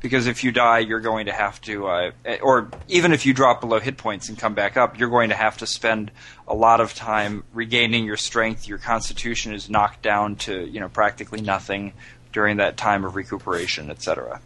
because 0.05 0.27
if 0.27 0.45
you 0.45 0.53
die, 0.53 0.81
you're 0.81 1.01
going 1.01 1.25
to 1.25 1.33
have 1.33 1.59
to, 1.63 1.87
uh, 1.87 2.11
or 2.43 2.69
even 2.89 3.15
if 3.15 3.25
you 3.25 3.33
drop 3.33 3.63
below 3.63 3.81
hit 3.81 3.97
points 3.97 4.29
and 4.29 4.39
come 4.39 4.53
back 4.53 4.77
up, 4.77 4.99
you're 4.99 5.09
going 5.09 5.31
to 5.31 5.35
have 5.35 5.57
to 5.57 5.67
spend 5.67 6.11
a 6.47 6.55
lot 6.55 6.83
of 6.83 6.95
time 6.95 7.43
regaining 7.55 8.05
your 8.05 8.19
strength. 8.19 8.69
Your 8.69 8.77
constitution 8.77 9.55
is 9.55 9.71
knocked 9.71 10.03
down 10.03 10.37
to 10.37 10.67
you 10.67 10.79
know 10.79 10.91
practically 10.91 11.41
nothing 11.41 11.95
during 12.35 12.59
that 12.59 12.77
time 12.77 13.07
of 13.07 13.17
recuperation, 13.17 13.91
etc. 13.91 14.43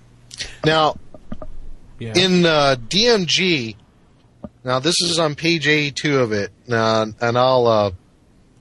Now, 0.65 0.97
Yeah. 1.99 2.13
in 2.17 2.47
uh, 2.47 2.77
DMG, 2.89 3.75
now 4.65 4.79
this 4.79 5.01
is 5.01 5.19
on 5.19 5.35
page 5.35 5.67
82 5.67 6.19
of 6.19 6.33
it, 6.33 6.53
uh, 6.71 7.07
and 7.21 7.37
I'll 7.39 7.67
uh, 7.67 7.91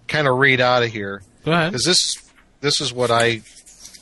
kind 0.07 0.27
of 0.27 0.37
read 0.37 0.59
out 0.61 0.83
of 0.83 0.91
here. 0.91 1.21
Go 1.45 1.51
ahead. 1.51 1.71
because 1.71 1.85
this 1.85 2.31
this 2.61 2.81
is 2.81 2.91
what 2.91 3.11
I 3.11 3.41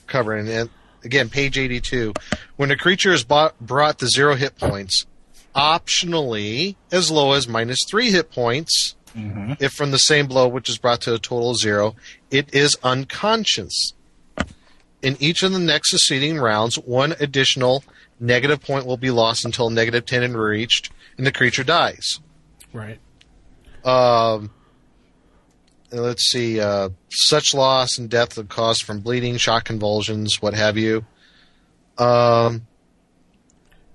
cover. 0.08 0.34
And, 0.34 0.48
and 0.48 0.70
again, 1.04 1.30
page 1.30 1.58
eighty 1.58 1.80
two. 1.82 2.14
When 2.56 2.72
a 2.72 2.78
creature 2.78 3.12
is 3.12 3.24
bought, 3.24 3.60
brought 3.60 4.00
to 4.00 4.08
zero 4.08 4.36
hit 4.36 4.58
points, 4.58 5.06
optionally 5.54 6.76
as 6.92 7.12
low 7.12 7.34
as 7.34 7.48
minus 7.48 7.80
three 7.90 8.12
hit 8.12 8.32
points, 8.32 8.96
if 9.18 9.72
from 9.72 9.92
the 9.92 9.98
same 10.00 10.28
blow, 10.28 10.46
which 10.48 10.68
is 10.70 10.78
brought 10.78 11.00
to 11.02 11.14
a 11.14 11.20
total 11.20 11.52
of 11.52 11.58
zero, 11.58 11.96
it 12.32 12.54
is 12.54 12.76
unconscious. 12.84 13.94
In 15.02 15.16
each 15.22 15.42
of 15.44 15.54
the 15.54 15.60
next 15.60 15.92
succeeding 15.92 16.38
rounds, 16.38 16.76
one 16.78 17.14
additional 17.20 17.84
negative 18.20 18.62
point 18.62 18.86
will 18.86 18.98
be 18.98 19.12
lost 19.12 19.46
until 19.46 19.70
negative 19.70 20.06
ten 20.06 20.24
is 20.24 20.34
reached, 20.34 20.92
and 21.18 21.26
the 21.26 21.32
creature 21.32 21.64
dies. 21.64 22.20
Right. 22.74 23.00
Um, 23.84 24.52
let's 25.92 26.30
see. 26.30 26.60
Uh, 26.60 26.90
such 27.10 27.54
loss 27.54 27.98
and 27.98 28.10
death 28.10 28.38
are 28.38 28.44
caused 28.44 28.84
from 28.84 29.00
bleeding, 29.00 29.38
shock, 29.38 29.66
convulsions, 29.66 30.42
what 30.42 30.54
have 30.54 30.78
you. 30.78 31.06
Um, 31.98 32.68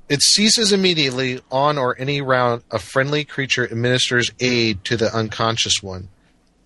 it 0.09 0.23
ceases 0.23 0.73
immediately 0.73 1.41
on 1.51 1.79
or 1.79 1.99
any 1.99 2.21
round 2.21 2.63
a 2.71 2.79
friendly 2.79 3.25
creature 3.25 3.65
administers 3.71 4.31
aid 4.41 4.83
to 4.85 4.97
the 4.97 5.15
unconscious 5.15 5.83
one. 5.83 6.09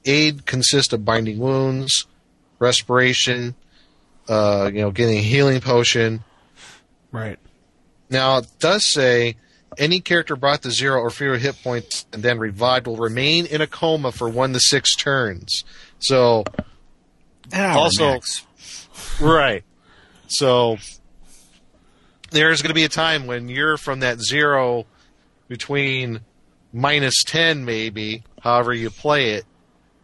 Aid 0.06 0.47
consists 0.47 0.93
of 0.93 1.05
binding 1.05 1.39
wounds, 1.39 2.06
respiration, 2.59 3.55
uh, 4.28 4.70
you 4.72 4.81
know, 4.81 4.90
getting 4.90 5.18
a 5.18 5.22
healing 5.22 5.60
potion, 5.60 6.24
Right. 7.14 7.38
now, 8.10 8.38
it 8.38 8.46
does 8.58 8.84
say 8.86 9.36
any 9.78 10.00
character 10.00 10.36
brought 10.36 10.62
to 10.62 10.70
zero 10.70 11.00
or 11.00 11.10
fewer 11.10 11.36
hit 11.38 11.60
points 11.62 12.06
and 12.12 12.22
then 12.22 12.38
revived 12.38 12.86
will 12.86 12.96
remain 12.96 13.46
in 13.46 13.60
a 13.60 13.66
coma 13.66 14.12
for 14.12 14.28
one 14.28 14.52
to 14.52 14.60
six 14.60 14.94
turns. 14.94 15.64
So, 15.98 16.44
Also- 17.76 18.04
right. 19.20 19.64
So, 20.28 20.76
there's 22.30 22.62
going 22.62 22.70
to 22.70 22.74
be 22.74 22.84
a 22.84 22.88
time 22.88 23.26
when 23.26 23.48
you're 23.48 23.76
from 23.76 24.00
that 24.00 24.20
zero 24.20 24.86
between 25.48 26.20
minus 26.72 27.22
10, 27.24 27.64
maybe, 27.64 28.24
however 28.42 28.72
you 28.72 28.90
play 28.90 29.30
it. 29.32 29.44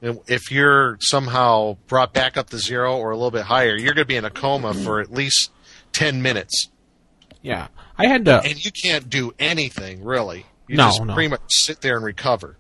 And 0.03 0.21
if 0.29 0.51
you're 0.51 0.97
somehow 1.01 1.77
brought 1.87 2.13
back 2.15 2.37
up 2.37 2.51
to 2.51 2.59
zero 2.59 2.97
or 2.97 3.11
a 3.11 3.17
little 3.17 3.31
bit 3.31 3.43
higher, 3.45 3.77
you're 3.77 3.95
going 3.95 3.97
to 3.97 4.05
be 4.05 4.17
in 4.17 4.25
a 4.25 4.31
coma 4.31 4.75
for 4.75 5.01
at 5.01 5.13
least 5.13 5.51
10 5.93 6.23
minutes 6.23 6.69
Yeah. 7.43 7.69
I 7.97 8.07
had 8.07 8.25
to 8.27 8.41
and 8.43 8.63
you 8.65 8.71
can't 8.71 9.09
do 9.09 9.33
anything 9.39 10.05
really. 10.05 10.47
You 10.69 10.77
No, 10.77 10.87
just 10.89 11.05
no. 11.05 11.15
pretty 11.15 11.29
much 11.29 11.41
sit 11.49 11.81
there 11.81 11.97
and 11.97 12.05
recover. 12.05 12.57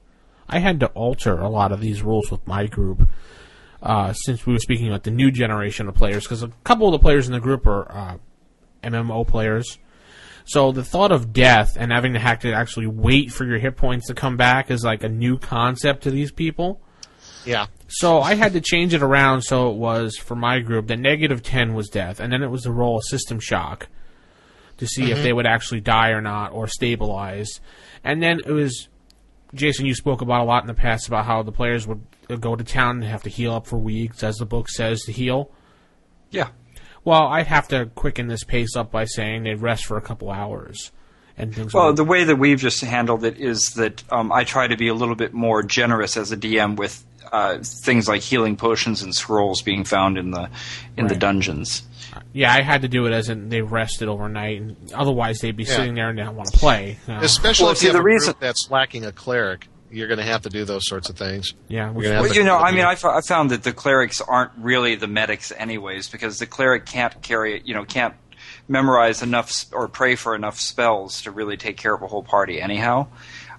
I 0.48 0.58
had 0.58 0.80
to 0.80 0.86
alter 0.88 1.38
a 1.38 1.48
lot 1.48 1.70
of 1.72 1.80
these 1.80 2.02
rules 2.02 2.30
with 2.30 2.46
my 2.46 2.66
group 2.66 3.08
uh, 3.82 4.12
since 4.12 4.44
we 4.46 4.52
were 4.52 4.58
speaking 4.58 4.88
about 4.88 5.04
the 5.04 5.10
new 5.10 5.30
generation 5.30 5.88
of 5.88 5.94
players 5.94 6.24
because 6.24 6.42
a 6.42 6.48
couple 6.64 6.86
of 6.88 6.92
the 6.92 6.98
players 6.98 7.26
in 7.26 7.32
the 7.32 7.40
group 7.40 7.66
are 7.66 7.90
uh, 7.90 8.16
MMO 8.82 9.26
players. 9.26 9.78
So 10.44 10.72
the 10.72 10.82
thought 10.84 11.12
of 11.12 11.32
death 11.32 11.76
and 11.78 11.92
having 11.92 12.14
to 12.14 12.18
have 12.18 12.40
to 12.40 12.52
actually 12.52 12.88
wait 12.88 13.30
for 13.32 13.44
your 13.44 13.58
hit 13.58 13.76
points 13.76 14.08
to 14.08 14.14
come 14.14 14.36
back 14.36 14.70
is 14.70 14.82
like 14.82 15.04
a 15.04 15.08
new 15.08 15.38
concept 15.38 16.02
to 16.04 16.10
these 16.10 16.32
people. 16.32 16.80
Yeah. 17.44 17.66
So 17.88 18.20
I 18.20 18.34
had 18.34 18.54
to 18.54 18.60
change 18.60 18.92
it 18.92 19.02
around 19.02 19.42
so 19.42 19.70
it 19.70 19.76
was 19.76 20.16
for 20.16 20.34
my 20.34 20.58
group 20.60 20.88
the 20.88 20.96
negative 20.96 21.42
ten 21.42 21.74
was 21.74 21.88
death, 21.88 22.18
and 22.20 22.32
then 22.32 22.42
it 22.42 22.50
was 22.50 22.62
the 22.62 22.72
roll 22.72 23.00
system 23.00 23.38
shock 23.38 23.88
to 24.80 24.86
see 24.86 25.12
if 25.12 25.22
they 25.22 25.32
would 25.32 25.46
actually 25.46 25.80
die 25.80 26.10
or 26.10 26.20
not 26.20 26.52
or 26.52 26.66
stabilize, 26.66 27.60
and 28.02 28.22
then 28.22 28.40
it 28.44 28.50
was 28.50 28.88
Jason. 29.54 29.86
You 29.86 29.94
spoke 29.94 30.20
about 30.20 30.40
a 30.40 30.44
lot 30.44 30.62
in 30.62 30.66
the 30.66 30.74
past 30.74 31.06
about 31.06 31.26
how 31.26 31.42
the 31.42 31.52
players 31.52 31.86
would 31.86 32.02
uh, 32.28 32.36
go 32.36 32.56
to 32.56 32.64
town 32.64 32.96
and 32.96 33.04
have 33.04 33.22
to 33.22 33.30
heal 33.30 33.54
up 33.54 33.66
for 33.66 33.78
weeks, 33.78 34.22
as 34.22 34.36
the 34.36 34.46
book 34.46 34.68
says 34.68 35.02
to 35.02 35.12
heal. 35.12 35.50
Yeah. 36.30 36.48
Well, 37.04 37.28
I'd 37.28 37.46
have 37.46 37.68
to 37.68 37.86
quicken 37.94 38.28
this 38.28 38.44
pace 38.44 38.76
up 38.76 38.90
by 38.90 39.04
saying 39.04 39.44
they'd 39.44 39.60
rest 39.60 39.86
for 39.86 39.96
a 39.96 40.02
couple 40.02 40.30
hours, 40.30 40.92
and 41.36 41.54
things. 41.54 41.72
Well, 41.72 41.88
would, 41.88 41.96
the 41.96 42.04
way 42.04 42.24
that 42.24 42.36
we've 42.36 42.58
just 42.58 42.80
handled 42.82 43.24
it 43.24 43.38
is 43.38 43.74
that 43.76 44.02
um, 44.10 44.32
I 44.32 44.44
try 44.44 44.66
to 44.66 44.76
be 44.76 44.88
a 44.88 44.94
little 44.94 45.14
bit 45.14 45.32
more 45.32 45.62
generous 45.62 46.16
as 46.16 46.32
a 46.32 46.36
DM 46.36 46.76
with 46.76 47.04
uh, 47.32 47.58
things 47.62 48.08
like 48.08 48.22
healing 48.22 48.56
potions 48.56 49.02
and 49.02 49.14
scrolls 49.14 49.62
being 49.62 49.84
found 49.84 50.18
in 50.18 50.30
the 50.30 50.50
in 50.96 51.06
the 51.06 51.16
dungeons. 51.16 51.82
Yeah, 52.32 52.52
I 52.52 52.62
had 52.62 52.82
to 52.82 52.88
do 52.88 53.06
it 53.06 53.12
as 53.12 53.28
in 53.28 53.48
they 53.48 53.62
rested 53.62 54.08
overnight, 54.08 54.60
and 54.60 54.92
otherwise 54.94 55.38
they'd 55.40 55.56
be 55.56 55.64
Yeah. 55.64 55.76
sitting 55.76 55.94
there 55.94 56.08
and 56.10 56.18
not 56.18 56.34
want 56.34 56.52
to 56.52 56.58
play. 56.58 56.98
you 57.06 57.14
know. 57.14 57.20
Especially 57.20 57.64
Well, 57.64 57.72
if 57.72 57.78
see, 57.78 57.86
you 57.86 57.92
have 57.92 57.94
the 57.94 58.00
a 58.00 58.04
reason- 58.04 58.32
group 58.32 58.40
that's 58.40 58.68
lacking 58.70 59.04
a 59.04 59.12
cleric, 59.12 59.68
you're 59.90 60.06
going 60.08 60.18
to 60.20 60.24
have 60.24 60.42
to 60.42 60.48
do 60.48 60.64
those 60.64 60.86
sorts 60.86 61.08
of 61.10 61.16
things. 61.16 61.52
yeah, 61.68 61.90
we 61.90 62.04
You're 62.04 62.12
gonna 62.12 62.22
Well, 62.22 62.28
have 62.28 62.36
you 62.36 62.44
know, 62.44 62.58
I 62.58 62.70
mean, 62.70 62.84
I, 62.84 62.94
found 62.94 63.50
that 63.50 63.64
the 63.64 63.72
clerics 63.72 64.20
aren't 64.20 64.52
really 64.56 64.94
the 64.94 65.08
medics, 65.08 65.52
anyways, 65.56 66.08
because 66.08 66.38
the 66.38 66.46
cleric 66.46 66.86
can't 66.86 67.20
carry, 67.22 67.60
you 67.64 67.74
know, 67.74 67.84
can't 67.84 68.14
memorize 68.68 69.20
enough 69.22 69.48
s- 69.48 69.66
or 69.72 69.88
pray 69.88 70.14
for 70.14 70.34
enough 70.36 70.58
spells 70.60 71.22
to 71.22 71.30
really 71.32 71.56
take 71.56 71.76
care 71.76 71.92
of 71.94 72.02
a 72.02 72.06
whole 72.06 72.22
party, 72.22 72.60
anyhow. 72.62 73.06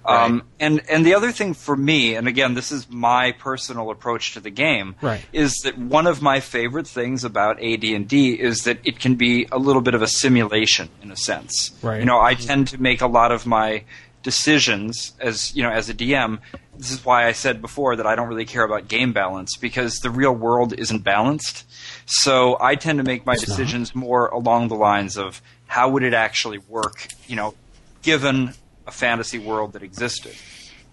Um, 0.04 0.42
and 0.58 0.82
and 0.88 1.06
the 1.06 1.14
other 1.14 1.30
thing 1.32 1.54
for 1.54 1.76
me, 1.76 2.14
and 2.16 2.26
again, 2.26 2.54
this 2.54 2.72
is 2.72 2.88
my 2.90 3.32
personal 3.32 3.90
approach 3.90 4.34
to 4.34 4.40
the 4.40 4.50
game, 4.50 4.96
Right. 5.00 5.24
is 5.32 5.54
that 5.64 5.78
one 5.78 6.06
of 6.06 6.20
my 6.20 6.40
favorite 6.40 6.86
things 6.88 7.22
about 7.24 7.62
AD 7.62 7.84
and 7.84 8.08
D 8.08 8.32
is 8.32 8.64
that 8.64 8.78
it 8.84 8.98
can 8.98 9.14
be 9.14 9.46
a 9.52 9.58
little 9.58 9.82
bit 9.82 9.94
of 9.94 10.02
a 10.02 10.08
simulation 10.08 10.88
in 11.02 11.10
a 11.12 11.16
sense. 11.16 11.70
Right. 11.82 12.00
You 12.00 12.04
know, 12.04 12.20
I 12.20 12.34
tend 12.34 12.68
to 12.68 12.82
make 12.82 13.00
a 13.00 13.06
lot 13.06 13.30
of 13.32 13.46
my 13.46 13.84
decisions 14.22 15.12
as 15.20 15.54
you 15.54 15.62
know 15.62 15.70
as 15.70 15.88
a 15.88 15.94
DM. 15.94 16.38
This 16.76 16.90
is 16.90 17.04
why 17.04 17.26
I 17.26 17.32
said 17.32 17.60
before 17.60 17.96
that 17.96 18.06
I 18.06 18.14
don't 18.16 18.28
really 18.28 18.44
care 18.46 18.64
about 18.64 18.88
game 18.88 19.12
balance 19.12 19.56
because 19.56 19.96
the 19.98 20.10
real 20.10 20.32
world 20.32 20.72
isn't 20.78 21.04
balanced. 21.04 21.64
So 22.06 22.56
I 22.60 22.74
tend 22.76 22.98
to 22.98 23.04
make 23.04 23.26
my 23.26 23.34
decisions 23.36 23.94
more 23.94 24.28
along 24.28 24.68
the 24.68 24.74
lines 24.74 25.16
of 25.16 25.42
how 25.66 25.90
would 25.90 26.02
it 26.02 26.14
actually 26.14 26.58
work, 26.58 27.08
you 27.26 27.36
know, 27.36 27.54
given 28.02 28.54
a 28.86 28.92
fantasy 28.92 29.38
world 29.38 29.72
that 29.74 29.82
existed. 29.82 30.34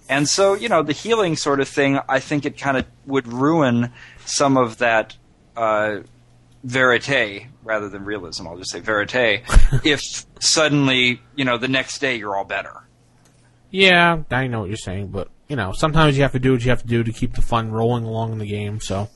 And 0.09 0.27
so, 0.27 0.55
you 0.55 0.69
know, 0.69 0.81
the 0.81 0.93
healing 0.93 1.35
sort 1.35 1.59
of 1.59 1.67
thing, 1.67 1.99
I 2.09 2.19
think 2.19 2.45
it 2.45 2.57
kind 2.57 2.77
of 2.77 2.85
would 3.05 3.27
ruin 3.27 3.91
some 4.25 4.57
of 4.57 4.79
that 4.79 5.15
uh, 5.55 5.99
verite 6.63 7.47
rather 7.63 7.89
than 7.89 8.05
realism. 8.05 8.47
I'll 8.47 8.57
just 8.57 8.71
say 8.71 8.79
verite. 8.79 9.43
if 9.85 10.01
suddenly, 10.39 11.21
you 11.35 11.45
know, 11.45 11.57
the 11.57 11.67
next 11.67 11.99
day 11.99 12.15
you're 12.15 12.35
all 12.35 12.45
better. 12.45 12.87
Yeah, 13.71 14.23
I 14.31 14.47
know 14.47 14.61
what 14.61 14.69
you're 14.69 14.77
saying, 14.77 15.09
but 15.09 15.29
you 15.47 15.55
know, 15.55 15.73
sometimes 15.73 16.17
you 16.17 16.23
have 16.23 16.31
to 16.31 16.39
do 16.39 16.53
what 16.53 16.63
you 16.63 16.69
have 16.69 16.81
to 16.81 16.87
do 16.87 17.03
to 17.03 17.11
keep 17.11 17.33
the 17.33 17.41
fun 17.41 17.71
rolling 17.71 18.03
along 18.03 18.31
in 18.31 18.39
the 18.39 18.47
game. 18.47 18.79
So 18.79 19.09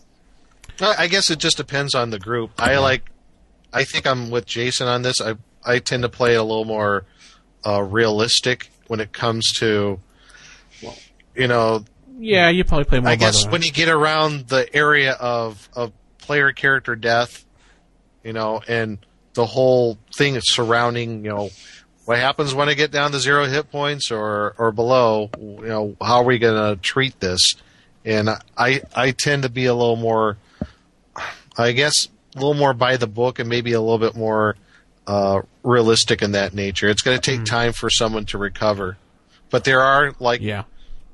I 0.79 0.95
I 0.99 1.07
guess 1.07 1.31
it 1.31 1.39
just 1.39 1.57
depends 1.57 1.95
on 1.95 2.11
the 2.11 2.19
group. 2.19 2.51
I 2.57 2.77
like. 2.77 3.09
I 3.71 3.83
think 3.83 4.05
I'm 4.05 4.29
with 4.29 4.45
Jason 4.45 4.87
on 4.87 5.01
this. 5.01 5.19
I 5.19 5.35
I 5.65 5.79
tend 5.79 6.03
to 6.03 6.09
play 6.09 6.35
a 6.35 6.43
little 6.43 6.65
more 6.65 7.05
uh, 7.65 7.81
realistic 7.81 8.69
when 8.87 8.99
it 8.99 9.11
comes 9.11 9.51
to, 9.53 9.99
you 11.35 11.47
know, 11.47 11.83
yeah, 12.19 12.49
you 12.49 12.63
probably 12.63 12.85
play 12.85 12.99
more. 12.99 13.09
I 13.09 13.15
guess 13.15 13.47
when 13.47 13.63
you 13.63 13.71
get 13.71 13.89
around 13.89 14.47
the 14.47 14.73
area 14.73 15.13
of 15.13 15.67
of 15.73 15.91
player 16.19 16.51
character 16.51 16.95
death, 16.95 17.45
you 18.23 18.33
know, 18.33 18.61
and 18.67 18.99
the 19.33 19.45
whole 19.45 19.97
thing 20.15 20.39
surrounding, 20.41 21.25
you 21.25 21.31
know, 21.31 21.49
what 22.05 22.19
happens 22.19 22.53
when 22.53 22.69
I 22.69 22.75
get 22.75 22.91
down 22.91 23.11
to 23.11 23.19
zero 23.19 23.45
hit 23.45 23.71
points 23.71 24.11
or 24.11 24.55
or 24.57 24.71
below, 24.71 25.29
you 25.37 25.67
know, 25.67 25.95
how 26.01 26.17
are 26.17 26.23
we 26.23 26.37
going 26.39 26.75
to 26.75 26.81
treat 26.81 27.19
this? 27.19 27.55
And 28.05 28.29
I 28.57 28.81
I 28.95 29.11
tend 29.11 29.43
to 29.43 29.49
be 29.49 29.65
a 29.65 29.73
little 29.73 29.95
more, 29.95 30.37
I 31.57 31.71
guess, 31.71 32.07
a 32.35 32.39
little 32.39 32.53
more 32.53 32.73
by 32.73 32.97
the 32.97 33.07
book 33.07 33.39
and 33.39 33.49
maybe 33.49 33.73
a 33.73 33.81
little 33.81 33.99
bit 33.99 34.15
more 34.15 34.55
uh, 35.07 35.41
realistic 35.63 36.21
in 36.21 36.31
that 36.33 36.53
nature. 36.53 36.89
It's 36.89 37.01
going 37.01 37.19
to 37.19 37.21
take 37.31 37.45
time 37.45 37.73
for 37.73 37.89
someone 37.89 38.25
to 38.27 38.37
recover, 38.37 38.97
but 39.49 39.63
there 39.63 39.81
are 39.81 40.13
like 40.19 40.41
yeah, 40.41 40.63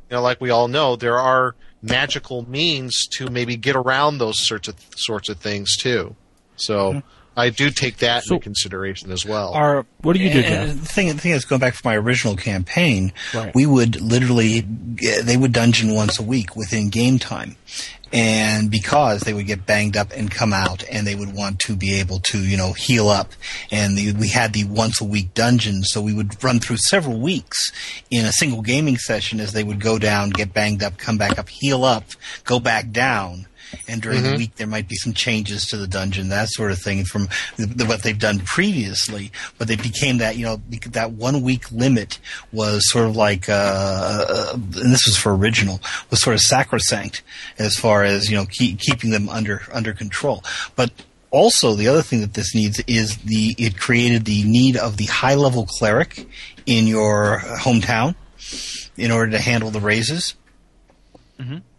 you 0.09 0.15
know, 0.17 0.21
like 0.21 0.39
we 0.41 0.49
all 0.49 0.67
know, 0.67 0.95
there 0.95 1.17
are 1.19 1.55
magical 1.81 2.47
means 2.49 3.07
to 3.07 3.29
maybe 3.29 3.55
get 3.55 3.75
around 3.75 4.17
those 4.17 4.45
sorts 4.45 4.67
of 4.67 4.75
sorts 4.95 5.29
of 5.29 5.37
things 5.37 5.75
too. 5.77 6.15
So 6.57 7.01
I 7.37 7.51
do 7.51 7.69
take 7.69 7.97
that 7.97 8.23
So- 8.25 8.35
into 8.35 8.43
consideration 8.43 9.11
as 9.11 9.25
well. 9.25 9.53
Our, 9.53 9.85
What 10.01 10.13
do 10.13 10.19
you 10.19 10.29
do, 10.33 10.39
and 10.39 10.47
Jeff? 10.71 10.79
The 10.81 10.85
thing, 10.85 11.07
the 11.07 11.13
thing 11.21 11.31
is, 11.31 11.45
going 11.45 11.61
back 11.61 11.73
to 11.75 11.81
my 11.85 11.95
original 11.95 12.35
campaign, 12.35 13.13
Right. 13.33 13.55
we 13.55 13.65
would 13.65 14.01
literally, 14.01 14.59
they 15.23 15.37
would 15.37 15.53
dungeon 15.53 15.93
once 15.95 16.19
a 16.19 16.23
week 16.23 16.57
within 16.57 16.89
game 16.89 17.17
time. 17.17 17.55
And 18.11 18.71
because 18.71 19.21
they 19.21 19.33
would 19.33 19.45
get 19.45 19.65
banged 19.65 19.95
up 19.95 20.11
and 20.15 20.31
come 20.31 20.53
out, 20.53 20.83
and 20.91 21.05
they 21.05 21.15
would 21.15 21.33
want 21.33 21.59
to 21.59 21.75
be 21.75 21.99
able 21.99 22.19
to, 22.19 22.39
you 22.39 22.57
know, 22.57 22.73
heal 22.73 23.09
up. 23.09 23.31
And 23.71 23.97
the, 23.97 24.13
we 24.13 24.29
had 24.29 24.53
the 24.53 24.65
once 24.65 25.01
a 25.01 25.05
week 25.05 25.33
dungeon, 25.33 25.83
so 25.83 26.01
we 26.01 26.13
would 26.13 26.43
run 26.43 26.59
through 26.59 26.77
several 26.77 27.19
weeks 27.19 27.71
in 28.09 28.25
a 28.25 28.31
single 28.31 28.61
gaming 28.61 28.97
session 28.97 29.39
as 29.39 29.53
they 29.53 29.63
would 29.63 29.79
go 29.79 29.99
down, 29.99 30.31
get 30.31 30.53
banged 30.53 30.83
up, 30.83 30.97
come 30.97 31.17
back 31.17 31.37
up, 31.37 31.49
heal 31.49 31.83
up, 31.83 32.05
go 32.45 32.59
back 32.59 32.91
down. 32.91 33.45
And 33.87 34.01
during 34.01 34.23
the 34.23 34.35
week, 34.35 34.55
there 34.55 34.67
might 34.67 34.87
be 34.87 34.95
some 34.95 35.13
changes 35.13 35.65
to 35.67 35.77
the 35.77 35.87
dungeon, 35.87 36.29
that 36.29 36.49
sort 36.49 36.71
of 36.71 36.79
thing, 36.79 37.03
from 37.05 37.27
the, 37.57 37.65
the, 37.65 37.85
what 37.85 38.03
they've 38.03 38.17
done 38.17 38.39
previously. 38.39 39.31
But 39.57 39.67
they 39.67 39.75
became 39.75 40.17
that, 40.19 40.37
you 40.37 40.45
know 40.45 40.61
that 40.91 41.11
one 41.11 41.41
week 41.41 41.71
limit 41.71 42.19
was 42.51 42.89
sort 42.89 43.05
of 43.05 43.15
like, 43.15 43.49
uh, 43.49 43.53
uh, 43.53 44.53
and 44.53 44.73
this 44.73 45.05
was 45.05 45.17
for 45.17 45.35
original, 45.35 45.79
was 46.09 46.21
sort 46.21 46.35
of 46.35 46.41
sacrosanct 46.41 47.21
as 47.57 47.75
far 47.75 48.03
as 48.03 48.29
you 48.29 48.37
know, 48.37 48.45
keep, 48.45 48.79
keeping 48.79 49.11
them 49.11 49.29
under 49.29 49.61
under 49.73 49.93
control. 49.93 50.43
But 50.75 50.91
also, 51.31 51.75
the 51.75 51.87
other 51.87 52.01
thing 52.01 52.21
that 52.21 52.33
this 52.33 52.55
needs 52.55 52.81
is 52.87 53.17
the 53.17 53.55
it 53.57 53.77
created 53.77 54.25
the 54.25 54.43
need 54.43 54.77
of 54.77 54.97
the 54.97 55.05
high 55.05 55.35
level 55.35 55.65
cleric 55.65 56.27
in 56.65 56.87
your 56.87 57.39
hometown 57.59 58.15
in 58.97 59.11
order 59.11 59.31
to 59.31 59.39
handle 59.39 59.69
the 59.69 59.79
raises. 59.79 60.35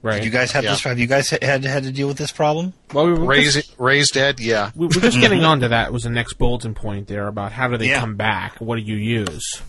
Right. 0.02 0.16
Did 0.16 0.24
you 0.24 0.30
guys 0.30 0.52
have 0.52 0.64
Yeah. 0.64 0.70
this? 0.72 0.84
Have 0.84 0.98
you 0.98 1.06
guys 1.06 1.30
had 1.30 1.64
had 1.64 1.82
to 1.84 1.92
deal 1.92 2.08
with 2.08 2.16
this 2.18 2.32
problem? 2.32 2.72
well, 2.92 3.06
we 3.06 3.14
were 3.14 3.34
just, 3.36 3.74
raised 3.78 4.14
dead, 4.14 4.40
yeah. 4.40 4.70
we 4.74 4.86
were 4.86 4.92
just 4.92 5.20
getting 5.24 5.44
onto 5.44 5.68
that. 5.68 5.92
Was 5.92 6.02
the 6.04 6.10
next 6.10 6.34
bulletin 6.34 6.74
point 6.74 7.06
there 7.08 7.26
about 7.26 7.52
how 7.52 7.68
do 7.68 7.76
they 7.76 7.88
Yeah. 7.88 8.00
come 8.00 8.16
back? 8.16 8.60
What 8.60 8.76
do 8.76 8.82
you 8.82 8.96
use? 8.96 9.62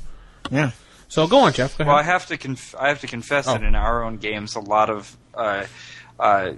Yeah. 0.49 0.72
So 1.08 1.28
go 1.28 1.40
on, 1.40 1.53
Jeff. 1.53 1.78
Go 1.78 1.86
Well, 1.86 1.95
I 1.95 2.03
have 2.03 2.26
to 2.28 2.38
conf- 2.38 2.76
I 2.80 2.88
have 2.88 3.02
to 3.02 3.08
confess 3.08 3.48
Oh. 3.48 3.53
that 3.53 3.64
in 3.64 3.76
our 3.76 4.03
own 4.03 4.18
games, 4.18 4.56
a 4.56 4.60
lot 4.62 4.90
of 4.90 5.16
uh, 5.34 5.66
uh, 6.20 6.52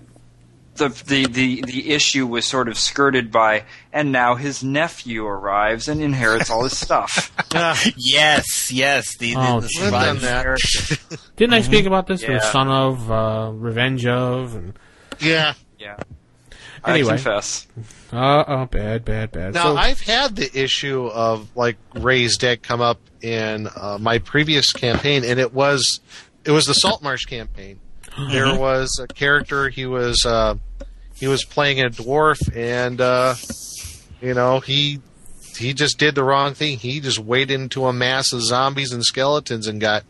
the, 0.75 0.89
the 0.89 1.25
the 1.27 1.61
the 1.61 1.91
issue 1.91 2.25
was 2.25 2.45
sort 2.45 2.67
of 2.67 2.77
skirted 2.77 3.31
by, 3.31 3.63
and 3.91 4.11
now 4.11 4.35
his 4.35 4.63
nephew 4.63 5.25
arrives 5.25 5.87
and 5.87 6.01
inherits 6.01 6.49
all 6.49 6.63
his 6.63 6.77
stuff. 6.77 7.31
Yes, 7.95 8.71
yes. 8.71 9.15
The, 9.17 9.33
the, 9.35 9.39
Oh, 9.39 9.59
the 9.61 9.67
geez. 9.67 9.91
Done 9.91 10.17
that. 10.19 11.19
Didn't 11.35 11.53
I 11.53 11.61
speak 11.61 11.85
about 11.85 12.07
this? 12.07 12.21
The 12.21 12.39
son 12.39 12.67
of, 12.67 13.11
uh, 13.11 13.51
revenge 13.53 14.05
of, 14.07 14.55
and 14.55 14.73
yeah. 15.19 15.53
Yeah, 15.77 15.97
Anyway. 16.85 17.09
I 17.13 17.15
confess. 17.17 17.67
uh, 18.11 18.43
oh, 18.47 18.65
bad, 18.65 19.05
bad, 19.05 19.31
bad. 19.31 19.53
Now 19.53 19.63
so, 19.63 19.77
I've 19.77 20.01
had 20.01 20.35
the 20.35 20.49
issue 20.59 21.05
of 21.07 21.55
like 21.55 21.77
raise 21.93 22.37
dead 22.37 22.63
come 22.63 22.81
up 22.81 22.99
in 23.21 23.67
uh, 23.75 23.97
my 23.99 24.17
previous 24.19 24.71
campaign, 24.71 25.23
and 25.23 25.39
it 25.39 25.53
was 25.53 25.99
it 26.45 26.51
was 26.51 26.65
the 26.65 26.73
Saltmarsh 26.73 27.25
campaign. 27.25 27.79
There 28.31 28.57
was 28.57 28.99
a 29.01 29.07
character 29.07 29.69
he 29.69 29.85
was 29.85 30.25
uh, 30.25 30.55
he 31.15 31.27
was 31.27 31.43
playing 31.45 31.81
a 31.81 31.89
dwarf, 31.89 32.37
and 32.55 32.99
uh, 33.01 33.35
you 34.21 34.33
know 34.33 34.59
he 34.59 34.99
he 35.57 35.73
just 35.73 35.97
did 35.97 36.15
the 36.15 36.23
wrong 36.23 36.53
thing. 36.53 36.77
He 36.77 36.99
just 36.99 37.19
waded 37.19 37.59
into 37.59 37.85
a 37.85 37.93
mass 37.93 38.31
of 38.33 38.41
zombies 38.43 38.91
and 38.91 39.03
skeletons 39.03 39.67
and 39.67 39.79
got 39.81 40.03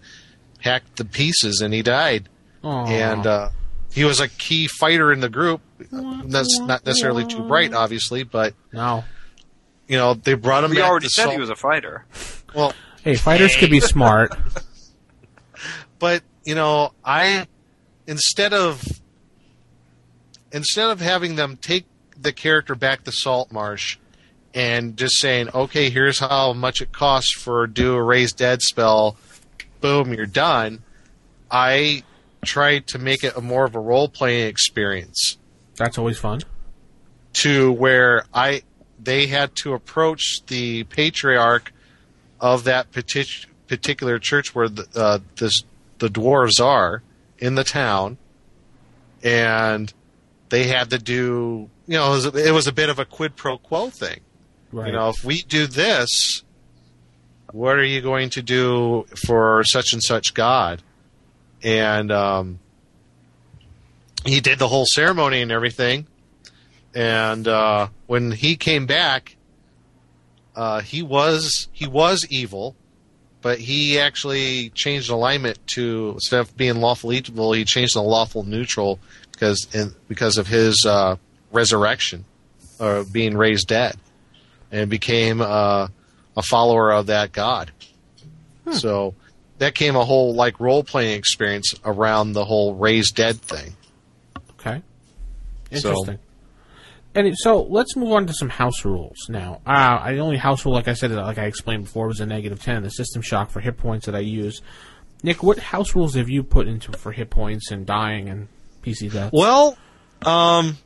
hacked 0.60 0.98
to 0.98 1.06
pieces, 1.06 1.62
and 1.62 1.74
he 1.74 1.82
died. 1.82 2.30
Aw. 2.64 2.86
And 2.88 3.28
uh, 3.28 3.50
he 3.92 4.04
was 4.06 4.20
a 4.20 4.28
key 4.30 4.68
fighter 4.68 5.12
in 5.12 5.20
the 5.20 5.30
group. 5.30 5.62
That's 5.92 6.60
not 6.62 6.86
necessarily 6.86 7.26
too 7.26 7.44
bright, 7.48 7.74
obviously, 7.74 8.24
but 8.24 8.54
no. 8.72 9.04
you 9.88 9.98
know 9.98 10.14
they 10.14 10.34
brought 10.34 10.64
him. 10.64 10.72
We 10.72 10.78
back 10.78 10.90
already 10.90 11.08
to 11.08 11.10
said 11.10 11.24
Salt- 11.24 11.34
he 11.36 11.40
was 11.40 11.50
a 11.50 11.56
fighter. 11.56 12.06
well, 12.56 12.74
Hey, 13.04 13.16
fighters 13.16 13.56
could 13.58 13.70
be 13.70 13.80
smart. 13.82 14.34
but 16.00 16.24
you 16.46 16.56
know, 16.56 16.92
I 17.04 17.48
instead 18.08 18.54
of 18.54 18.84
instead 20.52 20.90
of 20.90 21.02
having 21.02 21.36
them 21.36 21.58
take 21.58 21.86
the 22.20 22.32
character 22.32 22.76
back 22.76 23.04
to 23.04 23.12
Saltmarsh 23.12 23.98
and 24.54 24.96
just 24.98 25.18
saying, 25.20 25.50
"Okay, 25.54 25.90
here's 25.90 26.20
how 26.20 26.54
much 26.54 26.82
it 26.82 26.92
costs 26.92 27.34
for 27.34 27.66
do 27.68 27.96
a 27.96 28.04
raised 28.04 28.38
dead 28.38 28.62
spell," 28.62 29.18
boom, 29.82 30.14
you're 30.14 30.26
done. 30.26 30.84
I 31.50 32.04
tried 32.46 32.88
to 32.88 33.00
make 33.00 33.24
it 33.24 33.36
a 33.38 33.42
more 33.42 33.66
of 33.66 33.74
a 33.76 33.80
role 33.80 34.10
playing 34.10 34.48
experience 34.48 35.38
That's 35.78 35.98
always 35.98 36.18
fun. 36.18 36.42
to 37.34 37.72
where 37.72 38.26
I 38.34 38.64
they 39.02 39.28
had 39.28 39.56
to 39.58 39.74
approach 39.74 40.42
the 40.48 40.84
patriarch 40.86 41.72
of 42.40 42.66
that 42.66 42.92
partic- 42.92 43.46
particular 43.68 44.20
church 44.20 44.54
where 44.54 44.68
the 44.70 44.88
uh, 44.96 45.20
this 45.38 45.64
the 46.00 46.10
dwarves 46.10 46.60
are 46.64 47.02
in 47.44 47.56
the 47.56 47.64
town, 47.66 48.18
and 49.22 49.94
they 50.48 50.64
had 50.64 50.90
to 50.92 50.98
do 50.98 51.70
you 51.88 51.98
know 51.98 52.14
it 52.14 52.16
was, 52.16 52.26
a, 52.26 52.48
it 52.48 52.52
was 52.52 52.68
a 52.68 52.72
bit 52.72 52.90
of 52.90 53.00
a 53.00 53.06
quid 53.06 53.36
pro 53.36 53.58
quo 53.58 53.90
thing. 53.90 54.22
Right. 54.72 54.88
You 54.88 54.94
know, 54.94 55.10
if 55.10 55.26
we 55.26 55.42
do 55.42 55.68
this, 55.68 56.42
what 57.52 57.76
are 57.76 57.84
you 57.84 58.02
going 58.02 58.30
to 58.32 58.42
do 58.42 59.06
for 59.28 59.64
such 59.66 59.92
and 59.92 60.02
such 60.02 60.34
God? 60.34 60.82
And 61.62 62.12
um, 62.12 62.60
he 64.26 64.40
did 64.40 64.58
the 64.58 64.70
whole 64.70 64.86
ceremony 64.88 65.42
and 65.42 65.52
everything. 65.52 66.08
And 66.96 67.46
uh, 67.48 67.90
when 68.08 68.32
he 68.32 68.56
came 68.56 68.86
back, 68.86 69.36
uh, 70.56 70.80
he 70.80 71.04
was 71.04 71.68
he 71.74 71.88
was 71.88 72.26
evil, 72.30 72.76
but 73.44 73.60
he 73.60 74.00
actually 74.00 74.70
changed 74.70 75.12
alignment 75.12 75.60
to 75.68 76.12
instead 76.16 76.40
of 76.40 76.58
being 76.58 76.78
lawful 76.78 77.14
evil, 77.14 77.54
he 77.54 77.64
changed 77.66 77.94
to 77.94 78.02
lawful 78.02 78.42
neutral 78.44 79.00
because 79.32 79.68
in, 79.76 79.94
because 80.08 80.40
of 80.40 80.48
his 80.48 80.84
uh, 80.88 81.18
resurrection 81.52 82.26
or 82.80 83.04
being 83.04 83.38
raised 83.38 83.68
dead, 83.68 83.96
and 84.72 84.90
became 84.90 85.40
uh, 85.42 85.88
a 86.36 86.42
follower 86.42 86.92
of 86.92 87.06
that 87.08 87.32
God. 87.32 87.72
So 88.72 89.14
that 89.60 89.76
came 89.76 89.96
a 89.96 90.04
whole 90.06 90.34
like 90.34 90.60
role 90.60 90.84
playing 90.84 91.18
experience 91.18 91.76
around 91.86 92.34
the 92.34 92.46
whole 92.46 92.74
raised 92.74 93.16
dead 93.16 93.40
thing. 93.42 93.76
Okay. 94.60 94.82
So- 95.74 95.90
Interesting. 95.90 96.20
And 97.16 97.34
so 97.38 97.64
let's 97.64 97.96
move 97.96 98.12
on 98.12 98.28
to 98.28 98.34
some 98.34 98.50
house 98.50 98.84
rules 98.86 99.18
now. 99.30 99.62
Uh, 99.66 100.00
I, 100.02 100.14
the 100.14 100.20
only 100.20 100.38
house 100.38 100.66
rule, 100.66 100.74
like 100.74 100.88
I 100.88 100.94
said, 100.94 101.12
like 101.12 101.38
I 101.38 101.46
explained 101.46 101.84
before, 101.86 102.08
was 102.08 102.20
a 102.20 102.26
negative 102.26 102.62
ten. 102.62 102.82
The 102.84 102.90
system 102.90 103.22
shock 103.22 103.50
for 103.52 103.60
hit 103.60 103.78
points 103.78 104.06
that 104.06 104.16
I 104.16 104.20
use. 104.20 104.62
Nick, 105.24 105.42
what 105.44 105.58
house 105.60 105.96
rules 105.96 106.16
have 106.16 106.30
you 106.30 106.44
put 106.44 106.68
into 106.68 106.92
for 106.94 107.12
hit 107.12 107.30
points 107.30 107.72
and 107.72 107.86
dying 107.86 108.28
and 108.30 108.48
PC 108.82 109.12
death? 109.12 109.32
Well, 109.32 109.78
um, 110.26 110.78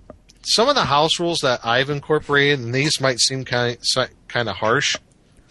some 0.44 0.70
of 0.70 0.76
the 0.76 0.84
house 0.86 1.20
rules 1.20 1.40
that 1.40 1.62
I've 1.66 1.90
incorporated, 1.90 2.60
and 2.60 2.74
these 2.74 3.02
might 3.02 3.20
seem 3.20 3.44
kind 3.46 3.78
of, 3.98 4.10
kind 4.28 4.48
of 4.48 4.56
harsh, 4.56 4.96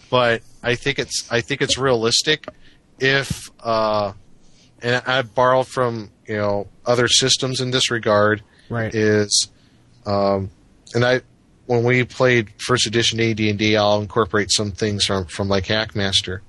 but 0.09 0.41
I 0.63 0.75
think 0.75 0.99
it's 0.99 1.29
I 1.31 1.41
think 1.41 1.61
it's 1.61 1.77
realistic. 1.77 2.47
If 2.99 3.51
uh, 3.59 4.13
and 4.81 5.03
I 5.05 5.21
borrowed 5.23 5.67
from 5.67 6.11
you 6.27 6.37
know 6.37 6.67
other 6.85 7.07
systems 7.07 7.59
in 7.61 7.71
this 7.71 7.91
regard 7.91 8.41
Right. 8.69 8.93
is, 8.93 9.49
um, 10.05 10.49
and 10.95 11.05
I 11.05 11.21
when 11.65 11.83
we 11.83 12.03
played 12.05 12.49
first 12.61 12.87
edition 12.87 13.19
AD 13.19 13.39
and 13.39 13.59
D, 13.59 13.75
I'll 13.75 14.01
incorporate 14.01 14.51
some 14.51 14.71
things 14.71 15.05
from 15.05 15.25
from 15.25 15.49
like 15.49 15.65
Hackmaster, 15.65 16.39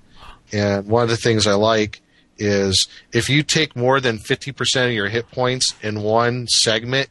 and 0.52 0.86
one 0.86 1.02
of 1.02 1.08
the 1.08 1.16
things 1.16 1.46
I 1.46 1.54
like 1.54 2.00
is 2.36 2.86
if 3.12 3.28
you 3.28 3.42
take 3.42 3.74
more 3.74 4.00
than 4.00 4.16
50% 4.18 4.86
of 4.86 4.92
your 4.92 5.08
hit 5.08 5.28
points 5.32 5.74
in 5.82 6.02
one 6.02 6.46
segment 6.46 7.08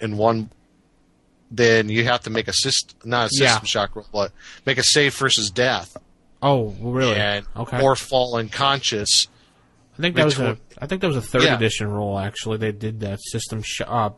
in 0.00 0.16
one 0.16 0.50
then 1.50 1.88
you 1.88 2.04
have 2.04 2.20
to 2.22 2.30
make 2.30 2.48
a 2.48 2.52
system 2.52 2.98
not 3.04 3.26
a 3.26 3.28
system 3.30 3.60
Yeah. 3.62 3.66
shock 3.66 3.94
roll 3.94 4.06
but 4.12 4.32
make 4.66 4.76
a 4.78 4.82
save 4.82 5.14
versus 5.14 5.48
death 5.50 5.96
oh, 6.42 6.74
really? 6.80 7.14
and 7.14 7.46
okay. 7.56 7.80
or 7.80 7.94
fall 7.94 8.36
unconscious 8.36 9.28
I 9.96 10.02
think 10.02 10.16
that 10.16 10.24
was 10.24 10.34
a. 10.38 10.38
between- 10.38 10.58
I 10.80 10.86
think 10.86 11.00
that 11.02 11.08
was 11.08 11.16
a 11.16 11.22
third 11.22 11.42
Yeah. 11.42 11.56
edition 11.56 11.88
rule. 11.90 12.18
Actually, 12.18 12.58
they 12.58 12.70
did 12.70 13.00
that 13.00 13.18
system. 13.20 13.62
Sh- 13.64 13.80
uh, 13.84 14.10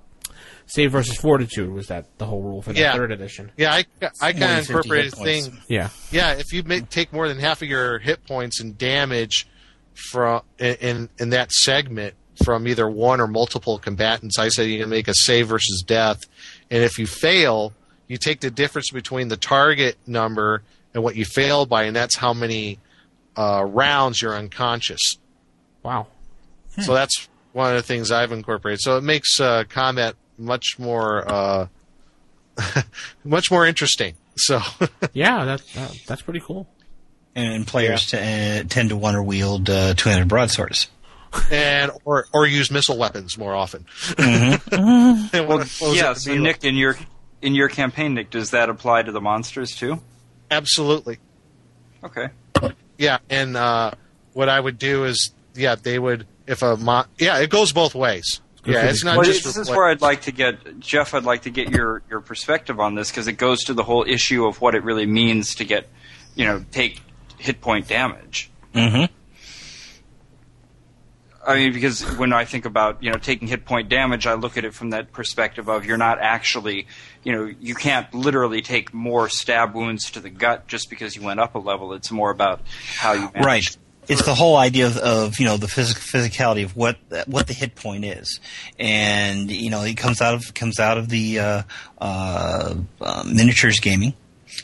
save 0.70 0.92
versus 0.92 1.16
fortitude 1.16 1.70
was 1.70 1.88
that 1.88 2.06
the 2.18 2.24
whole 2.26 2.42
rule 2.42 2.62
for 2.62 2.72
the 2.72 2.80
Yeah. 2.80 2.94
third 2.94 3.12
edition. 3.12 3.51
yeah 3.56 3.72
i, 3.72 3.84
I 4.20 4.32
kind 4.32 4.44
of 4.44 4.51
hit 4.51 4.68
incorporated 4.70 5.14
thing 5.14 5.59
Yeah. 5.68 5.88
yeah 6.10 6.32
if 6.34 6.52
you 6.52 6.62
make, 6.62 6.88
take 6.88 7.12
more 7.12 7.28
than 7.28 7.38
half 7.38 7.60
of 7.62 7.68
your 7.68 7.98
hit 7.98 8.24
points 8.26 8.60
and 8.60 8.76
damage 8.78 9.47
from 9.94 10.42
in, 10.59 10.74
in 10.76 11.09
in 11.18 11.30
that 11.30 11.51
segment 11.52 12.14
from 12.44 12.66
either 12.68 12.88
one 12.88 13.20
or 13.20 13.26
multiple 13.26 13.78
combatants 13.78 14.38
i 14.38 14.48
said 14.48 14.62
you 14.68 14.80
can 14.80 14.88
make 14.88 15.09
a 15.09 15.14
save 15.14 15.48
versus 15.48 15.82
death 15.86 16.20
and 16.70 16.82
if 16.82 16.98
you 16.98 17.06
fail 17.06 17.72
you 18.09 18.16
take 18.16 18.40
the 18.40 18.51
difference 18.51 18.90
between 18.90 19.28
the 19.28 19.36
target 19.36 19.97
number 20.06 20.62
and 20.94 21.02
what 21.02 21.16
you 21.16 21.24
failed 21.24 21.68
by 21.68 21.82
and 21.84 21.94
that's 21.94 22.16
how 22.16 22.32
many 22.32 22.78
uh, 23.36 23.64
rounds 23.64 24.22
you're 24.22 24.34
unconscious 24.34 25.18
Wow. 25.82 26.06
so 26.80 26.94
that's 26.94 27.28
one 27.52 27.70
of 27.70 27.76
the 27.76 27.82
things 27.82 28.10
i've 28.10 28.32
incorporated 28.32 28.80
so 28.80 28.97
it 28.97 29.02
makes 29.05 29.38
uh, 29.40 29.64
combat 29.68 30.14
much 30.41 30.79
more 30.79 31.25
uh, 31.31 31.67
much 33.25 33.51
more 33.51 33.67
interesting 33.67 34.15
so 34.37 34.61
Yeah, 35.12 35.45
that, 35.45 35.62
that 35.75 35.97
that's 36.07 36.23
pretty 36.23 36.41
cool. 36.41 36.67
And 37.35 37.67
players 37.67 38.07
t- 38.11 38.17
uh, 38.17 38.65
tend 38.69 38.89
to 38.89 38.97
want 38.97 39.15
to 39.15 39.23
wield 39.23 39.71
uh, 39.71 39.95
two-handed 39.95 40.27
broadswords. 40.29 40.89
and 41.51 41.93
or 42.05 42.27
or 42.33 42.47
use 42.47 42.71
missile 42.73 42.99
weapons 42.99 43.39
more 43.39 43.55
often. 43.55 43.85
Mm-hmm. 44.01 44.75
And 44.75 45.31
Well, 45.49 45.59
what- 45.59 45.69
what 45.79 45.89
was 45.91 45.97
yeah. 45.97 46.12
So 46.15 46.33
the- 46.35 46.41
Nick, 46.41 46.65
in 46.65 46.75
your 46.75 46.97
in 47.43 47.55
your 47.55 47.69
campaign, 47.69 48.15
Nick, 48.15 48.31
does 48.31 48.51
that 48.51 48.69
apply 48.69 49.03
to 49.03 49.12
the 49.12 49.21
monsters 49.21 49.71
too? 49.77 50.01
absolutely, 50.51 51.19
Okay. 52.03 52.27
yeah. 52.99 53.19
And 53.31 53.57
uh, 53.57 53.93
what 54.33 54.49
I 54.49 54.59
would 54.59 54.79
do 54.79 55.05
is, 55.05 55.31
yeah, 55.55 55.77
they 55.77 55.99
would 55.99 56.27
if 56.49 56.62
a 56.62 56.77
mo- 56.77 57.05
yeah, 57.19 57.39
it 57.39 57.49
goes 57.51 57.73
both 57.73 57.95
ways. 57.95 58.41
Yeah, 58.65 58.87
it's 58.87 59.05
not 59.05 59.16
Well, 59.16 59.24
just 59.24 59.45
this 59.45 59.57
is 59.57 59.70
where 59.70 59.87
I'd 59.87 60.03
like 60.03 60.23
to 60.23 60.32
get 60.32 60.81
Jeff. 60.81 61.15
I'd 61.15 61.24
like 61.24 61.43
to 61.43 61.51
get 61.51 61.70
your 61.70 62.03
your 62.11 62.20
perspective 62.20 62.78
on 62.78 62.95
this 62.95 63.11
because 63.11 63.27
it 63.27 63.35
goes 63.35 63.61
to 63.65 63.74
the 63.74 63.85
whole 63.85 64.05
issue 64.07 64.47
of 64.47 64.61
what 64.61 64.74
it 64.74 64.85
really 64.85 65.07
means 65.07 65.55
to 65.57 65.65
get, 65.65 65.89
you 66.35 66.45
know, 66.45 66.65
take 66.70 67.01
hit 67.39 67.61
point 67.61 67.89
damage. 67.89 68.51
Mm-hmm. 68.74 69.12
I 71.47 71.57
mean, 71.57 71.73
because 71.73 72.03
when 72.19 72.35
I 72.35 72.45
think 72.45 72.66
about 72.66 73.03
you 73.03 73.11
know 73.11 73.16
taking 73.16 73.49
hit 73.49 73.65
point 73.65 73.89
damage, 73.89 74.27
I 74.27 74.35
look 74.35 74.59
at 74.59 74.65
it 74.65 74.74
from 74.74 74.91
that 74.91 75.12
perspective 75.12 75.69
of 75.69 75.87
you're 75.87 75.97
not 75.97 76.19
actually, 76.20 76.87
you 77.24 77.32
know, 77.32 77.51
you 77.61 77.74
can't 77.74 78.12
literally 78.12 78.61
take 78.61 78.93
more 78.93 79.28
stab 79.31 79.74
wounds 79.74 80.11
to 80.12 80.20
the 80.20 80.31
gut 80.31 80.66
just 80.66 80.91
because 80.91 81.16
you 81.16 81.23
went 81.23 81.41
up 81.41 81.55
a 81.55 81.59
level. 81.59 81.95
It's 81.95 82.11
more 82.11 82.31
about 82.31 82.61
how 82.97 83.15
you 83.15 83.31
manage. 83.32 83.45
Right. 83.45 83.77
It's 84.11 84.24
the 84.24 84.35
whole 84.35 84.57
idea 84.57 84.87
of, 84.87 84.97
of 84.97 85.39
you 85.39 85.47
know 85.47 85.57
the 85.57 85.69
physic- 85.69 85.99
physicality 85.99 86.65
of 86.65 86.77
what 86.77 86.97
what 87.27 87.47
the 87.47 87.53
hit 87.53 87.77
point 87.77 88.05
is, 88.05 88.41
and 88.78 89.51
you 89.51 89.70
know 89.70 89.82
it 89.82 89.97
comes 89.97 90.20
out 90.20 90.35
of 90.35 90.53
comes 90.53 90.81
out 90.81 90.99
of 90.99 91.09
the 91.09 91.39
uh, 91.39 91.62
uh, 92.01 92.74
uh, 93.01 93.23
miniatures 93.24 93.78
gaming. 93.78 94.15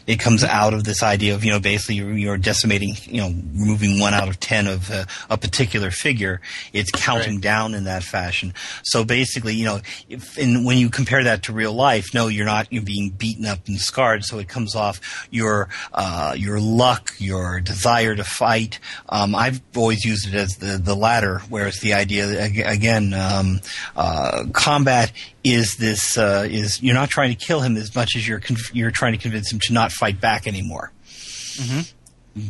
It 0.06 0.18
comes 0.20 0.44
out 0.44 0.74
of 0.74 0.84
this 0.84 1.02
idea 1.02 1.34
of 1.34 1.44
you 1.44 1.50
know 1.50 1.60
basically 1.60 1.96
you're, 1.96 2.16
you're 2.16 2.36
decimating 2.38 2.94
you 3.04 3.20
know 3.20 3.28
removing 3.54 3.98
one 4.00 4.14
out 4.14 4.28
of 4.28 4.38
ten 4.40 4.66
of 4.66 4.90
uh, 4.90 5.04
a 5.30 5.36
particular 5.36 5.90
figure. 5.90 6.40
It's 6.72 6.90
counting 6.90 7.34
Right. 7.36 7.42
down 7.42 7.74
in 7.74 7.84
that 7.84 8.02
fashion. 8.02 8.52
So 8.84 9.04
basically, 9.04 9.54
you 9.54 9.64
know, 9.64 9.80
if, 10.08 10.36
and 10.38 10.64
when 10.64 10.78
you 10.78 10.90
compare 10.90 11.24
that 11.24 11.42
to 11.44 11.52
real 11.52 11.72
life, 11.72 12.06
no, 12.14 12.28
you're 12.28 12.46
not 12.46 12.72
you're 12.72 12.82
being 12.82 13.10
beaten 13.10 13.46
up 13.46 13.66
and 13.68 13.78
scarred. 13.78 14.24
So 14.24 14.38
it 14.38 14.48
comes 14.48 14.74
off 14.74 15.26
your 15.30 15.68
uh, 15.92 16.34
your 16.36 16.60
luck, 16.60 17.12
your 17.18 17.60
desire 17.60 18.14
to 18.14 18.24
fight. 18.24 18.78
Um, 19.08 19.34
I've 19.34 19.60
always 19.76 20.04
used 20.04 20.28
it 20.28 20.34
as 20.34 20.56
the 20.56 20.78
the 20.78 20.94
latter, 20.94 21.40
where 21.48 21.66
it's 21.66 21.80
the 21.80 21.94
idea 21.94 22.26
that, 22.26 22.52
again, 22.66 23.14
um, 23.14 23.60
uh, 23.96 24.44
combat 24.52 25.12
is 25.44 25.76
this 25.76 26.18
uh, 26.18 26.46
is 26.50 26.82
you're 26.82 26.94
not 26.94 27.08
trying 27.08 27.30
to 27.36 27.46
kill 27.46 27.60
him 27.60 27.76
as 27.76 27.94
much 27.94 28.16
as 28.16 28.26
you're 28.26 28.40
conf- 28.40 28.74
you're 28.74 28.90
trying 28.90 29.12
to 29.12 29.18
convince 29.18 29.52
him 29.52 29.60
to 29.60 29.72
not 29.72 29.85
fight 29.88 30.20
back 30.20 30.46
anymore 30.46 30.92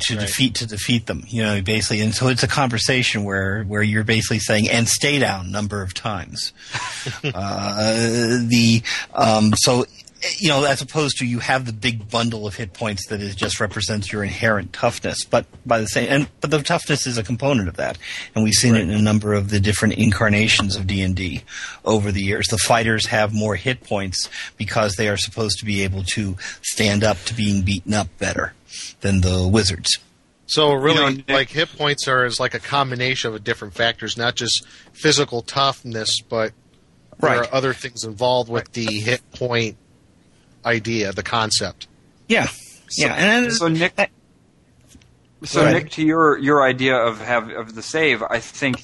to 0.01 0.17
defeat 0.17 0.57
to 0.57 0.67
defeat 0.67 1.07
them. 1.07 1.25
You 1.29 1.43
know, 1.43 1.63
basically, 1.63 2.01
and 2.01 2.15
so 2.15 2.29
it's 2.29 2.43
a 2.43 2.49
conversation 2.49 3.25
where 3.25 3.63
where 3.65 3.83
you're 3.83 4.05
basically 4.05 4.41
saying 4.41 4.69
and 4.69 4.89
stay 4.89 5.19
down 5.19 5.51
number 5.51 5.83
of 5.83 5.95
times. 5.95 6.53
uh, 7.25 8.39
the 8.47 8.83
um, 9.15 9.53
so 9.57 9.87
you 10.39 10.49
know, 10.49 10.65
as 10.65 10.83
opposed 10.83 11.19
to 11.19 11.27
you 11.27 11.39
have 11.39 11.67
the 11.67 11.73
big 11.73 12.11
bundle 12.11 12.47
of 12.47 12.55
hit 12.57 12.73
points 12.73 13.09
that 13.09 13.21
is 13.21 13.35
just 13.35 13.61
represents 13.61 14.13
your 14.13 14.23
inherent 14.23 14.73
toughness, 14.73 15.25
but 15.25 15.47
by 15.65 15.81
the 15.81 15.87
same 15.87 16.09
and 16.11 16.29
but 16.41 16.51
the 16.51 16.63
toughness 16.63 17.07
is 17.07 17.19
a 17.19 17.23
component 17.23 17.69
of 17.69 17.77
that, 17.77 17.99
and 18.35 18.45
we've 18.45 18.55
seen 18.55 18.75
it 18.75 18.83
in 18.83 18.91
a 18.91 19.03
number 19.03 19.35
of 19.35 19.51
the 19.51 19.61
different 19.61 19.95
incarnations 19.95 20.77
of 20.77 20.87
D 20.87 21.03
and 21.03 21.17
D 21.17 21.43
over 21.85 22.13
the 22.13 22.23
years. 22.23 22.47
The 22.49 22.59
fighters 22.59 23.07
have 23.07 23.33
more 23.33 23.57
hit 23.57 23.83
points 23.83 24.29
because 24.57 24.97
they 24.97 25.09
are 25.09 25.17
supposed 25.17 25.59
to 25.59 25.65
be 25.65 25.83
able 25.83 26.03
to 26.15 26.37
stand 26.63 27.05
up 27.05 27.19
to 27.25 27.35
being 27.35 27.63
beaten 27.63 27.95
up 27.95 28.09
better 28.19 28.55
than 29.01 29.21
the 29.21 29.49
wizards. 29.49 29.99
So 30.47 30.73
really, 30.73 31.17
You 31.17 31.25
know, 31.27 31.35
like 31.35 31.49
hit 31.49 31.77
points 31.77 32.07
are 32.07 32.25
is 32.25 32.39
like 32.39 32.55
a 32.55 32.61
combination 32.61 33.35
of 33.35 33.43
different 33.43 33.75
factors, 33.75 34.17
not 34.17 34.37
just 34.37 34.65
physical 34.93 35.43
toughness, 35.43 36.21
but 36.21 36.53
there 37.19 37.41
are 37.41 37.49
other 37.53 37.73
things 37.73 38.05
involved 38.05 38.51
with 38.51 38.73
the 38.73 38.85
hit 38.85 39.29
point 39.33 39.77
idea, 40.67 41.13
the 41.13 41.23
concept. 41.23 41.87
Yeah, 42.29 42.49
yeah, 42.99 43.15
and 43.15 43.53
So 43.53 43.69
Nick, 43.69 43.97
that- 43.97 44.11
so 45.45 45.63
Go. 45.65 45.73
Nick, 45.73 45.91
to 45.93 46.03
your 46.05 46.39
your 46.39 46.63
idea 46.63 46.97
of 46.97 47.21
have 47.21 47.51
of 47.51 47.75
the 47.75 47.83
save, 47.83 48.23
I 48.23 48.41
think 48.41 48.83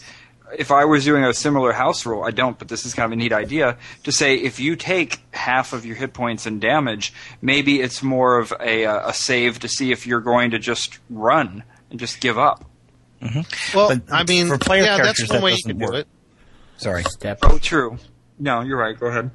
if 0.58 0.70
I 0.70 0.84
was 0.84 1.04
doing 1.04 1.24
a 1.24 1.32
similar 1.32 1.72
house 1.72 2.04
rule, 2.04 2.22
I 2.24 2.30
don't, 2.30 2.58
but 2.58 2.68
this 2.68 2.84
is 2.84 2.92
kind 2.92 3.06
of 3.06 3.12
a 3.12 3.16
neat 3.16 3.32
idea 3.32 3.78
to 4.04 4.12
say 4.12 4.36
if 4.36 4.60
you 4.60 4.76
take 4.76 5.18
half 5.32 5.72
of 5.72 5.86
your 5.86 5.96
hit 5.96 6.12
points 6.12 6.44
and 6.46 6.60
damage, 6.60 7.14
maybe 7.40 7.80
it's 7.80 8.02
more 8.02 8.38
of 8.38 8.52
a, 8.60 8.84
uh, 8.84 9.08
a 9.08 9.14
save 9.14 9.60
to 9.60 9.68
see 9.68 9.92
if 9.92 10.06
you're 10.06 10.20
going 10.20 10.50
to 10.50 10.58
just 10.58 10.98
run 11.08 11.64
and 11.90 11.98
just 11.98 12.20
give 12.20 12.38
up. 12.38 12.66
Mm-hmm. 13.22 13.76
Well, 13.76 13.88
But 13.88 14.02
I 14.12 14.24
mean, 14.24 14.48
for 14.48 14.58
player 14.58 14.82
yeah, 14.82 14.98
that's 14.98 15.20
characters, 15.26 15.28
one 15.30 15.36
that 15.38 15.44
way 15.44 15.50
you 15.52 15.56
doesn't 15.56 15.70
can 15.70 15.78
do 15.78 15.84
work. 15.86 15.94
it. 15.94 16.08
Sorry. 16.76 17.02
Step. 17.04 17.38
Oh, 17.44 17.56
true. 17.58 17.96
No, 18.38 18.60
you're 18.60 18.76
right. 18.78 18.98
Go 18.98 19.06
ahead. 19.06 19.30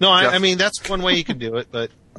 No, 0.00 0.10
I, 0.10 0.34
I 0.34 0.38
mean 0.38 0.58
that's 0.58 0.88
one 0.88 1.02
way 1.02 1.14
you 1.14 1.24
can 1.24 1.38
do 1.38 1.56
it, 1.56 1.68
but 1.70 1.90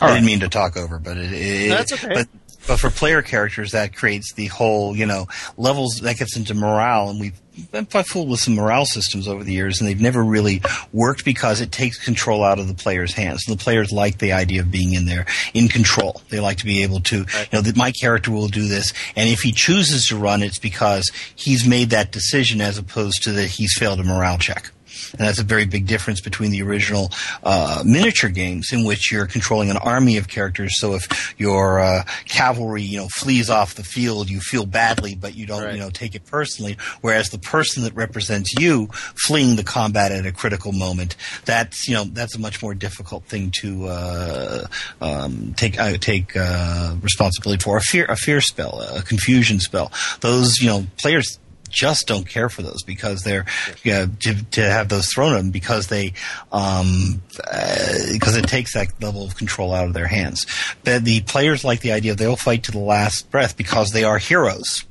I 0.00 0.14
didn't 0.14 0.26
mean 0.26 0.40
to 0.40 0.48
talk 0.48 0.76
over, 0.76 0.98
but 0.98 1.16
it, 1.16 1.32
it 1.32 1.68
That's 1.70 1.92
okay. 1.92 2.14
But 2.14 2.28
but 2.66 2.80
for 2.80 2.90
player 2.90 3.22
characters, 3.22 3.72
that 3.72 3.94
creates 3.94 4.32
the 4.34 4.46
whole 4.46 4.96
you 4.96 5.06
know 5.06 5.26
levels 5.56 6.00
that 6.02 6.18
gets 6.18 6.36
into 6.36 6.54
morale, 6.54 7.08
and 7.08 7.20
we've 7.20 7.40
been 7.70 7.86
quite 7.86 8.06
fooled 8.06 8.28
with 8.28 8.40
some 8.40 8.54
morale 8.54 8.84
systems 8.84 9.28
over 9.28 9.44
the 9.44 9.52
years, 9.52 9.80
and 9.80 9.88
they've 9.88 10.00
never 10.00 10.22
really 10.22 10.62
worked 10.92 11.24
because 11.24 11.60
it 11.60 11.72
takes 11.72 12.02
control 12.04 12.44
out 12.44 12.58
of 12.58 12.68
the 12.68 12.74
player's 12.74 13.12
hands. 13.12 13.44
The 13.46 13.56
players 13.56 13.92
like 13.92 14.18
the 14.18 14.32
idea 14.32 14.60
of 14.60 14.70
being 14.70 14.94
in 14.94 15.06
there 15.06 15.26
in 15.54 15.68
control. 15.68 16.20
They 16.28 16.40
like 16.40 16.58
to 16.58 16.66
be 16.66 16.82
able 16.82 17.00
to, 17.00 17.18
you 17.18 17.46
know, 17.52 17.60
that 17.60 17.76
my 17.76 17.92
character 17.92 18.30
will 18.30 18.48
do 18.48 18.66
this, 18.66 18.92
and 19.14 19.28
if 19.28 19.40
he 19.40 19.52
chooses 19.52 20.06
to 20.08 20.16
run, 20.16 20.42
it's 20.42 20.58
because 20.58 21.10
he's 21.34 21.66
made 21.66 21.90
that 21.90 22.12
decision 22.12 22.60
as 22.60 22.78
opposed 22.78 23.22
to 23.24 23.32
that 23.32 23.48
he's 23.48 23.76
failed 23.78 24.00
a 24.00 24.04
morale 24.04 24.38
check. 24.38 24.72
And 25.12 25.20
that's 25.20 25.38
a 25.38 25.44
very 25.44 25.66
big 25.66 25.86
difference 25.86 26.20
between 26.20 26.50
the 26.50 26.62
original 26.62 27.10
uh, 27.42 27.82
miniature 27.84 28.30
games, 28.30 28.72
in 28.72 28.84
which 28.84 29.10
you're 29.12 29.26
controlling 29.26 29.70
an 29.70 29.76
army 29.76 30.16
of 30.16 30.28
characters. 30.28 30.80
So 30.80 30.94
if 30.94 31.34
your 31.38 31.80
uh, 31.80 32.04
cavalry, 32.26 32.82
you 32.82 32.98
know, 32.98 33.08
flees 33.08 33.50
off 33.50 33.74
the 33.74 33.84
field, 33.84 34.28
you 34.30 34.40
feel 34.40 34.66
badly, 34.66 35.14
but 35.14 35.34
you 35.34 35.46
don't, 35.46 35.62
Right. 35.62 35.74
you 35.74 35.80
know, 35.80 35.90
take 35.90 36.14
it 36.14 36.26
personally. 36.26 36.76
Whereas 37.00 37.30
the 37.30 37.38
person 37.38 37.82
that 37.84 37.94
represents 37.94 38.52
you 38.58 38.88
fleeing 39.26 39.56
the 39.56 39.64
combat 39.64 40.12
at 40.12 40.26
a 40.26 40.32
critical 40.32 40.72
moment, 40.72 41.16
that's 41.44 41.88
you 41.88 41.94
know, 41.94 42.04
that's 42.04 42.34
a 42.36 42.38
much 42.38 42.62
more 42.62 42.74
difficult 42.74 43.24
thing 43.24 43.50
to 43.60 43.86
uh, 43.86 44.66
um, 45.00 45.54
take 45.56 45.78
uh, 45.80 45.96
take 45.98 46.36
uh, 46.36 46.94
responsibility 47.02 47.62
for. 47.62 47.76
A 47.78 47.80
fear 47.80 48.04
a 48.06 48.16
fear 48.16 48.40
spell, 48.40 48.80
a 48.80 49.02
confusion 49.02 49.60
spell. 49.60 49.92
Those 50.20 50.58
you 50.60 50.68
know 50.68 50.86
players 50.98 51.38
just 51.76 52.06
don't 52.06 52.26
care 52.26 52.48
for 52.48 52.62
those 52.62 52.82
because 52.82 53.22
they're 53.22 53.44
yeah, 53.84 54.06
to, 54.20 54.44
to 54.52 54.62
have 54.62 54.88
those 54.88 55.08
thrown 55.12 55.34
at 55.34 55.36
them 55.36 55.50
because 55.50 55.88
they 55.88 56.14
um, 56.50 57.20
uh, 57.52 57.92
because 58.12 58.34
it 58.36 58.48
takes 58.48 58.72
that 58.72 58.88
level 59.02 59.24
of 59.24 59.36
control 59.36 59.74
out 59.74 59.86
of 59.86 59.92
their 59.92 60.06
hands. 60.06 60.46
But 60.84 61.04
the 61.04 61.20
players 61.20 61.64
like 61.64 61.80
the 61.80 61.92
idea 61.92 62.14
they'll 62.14 62.36
fight 62.36 62.62
to 62.64 62.72
the 62.72 62.78
last 62.78 63.30
breath 63.30 63.56
because 63.58 63.90
they 63.92 64.04
are 64.04 64.16
heroes. 64.18 64.84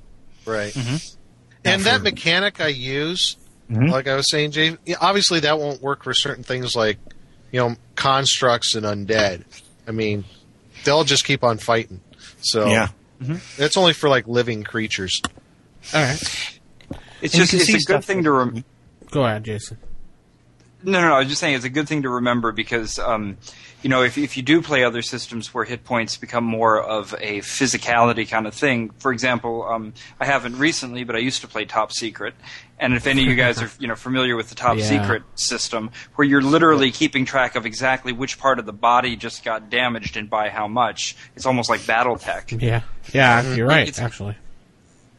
right. 0.46 0.76
Now 0.76 1.74
And 1.74 1.82
that 1.84 2.04
mechanic 2.04 2.62
I 2.62 2.68
use, 2.68 3.38
Mhm. 3.72 3.90
like 3.90 4.08
I 4.08 4.16
was 4.16 4.30
saying, 4.30 4.52
Jay, 4.52 4.78
obviously 5.02 5.40
that 5.40 5.58
won't 5.58 5.82
work 5.82 6.04
for 6.04 6.14
certain 6.14 6.44
things 6.44 6.76
like 6.76 7.00
you 7.52 7.60
know 7.60 7.76
constructs 7.96 8.76
and 8.76 8.86
undead. 8.86 9.44
I 9.88 9.92
mean, 9.92 10.24
they'll 10.84 11.04
just 11.04 11.26
keep 11.26 11.44
on 11.44 11.58
fighting. 11.58 12.00
So 12.42 12.68
Yeah. 12.68 12.90
it's 13.58 13.76
only 13.76 13.94
for 13.94 14.08
like 14.08 14.28
living 14.28 14.64
creatures. 14.64 15.20
All 15.94 16.02
right. 16.04 16.55
It's 17.26 17.34
And 17.34 17.42
just 17.50 17.54
it's 17.70 17.84
a 17.84 17.92
good 17.92 18.04
thing 18.04 18.24
to 18.24 18.32
rem- 18.32 18.64
Go 19.12 19.26
ahead, 19.26 19.44
Jason. 19.44 19.78
No, 20.84 21.02
no, 21.02 21.08
no. 21.10 21.16
I 21.16 21.20
was 21.20 21.30
just 21.30 21.42
saying 21.42 21.56
it's 21.56 21.66
a 21.66 21.70
good 21.70 21.88
thing 21.88 22.04
to 22.04 22.10
remember 22.10 22.52
because, 22.52 23.00
um, 23.00 23.38
you 23.82 23.90
know, 23.90 24.04
if, 24.04 24.18
if 24.20 24.38
you 24.38 24.44
do 24.44 24.62
play 24.62 24.84
other 24.84 25.02
systems 25.02 25.52
where 25.52 25.64
hit 25.64 25.84
points 25.84 26.16
become 26.18 26.44
more 26.44 26.80
of 26.80 27.14
a 27.20 27.40
physicality 27.40 28.30
kind 28.30 28.46
of 28.46 28.54
thing, 28.54 28.92
for 29.00 29.12
example, 29.12 29.64
um, 29.64 29.94
I 30.20 30.26
haven't 30.26 30.60
recently, 30.60 31.04
but 31.04 31.16
I 31.16 31.20
used 31.20 31.42
to 31.42 31.48
play 31.48 31.66
Top 31.66 31.92
Secret. 31.92 32.36
And 32.78 32.94
if 32.94 33.08
any 33.08 33.24
of 33.24 33.28
you 33.30 33.36
guys 33.36 33.62
are, 33.64 33.72
you 33.80 33.88
know, 33.88 33.96
familiar 33.96 34.36
with 34.36 34.50
the 34.50 34.56
Top 34.56 34.78
Yeah. 34.78 34.84
Secret 34.86 35.24
system, 35.34 35.90
where 36.16 36.28
you're 36.28 36.42
literally 36.44 36.92
keeping 36.92 37.26
track 37.26 37.56
of 37.56 37.66
exactly 37.66 38.12
which 38.14 38.38
part 38.38 38.60
of 38.60 38.68
the 38.68 38.74
body 38.74 39.16
just 39.16 39.44
got 39.44 39.72
damaged 39.72 40.18
and 40.18 40.30
by 40.30 40.50
how 40.50 40.68
much, 40.68 41.16
it's 41.36 41.48
almost 41.48 41.68
like 41.70 41.80
BattleTech. 41.82 42.62
Yeah. 42.62 42.82
Yeah, 43.12 43.56
you're 43.56 43.68
right, 43.68 43.88
It's- 43.88 44.00
actually. 44.00 44.36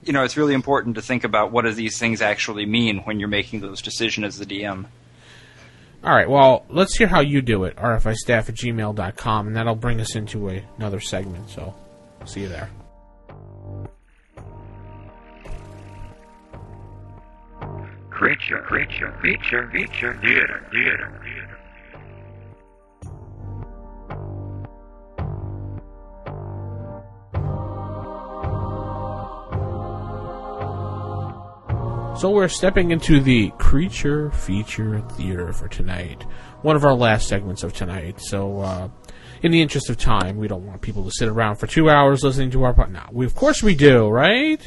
You 0.06 0.12
know, 0.12 0.22
it's 0.22 0.36
really 0.36 0.54
important 0.54 0.94
to 0.94 1.02
think 1.02 1.24
about 1.24 1.50
what 1.50 1.64
do 1.64 1.72
these 1.72 1.98
things 1.98 2.22
actually 2.22 2.64
mean 2.64 2.98
when 2.98 3.18
you're 3.18 3.28
making 3.28 3.60
those 3.60 3.82
decisions 3.82 4.24
as 4.24 4.38
the 4.38 4.46
DM. 4.46 4.86
All 6.04 6.14
right, 6.14 6.30
well, 6.30 6.64
let's 6.68 6.96
hear 6.96 7.08
how 7.08 7.20
you 7.20 7.42
do 7.42 7.64
it, 7.64 7.74
rfistaff 7.76 8.48
at 8.48 8.54
gmail.com, 8.54 9.46
and 9.48 9.56
that'll 9.56 9.74
bring 9.74 10.00
us 10.00 10.14
into 10.14 10.48
a, 10.48 10.62
another 10.76 11.00
segment, 11.00 11.50
so 11.50 11.74
see 12.24 12.42
you 12.42 12.48
there. 12.48 12.70
Creature, 18.10 18.60
creature, 18.62 19.10
creature, 19.18 19.66
creature, 19.66 20.16
theater, 20.22 20.64
theater, 20.70 21.20
So 32.18 32.30
we're 32.30 32.48
stepping 32.48 32.93
into 32.93 33.20
the 33.20 33.51
creature 33.59 34.30
feature 34.30 35.01
theater 35.12 35.52
for 35.52 35.68
tonight. 35.68 36.22
One 36.62 36.74
of 36.74 36.84
our 36.84 36.94
last 36.94 37.28
segments 37.28 37.62
of 37.62 37.74
tonight. 37.74 38.20
So, 38.20 38.60
uh, 38.60 38.88
in 39.43 39.52
the 39.52 39.60
interest 39.60 39.90
of 39.90 39.98
time, 39.98 40.38
we 40.38 40.48
don't 40.48 40.66
want 40.66 40.80
people 40.80 41.05
to 41.05 41.10
sit 41.10 41.28
around 41.28 41.56
for 41.56 41.66
two 41.66 41.90
hours 41.90 42.24
listening 42.24 42.51
to 42.52 42.62
our 42.64 42.72
pod. 42.72 42.90
No, 42.90 43.02
we, 43.12 43.26
of 43.26 43.34
course 43.34 43.62
we 43.62 43.74
do, 43.74 44.09
right? 44.09 44.60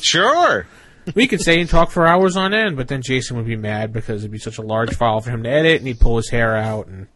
Sure. 0.00 0.66
We 1.14 1.26
could 1.26 1.42
stay 1.42 1.60
and 1.60 1.68
talk 1.68 1.90
for 1.90 2.06
hours 2.06 2.34
on 2.34 2.54
end, 2.54 2.78
but 2.78 2.88
then 2.88 3.02
Jason 3.02 3.36
would 3.36 3.44
be 3.44 3.56
mad 3.56 3.92
because 3.92 4.22
it'd 4.22 4.30
be 4.30 4.38
such 4.38 4.56
a 4.56 4.62
large 4.62 4.94
file 4.94 5.20
for 5.20 5.28
him 5.28 5.42
to 5.42 5.50
edit, 5.50 5.76
and 5.80 5.86
he'd 5.86 6.00
pull 6.00 6.16
his 6.16 6.30
hair 6.30 6.56
out, 6.56 6.86
and 6.86 7.08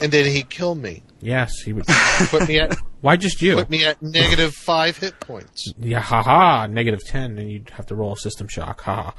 And 0.00 0.10
then 0.10 0.24
he'd 0.24 0.48
kill 0.48 0.74
me. 0.74 1.02
yes, 1.20 1.52
he 1.62 1.74
would. 1.74 1.84
Put 1.86 2.48
me 2.48 2.60
at 2.60 2.74
Why 3.00 3.16
just 3.16 3.40
you? 3.40 3.54
put 3.56 3.70
me 3.70 3.84
at 3.84 4.02
negative 4.02 4.54
five 4.54 4.96
hit 4.98 5.18
points. 5.20 5.72
Yeah, 5.78 6.00
haha, 6.00 6.66
negative 6.66 7.04
ten, 7.04 7.38
and 7.38 7.50
you'd 7.50 7.70
have 7.70 7.86
to 7.86 7.94
roll 7.94 8.12
a 8.12 8.16
system 8.16 8.48
shock, 8.48 8.82
haha. 8.82 9.12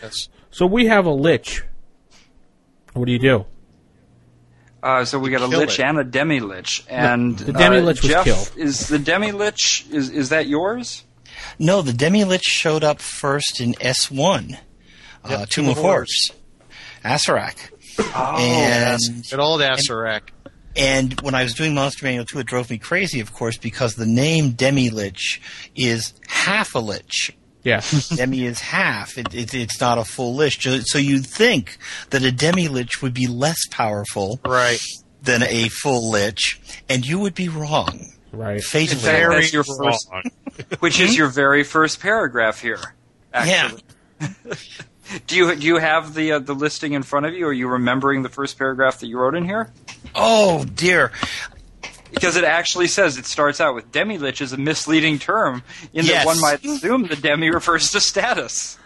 That's 0.00 0.28
So 0.50 0.66
we 0.66 0.86
have 0.86 1.06
a 1.06 1.10
lich. 1.12 1.62
What 2.92 3.06
do 3.06 3.12
you 3.12 3.18
do? 3.18 3.46
Uh, 4.82 5.04
so 5.04 5.18
we 5.18 5.30
got 5.30 5.42
a 5.42 5.48
kill 5.48 5.60
lich 5.60 5.78
it. 5.78 5.84
and 5.84 5.98
a 5.98 6.04
demi 6.04 6.40
lich, 6.40 6.84
and 6.88 7.38
the 7.38 7.52
demi-lich 7.52 7.98
uh, 7.98 8.02
was 8.02 8.10
Jeff, 8.10 8.24
killed. 8.24 8.52
Is 8.56 8.88
the 8.88 8.98
demi 8.98 9.30
lich 9.32 9.86
is 9.90 10.10
is 10.10 10.28
that 10.30 10.46
yours? 10.46 11.04
No, 11.58 11.82
the 11.82 11.92
Demi 11.92 12.24
Lich 12.24 12.42
showed 12.42 12.84
up 12.84 13.00
first 13.00 13.60
in 13.60 13.72
S1, 13.74 14.58
uh, 15.24 15.46
Tomb 15.46 15.68
of 15.68 15.78
Horrors, 15.78 16.30
Acererak. 17.04 17.70
Oh, 17.98 18.36
and 18.38 19.00
an 19.32 19.40
old 19.40 19.60
Acererak. 19.60 20.30
And 20.76 21.20
when 21.20 21.34
I 21.34 21.42
was 21.42 21.54
doing 21.54 21.74
Monster 21.74 22.06
Manual 22.06 22.24
2, 22.24 22.38
it 22.40 22.46
drove 22.46 22.70
me 22.70 22.78
crazy, 22.78 23.20
of 23.20 23.32
course, 23.34 23.58
because 23.58 23.94
the 23.94 24.06
name 24.06 24.52
Demi 24.52 24.88
Lich 24.90 25.40
is 25.76 26.14
half 26.28 26.74
a 26.74 26.78
lich. 26.78 27.32
Yes. 27.62 28.08
Demi 28.16 28.44
is 28.46 28.58
half. 28.60 29.16
It, 29.18 29.34
it, 29.34 29.54
it's 29.54 29.80
not 29.80 29.98
a 29.98 30.04
full 30.04 30.34
lich. 30.34 30.62
So- 30.62 30.80
So 30.84 30.98
you'd 30.98 31.26
think 31.26 31.78
that 32.10 32.22
a 32.22 32.32
Demi 32.32 32.68
Lich 32.68 33.02
would 33.02 33.14
be 33.14 33.26
less 33.26 33.58
powerful 33.70 34.40
Right. 34.44 34.80
than 35.22 35.42
a 35.42 35.68
full 35.68 36.10
lich, 36.10 36.60
and 36.88 37.06
you 37.06 37.18
would 37.20 37.34
be 37.34 37.48
wrong. 37.48 38.12
right. 38.32 38.62
Fatally 38.62 38.96
fact, 38.96 39.28
wrong. 39.28 39.42
your 39.52 39.64
first, 39.64 40.08
which 40.80 40.98
is 41.00 41.10
hmm? 41.10 41.16
your 41.16 41.28
very 41.28 41.62
first 41.64 42.00
paragraph 42.00 42.60
here. 42.60 42.80
Actually. 43.32 43.82
do 45.26 45.36
you 45.36 45.54
do 45.56 45.66
you 45.66 45.76
have 45.78 46.14
the 46.14 46.32
uh, 46.32 46.38
the 46.38 46.54
listing 46.54 46.92
in 46.92 47.02
front 47.02 47.26
of 47.26 47.34
you? 47.34 47.46
or 47.46 47.50
Are 47.50 47.52
you 47.52 47.68
remembering 47.68 48.22
the 48.22 48.28
first 48.28 48.58
paragraph 48.58 49.00
that 49.00 49.06
you 49.06 49.18
wrote 49.18 49.34
in 49.34 49.44
here? 49.44 49.70
Oh, 50.14 50.64
dear. 50.64 51.12
Because 52.12 52.36
it 52.36 52.44
actually 52.44 52.88
says 52.88 53.16
it 53.16 53.24
starts 53.24 53.60
out 53.60 53.74
with 53.74 53.90
demi 53.90 54.18
lich 54.18 54.40
is 54.42 54.52
a 54.52 54.58
misleading 54.58 55.18
term 55.18 55.62
in 55.94 56.04
Yes. 56.04 56.24
that 56.24 56.26
one 56.26 56.40
might 56.40 56.64
assume 56.64 57.04
the 57.06 57.16
demi 57.16 57.50
refers 57.50 57.90
to 57.92 58.00
status. 58.00 58.78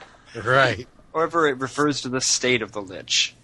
Right. 0.44 0.86
However, 1.12 1.48
it 1.48 1.58
refers 1.58 2.02
to 2.02 2.08
the 2.08 2.20
state 2.20 2.62
of 2.62 2.72
the 2.72 2.80
lich. 2.82 3.34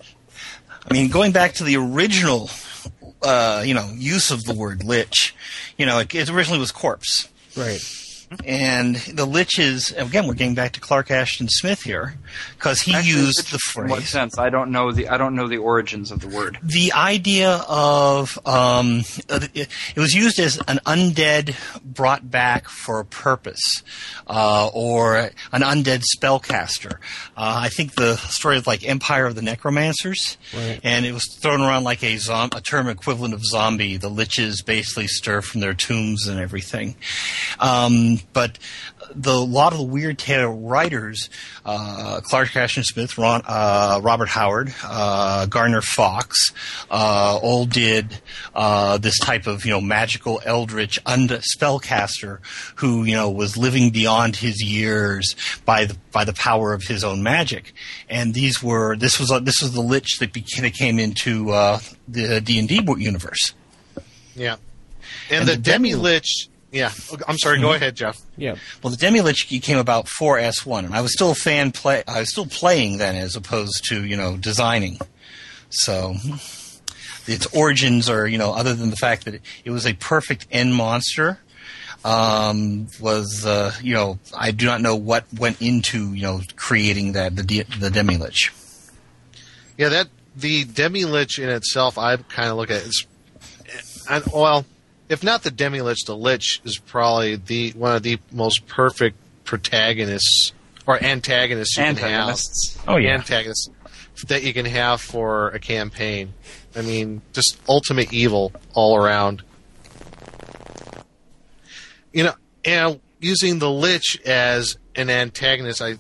I 0.89 0.93
mean, 0.93 1.11
going 1.11 1.33
back 1.33 1.55
to 1.55 1.65
the 1.65 1.77
original, 1.77 2.51
uh, 3.23 3.63
you 3.65 3.73
know, 3.75 3.91
use 3.95 4.31
of 4.31 4.45
the 4.45 4.53
word 4.55 4.85
lich, 4.85 5.35
you 5.79 5.87
know, 5.87 5.99
it, 6.01 6.15
it 6.15 6.29
originally 6.31 6.59
was 6.61 6.71
corpse. 6.73 7.29
Right. 7.57 7.81
And 8.45 8.97
the 8.97 9.27
liches, 9.27 9.97
again, 9.97 10.27
we're 10.27 10.35
getting 10.35 10.55
back 10.55 10.73
to 10.73 10.81
Clark 10.81 11.11
Ashton 11.11 11.49
Smith 11.49 11.83
here, 11.83 12.15
because 12.57 12.81
he 12.81 12.95
Actually, 12.95 13.21
used 13.21 13.51
the 13.53 13.83
In 13.83 13.89
what 13.91 14.03
sense? 14.03 14.39
I 14.39 14.51
don't 14.51 14.71
know 14.73 14.91
the 14.93 15.09
I 15.09 15.17
don't 15.19 15.35
know 15.35 15.49
the 15.49 15.59
origins 15.59 16.11
of 16.11 16.21
the 16.21 16.29
word. 16.29 16.59
The 16.63 16.93
idea 16.93 17.63
of 17.69 18.39
um, 18.47 19.03
it 19.29 19.69
it 19.95 20.01
was 20.01 20.15
used 20.15 20.39
as 20.41 20.59
an 20.67 20.81
undead 20.87 21.55
brought 21.85 22.31
back 22.31 22.69
for 22.69 23.01
a 23.01 23.05
purpose, 23.05 23.83
uh, 24.27 24.71
or 24.73 25.17
an 25.53 25.61
undead 25.63 26.03
spellcaster. 26.17 26.95
Uh, 27.37 27.61
I 27.65 27.69
think 27.69 27.95
the 27.95 28.17
story 28.17 28.57
of 28.57 28.67
like 28.67 28.87
Empire 28.89 29.27
of 29.27 29.35
the 29.35 29.43
Necromancers, 29.43 30.37
Right. 30.55 30.81
and 30.83 31.05
it 31.07 31.13
was 31.13 31.25
thrown 31.41 31.61
around 31.61 31.85
like 31.85 32.03
a, 32.03 32.17
zom- 32.17 32.51
a 32.55 32.61
term 32.61 32.89
equivalent 32.89 33.35
of 33.35 33.45
zombie. 33.45 33.97
The 33.99 34.11
liches 34.11 34.65
basically 34.65 35.07
stir 35.07 35.43
from 35.43 35.61
their 35.61 35.75
tombs 35.75 36.27
and 36.27 36.41
everything. 36.41 36.97
Um, 37.61 38.19
but 38.33 38.59
the 39.15 39.33
a 39.33 39.35
lot 39.35 39.73
of 39.73 39.79
the 39.79 39.85
Weird 39.85 40.19
Tale 40.19 40.53
writers, 40.53 41.29
uh, 41.65 42.21
Clark 42.23 42.57
Ashton 42.57 42.85
Smith, 42.85 43.19
Ron, 43.19 43.43
uh, 43.47 44.01
Robert 44.03 44.29
Howard, 44.29 44.75
uh, 44.85 45.47
Gardner 45.47 45.83
Fox, 45.83 46.53
uh, 46.91 47.39
all 47.43 47.67
did 47.67 48.21
uh, 48.55 48.99
this 48.99 49.19
type 49.19 49.47
of 49.47 49.65
you 49.65 49.71
know 49.73 49.81
magical 49.81 50.41
eldritch 50.45 50.99
spellcaster 51.05 52.39
who 52.77 53.05
you 53.05 53.15
know 53.15 53.31
was 53.31 53.57
living 53.57 53.91
beyond 53.91 54.37
his 54.37 54.63
years 54.63 55.37
by 55.65 55.85
the 55.85 55.97
by 56.13 56.25
the 56.25 56.33
power 56.33 56.73
of 56.73 56.83
his 56.85 57.05
own 57.05 57.23
magic. 57.23 57.73
And 58.09 58.35
these 58.35 58.63
were 58.63 58.97
this 58.97 59.19
was 59.19 59.29
this 59.43 59.61
was 59.63 59.73
the 59.73 59.81
lich 59.81 60.19
that 60.19 60.33
became, 60.33 60.63
that 60.63 60.75
came 60.75 60.99
into 60.99 61.51
uh, 61.51 61.81
the 62.09 62.41
D 62.41 62.59
and 62.59 62.69
D 62.69 62.81
universe. 62.99 63.55
Yeah. 64.35 64.57
And, 65.31 65.41
And 65.41 65.49
the, 65.49 65.53
the 65.53 65.59
Demi- 65.59 65.95
Lich. 65.95 66.49
Yeah. 66.73 66.91
I'm 67.29 67.39
sorry. 67.39 67.61
Go 67.61 67.75
ahead, 67.75 67.95
Jeff. 67.95 68.19
Yeah. 68.37 68.57
Well, 68.83 68.91
the 68.91 68.97
Demi 68.97 69.21
Lich 69.21 69.47
came 69.63 69.79
about 69.79 70.09
for 70.09 70.39
S1, 70.39 70.87
and 70.87 70.95
I 70.95 71.03
was 71.03 71.13
still 71.13 71.31
a 71.31 71.35
fan 71.35 71.71
play. 71.71 72.03
I 72.09 72.21
was 72.21 72.31
still 72.31 72.47
playing 72.47 72.97
then, 72.97 73.15
as 73.15 73.37
opposed 73.37 73.85
to 73.91 74.05
you 74.05 74.17
know 74.17 74.37
designing. 74.39 74.99
So 75.69 76.15
its 77.27 77.47
origins 77.55 78.09
are 78.09 78.27
you 78.27 78.39
know 78.39 78.53
other 78.53 78.75
than 78.75 78.91
the 78.91 78.97
fact 78.97 79.27
that 79.27 79.35
it, 79.35 79.43
it 79.67 79.71
was 79.71 79.87
a 79.87 79.93
perfect 79.95 80.47
end 80.51 80.75
monster. 80.75 81.39
Um, 82.05 82.89
was 83.01 83.47
uh, 83.47 83.73
you 83.83 83.95
know 83.95 84.19
I 84.37 84.51
do 84.51 84.65
not 84.65 84.81
know 84.81 84.97
what 84.97 85.25
went 85.39 85.61
into 85.61 86.15
you 86.15 86.23
know 86.23 86.41
creating 86.57 87.13
that 87.13 87.37
the 87.37 87.43
D- 87.43 87.63
the 87.79 87.91
Demi 87.91 88.17
Lich. 88.17 88.51
Yeah, 89.77 89.91
that 89.91 90.09
the 90.35 90.65
Demi 90.65 91.05
Lich 91.05 91.39
in 91.39 91.51
itself, 91.51 91.99
I 91.99 92.17
kind 92.17 92.49
of 92.49 92.57
look 92.57 92.71
at 92.71 92.83
as, 92.83 93.07
and, 94.09 94.25
well, 94.33 94.65
if 95.09 95.23
not 95.23 95.43
the 95.43 95.51
Demi 95.51 95.81
Lich, 95.81 96.05
the 96.05 96.17
Lich 96.17 96.61
is 96.65 96.79
probably 96.79 97.37
the 97.37 97.71
one 97.73 97.97
of 97.97 98.03
the 98.03 98.19
most 98.31 98.67
perfect 98.67 99.17
protagonists 99.45 100.53
or 100.87 101.03
antagonists 101.03 101.77
you 101.77 101.85
Antagonists. 101.85 102.79
Oh 102.87 102.97
can 102.97 103.03
have. 103.03 103.21
Antagonists 103.21 103.71
that 104.29 104.43
you 104.43 104.53
can 104.53 104.67
have 104.67 105.01
for 105.01 105.49
a 105.49 105.59
campaign. 105.59 106.33
I 106.77 106.83
mean, 106.83 107.23
just 107.33 107.61
ultimate 107.69 108.13
evil 108.13 108.53
all 108.75 108.97
around. 108.97 109.43
You 112.13 112.25
know, 112.25 112.35
and 112.65 113.01
using 113.21 113.59
the 113.59 113.71
Lich 113.71 114.21
as 114.25 114.77
an 114.95 115.11
antagonist, 115.11 115.81
I 115.81 115.97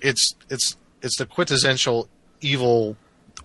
it's 0.00 0.34
it's 0.48 0.76
it's 1.02 1.16
the 1.16 1.26
quintessential 1.26 2.08
evil 2.40 2.96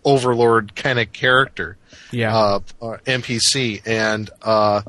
overlord 0.06 0.76
kind 0.76 1.00
of 1.00 1.12
character 1.14 1.78
Yeah. 2.12 2.36
uh, 2.38 2.60
uh, 2.82 2.98
NPC, 3.06 3.82
and 3.86 4.30
uh, 4.42 4.82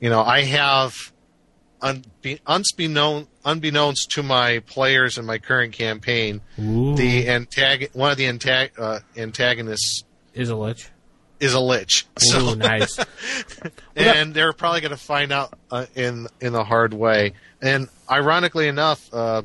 you 0.00 0.10
know 0.10 0.22
I 0.22 0.42
have 0.42 0.94
unbe- 1.82 2.40
unbeknown, 2.46 3.26
unbeknownst 3.44 4.10
to 4.12 4.22
my 4.22 4.60
players 4.60 5.18
in 5.18 5.24
my 5.26 5.38
current 5.38 5.72
campaign, 5.72 6.40
Ooh. 6.58 6.96
the 6.96 7.26
antag- 7.26 7.94
one 7.94 8.10
of 8.10 8.16
the 8.16 8.24
antag- 8.26 8.78
uh, 8.78 9.00
antagonists 9.16 10.04
is 10.34 10.48
a 10.48 10.56
lich. 10.56 10.88
is 11.40 11.54
a 11.54 11.60
lich. 11.60 12.06
Ooh, 12.18 12.20
So, 12.30 12.54
nice. 12.54 12.98
and 13.96 14.34
they're 14.34 14.52
probably 14.52 14.80
going 14.80 14.90
to 14.90 14.96
find 14.96 15.32
out 15.32 15.52
uh, 15.70 15.86
in 15.94 16.26
in 16.40 16.52
the 16.52 16.64
hard 16.64 16.94
way. 16.94 17.32
And 17.60 17.88
ironically 18.10 18.68
enough, 18.68 19.08
uh, 19.12 19.42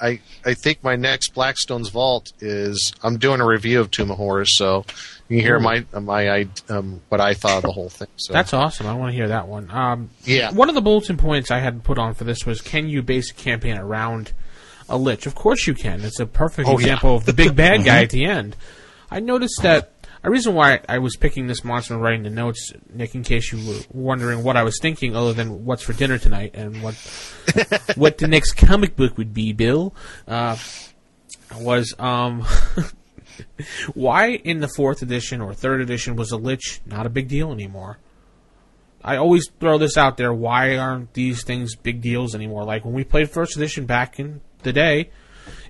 I 0.00 0.20
I 0.44 0.54
think 0.54 0.82
my 0.82 0.96
next 0.96 1.34
Blackstone's 1.34 1.88
Vault 1.90 2.32
is 2.40 2.92
I'm 3.02 3.18
doing 3.18 3.40
a 3.40 3.46
review 3.46 3.80
of 3.80 3.90
Tomb 3.90 4.10
of 4.10 4.16
Horrors, 4.16 4.56
so 4.56 4.84
you 5.28 5.36
can 5.38 5.46
hear 5.46 5.60
my 5.60 5.84
my 5.92 6.48
um, 6.68 7.00
what 7.08 7.20
I 7.20 7.34
thought 7.34 7.58
of 7.58 7.62
the 7.62 7.72
whole 7.72 7.88
thing. 7.88 8.08
So 8.16 8.32
That's 8.32 8.52
awesome. 8.52 8.86
I 8.86 8.94
want 8.94 9.12
to 9.12 9.16
hear 9.16 9.28
that 9.28 9.48
one. 9.48 9.70
Um, 9.70 10.10
Yeah. 10.24 10.50
One 10.50 10.68
of 10.68 10.74
the 10.74 10.80
bulletin 10.82 11.16
points 11.16 11.50
I 11.50 11.58
had 11.60 11.84
put 11.84 11.98
on 11.98 12.14
for 12.14 12.24
this 12.24 12.44
was: 12.44 12.60
Can 12.60 12.88
you 12.88 13.02
base 13.02 13.30
a 13.30 13.34
campaign 13.34 13.78
around 13.78 14.32
a 14.88 14.96
lich? 14.98 15.26
Of 15.26 15.34
course 15.34 15.66
you 15.66 15.74
can. 15.74 16.00
It's 16.02 16.18
a 16.20 16.26
perfect 16.26 16.68
Oh, 16.68 16.72
yeah. 16.72 16.86
example 16.86 17.16
of 17.16 17.24
the 17.24 17.32
big 17.32 17.54
bad 17.54 17.84
guy 17.84 18.02
at 18.02 18.10
the 18.10 18.24
end. 18.24 18.56
I 19.10 19.20
noticed 19.20 19.60
that. 19.62 19.91
A 20.24 20.30
reason 20.30 20.54
why 20.54 20.80
I 20.88 20.98
was 20.98 21.16
picking 21.16 21.48
this 21.48 21.64
monster 21.64 21.94
and 21.94 22.02
writing 22.02 22.22
the 22.22 22.30
notes, 22.30 22.72
Nick, 22.92 23.16
in 23.16 23.24
case 23.24 23.50
you 23.50 23.66
were 23.68 23.80
wondering 23.92 24.44
what 24.44 24.56
I 24.56 24.62
was 24.62 24.78
thinking, 24.80 25.16
other 25.16 25.32
than 25.32 25.64
what's 25.64 25.82
for 25.82 25.94
dinner 25.94 26.16
tonight 26.16 26.52
and 26.54 26.80
what 26.80 26.94
what 27.96 28.18
the 28.18 28.28
next 28.28 28.52
comic 28.52 28.94
book 28.94 29.18
would 29.18 29.34
be, 29.34 29.52
Bill, 29.52 29.92
uh, 30.28 30.56
was 31.58 31.94
um, 31.98 32.46
why 33.94 34.28
in 34.28 34.60
the 34.60 34.68
fourth 34.68 35.02
edition 35.02 35.40
or 35.40 35.54
third 35.54 35.80
edition 35.80 36.14
was 36.14 36.30
a 36.30 36.36
lich 36.36 36.80
not 36.86 37.04
a 37.04 37.10
big 37.10 37.26
deal 37.26 37.50
anymore? 37.50 37.98
I 39.04 39.16
always 39.16 39.48
throw 39.58 39.78
this 39.78 39.96
out 39.96 40.16
there. 40.16 40.32
Why 40.32 40.76
aren't 40.76 41.14
these 41.14 41.42
things 41.42 41.74
big 41.74 42.00
deals 42.00 42.36
anymore? 42.36 42.62
Like 42.64 42.84
when 42.84 42.94
we 42.94 43.02
played 43.02 43.28
first 43.28 43.56
edition 43.56 43.86
back 43.86 44.20
in 44.20 44.40
the 44.62 44.72
day, 44.72 45.10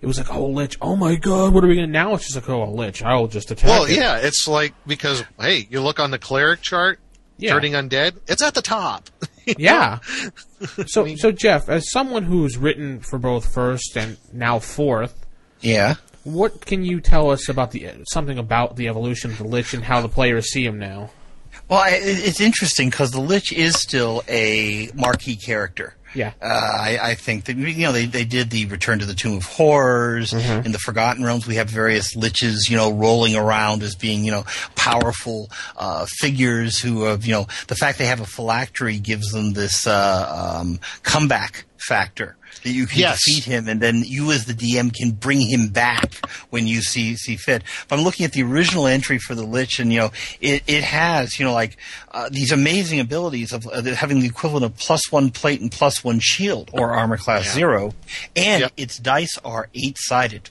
it 0.01 0.07
was 0.07 0.19
like, 0.19 0.33
oh, 0.35 0.47
lich. 0.47 0.77
Oh 0.81 0.97
my 0.97 1.15
god, 1.17 1.53
what 1.55 1.65
are 1.65 1.69
we 1.69 1.75
gonna? 1.77 1.87
Now 1.87 2.15
it's 2.15 2.25
just 2.25 2.37
like, 2.37 2.49
oh, 2.49 2.65
a 2.65 2.71
lich. 2.71 3.03
I 3.03 3.15
will 3.17 3.29
just 3.29 3.51
attack. 3.51 3.69
Well, 3.69 3.85
it. 3.85 3.97
yeah, 3.97 4.19
it's 4.19 4.47
like 4.49 4.75
because 4.87 5.25
hey, 5.41 5.67
you 5.71 5.81
look 5.81 5.99
on 6.01 6.11
the 6.11 6.19
cleric 6.19 6.61
chart, 6.63 6.99
Yeah. 7.39 7.53
turning 7.53 7.73
undead, 7.73 8.19
it's 8.29 8.43
at 8.43 8.55
the 8.55 8.63
top. 8.63 9.09
Yeah. 9.59 9.99
so, 10.87 11.05
so 11.17 11.33
Jeff, 11.33 11.69
as 11.69 11.91
someone 11.91 12.23
who's 12.23 12.57
written 12.57 13.01
for 13.01 13.19
both 13.19 13.53
first 13.53 13.97
and 13.97 14.17
now 14.33 14.61
fourth, 14.61 15.27
Yeah. 15.61 15.97
what 16.23 16.65
can 16.65 16.85
you 16.85 17.01
tell 17.01 17.29
us 17.31 17.49
about 17.49 17.73
the 17.73 17.89
something 18.07 18.39
about 18.39 18.77
the 18.77 18.87
evolution 18.87 19.33
of 19.33 19.39
the 19.39 19.45
lich 19.45 19.75
and 19.75 19.83
how 19.83 20.01
the 20.01 20.09
players 20.09 20.53
see 20.53 20.65
him 20.65 20.79
now? 20.79 21.11
Well, 21.69 21.83
it's 21.89 22.41
interesting 22.41 22.89
because 22.89 23.11
the 23.11 23.21
Lich 23.21 23.53
is 23.53 23.79
still 23.79 24.23
a 24.29 24.91
marquee 24.95 25.37
character. 25.37 25.97
Yeah. 26.15 26.33
Uh, 26.41 26.45
I, 26.47 26.99
I 27.03 27.15
think 27.15 27.45
that 27.45 27.57
you 27.57 27.85
know 27.85 27.93
they, 27.93 28.07
they 28.07 28.25
did 28.25 28.51
the 28.51 28.67
Return 28.67 28.99
to 28.99 29.07
the 29.07 29.15
Tomb 29.15 29.37
of 29.37 29.45
Horrors 29.45 30.33
Mm-hmm. 30.33 30.67
in 30.67 30.73
the 30.73 30.79
Forgotten 30.79 31.25
Realms. 31.25 31.47
We 31.47 31.57
have 31.57 31.69
various 31.71 32.17
liches, 32.17 32.69
you 32.69 32.77
know, 32.77 32.93
rolling 32.93 33.35
around 33.37 33.83
as 33.83 33.95
being 33.95 34.25
you 34.25 34.31
know 34.31 34.45
powerful 34.77 35.51
uh, 35.77 36.07
figures 36.19 36.81
who 36.81 37.05
have 37.05 37.25
you 37.25 37.33
know 37.33 37.47
the 37.69 37.75
fact 37.77 37.99
they 37.99 38.07
have 38.07 38.21
a 38.21 38.27
phylactery 38.27 38.99
gives 38.99 39.31
them 39.33 39.53
this 39.53 39.87
uh, 39.87 40.59
um, 40.61 40.81
comeback 41.03 41.65
factor 41.83 42.37
that 42.65 42.71
you 42.71 42.87
can 42.87 42.99
Yes. 43.01 43.19
defeat 43.25 43.45
him 43.45 43.67
and 43.69 43.81
then 43.81 44.03
you 44.07 44.31
as 44.33 44.45
the 44.45 44.53
DM 44.55 44.95
can 44.95 45.13
bring 45.13 45.41
him 45.41 45.69
back 45.69 46.15
when 46.51 46.67
you 46.67 46.83
see 46.83 47.17
see 47.17 47.37
fit. 47.37 47.63
But 47.89 47.99
I'm 47.99 48.05
looking 48.05 48.25
at 48.27 48.33
the 48.33 48.43
original 48.43 48.87
entry 48.87 49.19
for 49.19 49.35
the 49.35 49.43
Lich 49.45 49.79
and 49.81 49.93
you 49.93 49.99
know 50.01 50.11
it, 50.41 50.63
it 50.67 50.85
has 50.85 51.39
you 51.39 51.45
know 51.47 51.53
like 51.55 51.77
uh, 52.13 52.29
these 52.31 52.53
amazing 52.53 53.01
abilities 53.01 53.53
of 53.53 53.67
uh, 53.67 53.83
having 53.95 54.21
the 54.21 54.27
equivalent 54.27 54.65
of 54.65 54.77
plus 54.77 55.11
one 55.11 55.31
plate 55.31 55.61
and 55.61 55.73
plus 55.73 56.05
one 56.05 56.21
shield 56.21 56.71
or 56.73 56.91
armor 56.93 57.17
class 57.17 57.53
zero, 57.53 57.95
and 58.37 58.71
its 58.77 58.99
dice 58.99 59.39
are 59.45 59.69
eight 59.75 59.97
sided 59.99 60.51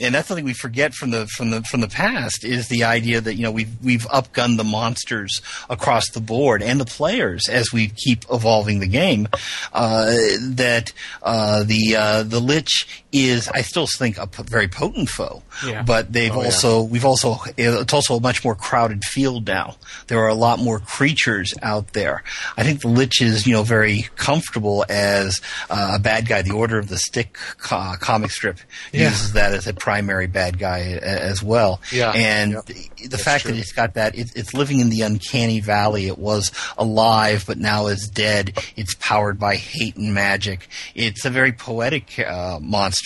and 0.00 0.14
that's 0.14 0.28
something 0.28 0.44
we 0.44 0.52
forget 0.52 0.94
from 0.94 1.10
the 1.10 1.26
from 1.26 1.50
the 1.50 1.62
from 1.62 1.80
the 1.80 1.88
past 1.88 2.44
is 2.44 2.68
the 2.68 2.84
idea 2.84 3.20
that 3.20 3.34
you 3.34 3.42
know 3.42 3.50
we've 3.50 3.82
we've 3.82 4.06
upgunned 4.08 4.56
the 4.56 4.64
monsters 4.64 5.40
across 5.68 6.10
the 6.10 6.20
board 6.20 6.62
and 6.62 6.80
the 6.80 6.84
players 6.84 7.48
as 7.48 7.72
we 7.72 7.88
keep 7.88 8.24
evolving 8.30 8.80
the 8.80 8.86
game. 8.86 9.28
Uh, 9.72 10.12
that 10.40 10.92
uh, 11.22 11.62
the 11.64 11.96
uh, 11.96 12.22
the 12.22 12.40
lich 12.40 13.04
is 13.12 13.48
I 13.48 13.62
still 13.62 13.86
think 13.86 14.18
a 14.18 14.26
p- 14.26 14.42
very 14.44 14.68
potent 14.68 15.08
foe, 15.08 15.42
Yeah. 15.66 15.82
but 15.82 16.12
they've 16.12 16.30
Oh, 16.34 16.40
yeah. 16.40 16.46
also 16.46 16.82
we've 16.82 17.04
also 17.04 17.38
it's 17.56 17.92
also 17.92 18.16
a 18.16 18.20
much 18.20 18.44
more 18.44 18.54
crowded 18.54 19.04
field 19.04 19.46
now. 19.48 19.76
There 20.06 20.20
are 20.20 20.28
a 20.28 20.34
lot 20.34 20.60
more 20.60 20.78
creatures 20.78 21.52
out 21.62 21.92
there. 21.92 22.22
I 22.56 22.62
think 22.62 22.82
the 22.82 22.88
lich 22.88 23.20
is 23.20 23.46
you 23.46 23.52
know 23.54 23.62
very 23.64 24.08
comfortable 24.16 24.84
as 24.88 25.40
uh, 25.68 25.92
a 25.94 25.98
bad 25.98 26.28
guy. 26.28 26.42
The 26.42 26.52
Order 26.52 26.78
of 26.78 26.88
the 26.88 26.98
Stick 26.98 27.36
co- 27.58 27.94
comic 27.98 28.30
strip 28.30 28.58
Yeah. 28.92 29.08
uses 29.10 29.32
that 29.32 29.54
as 29.54 29.66
a 29.66 29.74
primary 29.74 30.28
bad 30.28 30.58
guy 30.58 30.78
a- 30.78 31.00
as 31.00 31.42
well. 31.42 31.80
Yeah. 31.90 32.12
and 32.12 32.52
Yep. 32.52 32.66
the, 32.66 33.06
the 33.08 33.18
fact 33.18 33.42
true. 33.44 33.52
that 33.52 33.58
it's 33.58 33.72
got 33.72 33.94
that 33.94 34.14
it, 34.16 34.30
it's 34.36 34.54
living 34.54 34.78
in 34.78 34.88
the 34.88 35.00
uncanny 35.02 35.58
valley. 35.60 36.06
It 36.06 36.18
was 36.18 36.52
alive, 36.78 37.44
but 37.46 37.58
now 37.58 37.88
is 37.88 38.08
dead. 38.08 38.56
It's 38.76 38.94
powered 39.00 39.38
by 39.40 39.56
hate 39.56 39.96
and 39.96 40.14
magic. 40.14 40.68
It's 40.94 41.24
a 41.24 41.30
very 41.30 41.50
poetic 41.52 42.18
uh, 42.20 42.58
monster 42.60 42.99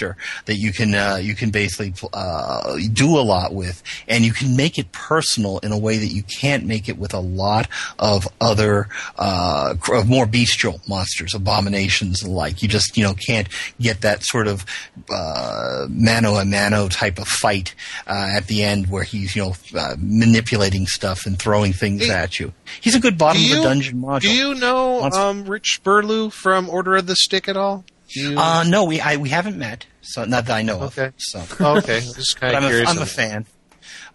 that 0.46 0.56
you 0.56 0.72
can 0.72 0.94
uh, 0.94 1.16
you 1.20 1.34
can 1.34 1.50
basically 1.50 1.94
uh, 2.12 2.76
do 2.92 3.18
a 3.18 3.20
lot 3.20 3.54
with, 3.54 3.82
and 4.08 4.24
you 4.24 4.32
can 4.32 4.56
make 4.56 4.78
it 4.78 4.92
personal 4.92 5.58
in 5.58 5.72
a 5.72 5.78
way 5.78 5.98
that 5.98 6.08
you 6.08 6.22
can't 6.22 6.64
make 6.64 6.88
it 6.88 6.98
with 6.98 7.14
a 7.14 7.20
lot 7.20 7.68
of 7.98 8.26
other 8.40 8.88
uh, 9.16 9.74
more 10.06 10.26
bestial 10.26 10.80
monsters, 10.88 11.34
abominations 11.34 12.22
and 12.22 12.32
the 12.32 12.36
like. 12.36 12.62
You 12.62 12.68
just 12.68 12.96
you 12.96 13.04
know 13.04 13.14
can't 13.14 13.48
get 13.80 14.00
that 14.02 14.24
sort 14.24 14.46
of 14.46 14.64
uh, 15.10 15.86
mano 15.88 16.34
a 16.34 16.44
mano 16.44 16.88
type 16.88 17.18
of 17.18 17.28
fight 17.28 17.74
uh, 18.06 18.30
at 18.32 18.46
the 18.46 18.62
end 18.62 18.90
where 18.90 19.04
he's 19.04 19.36
you 19.36 19.42
know 19.42 19.54
uh, 19.78 19.96
manipulating 19.98 20.86
stuff 20.86 21.26
and 21.26 21.38
throwing 21.38 21.72
things 21.72 22.06
Hey, 22.06 22.12
at 22.12 22.40
you. 22.40 22.52
He's 22.80 22.94
a 22.94 23.00
good 23.00 23.18
bottom 23.18 23.42
do 23.42 23.52
of 23.52 23.58
the 23.58 23.62
dungeon 23.68 24.00
module. 24.00 24.20
Do 24.20 24.34
you 24.34 24.54
know 24.54 25.02
um, 25.02 25.44
Rich 25.44 25.80
Burlew 25.82 26.30
from 26.30 26.68
Order 26.68 26.96
of 26.96 27.06
the 27.06 27.16
Stick 27.16 27.48
at 27.48 27.56
all? 27.56 27.84
Do 28.12 28.20
you- 28.20 28.38
Uh, 28.38 28.64
no, 28.64 28.84
we 28.84 29.00
I, 29.00 29.16
we 29.16 29.28
haven't 29.30 29.56
met, 29.58 29.86
so 30.02 30.24
not 30.24 30.46
that 30.46 30.54
I 30.56 30.62
know 30.62 30.82
Okay. 30.82 31.06
of. 31.06 31.14
So, 31.18 31.44
Oh, 31.60 31.78
okay, 31.78 32.00
just 32.00 32.38
kind 32.40 32.56
I'm 32.56 32.64
of 32.64 32.68
a, 32.70 32.72
curious. 32.72 32.90
I'm 32.90 32.98
a 33.02 33.06
fan. 33.06 33.46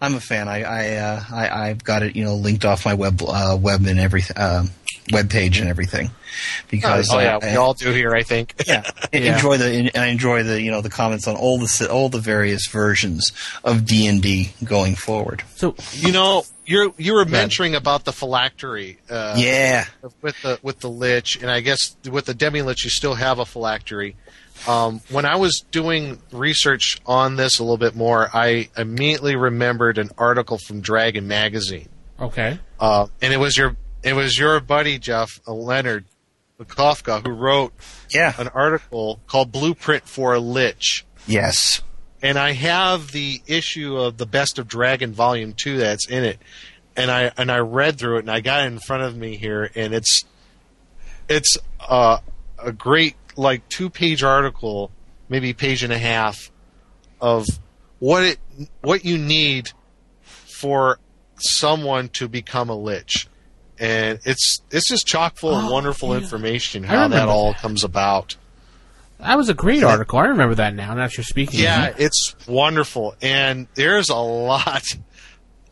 I'm 0.00 0.14
a 0.14 0.20
fan. 0.20 0.48
I 0.48 0.62
I, 0.62 0.96
uh, 0.96 1.24
I 1.30 1.68
I've 1.68 1.84
got 1.84 2.02
it, 2.02 2.16
you 2.16 2.24
know, 2.24 2.34
linked 2.34 2.64
off 2.64 2.84
my 2.84 2.94
web 2.94 3.20
uh, 3.26 3.56
web 3.60 3.84
and 3.86 3.98
everything, 4.00 4.36
uh, 4.36 4.64
web 5.12 5.28
page 5.28 5.58
and 5.58 5.68
everything, 5.68 6.10
because 6.70 7.10
oh 7.12 7.18
yeah, 7.18 7.36
uh, 7.36 7.40
we 7.42 7.56
all 7.56 7.74
do 7.74 7.90
here, 7.92 8.14
I 8.14 8.22
think. 8.22 8.54
yeah, 8.66 8.82
Yeah. 9.12 9.34
enjoy 9.34 9.58
the 9.58 9.90
I 9.98 10.06
enjoy 10.06 10.42
the 10.42 10.60
you 10.60 10.70
know 10.70 10.80
the 10.80 10.88
comments 10.90 11.26
on 11.28 11.36
all 11.36 11.58
the 11.58 11.88
all 11.90 12.08
the 12.08 12.18
various 12.20 12.66
versions 12.68 13.32
of 13.64 13.84
D 13.84 14.06
and 14.06 14.22
D 14.22 14.52
going 14.64 14.94
forward. 14.94 15.42
So 15.56 15.74
You 15.92 16.12
know, 16.12 16.44
you're 16.70 16.92
you 16.96 17.14
were 17.14 17.24
mentioning 17.24 17.74
about 17.74 18.04
the 18.04 18.12
phylactery. 18.12 18.98
Uh, 19.10 19.34
yeah, 19.36 19.86
with 20.22 20.40
the 20.42 20.60
with 20.62 20.78
the 20.78 20.88
lich, 20.88 21.36
and 21.42 21.50
I 21.50 21.60
guess 21.60 21.96
with 22.08 22.26
the 22.26 22.34
demi 22.34 22.62
lich, 22.62 22.84
you 22.84 22.90
still 22.90 23.14
have 23.14 23.40
a 23.40 23.44
phylactery. 23.44 24.14
Um, 24.68 25.00
when 25.10 25.24
I 25.24 25.36
was 25.36 25.64
doing 25.72 26.20
research 26.30 27.00
on 27.06 27.36
this 27.36 27.58
a 27.58 27.64
little 27.64 27.76
bit 27.76 27.96
more, 27.96 28.28
I 28.32 28.68
immediately 28.76 29.34
remembered 29.34 29.98
an 29.98 30.10
article 30.16 30.58
from 30.58 30.80
Dragon 30.80 31.26
Magazine, 31.26 31.88
okay, 32.20 32.60
uh, 32.78 33.08
and 33.20 33.32
it 33.32 33.38
was 33.38 33.56
your 33.56 33.76
it 34.04 34.14
was 34.14 34.38
your 34.38 34.60
buddy 34.60 34.98
Jeff 34.98 35.40
uh, 35.48 35.52
Leonard 35.52 36.04
Lakofka 36.60 37.26
who 37.26 37.32
wrote 37.32 37.72
yeah, 38.14 38.32
an 38.38 38.46
article 38.48 39.18
called 39.26 39.50
"Blueprint 39.50 40.08
for 40.08 40.34
a 40.34 40.40
Lich." 40.40 41.04
yes, 41.26 41.82
and 42.22 42.38
I 42.38 42.52
have 42.52 43.12
the 43.12 43.40
issue 43.46 43.96
of 43.96 44.16
the 44.18 44.26
Best 44.26 44.58
of 44.58 44.68
Dragon 44.68 45.12
Volume 45.12 45.52
Two 45.52 45.78
that's 45.78 46.08
in 46.08 46.24
it, 46.24 46.38
and 46.96 47.10
I 47.10 47.32
and 47.36 47.50
I 47.50 47.58
read 47.58 47.98
through 47.98 48.16
it, 48.16 48.20
and 48.20 48.30
I 48.30 48.40
got 48.40 48.64
it 48.64 48.66
in 48.66 48.78
front 48.78 49.02
of 49.02 49.16
me 49.16 49.36
here, 49.36 49.70
and 49.74 49.94
it's 49.94 50.24
it's 51.28 51.56
uh, 51.80 52.18
a 52.62 52.72
great 52.72 53.16
like 53.36 53.68
two 53.68 53.90
page 53.90 54.22
article, 54.22 54.90
maybe 55.28 55.52
page 55.52 55.82
and 55.82 55.92
a 55.92 55.98
half, 55.98 56.50
of 57.20 57.46
what 57.98 58.22
it 58.24 58.38
what 58.82 59.04
you 59.04 59.16
need 59.18 59.70
for 60.22 60.98
someone 61.38 62.08
to 62.10 62.28
become 62.28 62.68
a 62.68 62.76
lich. 62.76 63.28
And 63.78 64.18
it's 64.26 64.60
it's 64.70 64.88
just 64.88 65.06
chock 65.06 65.36
full 65.38 65.54
of 65.54 65.64
Oh, 65.64 65.72
wonderful 65.72 66.10
yeah. 66.10 66.20
information 66.20 66.82
how 66.84 67.08
that 67.08 67.28
all 67.28 67.54
comes 67.54 67.82
about. 67.82 68.36
That 69.22 69.36
was 69.36 69.48
a 69.48 69.54
great 69.54 69.82
article. 69.82 70.18
I 70.18 70.26
remember 70.26 70.54
that 70.56 70.74
now. 70.74 70.94
Now 70.94 71.06
that 71.06 71.16
you're 71.16 71.24
speaking. 71.24 71.60
Yeah, 71.60 71.94
it's 71.96 72.34
wonderful, 72.46 73.14
and 73.20 73.66
there's 73.74 74.08
a 74.08 74.16
lot 74.16 74.84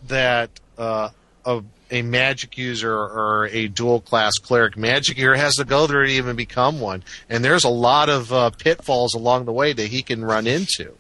that 0.07 0.51
uh, 0.77 1.11
a, 1.45 1.63
a 1.91 2.03
magic 2.03 2.57
user 2.59 2.93
or 2.93 3.49
a 3.53 3.69
dual 3.69 4.01
class 4.01 4.35
cleric 4.35 4.77
magic 4.77 5.17
user 5.17 5.35
has 5.35 5.57
to 5.57 5.65
go 5.65 5.87
through 5.87 6.07
to 6.07 6.13
even 6.13 6.37
become 6.37 6.81
one, 6.81 7.03
and 7.29 7.45
there's 7.45 7.65
a 7.65 7.71
lot 7.71 8.09
of 8.09 8.33
uh, 8.33 8.51
pitfalls 8.51 9.15
along 9.15 9.45
the 9.45 9.53
way 9.53 9.73
that 9.73 9.87
he 9.87 10.03
can 10.03 10.25
run 10.25 10.47
into. 10.47 10.93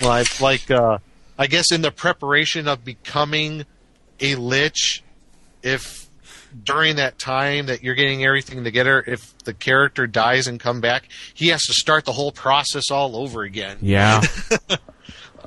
Like, 0.00 0.40
like 0.40 0.70
uh, 0.70 0.98
I 1.38 1.46
guess 1.46 1.72
in 1.72 1.82
the 1.82 1.90
preparation 1.90 2.68
of 2.68 2.84
becoming 2.84 3.64
a 4.20 4.34
lich, 4.34 5.02
if 5.62 5.97
during 6.64 6.96
that 6.96 7.18
time 7.18 7.66
that 7.66 7.82
you're 7.82 7.94
getting 7.94 8.24
everything 8.24 8.64
together, 8.64 9.02
if 9.06 9.36
the 9.44 9.54
character 9.54 10.06
dies 10.06 10.46
and 10.46 10.58
come 10.58 10.80
back, 10.80 11.08
he 11.34 11.48
has 11.48 11.62
to 11.64 11.72
start 11.72 12.04
the 12.04 12.12
whole 12.12 12.32
process 12.32 12.90
all 12.90 13.16
over 13.16 13.42
again. 13.42 13.78
Yeah. 13.80 14.22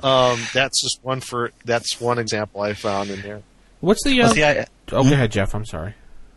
Um, 0.02 0.40
that's 0.52 0.82
just 0.82 0.98
one 1.02 1.20
for 1.20 1.52
that's 1.64 2.00
one 2.00 2.18
example 2.18 2.60
I 2.60 2.74
found 2.74 3.10
in 3.10 3.22
there. 3.22 3.42
What's 3.80 4.02
the? 4.02 4.20
Uh, 4.20 4.24
Well, 4.24 4.34
see, 4.34 4.44
I, 4.44 4.66
oh, 4.90 5.04
go 5.04 5.12
ahead, 5.12 5.30
Jeff. 5.30 5.54
I'm 5.54 5.64
sorry. 5.64 5.94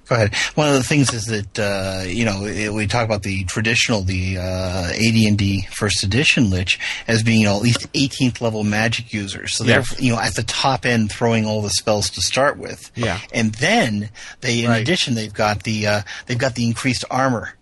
Go 0.07 0.15
ahead. 0.15 0.36
One 0.56 0.68
of 0.68 0.76
the 0.76 0.84
things 0.84 1.14
is 1.14 1.26
that 1.26 1.60
uh, 1.60 2.03
you 2.06 2.26
know 2.26 2.45
it, 2.45 2.72
we 2.73 2.88
talk 2.88 3.06
about 3.06 3.23
the 3.23 3.44
traditional, 3.45 4.02
the 4.02 4.38
uh, 4.38 4.90
AD&D 4.94 5.64
First 5.72 6.03
Edition 6.03 6.49
Lich 6.49 6.80
as 7.07 7.23
being 7.23 7.41
you 7.41 7.45
know, 7.48 7.56
at 7.57 7.61
least 7.64 7.91
18th 7.94 8.40
level 8.41 8.64
magic 8.64 9.14
users. 9.14 9.56
So 9.56 9.64
they're 9.64 9.84
you 9.99 10.11
know 10.14 10.19
at 10.19 10.36
the 10.36 10.44
top 10.44 10.86
end 10.86 11.11
throwing 11.11 11.45
all 11.45 11.61
the 11.61 11.69
spells 11.72 12.10
to 12.11 12.22
start 12.22 12.57
with. 12.57 12.91
Yeah. 12.95 13.19
And 13.34 13.53
then 13.56 14.10
they, 14.41 14.64
in 14.64 14.69
Right. 14.69 14.82
addition, 14.82 15.15
they've 15.15 15.34
got 15.34 15.64
the 15.64 15.88
uh, 15.88 16.02
they've 16.27 16.38
got 16.38 16.56
the 16.56 16.65
increased 16.65 17.06
armor. 17.10 17.53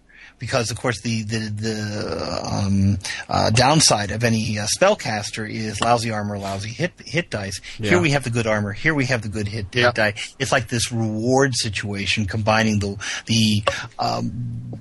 Because 0.43 0.71
of 0.71 0.77
course 0.77 0.99
the 0.99 1.23
the, 1.23 1.39
the 1.39 2.41
um, 2.51 2.97
uh, 3.29 3.49
downside 3.49 4.11
of 4.11 4.25
any 4.25 4.59
uh, 4.59 4.65
spellcaster 4.65 5.49
is 5.49 5.79
lousy 5.79 6.11
armor, 6.11 6.37
lousy 6.37 6.67
hit 6.69 6.91
hit 7.05 7.29
dice. 7.29 7.61
Yeah. 7.79 7.91
Here 7.91 8.01
we 8.01 8.11
have 8.11 8.25
the 8.25 8.29
good 8.29 8.45
armor. 8.45 8.73
Here 8.73 8.93
we 8.93 9.05
have 9.05 9.21
the 9.21 9.29
good 9.29 9.47
hit, 9.47 9.67
Yeah. 9.73 9.93
die. 9.93 10.15
It's 10.39 10.51
like 10.51 10.67
this 10.67 10.91
reward 10.91 11.55
situation 11.55 12.25
combining 12.25 12.79
the 12.79 12.97
the 13.25 13.63
um, 13.99 14.73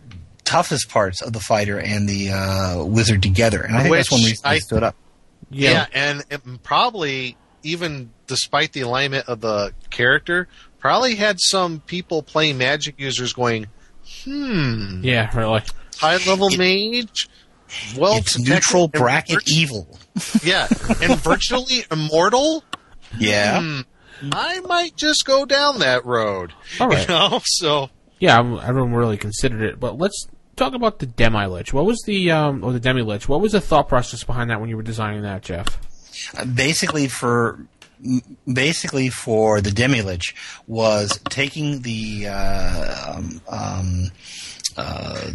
toughest 0.45 0.89
parts 0.89 1.23
of 1.23 1.33
the 1.33 1.39
fighter 1.39 1.79
and 1.79 2.09
the 2.09 2.31
uh, 2.33 2.85
wizard 2.85 3.23
together. 3.23 3.63
And 3.63 3.77
I 3.77 3.83
think 3.85 3.95
that's 3.95 4.11
Which 4.11 4.19
one 4.21 4.27
reason 4.29 4.43
I 4.45 4.55
I- 4.55 4.59
stood 4.59 4.83
up. 4.83 4.97
Yeah, 5.49 5.87
and 5.93 6.25
it 6.29 6.41
probably 6.65 7.37
even 7.63 8.11
despite 8.27 8.73
the 8.73 8.81
alignment 8.81 9.29
of 9.29 9.41
the 9.41 9.73
character, 9.91 10.49
probably 10.81 11.15
had 11.15 11.37
some 11.39 11.79
people 11.81 12.25
playing 12.25 12.59
magic 12.59 12.99
users 12.99 13.33
going, 13.33 13.67
"Hmm, 14.25 15.01
Yeah, 15.05 15.37
really. 15.37 15.63
high 15.99 16.19
level 16.27 16.51
mage." 16.51 17.29
Well, 17.97 18.19
it's 18.19 18.39
neutral 18.39 18.89
bracket 18.89 19.39
virt- 19.41 19.49
evil. 19.51 19.99
yeah, 20.45 20.67
and 21.03 21.19
virtually 21.19 21.85
immortal. 21.91 22.65
Yeah. 23.19 23.61
Hmm, 23.61 23.81
I 24.33 24.61
might 24.61 24.95
just 24.97 25.25
go 25.25 25.45
down 25.47 25.79
that 25.79 26.05
road. 26.05 26.53
All 26.81 26.89
right. 26.89 27.09
You 27.09 27.15
know, 27.15 27.41
so 27.45 27.89
Yeah, 28.19 28.37
I'm- 28.37 28.59
I 28.59 28.67
haven't 28.67 28.93
really 28.93 29.17
considered 29.17 29.63
it, 29.63 29.81
but 29.81 29.97
let's 29.99 30.27
talk 30.55 30.75
about 30.75 30.99
the 30.99 31.07
demi 31.07 31.47
lich. 31.47 31.73
What 31.73 31.87
was 31.87 32.03
the 32.07 32.31
um 32.31 32.63
or 32.63 32.73
the 32.73 32.81
demi 32.81 33.01
lich? 33.03 33.27
What 33.29 33.41
was 33.41 33.53
the 33.53 33.61
thought 33.61 33.89
process 33.89 34.23
behind 34.23 34.51
that 34.51 34.61
when 34.61 34.69
you 34.69 34.77
were 34.77 34.83
designing 34.83 35.23
that, 35.23 35.43
Jeff? 35.43 35.79
Uh, 36.37 36.45
basically 36.45 37.09
for 37.09 37.55
m- 37.55 37.69
basically 38.53 39.09
for 39.09 39.61
the 39.61 39.71
demilich 39.71 40.35
was 40.67 41.21
taking 41.29 41.83
the 41.83 42.27
uh, 42.29 43.15
um, 43.17 43.41
um, 43.49 44.11
uh, 44.77 45.31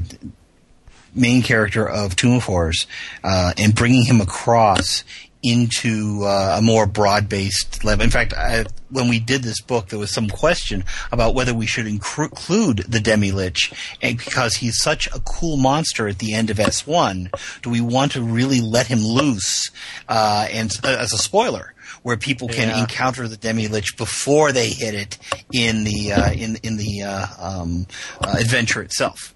main 1.15 1.41
character 1.41 1.87
of 1.87 2.15
Tomb 2.15 2.37
of 2.37 2.43
Horrors 2.43 2.87
uh, 3.23 3.53
and 3.57 3.73
bringing 3.73 4.05
him 4.05 4.21
across 4.21 5.03
into 5.43 6.23
uh, 6.23 6.55
a 6.57 6.61
more 6.61 6.85
broad-based 6.85 7.83
level. 7.83 8.03
In 8.03 8.09
fact, 8.09 8.33
I, 8.33 8.65
when 8.89 9.07
we 9.07 9.19
did 9.19 9.43
this 9.43 9.61
book, 9.61 9.87
there 9.87 9.99
was 9.99 10.11
some 10.11 10.27
question 10.27 10.83
about 11.11 11.35
whether 11.35 11.53
we 11.53 11.67
should 11.67 11.87
include 11.87 12.79
the 12.87 12.99
Demi-Lich, 12.99 13.71
and 14.01 14.17
because 14.17 14.55
he's 14.55 14.81
such 14.81 15.07
a 15.07 15.19
cool 15.21 15.57
monster 15.57 16.07
at 16.07 16.19
the 16.19 16.33
end 16.33 16.49
of 16.49 16.57
S1, 16.57 17.29
do 17.61 17.69
we 17.69 17.81
want 17.81 18.13
to 18.13 18.21
really 18.21 18.61
let 18.61 18.87
him 18.87 18.99
loose? 18.99 19.69
Uh, 20.09 20.47
and 20.51 20.75
uh, 20.83 20.97
as 20.99 21.13
a 21.13 21.17
spoiler, 21.17 21.73
where 22.07 22.15
people 22.15 22.47
can 22.47 22.69
Yeah. 22.69 22.79
encounter 22.79 23.27
the 23.27 23.35
Demi-Lich 23.35 23.97
before 23.97 24.53
they 24.53 24.69
hit 24.69 24.93
it 24.93 25.17
in 25.51 25.83
the 25.83 26.13
uh, 26.13 26.31
in 26.31 26.55
in 26.63 26.77
the 26.77 27.03
uh, 27.03 27.25
um, 27.37 27.85
uh, 28.21 28.37
adventure 28.39 28.81
itself 28.81 29.33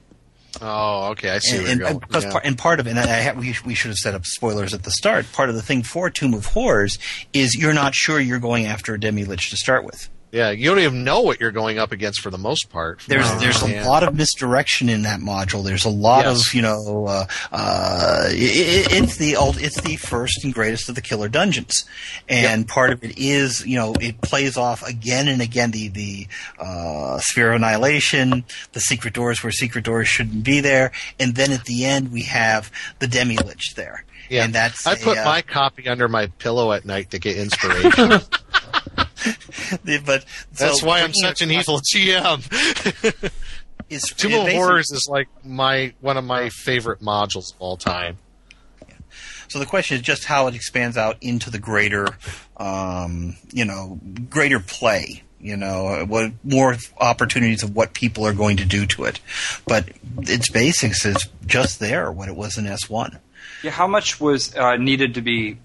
oh, 0.61 1.09
okay, 1.11 1.31
I 1.31 1.39
see 1.39 1.57
and, 1.57 1.79
you're 1.79 1.89
going. 1.89 1.99
because 1.99 2.23
Yeah. 2.23 2.31
part, 2.31 2.45
and 2.45 2.57
part 2.57 2.79
of 2.79 2.87
it, 2.87 2.91
and 2.91 2.99
I 2.99 3.33
we, 3.33 3.53
we 3.65 3.75
should 3.75 3.89
have 3.89 3.97
set 3.97 4.15
up 4.15 4.25
spoilers 4.25 4.73
at 4.73 4.83
the 4.83 4.91
start. 4.91 5.25
Part 5.33 5.49
of 5.49 5.55
the 5.55 5.61
thing 5.61 5.83
for 5.83 6.09
Tomb 6.09 6.33
of 6.33 6.45
Horrors 6.45 6.97
is 7.33 7.55
you're 7.55 7.73
not 7.73 7.93
sure 7.93 8.21
you're 8.21 8.39
going 8.39 8.65
after 8.67 8.93
a 8.93 8.99
demi 8.99 9.25
lich 9.25 9.49
to 9.49 9.57
start 9.57 9.83
with. 9.83 10.09
Yeah, 10.31 10.51
you 10.51 10.69
don't 10.69 10.79
even 10.79 11.03
know 11.03 11.21
what 11.21 11.39
you're 11.39 11.51
going 11.51 11.77
up 11.77 11.91
against 11.91 12.21
for 12.21 12.29
the 12.29 12.37
most 12.37 12.69
part. 12.69 13.01
There's 13.07 13.25
Uh, 13.29 13.37
there's 13.39 13.61
a 13.61 13.83
lot 13.85 14.03
of 14.03 14.15
misdirection 14.15 14.87
in 14.89 15.01
that 15.03 15.19
module. 15.19 15.63
There's 15.63 15.85
a 15.85 15.89
lot 15.89 16.25
Yes. 16.25 16.47
of 16.47 16.53
you 16.53 16.61
know, 16.61 17.05
uh, 17.07 17.25
uh, 17.51 18.27
it, 18.29 18.33
it, 18.91 18.93
it's 19.03 19.17
the 19.17 19.35
old, 19.35 19.57
it's 19.59 19.79
the 19.81 19.95
first 19.97 20.43
and 20.43 20.53
greatest 20.53 20.87
of 20.89 20.95
the 20.95 21.01
killer 21.01 21.27
dungeons, 21.29 21.85
and 22.29 22.67
part 22.67 22.91
of 22.91 23.03
it 23.03 23.17
is 23.17 23.65
you 23.65 23.75
know 23.77 23.93
it 23.99 24.21
plays 24.21 24.57
off 24.57 24.87
again 24.87 25.27
and 25.27 25.41
again 25.41 25.71
the 25.71 25.89
the 25.89 26.27
uh, 26.59 27.17
sphere 27.19 27.51
of 27.51 27.57
annihilation, 27.57 28.43
the 28.73 28.79
secret 28.79 29.13
doors 29.13 29.43
where 29.43 29.51
secret 29.51 29.83
doors 29.83 30.07
shouldn't 30.07 30.43
be 30.43 30.59
there, 30.61 30.91
and 31.19 31.35
then 31.35 31.51
at 31.51 31.65
the 31.65 31.85
end 31.85 32.11
we 32.11 32.23
have 32.23 32.71
the 32.99 33.07
demi 33.07 33.37
lich 33.37 33.73
there. 33.75 34.05
Yeah, 34.29 34.45
and 34.45 34.53
that's 34.55 34.87
I 34.87 34.93
a, 34.93 34.95
put 34.95 35.17
uh, 35.17 35.25
my 35.25 35.41
copy 35.41 35.89
under 35.89 36.07
my 36.07 36.27
pillow 36.27 36.71
at 36.71 36.85
night 36.85 37.11
to 37.11 37.19
get 37.19 37.35
inspiration. 37.37 38.21
but 40.05 40.25
That's 40.53 40.81
so 40.81 40.87
why 40.87 41.01
I'm 41.01 41.13
such 41.13 41.41
an 41.41 41.51
evil 41.51 41.79
GM. 41.93 43.31
Is, 43.89 44.03
Tomb 44.03 44.31
it 44.31 44.47
of 44.47 44.53
Horrors 44.53 44.89
is 44.91 45.07
like 45.09 45.27
my 45.43 45.93
one 45.99 46.15
of 46.15 46.23
my 46.23 46.47
favorite 46.49 47.01
modules 47.01 47.53
of 47.53 47.59
all 47.59 47.75
time. 47.75 48.17
So 49.49 49.59
the 49.59 49.65
question 49.65 49.97
is 49.97 50.01
just 50.01 50.23
how 50.23 50.47
it 50.47 50.55
expands 50.55 50.95
out 50.95 51.17
into 51.19 51.49
the 51.49 51.59
greater, 51.59 52.07
um, 52.55 53.35
you 53.51 53.65
know, 53.65 53.99
greater 54.29 54.61
play. 54.61 55.23
You 55.41 55.57
know, 55.57 56.05
what 56.07 56.31
more 56.43 56.77
opportunities 56.99 57.63
of 57.63 57.75
what 57.75 57.93
people 57.93 58.25
are 58.25 58.33
going 58.33 58.57
to 58.57 58.65
do 58.65 58.85
to 58.85 59.05
it, 59.05 59.19
but 59.67 59.89
its 60.19 60.49
basics 60.49 61.03
is 61.03 61.27
just 61.47 61.79
there. 61.79 62.11
What 62.11 62.29
it 62.29 62.35
was 62.35 62.57
in 62.57 62.67
S 62.67 62.89
one. 62.89 63.19
Yeah, 63.63 63.71
how 63.71 63.87
much 63.87 64.21
was 64.21 64.55
uh, 64.55 64.77
needed 64.77 65.15
to 65.15 65.21
be, 65.21 65.57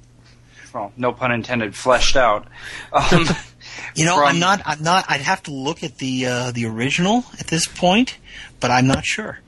well, 0.76 0.92
no 0.96 1.12
pun 1.12 1.32
intended, 1.32 1.74
fleshed 1.74 2.16
out? 2.16 2.46
Um, 2.92 3.24
You 3.94 4.04
know, 4.04 4.16
From- 4.16 4.26
I'm 4.28 4.38
not. 4.38 4.62
I'm 4.64 4.82
not. 4.82 5.06
I'd 5.08 5.22
have 5.22 5.42
to 5.44 5.50
look 5.50 5.82
at 5.82 5.98
the 5.98 6.26
uh, 6.26 6.50
the 6.52 6.66
original 6.66 7.24
at 7.40 7.46
this 7.48 7.66
point, 7.66 8.16
but 8.60 8.70
I'm 8.70 8.86
not 8.86 9.04
sure. 9.04 9.38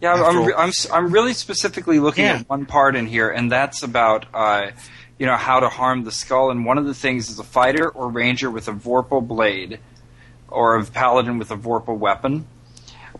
Yeah, 0.00 0.14
I'm, 0.14 0.38
After 0.38 0.56
I'm, 0.56 0.72
I'm 0.92 1.12
really 1.12 1.34
specifically 1.34 1.98
looking 1.98 2.24
Yeah. 2.24 2.36
at 2.38 2.48
one 2.48 2.66
part 2.66 2.96
in 2.96 3.06
here, 3.06 3.28
and 3.28 3.50
that's 3.52 3.82
about 3.82 4.26
uh, 4.32 4.70
you 5.18 5.26
know, 5.26 5.36
how 5.36 5.60
to 5.60 5.68
harm 5.68 6.04
the 6.04 6.10
skull. 6.12 6.50
And 6.50 6.64
one 6.64 6.78
of 6.78 6.86
the 6.86 6.94
things 6.94 7.28
is 7.30 7.38
a 7.38 7.44
fighter 7.44 7.88
or 7.88 8.08
ranger 8.08 8.50
with 8.50 8.66
a 8.68 8.72
Vorpal 8.72 9.26
blade, 9.26 9.78
or 10.48 10.76
a 10.76 10.84
paladin 10.84 11.38
with 11.38 11.50
a 11.50 11.56
Vorpal 11.56 11.98
weapon. 11.98 12.46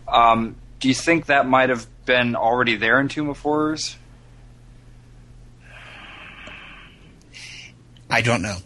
Um, 0.07 0.55
do 0.79 0.87
you 0.87 0.95
think 0.95 1.27
that 1.27 1.47
might 1.47 1.69
have 1.69 1.85
been 2.05 2.35
already 2.35 2.75
there 2.77 2.99
in 2.99 3.09
Tomb 3.09 3.29
of 3.29 3.39
Horrors? 3.39 3.95
I 8.11 8.21
don't 8.21 8.41
know. 8.41 8.57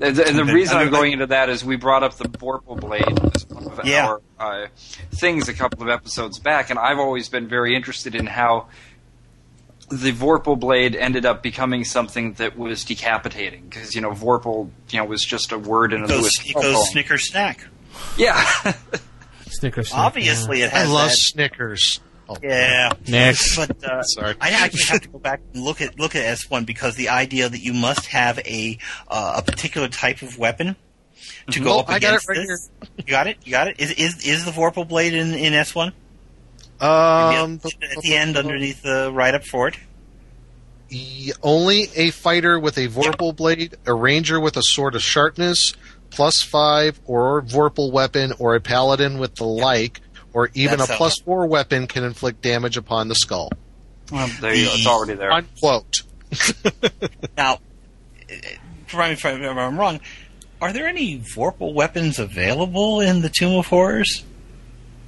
And 0.00 0.16
the, 0.16 0.26
and 0.26 0.36
the 0.36 0.42
Okay. 0.42 0.52
reason 0.52 0.76
I'm 0.76 0.90
going 0.90 1.12
into 1.12 1.26
that 1.28 1.48
is 1.48 1.64
we 1.64 1.76
brought 1.76 2.02
up 2.02 2.16
the 2.16 2.24
Vorpal 2.28 2.78
blade 2.80 3.04
as 3.34 3.46
one 3.48 3.66
of 3.78 3.86
Yeah. 3.86 4.16
our 4.38 4.64
uh, 4.64 4.66
things 5.12 5.48
a 5.48 5.54
couple 5.54 5.82
of 5.82 5.88
episodes 5.88 6.38
back, 6.40 6.70
and 6.70 6.78
I've 6.78 6.98
always 6.98 7.28
been 7.28 7.46
very 7.48 7.76
interested 7.76 8.14
in 8.16 8.26
how 8.26 8.66
the 9.90 10.10
Vorpal 10.12 10.58
blade 10.58 10.96
ended 10.96 11.24
up 11.24 11.42
becoming 11.42 11.84
something 11.84 12.32
that 12.34 12.58
was 12.58 12.84
decapitating 12.84 13.68
because 13.68 13.94
you 13.94 14.00
know 14.00 14.10
Vorpal 14.10 14.68
you 14.90 14.98
know 14.98 15.04
was 15.04 15.22
just 15.24 15.52
a 15.52 15.58
word 15.58 15.92
in 15.92 16.00
a 16.02 16.04
It 16.06 16.08
goes, 16.08 16.20
Lewis 16.22 16.32
it 16.46 16.54
goes. 16.54 16.90
Snicker 16.90 17.18
snack. 17.18 17.64
Yeah, 18.18 18.42
Snickers. 19.46 19.92
Obviously, 19.92 20.62
it 20.62 20.70
has. 20.70 20.72
I 20.72 20.78
has 20.86 20.90
love 20.90 21.08
that. 21.10 21.16
Snickers. 21.16 22.00
Oh, 22.28 22.36
Yeah. 22.42 22.90
Next. 23.08 23.56
But 23.56 23.82
uh, 23.84 24.02
Sorry. 24.04 24.34
I 24.40 24.50
actually 24.50 24.84
have 24.84 25.00
to 25.02 25.08
go 25.08 25.18
back 25.18 25.40
and 25.52 25.62
look 25.62 25.80
at 25.80 25.98
look 25.98 26.14
at 26.14 26.22
S 26.24 26.48
one 26.48 26.64
because 26.64 26.96
the 26.96 27.08
idea 27.10 27.48
that 27.48 27.60
you 27.60 27.72
must 27.74 28.06
have 28.06 28.38
a 28.40 28.78
uh, 29.08 29.34
a 29.38 29.42
particular 29.42 29.88
type 29.88 30.22
of 30.22 30.38
weapon 30.38 30.76
to 31.50 31.60
go 31.60 31.76
Oh, 31.76 31.80
up 31.80 31.88
I 31.90 31.98
got 31.98 32.14
it 32.14 32.24
against 32.24 32.28
right 32.28 32.46
this. 32.46 32.70
You 32.98 33.04
got 33.04 33.26
it. 33.26 33.38
You 33.44 33.50
got 33.50 33.68
it. 33.68 33.78
Is 33.80 33.92
is 33.92 34.26
is 34.26 34.44
the 34.44 34.50
Vorpal 34.52 34.88
blade 34.88 35.14
in 35.14 35.34
in 35.34 35.52
S 35.52 35.74
one? 35.74 35.92
Um, 36.80 37.60
at 37.64 38.02
the 38.02 38.14
end, 38.16 38.36
underneath 38.36 38.82
the 38.82 39.10
write 39.12 39.34
up 39.34 39.44
for 39.44 39.68
it. 39.68 39.76
Only 41.42 41.88
a 41.94 42.10
fighter 42.10 42.58
with 42.58 42.76
a 42.78 42.88
Vorpal 42.88 43.34
blade, 43.34 43.76
a 43.86 43.94
ranger 43.94 44.38
with 44.38 44.56
a 44.56 44.62
sword 44.62 44.94
of 44.94 45.02
sharpness, 45.02 45.74
plus 46.10 46.42
five, 46.42 47.00
or 47.06 47.42
Vorpal 47.42 47.90
weapon, 47.90 48.32
or 48.38 48.54
a 48.54 48.60
paladin 48.60 49.18
with 49.18 49.34
the 49.36 49.44
like, 49.44 50.00
or 50.34 50.50
even 50.54 50.78
That's 50.78 50.90
a 50.90 50.92
how- 50.92 50.98
plus 50.98 51.18
four 51.20 51.46
weapon 51.46 51.86
can 51.86 52.04
inflict 52.04 52.42
damage 52.42 52.76
upon 52.76 53.08
the 53.08 53.14
skull. 53.14 53.50
well, 54.12 54.28
there 54.42 54.54
you 54.54 54.66
go. 54.66 54.72
It's 54.74 54.86
already 54.86 55.14
there. 55.14 55.32
Unquote. 55.32 56.02
Now, 57.36 57.58
correct 58.88 59.24
me 59.24 59.30
if 59.30 59.44
I'm- 59.56 59.78
wrong. 59.78 60.00
Are 60.60 60.72
there 60.72 60.86
any 60.86 61.18
Vorpal 61.18 61.72
weapons 61.74 62.18
available 62.18 63.00
in 63.00 63.22
the 63.22 63.28
Tomb 63.28 63.54
of 63.58 63.66
Horrors? 63.66 64.24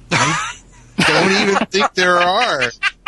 Don't 0.09 1.31
even 1.31 1.55
think 1.67 1.93
there 1.93 2.17
are. 2.17 2.61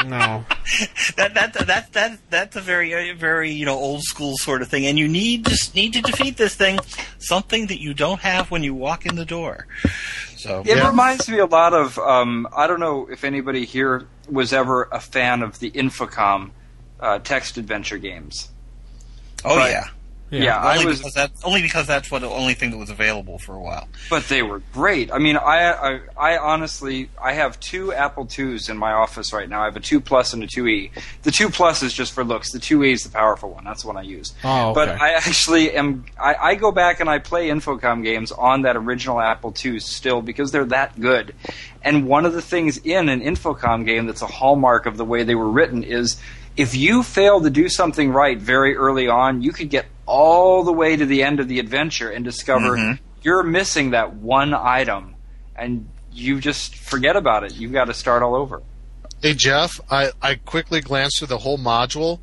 no. 0.06 0.46
that 1.18 1.34
that 1.34 1.54
that 1.54 1.92
that 1.94 2.20
that's 2.30 2.56
a 2.56 2.62
very 2.62 3.12
uh, 3.12 3.16
very 3.16 3.52
you 3.52 3.66
know 3.66 3.76
old 3.76 4.04
school 4.04 4.36
sort 4.38 4.62
of 4.62 4.68
thing, 4.68 4.86
and 4.86 4.98
you 5.00 5.08
need 5.08 5.46
to 5.46 5.72
need 5.76 5.94
to 5.94 6.02
defeat 6.02 6.38
this 6.38 6.54
thing. 6.56 6.80
Something 7.18 7.68
that 7.68 7.82
you 7.82 7.94
don't 7.96 8.20
have 8.22 8.52
when 8.52 8.62
you 8.64 8.74
walk 8.76 9.06
in 9.08 9.16
the 9.16 9.26
door. 9.26 9.66
So 10.40 10.62
It 10.66 10.78
Yeah. 10.78 10.88
reminds 10.88 11.28
me 11.28 11.40
a 11.40 11.46
lot 11.46 11.74
of 11.74 12.00
um, 12.00 12.48
I 12.56 12.66
don't 12.66 12.80
know 12.80 13.10
if 13.12 13.26
anybody 13.26 13.66
here 13.66 14.08
was 14.32 14.54
ever 14.54 14.88
a 14.90 15.02
fan 15.02 15.44
of 15.44 15.60
the 15.60 15.70
Infocom 15.72 16.52
uh, 17.02 17.20
text 17.20 17.58
adventure 17.58 17.98
games. 17.98 18.48
oh 19.44 19.56
but- 19.58 19.70
yeah, 19.72 19.88
Yeah, 20.32 20.58
I 20.58 20.76
only 20.76 20.86
was 20.86 21.00
because 21.00 21.14
that's 21.14 21.44
only 21.44 21.62
because 21.62 21.88
that's 21.88 22.12
what 22.12 22.22
the 22.22 22.30
only 22.30 22.54
thing 22.54 22.72
that 22.72 22.78
was 22.78 22.90
available 22.90 23.40
for 23.40 23.56
a 23.56 23.62
while. 23.62 23.88
But 24.10 24.28
they 24.28 24.44
were 24.44 24.62
great. 24.74 25.12
I 25.12 25.18
mean, 25.18 25.38
I, 25.38 25.72
I, 25.72 26.00
I 26.18 26.38
honestly, 26.38 27.10
I 27.22 27.34
have 27.34 27.60
two 27.60 27.94
Apple 27.94 28.28
IIs 28.38 28.70
in 28.70 28.78
my 28.78 28.92
office 28.92 29.34
right 29.34 29.50
now. 29.50 29.62
I 29.62 29.66
have 29.66 29.76
a 29.76 29.80
two 29.80 30.00
plus 30.00 30.34
and 30.34 30.44
a 30.44 30.48
two 30.48 30.68
E. 30.68 30.92
The 31.24 31.32
two 31.32 31.50
plus 31.50 31.82
is 31.82 31.94
just 31.94 32.14
for 32.14 32.24
looks. 32.24 32.52
The 32.52 32.60
two 32.60 32.84
E 32.84 32.92
is 32.92 33.04
the 33.04 33.10
powerful 33.10 33.52
one. 33.52 33.64
That's 33.64 33.82
the 33.82 33.88
one 33.88 33.98
I 33.98 34.04
use. 34.04 34.34
Oh, 34.44 34.74
But. 34.74 34.90
I 35.00 35.14
actually 35.14 35.72
am. 35.72 36.06
I, 36.20 36.36
I 36.36 36.56
go 36.56 36.72
back 36.72 37.00
and 37.00 37.10
I 37.10 37.20
play 37.20 37.50
Infocom 37.50 38.04
games 38.04 38.32
on 38.32 38.64
that 38.64 38.76
original 38.76 39.20
Apple 39.20 39.54
II 39.64 39.80
still 39.80 40.22
because 40.22 40.52
they're 40.52 40.66
that 40.66 41.00
good. 41.00 41.34
And 41.82 42.08
one 42.08 42.26
of 42.26 42.34
the 42.34 42.42
things 42.42 42.78
in 42.78 43.08
an 43.10 43.22
Infocom 43.22 43.86
game 43.86 44.08
that's 44.08 44.22
a 44.22 44.28
hallmark 44.28 44.86
of 44.86 44.98
the 44.98 45.06
way 45.06 45.24
they 45.24 45.36
were 45.36 45.50
written 45.50 45.84
is 45.84 46.20
if 46.58 46.76
you 46.76 47.04
fail 47.04 47.40
to 47.40 47.50
do 47.50 47.70
something 47.70 48.12
right 48.12 48.38
very 48.38 48.76
early 48.76 49.08
on, 49.08 49.42
you 49.42 49.54
could 49.54 49.70
get 49.70 49.86
all 50.10 50.64
the 50.64 50.74
way 50.74 50.96
to 50.96 51.06
the 51.06 51.22
end 51.24 51.40
of 51.40 51.48
the 51.48 51.60
adventure 51.60 52.10
and 52.10 52.26
discover 52.26 52.76
Mhm. 52.76 53.00
you're 53.22 53.44
missing 53.44 53.92
that 53.92 54.14
one 54.16 54.54
item, 54.56 55.14
and 55.56 55.88
you 56.12 56.40
just 56.40 56.76
forget 56.76 57.16
about 57.16 57.44
it. 57.44 57.54
You've 57.54 57.72
got 57.74 57.86
to 57.86 57.94
start 57.94 58.24
all 58.24 58.36
over. 58.36 58.64
Hey 59.22 59.34
Jeff, 59.36 59.80
I, 59.92 60.12
I 60.22 60.36
quickly 60.36 60.82
glanced 60.82 61.20
through 61.20 61.28
the 61.28 61.38
whole 61.38 61.58
module. 61.60 62.20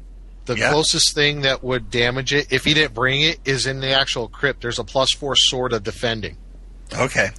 The 0.46 0.56
Yeah. 0.58 0.70
closest 0.72 1.14
thing 1.14 1.42
that 1.42 1.62
would 1.62 1.90
damage 1.90 2.32
it, 2.32 2.48
if 2.50 2.64
he 2.64 2.74
didn't 2.74 2.94
bring 2.94 3.20
it, 3.22 3.38
is 3.44 3.66
in 3.66 3.80
the 3.80 3.92
actual 3.92 4.28
crypt. 4.28 4.62
There's 4.62 4.78
a 4.78 4.84
plus 4.84 5.12
four 5.12 5.36
sword 5.36 5.72
of 5.72 5.82
defending. 5.84 6.36
Okay, 6.94 7.30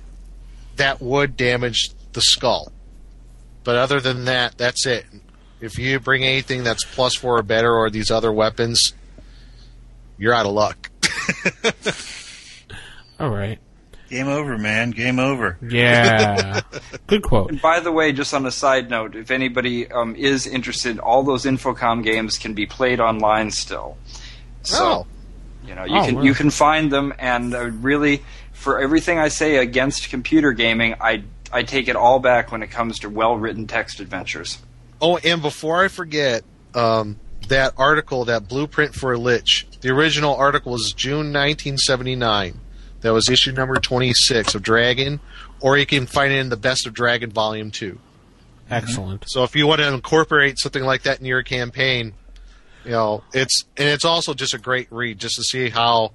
That 0.77 1.01
would 1.01 1.35
damage 1.35 1.89
the 2.13 2.21
skull. 2.21 2.71
But 3.63 3.75
other 3.77 3.99
than 3.99 4.25
that, 4.25 4.57
that's 4.57 4.85
it. 4.85 5.05
If 5.59 5.79
you 5.79 5.99
bring 5.99 6.23
anything 6.23 6.63
that's 6.63 6.85
plus 6.85 7.15
four 7.15 7.39
or 7.39 7.41
better 7.43 7.73
or 7.75 7.89
these 7.89 8.11
other 8.11 8.31
weapons, 8.31 8.93
you're 10.17 10.33
out 10.33 10.45
of 10.45 10.53
luck. 10.53 10.89
All 13.19 13.29
right. 13.29 13.59
game 14.09 14.27
over, 14.27 14.57
man. 14.57 14.91
Game 14.91 15.19
over. 15.19 15.57
Yeah. 15.67 16.61
Good 17.07 17.23
quote. 17.23 17.51
And 17.51 17.61
by 17.61 17.79
the 17.79 17.91
way, 17.91 18.11
just 18.11 18.33
on 18.33 18.45
a 18.45 18.51
side 18.51 18.89
note, 18.89 19.15
if 19.15 19.31
anybody 19.31 19.89
um, 19.91 20.15
is 20.15 20.45
interested, 20.45 20.99
all 20.99 21.23
those 21.23 21.45
Infocom 21.45 22.03
games 22.03 22.37
can 22.37 22.53
be 22.53 22.65
played 22.65 22.99
online 22.99 23.51
still. 23.51 23.97
So 24.63 24.83
Oh. 24.83 25.07
you 25.65 25.73
know 25.75 25.85
you 25.85 25.95
Oh, 25.97 26.05
can 26.05 26.15
wow. 26.17 26.21
you 26.23 26.33
can 26.33 26.49
find 26.51 26.91
them, 26.91 27.13
and 27.17 27.53
uh, 27.55 27.65
really, 27.65 28.23
for 28.53 28.79
everything 28.79 29.17
I 29.17 29.29
say 29.29 29.57
against 29.57 30.09
computer 30.09 30.51
gaming, 30.51 30.95
I 31.01 31.23
I 31.51 31.63
take 31.63 31.87
it 31.87 31.95
all 31.95 32.19
back 32.19 32.51
when 32.51 32.61
it 32.63 32.67
comes 32.67 32.99
to 32.99 33.09
well 33.09 33.37
written 33.37 33.65
text 33.67 33.99
adventures. 33.99 34.59
Oh, 35.01 35.17
and 35.17 35.41
before 35.41 35.83
I 35.83 35.87
forget, 35.87 36.43
um, 36.75 37.17
that 37.49 37.73
article, 37.77 38.25
that 38.25 38.47
blueprint 38.47 38.95
for 38.95 39.13
a 39.13 39.17
lich, 39.17 39.67
the 39.81 39.89
original 39.89 40.35
article 40.35 40.71
was 40.73 40.93
June 40.93 41.33
1979. 41.33 42.59
That 43.01 43.13
was 43.13 43.29
issue 43.29 43.51
number 43.51 43.75
26 43.75 44.55
of 44.55 44.63
Dragon, 44.63 45.19
or 45.61 45.77
you 45.77 45.85
can 45.85 46.07
find 46.07 46.33
it 46.33 46.37
in 46.37 46.49
the 46.49 46.57
Best 46.57 46.87
of 46.87 46.93
Dragon 46.93 47.29
Volume 47.31 47.71
2. 47.71 47.99
Excellent. 48.69 49.25
So 49.27 49.43
if 49.43 49.55
you 49.55 49.67
want 49.67 49.81
to 49.81 49.93
incorporate 49.93 50.59
something 50.59 50.83
like 50.83 51.03
that 51.03 51.19
in 51.19 51.25
your 51.25 51.43
campaign, 51.43 52.13
you 52.83 52.91
know, 52.91 53.23
it's 53.33 53.65
and 53.75 53.87
it's 53.87 54.05
also 54.05 54.33
just 54.33 54.53
a 54.53 54.57
great 54.57 54.91
read 54.91 55.19
just 55.19 55.35
to 55.35 55.43
see 55.43 55.69
how, 55.69 56.13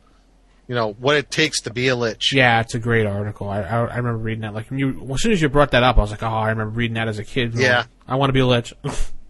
you 0.66 0.74
know, 0.74 0.92
what 0.94 1.16
it 1.16 1.30
takes 1.30 1.60
to 1.62 1.72
be 1.72 1.88
a 1.88 1.96
lich. 1.96 2.32
Yeah, 2.34 2.60
it's 2.60 2.74
a 2.74 2.78
great 2.78 3.06
article. 3.06 3.48
I, 3.48 3.60
I, 3.60 3.84
I 3.84 3.96
remember 3.96 4.18
reading 4.18 4.42
that. 4.42 4.54
Like 4.54 4.70
you, 4.70 5.06
as 5.12 5.22
soon 5.22 5.32
as 5.32 5.40
you 5.40 5.48
brought 5.48 5.70
that 5.70 5.82
up, 5.82 5.96
I 5.98 6.00
was 6.00 6.10
like, 6.10 6.22
oh, 6.22 6.28
I 6.28 6.50
remember 6.50 6.72
reading 6.74 6.94
that 6.94 7.08
as 7.08 7.18
a 7.18 7.24
kid. 7.24 7.54
Yeah. 7.54 7.84
I 8.06 8.16
want 8.16 8.30
to 8.30 8.34
be 8.34 8.40
a 8.40 8.46
lich. 8.46 8.74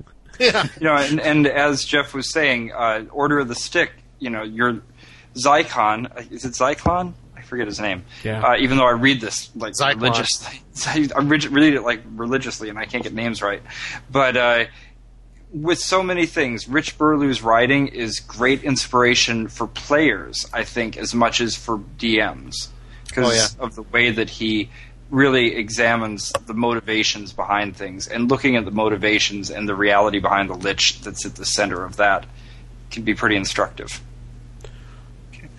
Yeah. 0.43 0.67
You 0.81 0.85
know, 0.87 0.97
and, 0.97 1.21
and 1.21 1.47
as 1.47 1.85
Jeff 1.85 2.15
was 2.15 2.33
saying, 2.33 2.73
uh, 2.73 3.05
Order 3.11 3.39
of 3.41 3.49
the 3.49 3.55
Stick. 3.55 3.93
You 4.19 4.31
know, 4.31 4.43
your 4.43 4.83
Zyklon 5.35 6.31
is 6.31 6.45
it 6.45 6.53
Zyklon? 6.53 7.15
I 7.37 7.43
forget 7.43 7.67
his 7.67 7.81
name. 7.81 8.05
Yeah. 8.23 8.43
Uh, 8.43 8.57
even 8.59 8.77
though 8.79 8.87
I 8.87 8.93
read 8.93 9.21
this 9.21 9.51
like 9.57 9.73
Zyklon. 9.75 10.01
religiously, 10.03 10.61
I 11.17 11.21
read 11.21 11.75
it 11.75 11.83
like 11.83 12.03
religiously, 12.15 12.69
and 12.69 12.79
I 12.79 12.85
can't 12.87 13.03
get 13.03 13.13
names 13.15 13.43
right. 13.43 13.63
But 14.11 14.37
uh, 14.37 14.65
with 15.53 15.79
so 15.79 16.03
many 16.03 16.27
things, 16.27 16.69
Rich 16.69 16.99
Burlew's 16.99 17.43
writing 17.43 17.89
is 17.89 18.21
great 18.21 18.63
inspiration 18.63 19.49
for 19.49 19.67
players. 19.67 20.47
I 20.53 20.65
think 20.65 20.97
as 20.97 21.15
much 21.15 21.41
as 21.41 21.57
for 21.57 21.79
DMs 21.99 22.69
because 23.09 23.29
Oh, 23.29 23.33
yeah. 23.59 23.65
of 23.65 23.75
the 23.75 23.83
way 23.83 24.11
that 24.11 24.31
he 24.31 24.71
really 25.13 25.55
examines 25.55 26.33
the 26.47 26.55
motivations 26.55 27.33
behind 27.35 27.77
things 27.77 28.09
and 28.09 28.31
looking 28.31 28.57
at 28.57 28.65
the 28.65 28.71
motivations 28.71 29.51
and 29.51 29.69
the 29.69 29.75
reality 29.75 30.19
behind 30.19 30.49
the 30.49 30.55
lich 30.55 31.01
that's 31.03 31.27
at 31.27 31.35
the 31.35 31.45
center 31.45 31.85
of 31.85 31.97
that 31.97 32.25
can 32.91 33.03
be 33.03 33.15
pretty 33.15 33.37
instructive. 33.37 34.01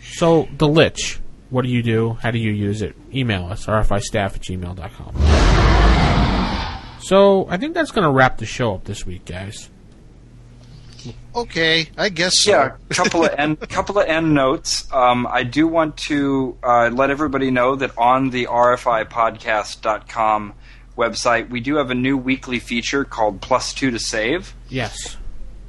so, 0.01 0.49
the 0.57 0.67
lich. 0.67 1.19
What 1.51 1.61
do 1.61 1.69
you 1.69 1.83
do? 1.83 2.17
How 2.21 2.31
do 2.31 2.39
you 2.39 2.51
use 2.51 2.81
it? 2.81 2.95
Email 3.13 3.45
us, 3.45 3.67
rfistaff 3.67 4.35
at 4.35 4.41
gmail.com. 4.41 5.13
So, 6.99 7.47
I 7.47 7.57
think 7.57 7.75
that's 7.75 7.91
going 7.91 8.05
to 8.05 8.11
wrap 8.11 8.39
the 8.39 8.47
show 8.47 8.73
up 8.73 8.85
this 8.85 9.05
week, 9.05 9.25
guys. 9.25 9.69
Okay, 11.35 11.89
I 11.97 12.09
guess 12.09 12.33
so. 12.43 12.51
Yeah, 12.51 12.75
a 12.89 12.93
couple 12.93 13.25
of 13.25 13.33
end, 13.37 13.59
couple 13.69 13.99
of 13.99 14.07
end 14.07 14.33
notes. 14.33 14.91
Um, 14.93 15.27
I 15.27 15.43
do 15.43 15.67
want 15.67 15.97
to 16.09 16.57
uh, 16.63 16.89
let 16.93 17.09
everybody 17.09 17.51
know 17.51 17.75
that 17.75 17.91
on 17.97 18.29
the 18.29 18.45
RFIPodcast.com 18.47 20.53
website, 20.97 21.49
we 21.49 21.59
do 21.59 21.75
have 21.75 21.89
a 21.89 21.95
new 21.95 22.17
weekly 22.17 22.59
feature 22.59 23.03
called 23.03 23.41
Plus 23.41 23.73
Two 23.73 23.91
to 23.91 23.99
Save. 23.99 24.53
Yes. 24.69 25.17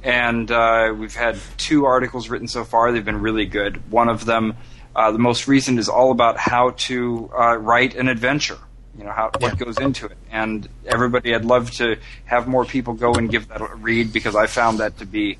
and 0.03 0.49
uh, 0.51 0.93
we've 0.97 1.15
had 1.15 1.37
two 1.57 1.85
articles 1.85 2.29
written 2.29 2.47
so 2.47 2.63
far. 2.63 2.91
They've 2.91 3.03
been 3.03 3.21
really 3.21 3.45
good. 3.45 3.91
One 3.91 4.07
of 4.09 4.25
them, 4.25 4.55
uh, 4.95 5.11
the 5.11 5.19
most 5.19 5.47
recent, 5.47 5.79
is 5.79 5.89
all 5.89 6.11
about 6.11 6.37
how 6.37 6.71
to 6.77 7.31
uh, 7.37 7.57
write 7.57 7.95
an 7.95 8.07
adventure. 8.07 8.57
You 8.97 9.03
know 9.03 9.11
how 9.11 9.29
what 9.39 9.57
goes 9.57 9.77
into 9.77 10.05
it, 10.05 10.15
and 10.31 10.69
everybody. 10.85 11.35
I'd 11.35 11.43
love 11.43 11.69
to 11.71 11.97
have 12.23 12.47
more 12.47 12.63
people 12.63 12.93
go 12.93 13.15
and 13.15 13.29
give 13.29 13.49
that 13.49 13.59
a 13.59 13.65
read 13.75 14.13
because 14.13 14.37
I 14.37 14.47
found 14.47 14.79
that 14.79 14.99
to 14.99 15.05
be 15.05 15.37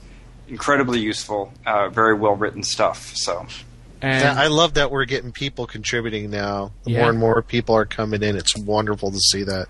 incredibly 0.48 1.00
useful, 1.00 1.52
uh, 1.66 1.90
very 1.90 2.14
well 2.14 2.36
written 2.36 2.64
stuff. 2.64 3.16
So 3.16 3.46
And 4.02 4.24
Yeah, 4.24 4.42
I 4.42 4.48
love 4.48 4.76
that 4.76 4.92
we're 4.92 5.06
getting 5.06 5.32
people 5.32 5.66
contributing 5.66 6.30
now. 6.30 6.72
The 6.84 6.92
Yeah. 6.92 7.02
More 7.02 7.10
and 7.10 7.20
more 7.20 7.42
people 7.42 7.76
are 7.76 7.86
coming 7.86 8.24
in. 8.24 8.36
It's 8.36 8.56
wonderful 8.56 9.12
to 9.12 9.20
see 9.20 9.44
that. 9.44 9.68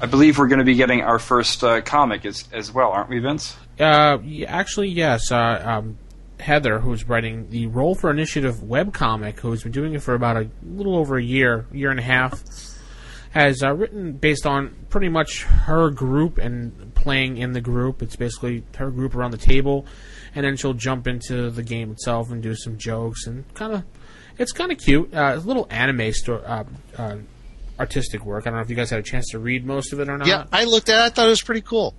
I 0.00 0.06
believe 0.06 0.38
we're 0.38 0.48
going 0.48 0.60
to 0.60 0.64
be 0.64 0.74
getting 0.74 1.02
our 1.02 1.18
first 1.18 1.64
uh, 1.64 1.80
comic 1.80 2.24
as 2.24 2.48
as 2.52 2.72
well, 2.72 2.90
aren't 2.90 3.10
we, 3.10 3.18
Vince? 3.18 3.56
Uh, 3.80 4.18
actually, 4.46 4.88
yes. 4.88 5.32
Uh, 5.32 5.62
um, 5.64 5.98
Heather, 6.40 6.78
who's 6.78 7.08
writing 7.08 7.50
the 7.50 7.66
Roll 7.66 7.96
for 7.96 8.10
Initiative 8.10 8.56
webcomic, 8.56 9.40
who's 9.40 9.64
been 9.64 9.72
doing 9.72 9.94
it 9.94 10.02
for 10.02 10.14
about 10.14 10.36
a 10.36 10.48
little 10.64 10.96
over 10.96 11.18
a 11.18 11.22
year, 11.22 11.66
year 11.72 11.90
and 11.90 11.98
a 11.98 12.02
half, 12.02 12.44
has 13.38 13.62
uh, 13.62 13.72
written 13.74 14.12
based 14.12 14.46
on 14.46 14.74
pretty 14.90 15.08
much 15.08 15.44
her 15.44 15.90
group 15.90 16.38
and 16.38 16.94
playing 16.94 17.36
in 17.36 17.52
the 17.52 17.60
group. 17.60 18.02
It's 18.02 18.16
basically 18.16 18.64
her 18.76 18.90
group 18.90 19.14
around 19.14 19.30
the 19.30 19.38
table, 19.38 19.86
and 20.34 20.44
then 20.44 20.56
she'll 20.56 20.74
jump 20.74 21.06
into 21.06 21.50
the 21.50 21.62
game 21.62 21.92
itself 21.92 22.30
and 22.30 22.42
do 22.42 22.54
some 22.54 22.78
jokes 22.78 23.26
and 23.26 23.44
kind 23.54 23.72
of. 23.74 23.84
It's 24.38 24.52
kind 24.52 24.70
of 24.70 24.78
cute. 24.78 25.12
Uh, 25.14 25.34
it's 25.36 25.44
a 25.44 25.48
little 25.48 25.66
anime 25.68 26.12
sto- 26.12 26.36
uh, 26.38 26.64
uh, 26.96 27.16
artistic 27.78 28.24
work. 28.24 28.46
I 28.46 28.50
don't 28.50 28.58
know 28.58 28.62
if 28.62 28.70
you 28.70 28.76
guys 28.76 28.90
had 28.90 29.00
a 29.00 29.02
chance 29.02 29.30
to 29.30 29.38
read 29.38 29.64
most 29.66 29.92
of 29.92 30.00
it 30.00 30.08
or 30.08 30.16
not. 30.16 30.28
Yeah, 30.28 30.44
I 30.52 30.64
looked 30.64 30.88
at 30.88 30.98
it. 30.98 31.02
I 31.04 31.08
thought 31.08 31.26
it 31.26 31.30
was 31.30 31.42
pretty 31.42 31.60
cool. 31.62 31.94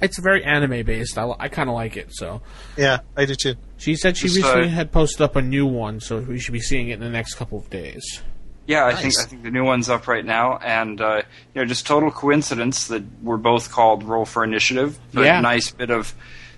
It's 0.00 0.18
very 0.18 0.44
anime 0.44 0.84
based. 0.84 1.18
I, 1.18 1.28
I 1.38 1.48
kind 1.48 1.68
of 1.68 1.74
like 1.74 1.96
it. 1.96 2.08
So 2.14 2.40
Yeah, 2.76 3.00
I 3.16 3.24
do 3.24 3.34
too. 3.34 3.54
she 3.78 3.96
said 3.96 4.16
she 4.16 4.28
Just, 4.28 4.36
recently 4.38 4.68
had 4.68 4.92
posted 4.92 5.22
up 5.22 5.34
a 5.36 5.42
new 5.42 5.66
one, 5.66 6.00
so 6.00 6.18
we 6.18 6.38
should 6.38 6.52
be 6.52 6.60
seeing 6.60 6.88
it 6.88 6.94
in 6.94 7.00
the 7.00 7.10
next 7.10 7.34
couple 7.34 7.58
of 7.58 7.68
days. 7.70 8.22
Yeah, 8.68 8.84
I 8.84 8.92
Nice. 8.92 9.00
think 9.02 9.14
I 9.18 9.22
think 9.24 9.42
the 9.44 9.50
new 9.50 9.64
one's 9.64 9.88
up 9.88 10.06
right 10.06 10.24
now, 10.24 10.58
and 10.58 11.00
uh, 11.00 11.22
you 11.54 11.60
know, 11.62 11.64
just 11.64 11.86
total 11.86 12.10
coincidence 12.10 12.86
that 12.88 13.02
we're 13.22 13.38
both 13.38 13.72
called 13.72 14.04
Roll 14.04 14.24
for 14.26 14.44
Initiative. 14.44 14.98
But 15.12 15.24
Yeah. 15.24 15.38
a 15.38 15.42
nice 15.42 15.70
bit 15.70 15.88
of 15.90 16.14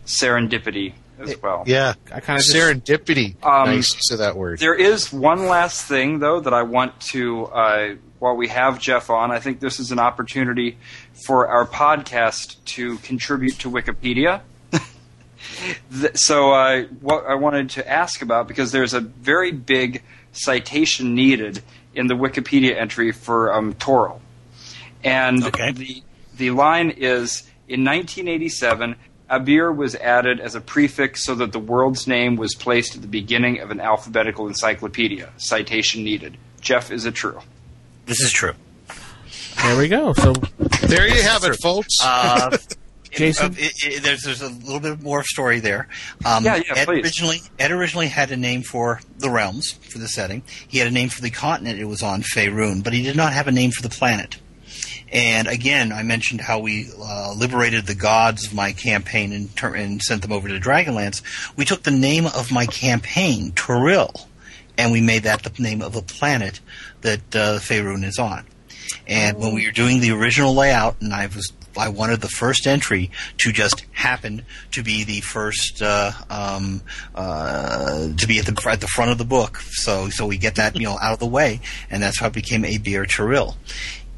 serendipity 0.07 0.95
as 1.21 1.41
well. 1.41 1.63
Yeah, 1.67 1.95
I 2.13 2.19
kind 2.21 2.39
of 2.41 2.45
serendipity. 2.45 3.37
Um, 3.45 3.69
nice 3.77 3.95
use 3.95 4.11
of 4.11 4.19
that 4.19 4.37
word. 4.37 4.59
There 4.59 4.75
is 4.75 5.13
one 5.13 5.47
last 5.47 5.87
thing, 5.87 6.19
though, 6.19 6.41
that 6.41 6.53
I 6.53 6.63
want 6.65 6.99
to, 7.13 7.45
uh, 7.47 7.89
while 8.19 8.35
we 8.37 8.49
have 8.49 8.81
Jeff 8.81 9.09
on, 9.09 9.31
I 9.31 9.39
think 9.39 9.61
this 9.61 9.79
is 9.79 9.93
an 9.93 9.99
opportunity 10.01 10.79
for 11.27 11.47
our 11.47 11.65
podcast 11.67 12.57
to 12.65 12.97
contribute 12.99 13.59
to 13.61 13.71
Wikipedia. 13.71 14.41
So, 16.15 16.53
uh, 16.53 16.83
what 17.01 17.25
I 17.27 17.35
wanted 17.35 17.71
to 17.71 17.89
ask 17.89 18.21
about, 18.23 18.47
because 18.47 18.73
there's 18.73 18.93
a 18.95 19.01
very 19.01 19.53
big 19.53 20.03
citation 20.33 21.15
needed 21.15 21.63
in 21.95 22.07
the 22.07 22.15
Wikipedia 22.15 22.77
entry 22.81 23.13
for 23.13 23.53
um, 23.53 23.75
Toril. 23.75 24.21
And 25.05 25.45
Okay. 25.45 25.73
the, 25.73 26.03
the 26.37 26.51
line 26.51 26.91
is 26.91 27.43
In 27.69 27.85
1987, 27.85 28.97
Abeir 29.31 29.75
was 29.75 29.95
added 29.95 30.41
as 30.41 30.55
a 30.57 30.61
prefix 30.61 31.25
so 31.25 31.35
that 31.37 31.53
the 31.53 31.59
world's 31.61 32.07
name 32.09 32.35
was 32.37 32.55
placed 32.55 32.97
at 32.97 33.03
the 33.03 33.07
beginning 33.09 33.61
of 33.61 33.71
an 33.71 33.81
alphabetical 33.81 34.49
encyclopedia. 34.49 35.31
Citation 35.37 36.03
needed. 36.03 36.37
Jeff, 36.61 36.91
is 36.91 37.07
it 37.07 37.15
true? 37.15 37.41
This 38.07 38.21
is 38.21 38.33
true. 38.33 38.53
there 39.63 39.79
we 39.79 39.87
go. 39.89 40.13
So 40.15 40.33
there 40.83 41.07
you 41.07 41.23
have 41.23 41.45
it, 41.45 41.57
folks. 41.63 41.97
Uh, 42.03 42.57
Jason? 43.13 43.53
uh, 43.53 43.55
it, 43.59 43.73
it, 43.85 44.03
there's 44.03 44.23
there's 44.23 44.43
a 44.43 44.49
little 44.49 44.81
bit 44.81 45.03
more 45.03 45.23
story 45.25 45.61
there. 45.61 45.89
Um, 46.25 46.45
Yeah, 46.45 46.57
yeah, 46.57 46.75
Ed 46.77 46.85
please. 46.87 47.05
originally 47.05 47.39
Ed 47.59 47.71
originally 47.71 48.09
had 48.09 48.31
a 48.31 48.37
name 48.37 48.63
for 48.63 49.01
the 49.19 49.31
realms 49.31 49.73
for 49.73 49.99
the 49.99 50.09
setting. 50.09 50.43
He 50.69 50.79
had 50.79 50.87
a 50.89 50.91
name 50.91 51.09
for 51.09 51.21
the 51.23 51.31
continent 51.31 51.79
it 51.81 51.85
was 51.87 52.03
on, 52.03 52.23
Faerun, 52.23 52.83
but 52.85 52.93
he 52.93 53.03
did 53.03 53.17
not 53.17 53.33
have 53.33 53.49
a 53.49 53.53
name 53.53 53.71
for 53.71 53.83
the 53.83 53.89
planet. 53.91 54.39
And 55.13 55.49
again, 55.49 55.91
I 55.93 56.05
mentioned 56.05 56.41
how 56.41 56.61
we 56.61 56.89
uh, 57.01 57.33
liberated 57.37 57.87
the 57.87 57.97
gods 57.97 58.47
of 58.47 58.55
my 58.55 58.73
campaign 58.73 59.33
and, 59.33 59.55
tur- 59.57 59.75
and 59.75 60.01
sent 60.01 60.23
them 60.23 60.31
over 60.31 60.47
to 60.49 60.61
Dragonlance. 60.61 61.23
We 61.57 61.65
took 61.65 61.83
the 61.83 61.91
name 61.91 62.27
of 62.27 62.53
my 62.53 62.67
campaign, 62.67 63.51
Toril, 63.53 64.27
and 64.79 64.93
we 64.93 65.01
made 65.01 65.25
that 65.25 65.43
the 65.43 65.63
name 65.63 65.83
of 65.83 65.95
the 65.95 66.03
planet 66.03 66.61
that 67.01 67.21
uh, 67.35 67.59
Faerun 67.59 68.05
is 68.05 68.21
on. 68.21 68.47
And 69.09 69.37
when 69.39 69.53
we 69.53 69.67
were 69.67 69.73
doing 69.73 70.01
the 70.01 70.13
original 70.13 70.55
layout, 70.55 71.01
and 71.01 71.13
I 71.13 71.27
was 71.27 71.53
I 71.77 71.89
wanted 71.89 72.21
the 72.21 72.29
first 72.29 72.67
entry 72.67 73.11
to 73.39 73.53
just 73.53 73.85
happen 73.93 74.45
to 74.73 74.83
be 74.83 75.05
the 75.05 75.21
first 75.21 75.83
uh, 75.83 76.13
um, 76.29 76.83
uh, 77.15 78.09
to 78.17 78.27
be 78.27 78.39
at 78.39 78.47
the 78.47 78.69
at 78.69 78.81
the 78.81 78.87
front 78.89 79.11
of 79.11 79.19
the 79.19 79.25
book. 79.25 79.59
So 79.59 80.09
so 80.11 80.27
we 80.27 80.39
get 80.39 80.57
that 80.57 80.77
you 80.77 80.85
know 80.85 80.99
out 81.01 81.13
of 81.13 81.19
the 81.19 81.27
way, 81.27 81.61
and 81.91 82.03
that's 82.03 82.21
how 82.21 82.27
it 82.27 82.33
became 82.33 82.63
Abeir 82.63 83.07
Toril. 83.07 83.57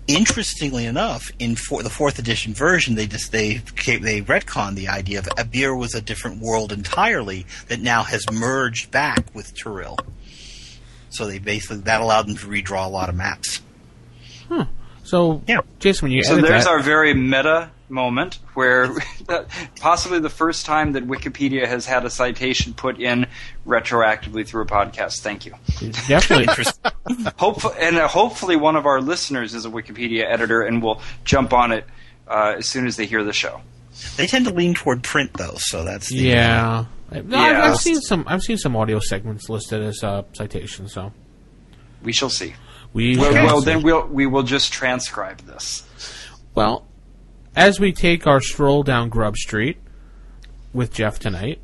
Interestingly 0.08 0.84
enough, 0.84 1.30
in 1.38 1.54
for, 1.54 1.82
the 1.82 1.88
fourth 1.88 2.18
edition 2.18 2.54
version, 2.54 2.96
they 2.96 3.06
just 3.06 3.30
they 3.30 3.58
they 3.86 4.20
retconned 4.20 4.74
the 4.74 4.88
idea 4.88 5.20
of 5.20 5.26
Abeir 5.26 5.78
was 5.78 5.94
a 5.94 6.00
different 6.00 6.40
world 6.40 6.72
entirely 6.72 7.46
that 7.68 7.80
now 7.80 8.02
has 8.02 8.24
merged 8.30 8.90
back 8.90 9.32
with 9.34 9.54
Toril. 9.54 9.98
So 11.10 11.26
they 11.26 11.38
basically 11.38 11.78
that 11.82 12.00
allowed 12.00 12.26
them 12.26 12.36
to 12.36 12.46
redraw 12.46 12.86
a 12.86 12.88
lot 12.88 13.08
of 13.08 13.14
maps. 13.14 13.60
So 15.02 15.42
Yeah. 15.46 15.60
Jason, 15.78 16.06
when 16.06 16.12
you 16.12 16.22
So 16.24 16.36
there's 16.36 16.64
that, 16.64 16.70
our 16.70 16.80
very 16.80 17.14
meta 17.14 17.70
moment 17.88 18.38
where 18.54 18.92
possibly 19.80 20.18
the 20.18 20.30
first 20.30 20.66
time 20.66 20.92
that 20.92 21.06
Wikipedia 21.06 21.66
has 21.66 21.86
had 21.86 22.04
a 22.04 22.10
citation 22.10 22.72
put 22.74 22.98
in 22.98 23.26
retroactively 23.66 24.46
through 24.46 24.62
a 24.62 24.66
podcast. 24.66 25.20
Thank 25.20 25.46
you. 25.46 25.54
definitely 26.08 26.46
Hopefully, 27.36 27.74
and 27.78 27.98
uh, 27.98 28.08
hopefully 28.08 28.56
one 28.56 28.76
of 28.76 28.86
our 28.86 29.00
listeners 29.00 29.54
is 29.54 29.66
a 29.66 29.70
Wikipedia 29.70 30.24
editor 30.24 30.62
and 30.62 30.82
will 30.82 31.02
jump 31.24 31.52
on 31.52 31.72
it 31.72 31.84
uh, 32.26 32.54
as 32.56 32.68
soon 32.68 32.86
as 32.86 32.96
they 32.96 33.06
hear 33.06 33.22
the 33.22 33.32
show. 33.32 33.60
They 34.16 34.26
tend 34.26 34.46
to 34.46 34.54
lean 34.54 34.74
toward 34.74 35.02
print 35.02 35.34
though, 35.34 35.56
so 35.56 35.84
that's 35.84 36.08
the, 36.08 36.16
yeah. 36.16 36.86
No, 37.12 37.38
I've, 37.38 37.72
I've 37.72 37.76
seen 37.76 38.00
some. 38.00 38.24
I've 38.26 38.42
seen 38.42 38.56
some 38.56 38.74
audio 38.74 38.98
segments 38.98 39.50
listed 39.50 39.82
as 39.82 40.02
uh, 40.02 40.22
citations. 40.32 40.94
So 40.94 41.12
We 42.02 42.12
shall 42.12 42.30
see. 42.30 42.54
We 42.92 43.16
Well, 43.16 43.32
well 43.32 43.60
then 43.60 43.82
we'll 43.82 44.06
we 44.06 44.26
will 44.26 44.42
just 44.42 44.72
transcribe 44.72 45.40
this. 45.40 45.86
Well, 46.54 46.86
as 47.56 47.80
we 47.80 47.92
take 47.92 48.26
our 48.26 48.40
stroll 48.40 48.82
down 48.82 49.08
Grub 49.08 49.36
Street 49.36 49.78
with 50.72 50.92
Jeff 50.92 51.18
tonight, 51.18 51.60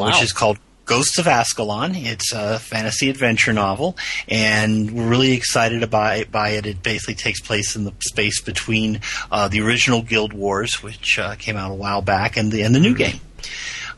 Wow. 0.00 0.06
which 0.06 0.20
is 0.20 0.32
called 0.32 0.58
Ghosts 0.84 1.16
of 1.18 1.28
Ascalon. 1.28 1.94
It's 1.94 2.32
a 2.32 2.58
fantasy 2.58 3.08
adventure 3.08 3.52
novel, 3.52 3.96
and 4.28 4.90
we're 4.90 5.06
really 5.08 5.32
excited 5.32 5.88
by, 5.90 6.24
by 6.24 6.50
it. 6.50 6.66
It 6.66 6.82
basically 6.82 7.14
takes 7.14 7.40
place 7.40 7.76
in 7.76 7.84
the 7.84 7.92
space 8.00 8.40
between 8.40 9.00
uh, 9.30 9.46
the 9.46 9.60
original 9.60 10.02
Guild 10.02 10.32
Wars, 10.32 10.82
which 10.82 11.20
uh, 11.20 11.36
came 11.36 11.56
out 11.56 11.70
a 11.70 11.74
while 11.74 12.02
back, 12.02 12.36
and 12.36 12.50
the 12.50 12.62
and 12.62 12.74
the 12.74 12.80
new 12.80 12.94
game. 12.96 13.20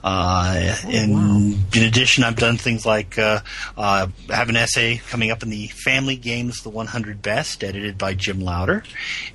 Uh, 0.08 0.76
in, 0.88 1.58
in 1.74 1.82
addition, 1.82 2.22
I've 2.22 2.36
done 2.36 2.58
things 2.58 2.86
like 2.86 3.18
uh, 3.18 3.40
uh, 3.76 4.06
I 4.30 4.34
have 4.36 4.48
an 4.48 4.54
essay 4.54 4.98
coming 5.08 5.32
up 5.32 5.42
in 5.42 5.50
the 5.50 5.66
Family 5.66 6.14
Games, 6.14 6.62
the 6.62 6.68
100 6.68 7.20
Best, 7.20 7.64
edited 7.64 7.98
by 7.98 8.14
Jim 8.14 8.40
Lowder, 8.40 8.84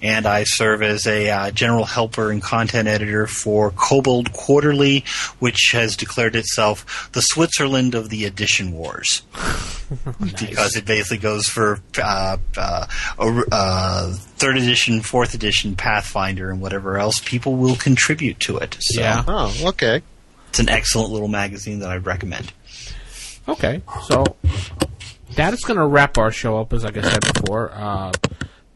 and 0.02 0.26
I 0.26 0.46
serve 0.46 0.82
as 0.82 1.06
a 1.08 1.30
uh, 1.30 1.52
general 1.52 1.84
helper 1.84 2.32
and 2.32 2.42
content 2.42 2.88
editor 2.88 3.28
for 3.28 3.72
Kobold 3.72 4.32
Quarterly, 4.32 5.04
which 5.40 5.72
has 5.74 5.98
declared 5.98 6.38
itself 6.38 7.10
the 7.12 7.20
Switzerland 7.20 7.94
of 7.94 8.08
the 8.08 8.24
Edition 8.24 8.72
Wars 8.72 9.24
because 10.22 10.78
it 10.78 10.86
basically 10.86 11.18
goes 11.18 11.50
for 11.50 11.82
uh, 12.02 12.38
uh, 12.56 12.88
uh, 13.20 14.14
third 14.14 14.56
edition, 14.56 15.02
fourth 15.02 15.34
edition, 15.34 15.76
Pathfinder, 15.76 16.50
and 16.50 16.62
whatever 16.62 16.98
else 16.98 17.20
people 17.20 17.58
will 17.58 17.76
contribute 17.76 18.40
to 18.40 18.58
it. 18.58 18.78
So 18.80 19.02
Yeah. 19.02 19.26
oh, 19.28 19.54
okay. 19.66 20.02
It's 20.52 20.60
an 20.60 20.68
excellent 20.68 21.12
little 21.12 21.30
magazine 21.30 21.80
that 21.80 21.90
I'd 21.90 22.06
recommend. 22.06 22.52
Okay, 23.48 23.82
so 24.06 24.26
that 25.36 25.54
is 25.54 25.62
going 25.62 25.80
to 25.80 25.86
wrap 25.86 26.18
our 26.18 26.30
show 26.30 26.60
up, 26.60 26.74
as 26.74 26.84
like 26.84 26.98
I 26.98 27.04
said 27.04 27.22
before. 27.22 27.72
Uh, 27.72 28.12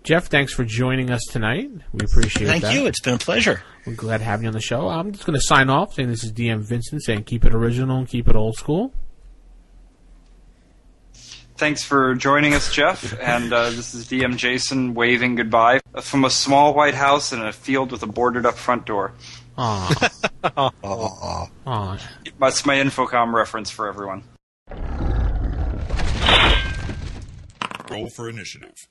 Jeff, 0.04 0.28
thanks 0.28 0.54
for 0.54 0.64
joining 0.64 1.10
us 1.10 1.22
tonight. 1.30 1.70
We 1.92 2.06
appreciate 2.06 2.44
it. 2.44 2.50
Thank 2.50 2.64
that. 2.64 2.74
you. 2.74 2.86
It's 2.86 3.02
been 3.02 3.16
a 3.16 3.18
pleasure. 3.18 3.62
We're 3.86 3.96
glad 3.96 4.22
having 4.22 4.46
you 4.46 4.48
on 4.48 4.54
the 4.54 4.62
show. 4.62 4.88
I'm 4.88 5.12
just 5.12 5.26
going 5.26 5.38
to 5.38 5.42
sign 5.42 5.70
off 5.70 5.96
saying 5.96 6.08
this 6.08 6.24
is 6.24 6.32
DM 6.32 6.62
Vincent 6.62 7.04
saying 7.04 7.26
keep 7.26 7.44
it 7.44 7.54
original 7.54 7.98
and 7.98 8.08
keep 8.08 8.30
it 8.30 8.38
old 8.38 8.56
school. 8.56 8.94
Thanks 11.58 11.84
for 11.84 12.16
joining 12.16 12.54
us, 12.54 12.72
Jeff. 12.72 13.20
And 13.20 13.52
uh, 13.52 13.72
this 13.72 13.94
is 13.94 14.06
DM 14.08 14.38
Jason 14.38 14.94
waving 14.94 15.36
goodbye 15.36 15.82
from 16.02 16.24
a 16.24 16.30
small 16.30 16.74
white 16.74 16.96
house 16.96 17.34
in 17.34 17.42
a 17.42 17.52
field 17.52 17.92
with 17.92 18.02
a 18.02 18.08
boarded 18.08 18.46
up 18.46 18.56
front 18.56 18.86
door. 18.86 19.12
Aw. 19.57 20.11
Ah. 20.57 20.72
Oh, 20.84 21.49
Aw. 21.65 21.98
That's 22.40 22.65
my 22.65 22.76
Infocom 22.76 23.34
reference 23.34 23.72
for 23.72 23.88
everyone. 23.88 24.23
Roll 27.90 28.10
for 28.10 28.30
initiative. 28.30 28.88